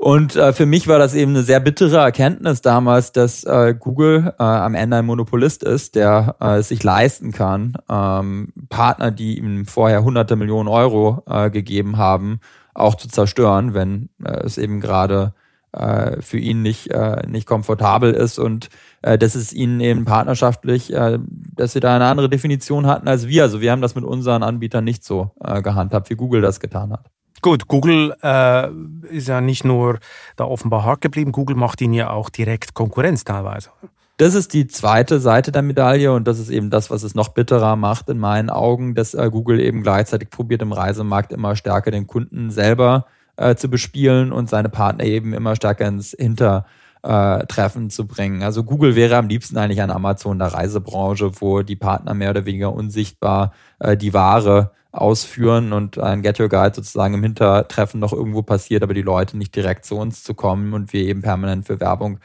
Und 0.00 0.34
äh, 0.34 0.54
für 0.54 0.64
mich 0.64 0.88
war 0.88 0.98
das 0.98 1.14
eben 1.14 1.32
eine 1.32 1.42
sehr 1.42 1.60
bittere 1.60 1.98
Erkenntnis 1.98 2.62
damals, 2.62 3.12
dass 3.12 3.44
äh, 3.44 3.74
Google 3.78 4.32
äh, 4.38 4.42
am 4.42 4.74
Ende 4.74 4.96
ein 4.96 5.04
Monopolist 5.04 5.62
ist, 5.62 5.94
der 5.94 6.36
äh, 6.40 6.56
es 6.56 6.68
sich 6.68 6.82
leisten 6.82 7.32
kann, 7.32 7.74
ähm, 7.86 8.50
Partner, 8.70 9.10
die 9.10 9.36
ihm 9.36 9.66
vorher 9.66 10.02
hunderte 10.02 10.36
Millionen 10.36 10.70
Euro 10.70 11.22
äh, 11.28 11.50
gegeben 11.50 11.98
haben, 11.98 12.40
auch 12.72 12.94
zu 12.94 13.08
zerstören, 13.08 13.74
wenn 13.74 14.08
äh, 14.24 14.40
es 14.42 14.56
eben 14.56 14.80
gerade 14.80 15.34
äh, 15.72 16.22
für 16.22 16.38
ihn 16.38 16.62
nicht, 16.62 16.90
äh, 16.90 17.26
nicht 17.28 17.46
komfortabel 17.46 18.14
ist 18.14 18.38
und 18.38 18.70
äh, 19.02 19.18
dass 19.18 19.34
es 19.34 19.52
ihnen 19.52 19.80
eben 19.80 20.06
partnerschaftlich, 20.06 20.94
äh, 20.94 21.18
dass 21.54 21.74
sie 21.74 21.80
da 21.80 21.94
eine 21.94 22.06
andere 22.06 22.30
Definition 22.30 22.86
hatten 22.86 23.06
als 23.06 23.28
wir. 23.28 23.42
Also 23.42 23.60
wir 23.60 23.70
haben 23.70 23.82
das 23.82 23.94
mit 23.94 24.04
unseren 24.04 24.44
Anbietern 24.44 24.84
nicht 24.84 25.04
so 25.04 25.32
äh, 25.44 25.60
gehandhabt, 25.60 26.08
wie 26.08 26.16
Google 26.16 26.40
das 26.40 26.58
getan 26.58 26.90
hat. 26.90 27.10
Gut, 27.42 27.68
Google 27.68 28.14
äh, 28.22 28.68
ist 29.08 29.28
ja 29.28 29.40
nicht 29.40 29.64
nur 29.64 29.98
da 30.36 30.44
offenbar 30.44 30.84
hart 30.84 31.00
geblieben, 31.00 31.32
Google 31.32 31.56
macht 31.56 31.80
ihnen 31.80 31.94
ja 31.94 32.10
auch 32.10 32.28
direkt 32.28 32.74
Konkurrenz 32.74 33.24
teilweise. 33.24 33.70
Das 34.18 34.34
ist 34.34 34.52
die 34.52 34.66
zweite 34.66 35.18
Seite 35.18 35.50
der 35.50 35.62
Medaille 35.62 36.12
und 36.12 36.28
das 36.28 36.38
ist 36.38 36.50
eben 36.50 36.68
das, 36.68 36.90
was 36.90 37.02
es 37.02 37.14
noch 37.14 37.28
bitterer 37.28 37.76
macht 37.76 38.10
in 38.10 38.18
meinen 38.18 38.50
Augen, 38.50 38.94
dass 38.94 39.14
äh, 39.14 39.30
Google 39.30 39.60
eben 39.60 39.82
gleichzeitig 39.82 40.28
probiert, 40.28 40.60
im 40.60 40.72
Reisemarkt 40.72 41.32
immer 41.32 41.56
stärker 41.56 41.90
den 41.90 42.06
Kunden 42.06 42.50
selber 42.50 43.06
äh, 43.36 43.54
zu 43.54 43.70
bespielen 43.70 44.30
und 44.30 44.50
seine 44.50 44.68
Partner 44.68 45.04
eben 45.04 45.32
immer 45.32 45.56
stärker 45.56 45.88
ins 45.88 46.10
Hintertreffen 46.10 47.88
zu 47.88 48.06
bringen. 48.06 48.42
Also 48.42 48.62
Google 48.62 48.94
wäre 48.94 49.16
am 49.16 49.28
liebsten 49.28 49.56
eigentlich 49.56 49.80
ein 49.80 49.90
Amazon 49.90 50.38
der 50.38 50.48
Reisebranche, 50.48 51.40
wo 51.40 51.62
die 51.62 51.76
Partner 51.76 52.12
mehr 52.12 52.28
oder 52.28 52.44
weniger 52.44 52.74
unsichtbar 52.74 53.54
äh, 53.78 53.96
die 53.96 54.12
Ware 54.12 54.72
ausführen 54.92 55.72
und 55.72 55.98
ein 55.98 56.22
Get 56.22 56.40
Your 56.40 56.48
Guide 56.48 56.74
sozusagen 56.74 57.14
im 57.14 57.22
Hintertreffen 57.22 58.00
noch 58.00 58.12
irgendwo 58.12 58.42
passiert, 58.42 58.82
aber 58.82 58.94
die 58.94 59.02
Leute 59.02 59.36
nicht 59.38 59.54
direkt 59.54 59.84
zu 59.84 59.96
uns 59.96 60.24
zu 60.24 60.34
kommen 60.34 60.72
und 60.72 60.92
wir 60.92 61.02
eben 61.02 61.22
permanent 61.22 61.66
für 61.66 61.80
Werbung 61.80 62.18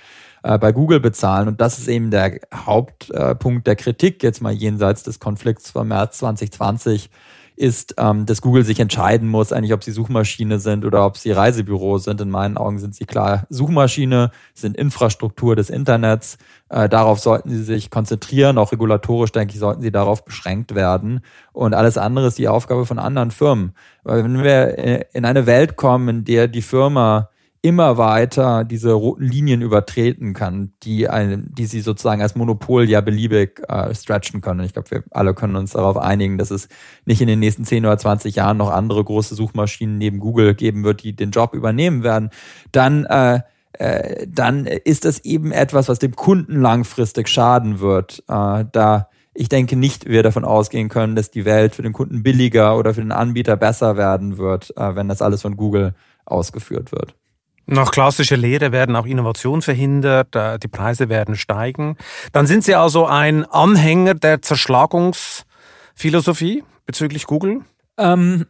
äh, 0.43 0.57
bei 0.57 0.71
Google 0.71 0.99
bezahlen. 0.99 1.47
Und 1.47 1.61
das 1.61 1.77
ist 1.77 1.87
eben 1.87 2.11
der 2.11 2.39
Hauptpunkt 2.53 3.67
der 3.67 3.75
Kritik, 3.75 4.23
jetzt 4.23 4.41
mal 4.41 4.53
jenseits 4.53 5.03
des 5.03 5.19
Konflikts 5.19 5.71
von 5.71 5.87
März 5.87 6.19
2020 6.19 7.09
ist, 7.55 7.95
ähm, 7.97 8.25
dass 8.25 8.41
Google 8.41 8.63
sich 8.63 8.79
entscheiden 8.79 9.27
muss, 9.29 9.53
eigentlich, 9.53 9.73
ob 9.73 9.83
sie 9.83 9.91
Suchmaschine 9.91 10.59
sind 10.59 10.85
oder 10.85 11.05
ob 11.05 11.17
sie 11.17 11.31
Reisebüro 11.31 11.97
sind. 11.97 12.21
In 12.21 12.29
meinen 12.29 12.57
Augen 12.57 12.79
sind 12.79 12.95
sie 12.95 13.05
klar 13.05 13.45
Suchmaschine, 13.49 14.31
sind 14.53 14.77
Infrastruktur 14.77 15.55
des 15.55 15.69
Internets. 15.69 16.37
Äh, 16.69 16.89
darauf 16.89 17.19
sollten 17.19 17.49
sie 17.49 17.63
sich 17.63 17.89
konzentrieren. 17.89 18.57
Auch 18.57 18.71
regulatorisch, 18.71 19.31
denke 19.31 19.53
ich, 19.53 19.59
sollten 19.59 19.81
sie 19.81 19.91
darauf 19.91 20.25
beschränkt 20.25 20.75
werden. 20.75 21.21
Und 21.53 21.73
alles 21.73 21.97
andere 21.97 22.27
ist 22.27 22.37
die 22.37 22.47
Aufgabe 22.47 22.85
von 22.85 22.99
anderen 22.99 23.31
Firmen. 23.31 23.73
Weil 24.03 24.23
wenn 24.23 24.43
wir 24.43 25.13
in 25.13 25.25
eine 25.25 25.45
Welt 25.45 25.75
kommen, 25.75 26.09
in 26.09 26.23
der 26.25 26.47
die 26.47 26.61
Firma 26.61 27.29
immer 27.65 27.97
weiter 27.97 28.63
diese 28.63 28.91
roten 28.91 29.23
Linien 29.23 29.63
übertreten 29.63 30.35
kann, 30.35 30.73
die, 30.83 31.09
ein, 31.09 31.49
die 31.51 31.65
sie 31.65 31.81
sozusagen 31.81 32.21
als 32.21 32.35
Monopol 32.35 32.87
ja 32.87 33.01
beliebig 33.01 33.59
äh, 33.67 33.93
stretchen 33.95 34.41
können. 34.41 34.63
ich 34.63 34.73
glaube, 34.73 34.91
wir 34.91 35.03
alle 35.09 35.33
können 35.33 35.55
uns 35.55 35.71
darauf 35.71 35.97
einigen, 35.97 36.37
dass 36.37 36.51
es 36.51 36.67
nicht 37.05 37.21
in 37.21 37.27
den 37.27 37.39
nächsten 37.39 37.65
10 37.65 37.83
oder 37.83 37.97
20 37.97 38.35
Jahren 38.35 38.57
noch 38.57 38.69
andere 38.69 39.03
große 39.03 39.33
Suchmaschinen 39.33 39.97
neben 39.97 40.19
Google 40.19 40.53
geben 40.53 40.83
wird, 40.83 41.01
die 41.01 41.15
den 41.15 41.31
Job 41.31 41.55
übernehmen 41.55 42.03
werden. 42.03 42.29
Dann 42.71 43.05
äh, 43.05 43.39
äh, 43.73 44.27
dann 44.29 44.67
ist 44.67 45.03
das 45.03 45.25
eben 45.25 45.51
etwas, 45.51 45.89
was 45.89 45.97
dem 45.97 46.15
Kunden 46.15 46.61
langfristig 46.61 47.27
schaden 47.27 47.79
wird. 47.79 48.23
Äh, 48.29 48.65
da 48.71 49.09
ich 49.33 49.49
denke 49.49 49.75
nicht, 49.75 50.05
wir 50.05 50.21
davon 50.21 50.45
ausgehen 50.45 50.87
können, 50.87 51.15
dass 51.15 51.31
die 51.31 51.45
Welt 51.45 51.73
für 51.75 51.81
den 51.81 51.93
Kunden 51.93 52.21
billiger 52.21 52.77
oder 52.77 52.93
für 52.93 53.01
den 53.01 53.11
Anbieter 53.11 53.57
besser 53.57 53.97
werden 53.97 54.37
wird, 54.37 54.71
äh, 54.77 54.95
wenn 54.95 55.09
das 55.09 55.23
alles 55.23 55.41
von 55.41 55.57
Google 55.57 55.95
ausgeführt 56.25 56.91
wird. 56.91 57.15
Nach 57.67 57.91
klassischer 57.91 58.37
Lehre 58.37 58.71
werden 58.71 58.95
auch 58.95 59.05
Innovationen 59.05 59.61
verhindert, 59.61 60.35
äh, 60.35 60.57
die 60.59 60.67
Preise 60.67 61.09
werden 61.09 61.35
steigen. 61.35 61.97
Dann 62.31 62.47
sind 62.47 62.63
Sie 62.63 62.75
also 62.75 63.05
ein 63.05 63.43
Anhänger 63.45 64.13
der 64.13 64.41
Zerschlagungsphilosophie 64.41 66.63
bezüglich 66.85 67.25
Google? 67.25 67.61
Ähm, 67.97 68.45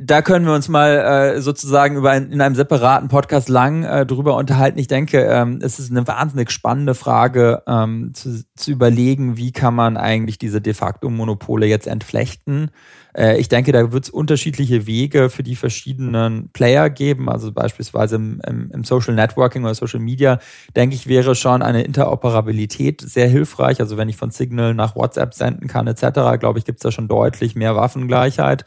da 0.00 0.22
können 0.22 0.46
wir 0.46 0.54
uns 0.54 0.68
mal 0.68 1.34
äh, 1.36 1.40
sozusagen 1.42 1.96
über 1.96 2.10
ein, 2.10 2.32
in 2.32 2.40
einem 2.40 2.54
separaten 2.54 3.08
Podcast 3.08 3.50
lang 3.50 3.84
äh, 3.84 4.06
drüber 4.06 4.36
unterhalten. 4.36 4.78
Ich 4.78 4.88
denke, 4.88 5.24
ähm, 5.24 5.58
es 5.62 5.78
ist 5.78 5.90
eine 5.90 6.06
wahnsinnig 6.06 6.50
spannende 6.50 6.94
Frage 6.94 7.62
ähm, 7.66 8.12
zu, 8.14 8.42
zu 8.56 8.70
überlegen, 8.70 9.36
wie 9.36 9.52
kann 9.52 9.74
man 9.74 9.98
eigentlich 9.98 10.38
diese 10.38 10.62
de 10.62 10.72
facto 10.72 11.10
Monopole 11.10 11.66
jetzt 11.66 11.86
entflechten. 11.86 12.70
Äh, 13.18 13.38
ich 13.38 13.48
denke, 13.48 13.72
da 13.72 13.90
wird 13.90 14.04
es 14.04 14.10
unterschiedliche 14.10 14.86
Wege 14.86 15.28
für 15.28 15.42
die 15.42 15.56
verschiedenen 15.56 16.50
Player 16.52 16.88
geben. 16.88 17.28
Also 17.28 17.50
beispielsweise 17.52 18.16
im, 18.16 18.40
im, 18.46 18.70
im, 18.70 18.84
Social 18.84 19.14
Networking 19.14 19.64
oder 19.64 19.74
Social 19.74 20.00
Media, 20.00 20.38
denke 20.76 20.94
ich, 20.94 21.08
wäre 21.08 21.34
schon 21.34 21.60
eine 21.60 21.82
Interoperabilität 21.82 23.00
sehr 23.00 23.28
hilfreich. 23.28 23.80
Also 23.80 23.96
wenn 23.96 24.08
ich 24.08 24.16
von 24.16 24.30
Signal 24.30 24.74
nach 24.74 24.94
WhatsApp 24.94 25.34
senden 25.34 25.66
kann 25.66 25.88
etc., 25.88 26.38
glaube 26.38 26.58
ich, 26.58 26.64
gibt 26.64 26.78
es 26.78 26.82
da 26.82 26.92
schon 26.92 27.08
deutlich 27.08 27.56
mehr 27.56 27.74
Waffengleichheit. 27.74 28.64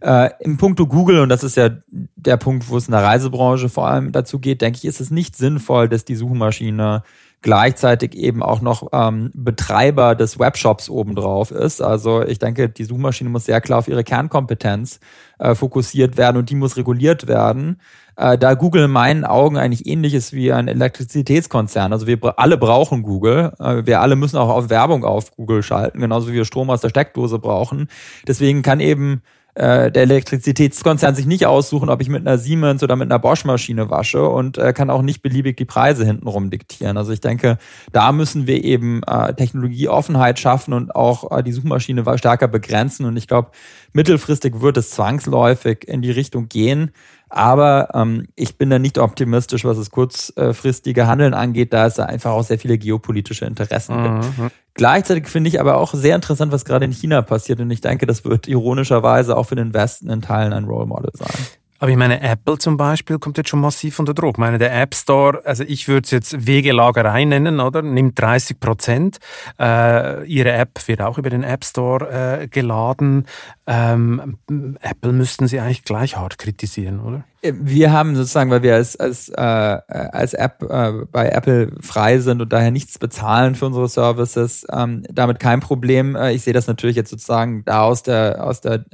Äh, 0.00 0.30
Im 0.40 0.56
Punkto 0.56 0.86
Google, 0.86 1.20
und 1.20 1.28
das 1.28 1.42
ist 1.42 1.56
ja 1.56 1.70
der 2.16 2.36
Punkt, 2.36 2.68
wo 2.68 2.76
es 2.76 2.86
in 2.86 2.92
der 2.92 3.02
Reisebranche 3.02 3.68
vor 3.68 3.88
allem 3.88 4.12
dazu 4.12 4.38
geht, 4.38 4.62
denke 4.62 4.78
ich, 4.78 4.84
ist 4.84 5.00
es 5.00 5.10
nicht 5.10 5.36
sinnvoll, 5.36 5.88
dass 5.88 6.04
die 6.04 6.14
Suchmaschine 6.14 7.02
gleichzeitig 7.42 8.14
eben 8.14 8.42
auch 8.42 8.60
noch 8.60 8.88
ähm, 8.92 9.30
Betreiber 9.34 10.14
des 10.14 10.38
Webshops 10.38 10.90
obendrauf 10.90 11.50
ist. 11.50 11.80
Also 11.80 12.22
ich 12.22 12.38
denke, 12.38 12.68
die 12.68 12.84
Suchmaschine 12.84 13.30
muss 13.30 13.46
sehr 13.46 13.60
klar 13.60 13.78
auf 13.78 13.88
ihre 13.88 14.04
Kernkompetenz 14.04 15.00
äh, 15.38 15.54
fokussiert 15.54 16.16
werden 16.16 16.36
und 16.36 16.50
die 16.50 16.54
muss 16.54 16.76
reguliert 16.76 17.26
werden. 17.26 17.80
Äh, 18.16 18.36
da 18.36 18.52
Google 18.52 18.84
in 18.84 18.90
meinen 18.90 19.24
Augen 19.24 19.56
eigentlich 19.56 19.86
ähnlich 19.86 20.12
ist 20.12 20.34
wie 20.34 20.52
ein 20.52 20.68
Elektrizitätskonzern. 20.68 21.92
Also 21.92 22.06
wir 22.06 22.18
alle 22.38 22.58
brauchen 22.58 23.02
Google. 23.02 23.52
Äh, 23.58 23.86
wir 23.86 24.02
alle 24.02 24.16
müssen 24.16 24.36
auch 24.36 24.50
auf 24.50 24.68
Werbung 24.68 25.04
auf 25.04 25.34
Google 25.34 25.62
schalten, 25.62 26.00
genauso 26.00 26.28
wie 26.28 26.34
wir 26.34 26.44
Strom 26.44 26.68
aus 26.68 26.82
der 26.82 26.90
Steckdose 26.90 27.38
brauchen. 27.38 27.88
Deswegen 28.28 28.60
kann 28.60 28.80
eben 28.80 29.22
äh, 29.60 29.92
der 29.92 30.04
Elektrizitätskonzern 30.04 31.14
sich 31.14 31.26
nicht 31.26 31.44
aussuchen, 31.44 31.90
ob 31.90 32.00
ich 32.00 32.08
mit 32.08 32.26
einer 32.26 32.38
Siemens 32.38 32.82
oder 32.82 32.96
mit 32.96 33.10
einer 33.10 33.18
Bosch-Maschine 33.18 33.90
wasche 33.90 34.26
und 34.26 34.56
äh, 34.56 34.72
kann 34.72 34.88
auch 34.88 35.02
nicht 35.02 35.20
beliebig 35.20 35.58
die 35.58 35.66
Preise 35.66 36.06
hintenrum 36.06 36.48
diktieren. 36.48 36.96
Also 36.96 37.12
ich 37.12 37.20
denke, 37.20 37.58
da 37.92 38.10
müssen 38.12 38.46
wir 38.46 38.64
eben 38.64 39.02
äh, 39.02 39.34
Technologieoffenheit 39.34 40.38
schaffen 40.38 40.72
und 40.72 40.94
auch 40.94 41.30
äh, 41.36 41.42
die 41.42 41.52
Suchmaschine 41.52 42.04
stärker 42.16 42.48
begrenzen. 42.48 43.04
Und 43.04 43.18
ich 43.18 43.28
glaube, 43.28 43.50
mittelfristig 43.92 44.62
wird 44.62 44.78
es 44.78 44.92
zwangsläufig 44.92 45.86
in 45.86 46.00
die 46.00 46.10
Richtung 46.10 46.48
gehen, 46.48 46.92
aber 47.30 47.88
ähm, 47.94 48.26
ich 48.34 48.58
bin 48.58 48.70
da 48.70 48.78
nicht 48.78 48.98
optimistisch, 48.98 49.64
was 49.64 49.78
das 49.78 49.90
kurzfristige 49.90 51.06
Handeln 51.06 51.32
angeht, 51.32 51.72
da 51.72 51.86
es 51.86 51.94
da 51.94 52.04
einfach 52.04 52.32
auch 52.32 52.42
sehr 52.42 52.58
viele 52.58 52.76
geopolitische 52.76 53.44
Interessen 53.44 53.96
mhm. 53.96 54.20
gibt. 54.20 54.54
Gleichzeitig 54.74 55.28
finde 55.28 55.48
ich 55.48 55.60
aber 55.60 55.76
auch 55.76 55.94
sehr 55.94 56.16
interessant, 56.16 56.52
was 56.52 56.64
gerade 56.64 56.84
in 56.84 56.92
China 56.92 57.22
passiert. 57.22 57.60
Und 57.60 57.70
ich 57.70 57.80
denke, 57.80 58.06
das 58.06 58.24
wird 58.24 58.48
ironischerweise 58.48 59.36
auch 59.36 59.44
für 59.44 59.56
den 59.56 59.72
Westen 59.74 60.10
in 60.10 60.22
Teilen 60.22 60.52
ein 60.52 60.64
Role 60.64 60.86
Model 60.86 61.10
sein. 61.14 61.34
Aber 61.80 61.90
ich 61.90 61.96
meine, 61.96 62.20
Apple 62.20 62.58
zum 62.58 62.76
Beispiel 62.76 63.18
kommt 63.18 63.38
jetzt 63.38 63.48
schon 63.48 63.62
massiv 63.62 63.98
unter 63.98 64.12
Druck. 64.12 64.34
Ich 64.34 64.38
meine, 64.38 64.58
der 64.58 64.78
App 64.78 64.94
Store, 64.94 65.40
also 65.46 65.64
ich 65.66 65.88
würde 65.88 66.04
es 66.04 66.10
jetzt 66.10 66.46
Wegelagerei 66.46 67.24
nennen, 67.24 67.58
oder? 67.58 67.80
Nimmt 67.80 68.20
30 68.20 68.60
Prozent. 68.60 69.18
Äh, 69.58 70.26
ihre 70.26 70.52
App 70.52 70.86
wird 70.86 71.00
auch 71.00 71.16
über 71.16 71.30
den 71.30 71.42
App 71.42 71.64
Store 71.64 72.42
äh, 72.42 72.48
geladen. 72.48 73.26
Ähm, 73.66 74.36
Apple 74.82 75.12
müssten 75.12 75.48
sie 75.48 75.58
eigentlich 75.58 75.84
gleich 75.84 76.18
hart 76.18 76.36
kritisieren, 76.36 77.00
oder? 77.00 77.24
Wir 77.42 77.90
haben 77.90 78.14
sozusagen, 78.14 78.50
weil 78.50 78.62
wir 78.62 78.74
als, 78.74 79.00
als, 79.00 79.30
äh, 79.30 79.40
als 79.40 80.34
App 80.34 80.62
äh, 80.62 81.06
bei 81.10 81.30
Apple 81.30 81.72
frei 81.80 82.18
sind 82.18 82.42
und 82.42 82.52
daher 82.52 82.70
nichts 82.70 82.98
bezahlen 82.98 83.54
für 83.54 83.64
unsere 83.64 83.88
Services, 83.88 84.66
ähm, 84.70 85.04
damit 85.10 85.40
kein 85.40 85.60
Problem. 85.60 86.14
Äh, 86.14 86.32
ich 86.32 86.42
sehe 86.42 86.52
das 86.52 86.66
natürlich 86.66 86.96
jetzt 86.96 87.08
sozusagen 87.08 87.64
da 87.64 87.84
aus 87.84 88.02
der, 88.02 88.44
aus 88.44 88.60
der 88.60 88.84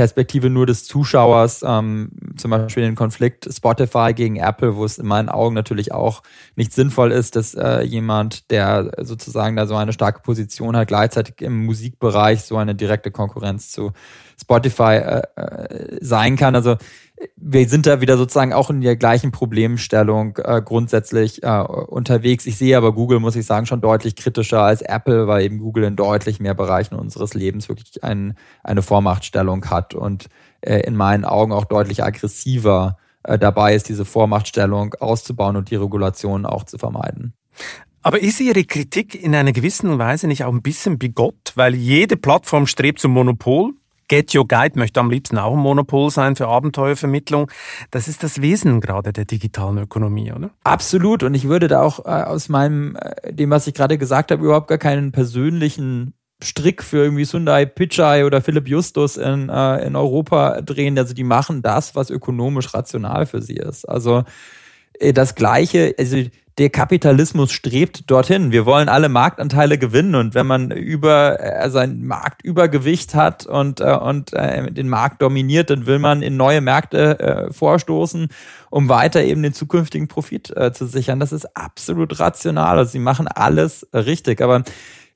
Perspektive 0.00 0.48
nur 0.48 0.64
des 0.64 0.86
Zuschauers, 0.86 1.62
ähm, 1.62 2.10
zum 2.38 2.50
Beispiel 2.50 2.84
den 2.84 2.94
Konflikt 2.94 3.46
Spotify 3.54 4.14
gegen 4.14 4.36
Apple, 4.36 4.74
wo 4.76 4.86
es 4.86 4.96
in 4.96 5.06
meinen 5.06 5.28
Augen 5.28 5.54
natürlich 5.54 5.92
auch 5.92 6.22
nicht 6.56 6.72
sinnvoll 6.72 7.12
ist, 7.12 7.36
dass 7.36 7.52
äh, 7.52 7.82
jemand, 7.82 8.50
der 8.50 8.92
sozusagen 9.02 9.56
da 9.56 9.66
so 9.66 9.76
eine 9.76 9.92
starke 9.92 10.22
Position 10.22 10.74
hat, 10.74 10.88
gleichzeitig 10.88 11.42
im 11.42 11.66
Musikbereich 11.66 12.44
so 12.44 12.56
eine 12.56 12.74
direkte 12.74 13.10
Konkurrenz 13.10 13.72
zu 13.72 13.92
Spotify 14.40 15.02
äh, 15.02 15.22
äh, 15.36 15.98
sein 16.00 16.36
kann. 16.36 16.54
Also 16.54 16.78
wir 17.36 17.68
sind 17.68 17.86
da 17.86 18.00
wieder 18.00 18.16
sozusagen 18.16 18.52
auch 18.52 18.70
in 18.70 18.80
der 18.80 18.96
gleichen 18.96 19.30
Problemstellung 19.30 20.38
äh, 20.38 20.62
grundsätzlich 20.64 21.42
äh, 21.42 21.60
unterwegs. 21.60 22.46
Ich 22.46 22.56
sehe 22.56 22.76
aber 22.76 22.92
Google, 22.92 23.20
muss 23.20 23.36
ich 23.36 23.46
sagen, 23.46 23.66
schon 23.66 23.80
deutlich 23.80 24.16
kritischer 24.16 24.62
als 24.62 24.82
Apple, 24.82 25.26
weil 25.26 25.44
eben 25.44 25.58
Google 25.58 25.84
in 25.84 25.96
deutlich 25.96 26.40
mehr 26.40 26.54
Bereichen 26.54 26.94
unseres 26.94 27.34
Lebens 27.34 27.68
wirklich 27.68 28.02
ein, 28.02 28.36
eine 28.62 28.82
Vormachtstellung 28.82 29.66
hat 29.66 29.94
und 29.94 30.28
äh, 30.60 30.80
in 30.80 30.96
meinen 30.96 31.24
Augen 31.24 31.52
auch 31.52 31.64
deutlich 31.64 32.02
aggressiver 32.02 32.96
äh, 33.22 33.38
dabei 33.38 33.74
ist, 33.74 33.88
diese 33.88 34.04
Vormachtstellung 34.04 34.94
auszubauen 34.94 35.56
und 35.56 35.70
die 35.70 35.76
Regulation 35.76 36.46
auch 36.46 36.64
zu 36.64 36.78
vermeiden. 36.78 37.34
Aber 38.02 38.20
ist 38.20 38.40
Ihre 38.40 38.64
Kritik 38.64 39.14
in 39.14 39.34
einer 39.34 39.52
gewissen 39.52 39.98
Weise 39.98 40.26
nicht 40.26 40.44
auch 40.44 40.52
ein 40.52 40.62
bisschen 40.62 40.98
bigott, 40.98 41.52
weil 41.54 41.74
jede 41.74 42.16
Plattform 42.16 42.66
strebt 42.66 42.98
zum 42.98 43.12
Monopol? 43.12 43.74
Get 44.10 44.34
Your 44.34 44.46
Guide 44.46 44.76
möchte 44.76 44.98
am 44.98 45.08
liebsten 45.08 45.38
auch 45.38 45.52
ein 45.52 45.60
Monopol 45.60 46.10
sein 46.10 46.34
für 46.34 46.48
Abenteuervermittlung. 46.48 47.48
Das 47.92 48.08
ist 48.08 48.24
das 48.24 48.42
Wesen 48.42 48.80
gerade 48.80 49.12
der 49.12 49.24
digitalen 49.24 49.78
Ökonomie, 49.78 50.32
oder? 50.32 50.50
Absolut. 50.64 51.22
Und 51.22 51.34
ich 51.34 51.44
würde 51.44 51.68
da 51.68 51.80
auch 51.80 52.00
äh, 52.00 52.24
aus 52.24 52.48
meinem, 52.48 52.96
äh, 52.96 53.32
dem, 53.32 53.50
was 53.50 53.68
ich 53.68 53.74
gerade 53.74 53.98
gesagt 53.98 54.32
habe, 54.32 54.44
überhaupt 54.44 54.66
gar 54.66 54.78
keinen 54.78 55.12
persönlichen 55.12 56.14
Strick 56.42 56.82
für 56.82 57.04
irgendwie 57.04 57.24
Sundai 57.24 57.66
Pichai 57.66 58.24
oder 58.24 58.42
Philipp 58.42 58.66
Justus 58.66 59.16
in, 59.16 59.48
äh, 59.48 59.86
in 59.86 59.94
Europa 59.94 60.60
drehen. 60.60 60.98
Also 60.98 61.14
die 61.14 61.22
machen 61.22 61.62
das, 61.62 61.94
was 61.94 62.10
ökonomisch 62.10 62.74
rational 62.74 63.26
für 63.26 63.40
sie 63.40 63.58
ist. 63.58 63.84
Also 63.84 64.24
äh, 64.98 65.12
das 65.12 65.36
Gleiche, 65.36 65.94
also 65.96 66.16
der 66.60 66.68
Kapitalismus 66.68 67.52
strebt 67.52 68.10
dorthin. 68.10 68.52
Wir 68.52 68.66
wollen 68.66 68.90
alle 68.90 69.08
Marktanteile 69.08 69.78
gewinnen 69.78 70.14
und 70.14 70.34
wenn 70.34 70.46
man 70.46 70.70
über 70.70 71.38
also 71.40 71.80
Marktübergewicht 71.86 73.14
hat 73.14 73.46
und 73.46 73.80
äh, 73.80 73.96
und 73.96 74.34
äh, 74.34 74.70
den 74.70 74.90
Markt 74.90 75.22
dominiert, 75.22 75.70
dann 75.70 75.86
will 75.86 75.98
man 75.98 76.20
in 76.20 76.36
neue 76.36 76.60
Märkte 76.60 77.18
äh, 77.18 77.52
vorstoßen, 77.52 78.28
um 78.68 78.90
weiter 78.90 79.24
eben 79.24 79.42
den 79.42 79.54
zukünftigen 79.54 80.06
Profit 80.06 80.54
äh, 80.54 80.70
zu 80.70 80.84
sichern. 80.84 81.18
Das 81.18 81.32
ist 81.32 81.56
absolut 81.56 82.20
rational. 82.20 82.76
Also 82.76 82.92
sie 82.92 82.98
machen 82.98 83.26
alles 83.26 83.88
richtig, 83.94 84.42
aber 84.42 84.62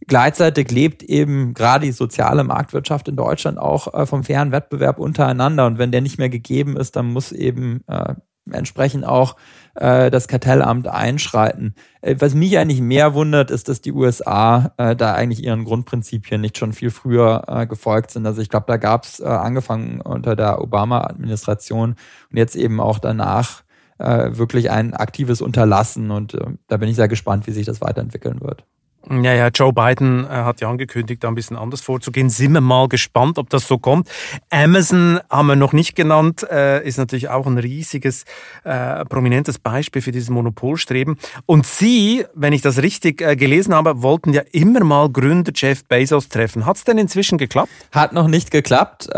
Gleichzeitig 0.07 0.71
lebt 0.71 1.03
eben 1.03 1.55
gerade 1.55 1.87
die 1.87 1.93
soziale 1.93 2.45
Marktwirtschaft 2.45 3.09
in 3.09 3.17
Deutschland 3.17 3.57
auch 3.59 3.95
äh, 3.95 4.05
vom 4.05 4.23
fairen 4.23 4.53
Wettbewerb 4.53 4.99
untereinander. 4.99 5.65
Und 5.65 5.79
wenn 5.79 5.93
der 5.93 6.03
nicht 6.03 6.19
mehr 6.19 6.29
gegeben 6.29 6.77
ist, 6.77 6.97
dann 6.97 7.07
muss 7.07 7.33
eben 7.33 7.81
äh, 7.87 8.15
entsprechend 8.51 9.05
auch 9.05 9.37
äh, 9.75 10.11
das 10.11 10.29
Kartellamt 10.29 10.89
einschreiten. 10.89 11.75
Äh, 12.01 12.17
was 12.19 12.35
mich 12.35 12.59
eigentlich 12.59 12.81
mehr 12.81 13.15
wundert, 13.15 13.51
ist, 13.51 13.69
dass 13.69 13.81
die 13.81 13.93
USA 13.93 14.73
äh, 14.77 14.95
da 14.97 15.15
eigentlich 15.15 15.43
ihren 15.43 15.65
Grundprinzipien 15.65 16.41
nicht 16.41 16.59
schon 16.59 16.73
viel 16.73 16.91
früher 16.91 17.45
äh, 17.47 17.67
gefolgt 17.67 18.11
sind. 18.11 18.27
Also 18.27 18.41
ich 18.41 18.49
glaube, 18.49 18.67
da 18.69 18.77
gab 18.77 19.05
es 19.05 19.21
äh, 19.21 19.25
angefangen 19.25 20.01
unter 20.01 20.37
der 20.37 20.61
Obama-Administration 20.61 21.97
und 22.31 22.37
jetzt 22.37 22.57
eben 22.57 22.81
auch 22.81 22.99
danach 22.99 23.63
äh, 23.99 24.31
wirklich 24.37 24.71
ein 24.71 24.95
aktives 24.95 25.41
Unterlassen. 25.41 26.11
Und 26.11 26.35
äh, 26.35 26.47
da 26.69 26.77
bin 26.77 26.89
ich 26.89 26.97
sehr 26.97 27.09
gespannt, 27.09 27.47
wie 27.47 27.53
sich 27.53 27.67
das 27.67 27.81
weiterentwickeln 27.81 28.41
wird. 28.41 28.65
Ja, 29.11 29.35
ja, 29.35 29.49
Joe 29.49 29.73
Biden 29.73 30.25
äh, 30.25 30.29
hat 30.29 30.63
ja 30.63 30.71
angekündigt, 30.71 31.23
da 31.23 31.29
ein 31.29 31.35
bisschen 31.35 31.57
anders 31.57 31.83
vorzugehen. 31.83 32.31
Sind 32.31 32.53
wir 32.53 32.63
mal 32.63 32.89
gespannt, 32.89 33.39
ob 33.39 33.51
das 33.51 33.69
so 33.69 33.77
kommt. 33.77 34.09
Amazon 34.51 35.21
haben 35.29 35.47
wir 35.49 35.57
noch 35.57 35.75
nicht 35.75 35.95
genannt, 35.95 36.47
äh, 36.51 36.87
ist 36.87 36.97
natürlich 36.97 37.29
auch 37.29 37.47
ein 37.47 37.59
riesiges, 37.59 38.25
äh, 38.65 39.05
prominentes 39.05 39.59
Beispiel 39.59 40.01
für 40.01 40.13
dieses 40.13 40.31
Monopolstreben. 40.31 41.19
Und 41.45 41.67
Sie, 41.67 42.25
wenn 42.35 42.55
ich 42.55 42.63
das 42.63 42.81
richtig 42.81 43.19
gelesen 43.19 43.75
habe, 43.75 44.03
wollten 44.03 44.33
ja 44.33 44.43
immer 44.53 44.83
mal 44.83 45.11
Gründer 45.11 45.53
Jeff 45.55 45.85
Bezos 45.85 46.29
treffen. 46.29 46.65
Hat 46.65 46.77
es 46.77 46.85
denn 46.85 46.97
inzwischen 46.97 47.37
geklappt? 47.37 47.71
Hat 47.93 48.13
noch 48.13 48.29
nicht 48.29 48.51
geklappt, 48.51 49.11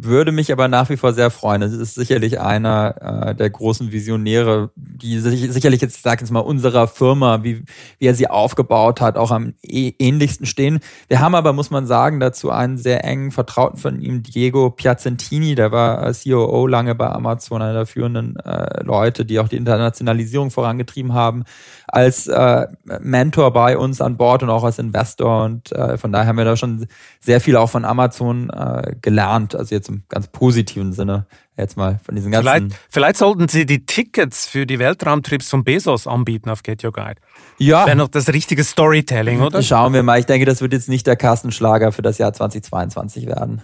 würde 0.00 0.32
mich 0.32 0.52
aber 0.52 0.68
nach 0.68 0.88
wie 0.90 0.96
vor 0.96 1.12
sehr 1.12 1.30
freuen. 1.30 1.62
Es 1.62 1.72
ist 1.72 1.94
sicherlich 1.94 2.40
einer 2.40 3.30
äh, 3.30 3.34
der 3.34 3.50
großen 3.50 3.90
Visionäre, 3.90 4.70
die 4.76 5.18
sich, 5.18 5.50
sicherlich 5.52 5.80
jetzt, 5.80 5.96
ich 5.96 6.02
sage 6.02 6.20
jetzt 6.20 6.30
mal, 6.30 6.40
unserer 6.40 6.86
Firma, 6.86 7.42
wie, 7.42 7.64
wie 7.98 8.06
er 8.06 8.14
sie 8.14 8.28
aufgebaut 8.28 9.00
hat, 9.00 9.16
auch 9.16 9.30
am 9.32 9.54
e-, 9.62 9.92
ähnlichsten 9.98 10.46
stehen. 10.46 10.78
Wir 11.08 11.20
haben 11.20 11.34
aber, 11.34 11.52
muss 11.52 11.70
man 11.70 11.86
sagen, 11.86 12.20
dazu 12.20 12.50
einen 12.50 12.78
sehr 12.78 13.04
engen 13.04 13.32
Vertrauten 13.32 13.78
von 13.78 14.00
ihm, 14.00 14.22
Diego 14.22 14.70
Piacentini, 14.70 15.54
der 15.54 15.72
war 15.72 16.12
COO 16.12 16.66
lange 16.66 16.94
bei 16.94 17.08
Amazon, 17.08 17.60
einer 17.60 17.72
der 17.72 17.86
führenden 17.86 18.36
äh, 18.36 18.84
Leute, 18.84 19.24
die 19.24 19.40
auch 19.40 19.48
die 19.48 19.56
Internationalisierung 19.56 20.50
vorangetrieben 20.50 21.12
haben, 21.12 21.44
als 21.88 22.28
äh, 22.28 22.66
Mentor 23.00 23.52
bei 23.52 23.76
uns 23.76 24.00
an 24.00 24.16
Bord 24.16 24.42
und 24.42 24.50
auch 24.50 24.64
als 24.64 24.78
Investor. 24.78 25.44
Und 25.44 25.72
äh, 25.72 25.98
von 25.98 26.12
daher 26.12 26.28
haben 26.28 26.36
wir 26.36 26.44
da 26.44 26.56
schon 26.56 26.86
sehr 27.20 27.40
viel 27.40 27.56
auch 27.56 27.70
von 27.70 27.84
Amazon 27.84 28.50
äh, 28.50 28.94
gelernt, 29.00 29.56
also 29.56 29.74
jetzt 29.74 29.87
im 29.88 30.02
ganz 30.08 30.28
positiven 30.28 30.92
Sinne 30.92 31.26
jetzt 31.56 31.76
mal 31.76 31.98
von 32.04 32.14
diesen 32.14 32.30
ganzen. 32.30 32.48
Vielleicht, 32.48 32.80
vielleicht 32.88 33.16
sollten 33.16 33.48
Sie 33.48 33.66
die 33.66 33.84
Tickets 33.84 34.46
für 34.46 34.66
die 34.66 34.78
Weltraumtrips 34.78 35.48
von 35.50 35.64
Bezos 35.64 36.06
anbieten 36.06 36.50
auf 36.50 36.62
Get 36.62 36.84
Your 36.84 36.92
Guide. 36.92 37.20
Ja. 37.58 37.78
Das 37.78 37.86
wäre 37.88 37.96
noch 37.96 38.08
das 38.08 38.28
richtige 38.28 38.64
Storytelling, 38.64 39.40
oder? 39.40 39.62
Schauen 39.62 39.92
wir 39.92 40.02
mal. 40.02 40.18
Ich 40.18 40.26
denke, 40.26 40.46
das 40.46 40.60
wird 40.60 40.72
jetzt 40.72 40.88
nicht 40.88 41.06
der 41.06 41.16
Kastenschlager 41.16 41.92
für 41.92 42.02
das 42.02 42.18
Jahr 42.18 42.32
2022 42.32 43.26
werden. 43.26 43.62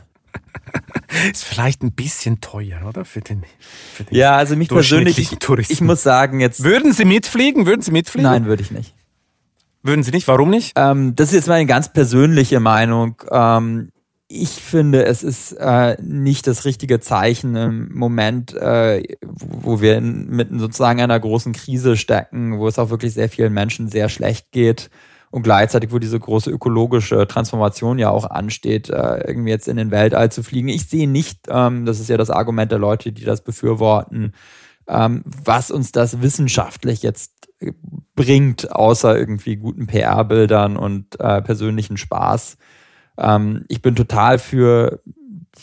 Ist 1.33 1.45
vielleicht 1.45 1.83
ein 1.83 1.93
bisschen 1.93 2.41
teuer, 2.41 2.81
oder? 2.89 3.05
Für 3.05 3.21
den, 3.21 3.45
für 3.93 4.05
den 4.05 4.17
ja, 4.17 4.37
also 4.37 4.57
mich 4.57 4.69
persönlich, 4.69 5.19
ich, 5.19 5.37
ich 5.71 5.81
muss 5.81 6.03
sagen, 6.03 6.41
jetzt. 6.41 6.65
Würden 6.65 6.93
Sie 6.93 7.05
mitfliegen? 7.05 7.67
Würden 7.67 7.83
Sie 7.83 7.93
mitfliegen? 7.93 8.31
Nein, 8.31 8.47
würde 8.47 8.63
ich 8.63 8.71
nicht. 8.71 8.95
Würden 9.83 10.03
Sie 10.03 10.13
nicht? 10.13 10.27
Warum 10.29 10.51
nicht? 10.51 10.73
Ähm, 10.77 11.15
das 11.15 11.29
ist 11.29 11.35
jetzt 11.35 11.49
meine 11.49 11.67
ganz 11.67 11.93
persönliche 11.93 12.59
Meinung. 12.59 13.17
Ähm, 13.31 13.91
ich 14.43 14.51
finde, 14.51 15.05
es 15.05 15.23
ist 15.23 15.53
äh, 15.53 15.97
nicht 16.03 16.47
das 16.47 16.65
richtige 16.65 17.01
Zeichen 17.01 17.57
im 17.57 17.95
Moment, 17.95 18.55
äh, 18.55 19.03
wo 19.23 19.81
wir 19.81 19.97
in, 19.97 20.29
mitten 20.31 20.59
sozusagen 20.59 21.01
einer 21.01 21.19
großen 21.19 21.53
Krise 21.53 21.97
stecken, 21.97 22.59
wo 22.59 22.69
es 22.69 22.79
auch 22.79 22.91
wirklich 22.91 23.15
sehr 23.15 23.29
vielen 23.29 23.53
Menschen 23.53 23.89
sehr 23.89 24.09
schlecht 24.09 24.53
geht 24.53 24.91
und 25.31 25.43
gleichzeitig, 25.43 25.93
wo 25.93 25.99
diese 25.99 26.21
große 26.21 26.51
ökologische 26.51 27.27
Transformation 27.27 27.99
ja 27.99 28.11
auch 28.11 28.25
ansteht, 28.25 28.91
äh, 28.91 29.27
irgendwie 29.27 29.51
jetzt 29.51 29.69
in 29.69 29.77
den 29.77 29.91
Weltall 29.91 30.31
zu 30.31 30.43
fliegen. 30.43 30.69
Ich 30.69 30.89
sehe 30.89 31.09
nicht, 31.09 31.47
ähm, 31.49 31.87
das 31.87 32.01
ist 32.01 32.09
ja 32.09 32.17
das 32.17 32.31
Argument 32.31 32.71
der 32.71 32.79
Leute, 32.79 33.13
die 33.13 33.25
das 33.25 33.43
befürworten, 33.43 34.33
ähm, 34.87 35.23
was 35.25 35.71
uns 35.71 35.93
das 35.93 36.23
wissenschaftlich 36.23 37.03
jetzt 37.03 37.33
bringt, 38.15 38.71
außer 38.73 39.17
irgendwie 39.19 39.57
guten 39.57 39.87
PR-Bildern 39.87 40.77
und 40.77 41.19
äh, 41.21 41.43
persönlichen 41.43 41.97
Spaß. 41.97 42.57
Ähm, 43.19 43.65
ich 43.69 43.83
bin 43.83 43.95
total 43.97 44.39
für 44.39 45.01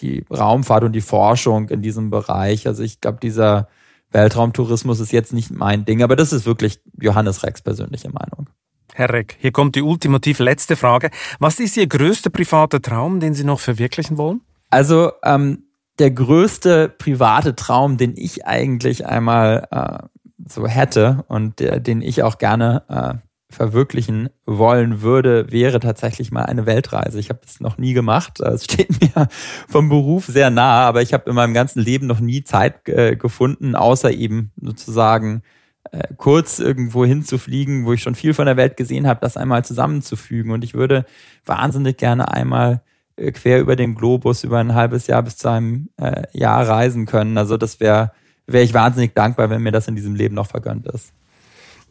die 0.01 0.25
Raumfahrt 0.29 0.83
und 0.83 0.93
die 0.93 1.01
Forschung 1.01 1.69
in 1.69 1.81
diesem 1.81 2.09
Bereich. 2.09 2.67
Also 2.67 2.83
ich 2.83 3.01
glaube, 3.01 3.19
dieser 3.21 3.67
Weltraumtourismus 4.11 4.99
ist 4.99 5.11
jetzt 5.11 5.33
nicht 5.33 5.51
mein 5.51 5.85
Ding, 5.85 6.03
aber 6.03 6.15
das 6.15 6.33
ist 6.33 6.45
wirklich 6.45 6.81
Johannes 6.99 7.43
Rex 7.43 7.61
persönliche 7.61 8.09
Meinung. 8.09 8.49
Herr 8.93 9.09
Reck, 9.11 9.37
hier 9.39 9.51
kommt 9.51 9.75
die 9.75 9.81
ultimativ 9.81 10.39
letzte 10.39 10.75
Frage. 10.75 11.11
Was 11.39 11.59
ist 11.59 11.77
Ihr 11.77 11.87
größter 11.87 12.29
privater 12.29 12.81
Traum, 12.81 13.19
den 13.21 13.33
Sie 13.33 13.45
noch 13.45 13.59
verwirklichen 13.59 14.17
wollen? 14.17 14.41
Also 14.69 15.13
ähm, 15.23 15.63
der 15.99 16.11
größte 16.11 16.89
private 16.89 17.55
Traum, 17.55 17.97
den 17.97 18.15
ich 18.17 18.45
eigentlich 18.45 19.05
einmal 19.05 19.67
äh, 19.71 20.07
so 20.45 20.67
hätte 20.67 21.23
und 21.27 21.59
der, 21.59 21.79
den 21.79 22.01
ich 22.01 22.23
auch 22.23 22.37
gerne 22.37 22.83
äh, 22.89 23.30
verwirklichen 23.51 24.29
wollen 24.45 25.01
würde, 25.01 25.51
wäre 25.51 25.79
tatsächlich 25.79 26.31
mal 26.31 26.45
eine 26.45 26.65
Weltreise. 26.65 27.19
Ich 27.19 27.29
habe 27.29 27.39
das 27.43 27.59
noch 27.59 27.77
nie 27.77 27.93
gemacht. 27.93 28.39
Es 28.39 28.63
steht 28.65 28.89
mir 29.01 29.27
vom 29.67 29.89
Beruf 29.89 30.25
sehr 30.25 30.49
nah, 30.49 30.85
aber 30.85 31.01
ich 31.01 31.13
habe 31.13 31.29
in 31.29 31.35
meinem 31.35 31.53
ganzen 31.53 31.81
Leben 31.81 32.07
noch 32.07 32.19
nie 32.19 32.43
Zeit 32.43 32.87
äh, 32.89 33.15
gefunden, 33.15 33.75
außer 33.75 34.11
eben 34.11 34.51
sozusagen 34.59 35.43
äh, 35.91 36.07
kurz 36.17 36.59
irgendwo 36.59 37.05
hinzufliegen, 37.05 37.85
wo 37.85 37.93
ich 37.93 38.01
schon 38.01 38.15
viel 38.15 38.33
von 38.33 38.45
der 38.45 38.57
Welt 38.57 38.77
gesehen 38.77 39.07
habe, 39.07 39.19
das 39.21 39.37
einmal 39.37 39.65
zusammenzufügen. 39.65 40.51
Und 40.51 40.63
ich 40.63 40.73
würde 40.73 41.05
wahnsinnig 41.45 41.97
gerne 41.97 42.31
einmal 42.31 42.81
äh, 43.15 43.31
quer 43.31 43.59
über 43.59 43.75
den 43.75 43.95
Globus 43.95 44.43
über 44.43 44.59
ein 44.59 44.73
halbes 44.73 45.07
Jahr 45.07 45.23
bis 45.23 45.37
zu 45.37 45.49
einem 45.49 45.89
äh, 45.97 46.23
Jahr 46.33 46.67
reisen 46.67 47.05
können. 47.05 47.37
Also 47.37 47.57
das 47.57 47.79
wäre 47.79 48.11
wäre 48.47 48.63
ich 48.63 48.73
wahnsinnig 48.73 49.13
dankbar, 49.13 49.49
wenn 49.49 49.61
mir 49.61 49.71
das 49.71 49.87
in 49.87 49.95
diesem 49.95 50.15
Leben 50.15 50.35
noch 50.35 50.47
vergönnt 50.47 50.87
ist. 50.87 51.13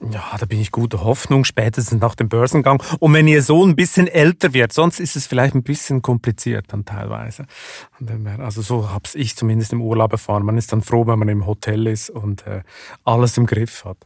Ja, 0.09 0.22
da 0.38 0.46
bin 0.46 0.61
ich 0.61 0.70
guter 0.70 1.05
Hoffnung, 1.05 1.44
spätestens 1.44 2.01
nach 2.01 2.14
dem 2.14 2.30
Börsengang. 2.30 2.82
Und 3.01 3.12
wenn 3.12 3.28
Ihr 3.28 3.42
Sohn 3.42 3.70
ein 3.70 3.76
bisschen 3.76 4.07
älter 4.07 4.55
wird, 4.55 4.72
sonst 4.72 4.98
ist 4.98 5.14
es 5.14 5.26
vielleicht 5.26 5.55
ein 5.55 5.62
bisschen 5.62 6.01
kompliziert 6.01 6.66
dann 6.68 6.86
teilweise. 6.86 7.44
Also 8.38 8.62
so 8.62 8.90
hab's 8.90 9.14
ich 9.14 9.36
zumindest 9.36 9.74
im 9.74 9.82
Urlaub 9.82 10.12
erfahren. 10.12 10.44
Man 10.44 10.57
ist 10.57 10.72
dann 10.72 10.80
froh, 10.80 11.07
wenn 11.07 11.18
man 11.18 11.28
im 11.28 11.46
Hotel 11.46 11.86
ist 11.86 12.09
und 12.09 12.46
äh, 12.46 12.62
alles 13.05 13.36
im 13.36 13.44
Griff 13.44 13.84
hat. 13.84 13.98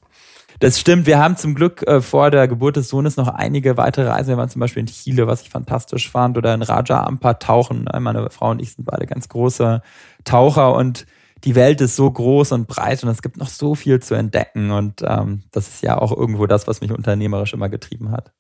Das 0.59 0.81
stimmt. 0.81 1.07
Wir 1.07 1.19
haben 1.19 1.37
zum 1.37 1.55
Glück 1.55 1.87
äh, 1.87 2.01
vor 2.01 2.33
der 2.33 2.49
Geburt 2.49 2.75
des 2.75 2.89
Sohnes 2.89 3.17
noch 3.17 3.29
einige 3.29 3.77
weitere 3.77 4.09
Reisen. 4.09 4.31
Wir 4.31 4.37
waren 4.37 4.49
zum 4.49 4.61
Beispiel 4.61 4.81
in 4.81 4.87
Chile, 4.87 5.29
was 5.29 5.43
ich 5.43 5.51
fantastisch 5.51 6.11
fand, 6.11 6.37
oder 6.37 6.55
in 6.55 6.63
Raja 6.63 7.05
Ampa 7.05 7.35
tauchen. 7.35 7.89
Meine 8.01 8.29
Frau 8.31 8.51
und 8.51 8.61
ich 8.61 8.73
sind 8.73 8.85
beide 8.85 9.07
ganz 9.07 9.29
große 9.29 9.81
Taucher 10.25 10.75
und 10.75 11.07
die 11.45 11.55
Welt 11.55 11.81
ist 11.81 11.97
so 11.97 12.11
groß 12.11 12.53
und 12.53 12.67
breit 12.67 13.03
und 13.05 13.11
es 13.11 13.23
gibt 13.23 13.37
noch 13.37 13.49
so 13.49 13.75
viel 13.75 14.01
zu 14.01 14.15
entdecken. 14.15 14.71
Und 14.71 15.03
ähm, 15.07 15.43
das 15.53 15.69
ist 15.69 15.83
ja 15.83 15.99
auch 15.99 16.17
irgendwo 16.17 16.47
das, 16.47 16.67
was 16.67 16.81
mich 16.81 16.91
unternehmerisch 16.91 17.53
immer 17.53 17.69
getrieben 17.69 18.11
hat. 18.11 18.33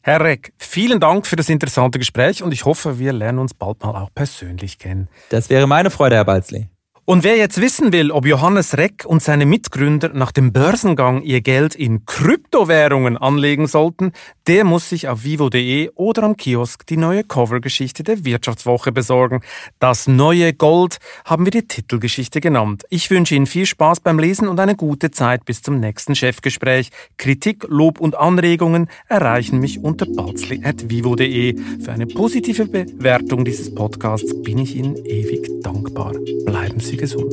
Herr 0.00 0.20
Reck, 0.20 0.52
vielen 0.58 1.00
Dank 1.00 1.26
für 1.26 1.36
das 1.36 1.48
interessante 1.48 1.98
Gespräch 1.98 2.42
und 2.42 2.52
ich 2.52 2.64
hoffe, 2.64 2.98
wir 2.98 3.12
lernen 3.12 3.40
uns 3.40 3.54
bald 3.54 3.82
mal 3.82 3.94
auch 3.94 4.10
persönlich 4.14 4.78
kennen. 4.78 5.08
Das 5.28 5.50
wäre 5.50 5.66
meine 5.66 5.90
Freude, 5.90 6.16
Herr 6.16 6.24
Balzli. 6.24 6.68
Und 7.10 7.24
wer 7.24 7.38
jetzt 7.38 7.58
wissen 7.58 7.94
will, 7.94 8.10
ob 8.10 8.26
Johannes 8.26 8.76
Reck 8.76 9.06
und 9.06 9.22
seine 9.22 9.46
Mitgründer 9.46 10.10
nach 10.10 10.30
dem 10.30 10.52
Börsengang 10.52 11.22
ihr 11.22 11.40
Geld 11.40 11.74
in 11.74 12.04
Kryptowährungen 12.04 13.16
anlegen 13.16 13.66
sollten, 13.66 14.12
der 14.46 14.64
muss 14.64 14.90
sich 14.90 15.08
auf 15.08 15.24
vivo.de 15.24 15.88
oder 15.94 16.24
am 16.24 16.36
Kiosk 16.36 16.86
die 16.86 16.98
neue 16.98 17.24
Covergeschichte 17.24 18.02
der 18.02 18.26
Wirtschaftswoche 18.26 18.92
besorgen. 18.92 19.40
Das 19.78 20.06
neue 20.06 20.52
Gold 20.52 20.98
haben 21.24 21.46
wir 21.46 21.50
die 21.50 21.66
Titelgeschichte 21.66 22.42
genannt. 22.42 22.84
Ich 22.90 23.10
wünsche 23.10 23.34
Ihnen 23.34 23.46
viel 23.46 23.64
Spaß 23.64 24.00
beim 24.00 24.18
Lesen 24.18 24.46
und 24.46 24.60
eine 24.60 24.76
gute 24.76 25.10
Zeit 25.10 25.46
bis 25.46 25.62
zum 25.62 25.80
nächsten 25.80 26.14
Chefgespräch. 26.14 26.90
Kritik, 27.16 27.64
Lob 27.68 28.00
und 28.00 28.16
Anregungen 28.16 28.86
erreichen 29.08 29.60
mich 29.60 29.82
unter 29.82 30.04
balzli.vivo.de. 30.04 31.56
Für 31.82 31.92
eine 31.92 32.06
positive 32.06 32.66
Bewertung 32.66 33.46
dieses 33.46 33.74
Podcasts 33.74 34.42
bin 34.42 34.58
ich 34.58 34.76
Ihnen 34.76 34.96
ewig 35.06 35.48
dankbar. 35.62 36.12
Bleiben 36.44 36.80
Sie 36.80 36.97
gesund. 36.98 37.32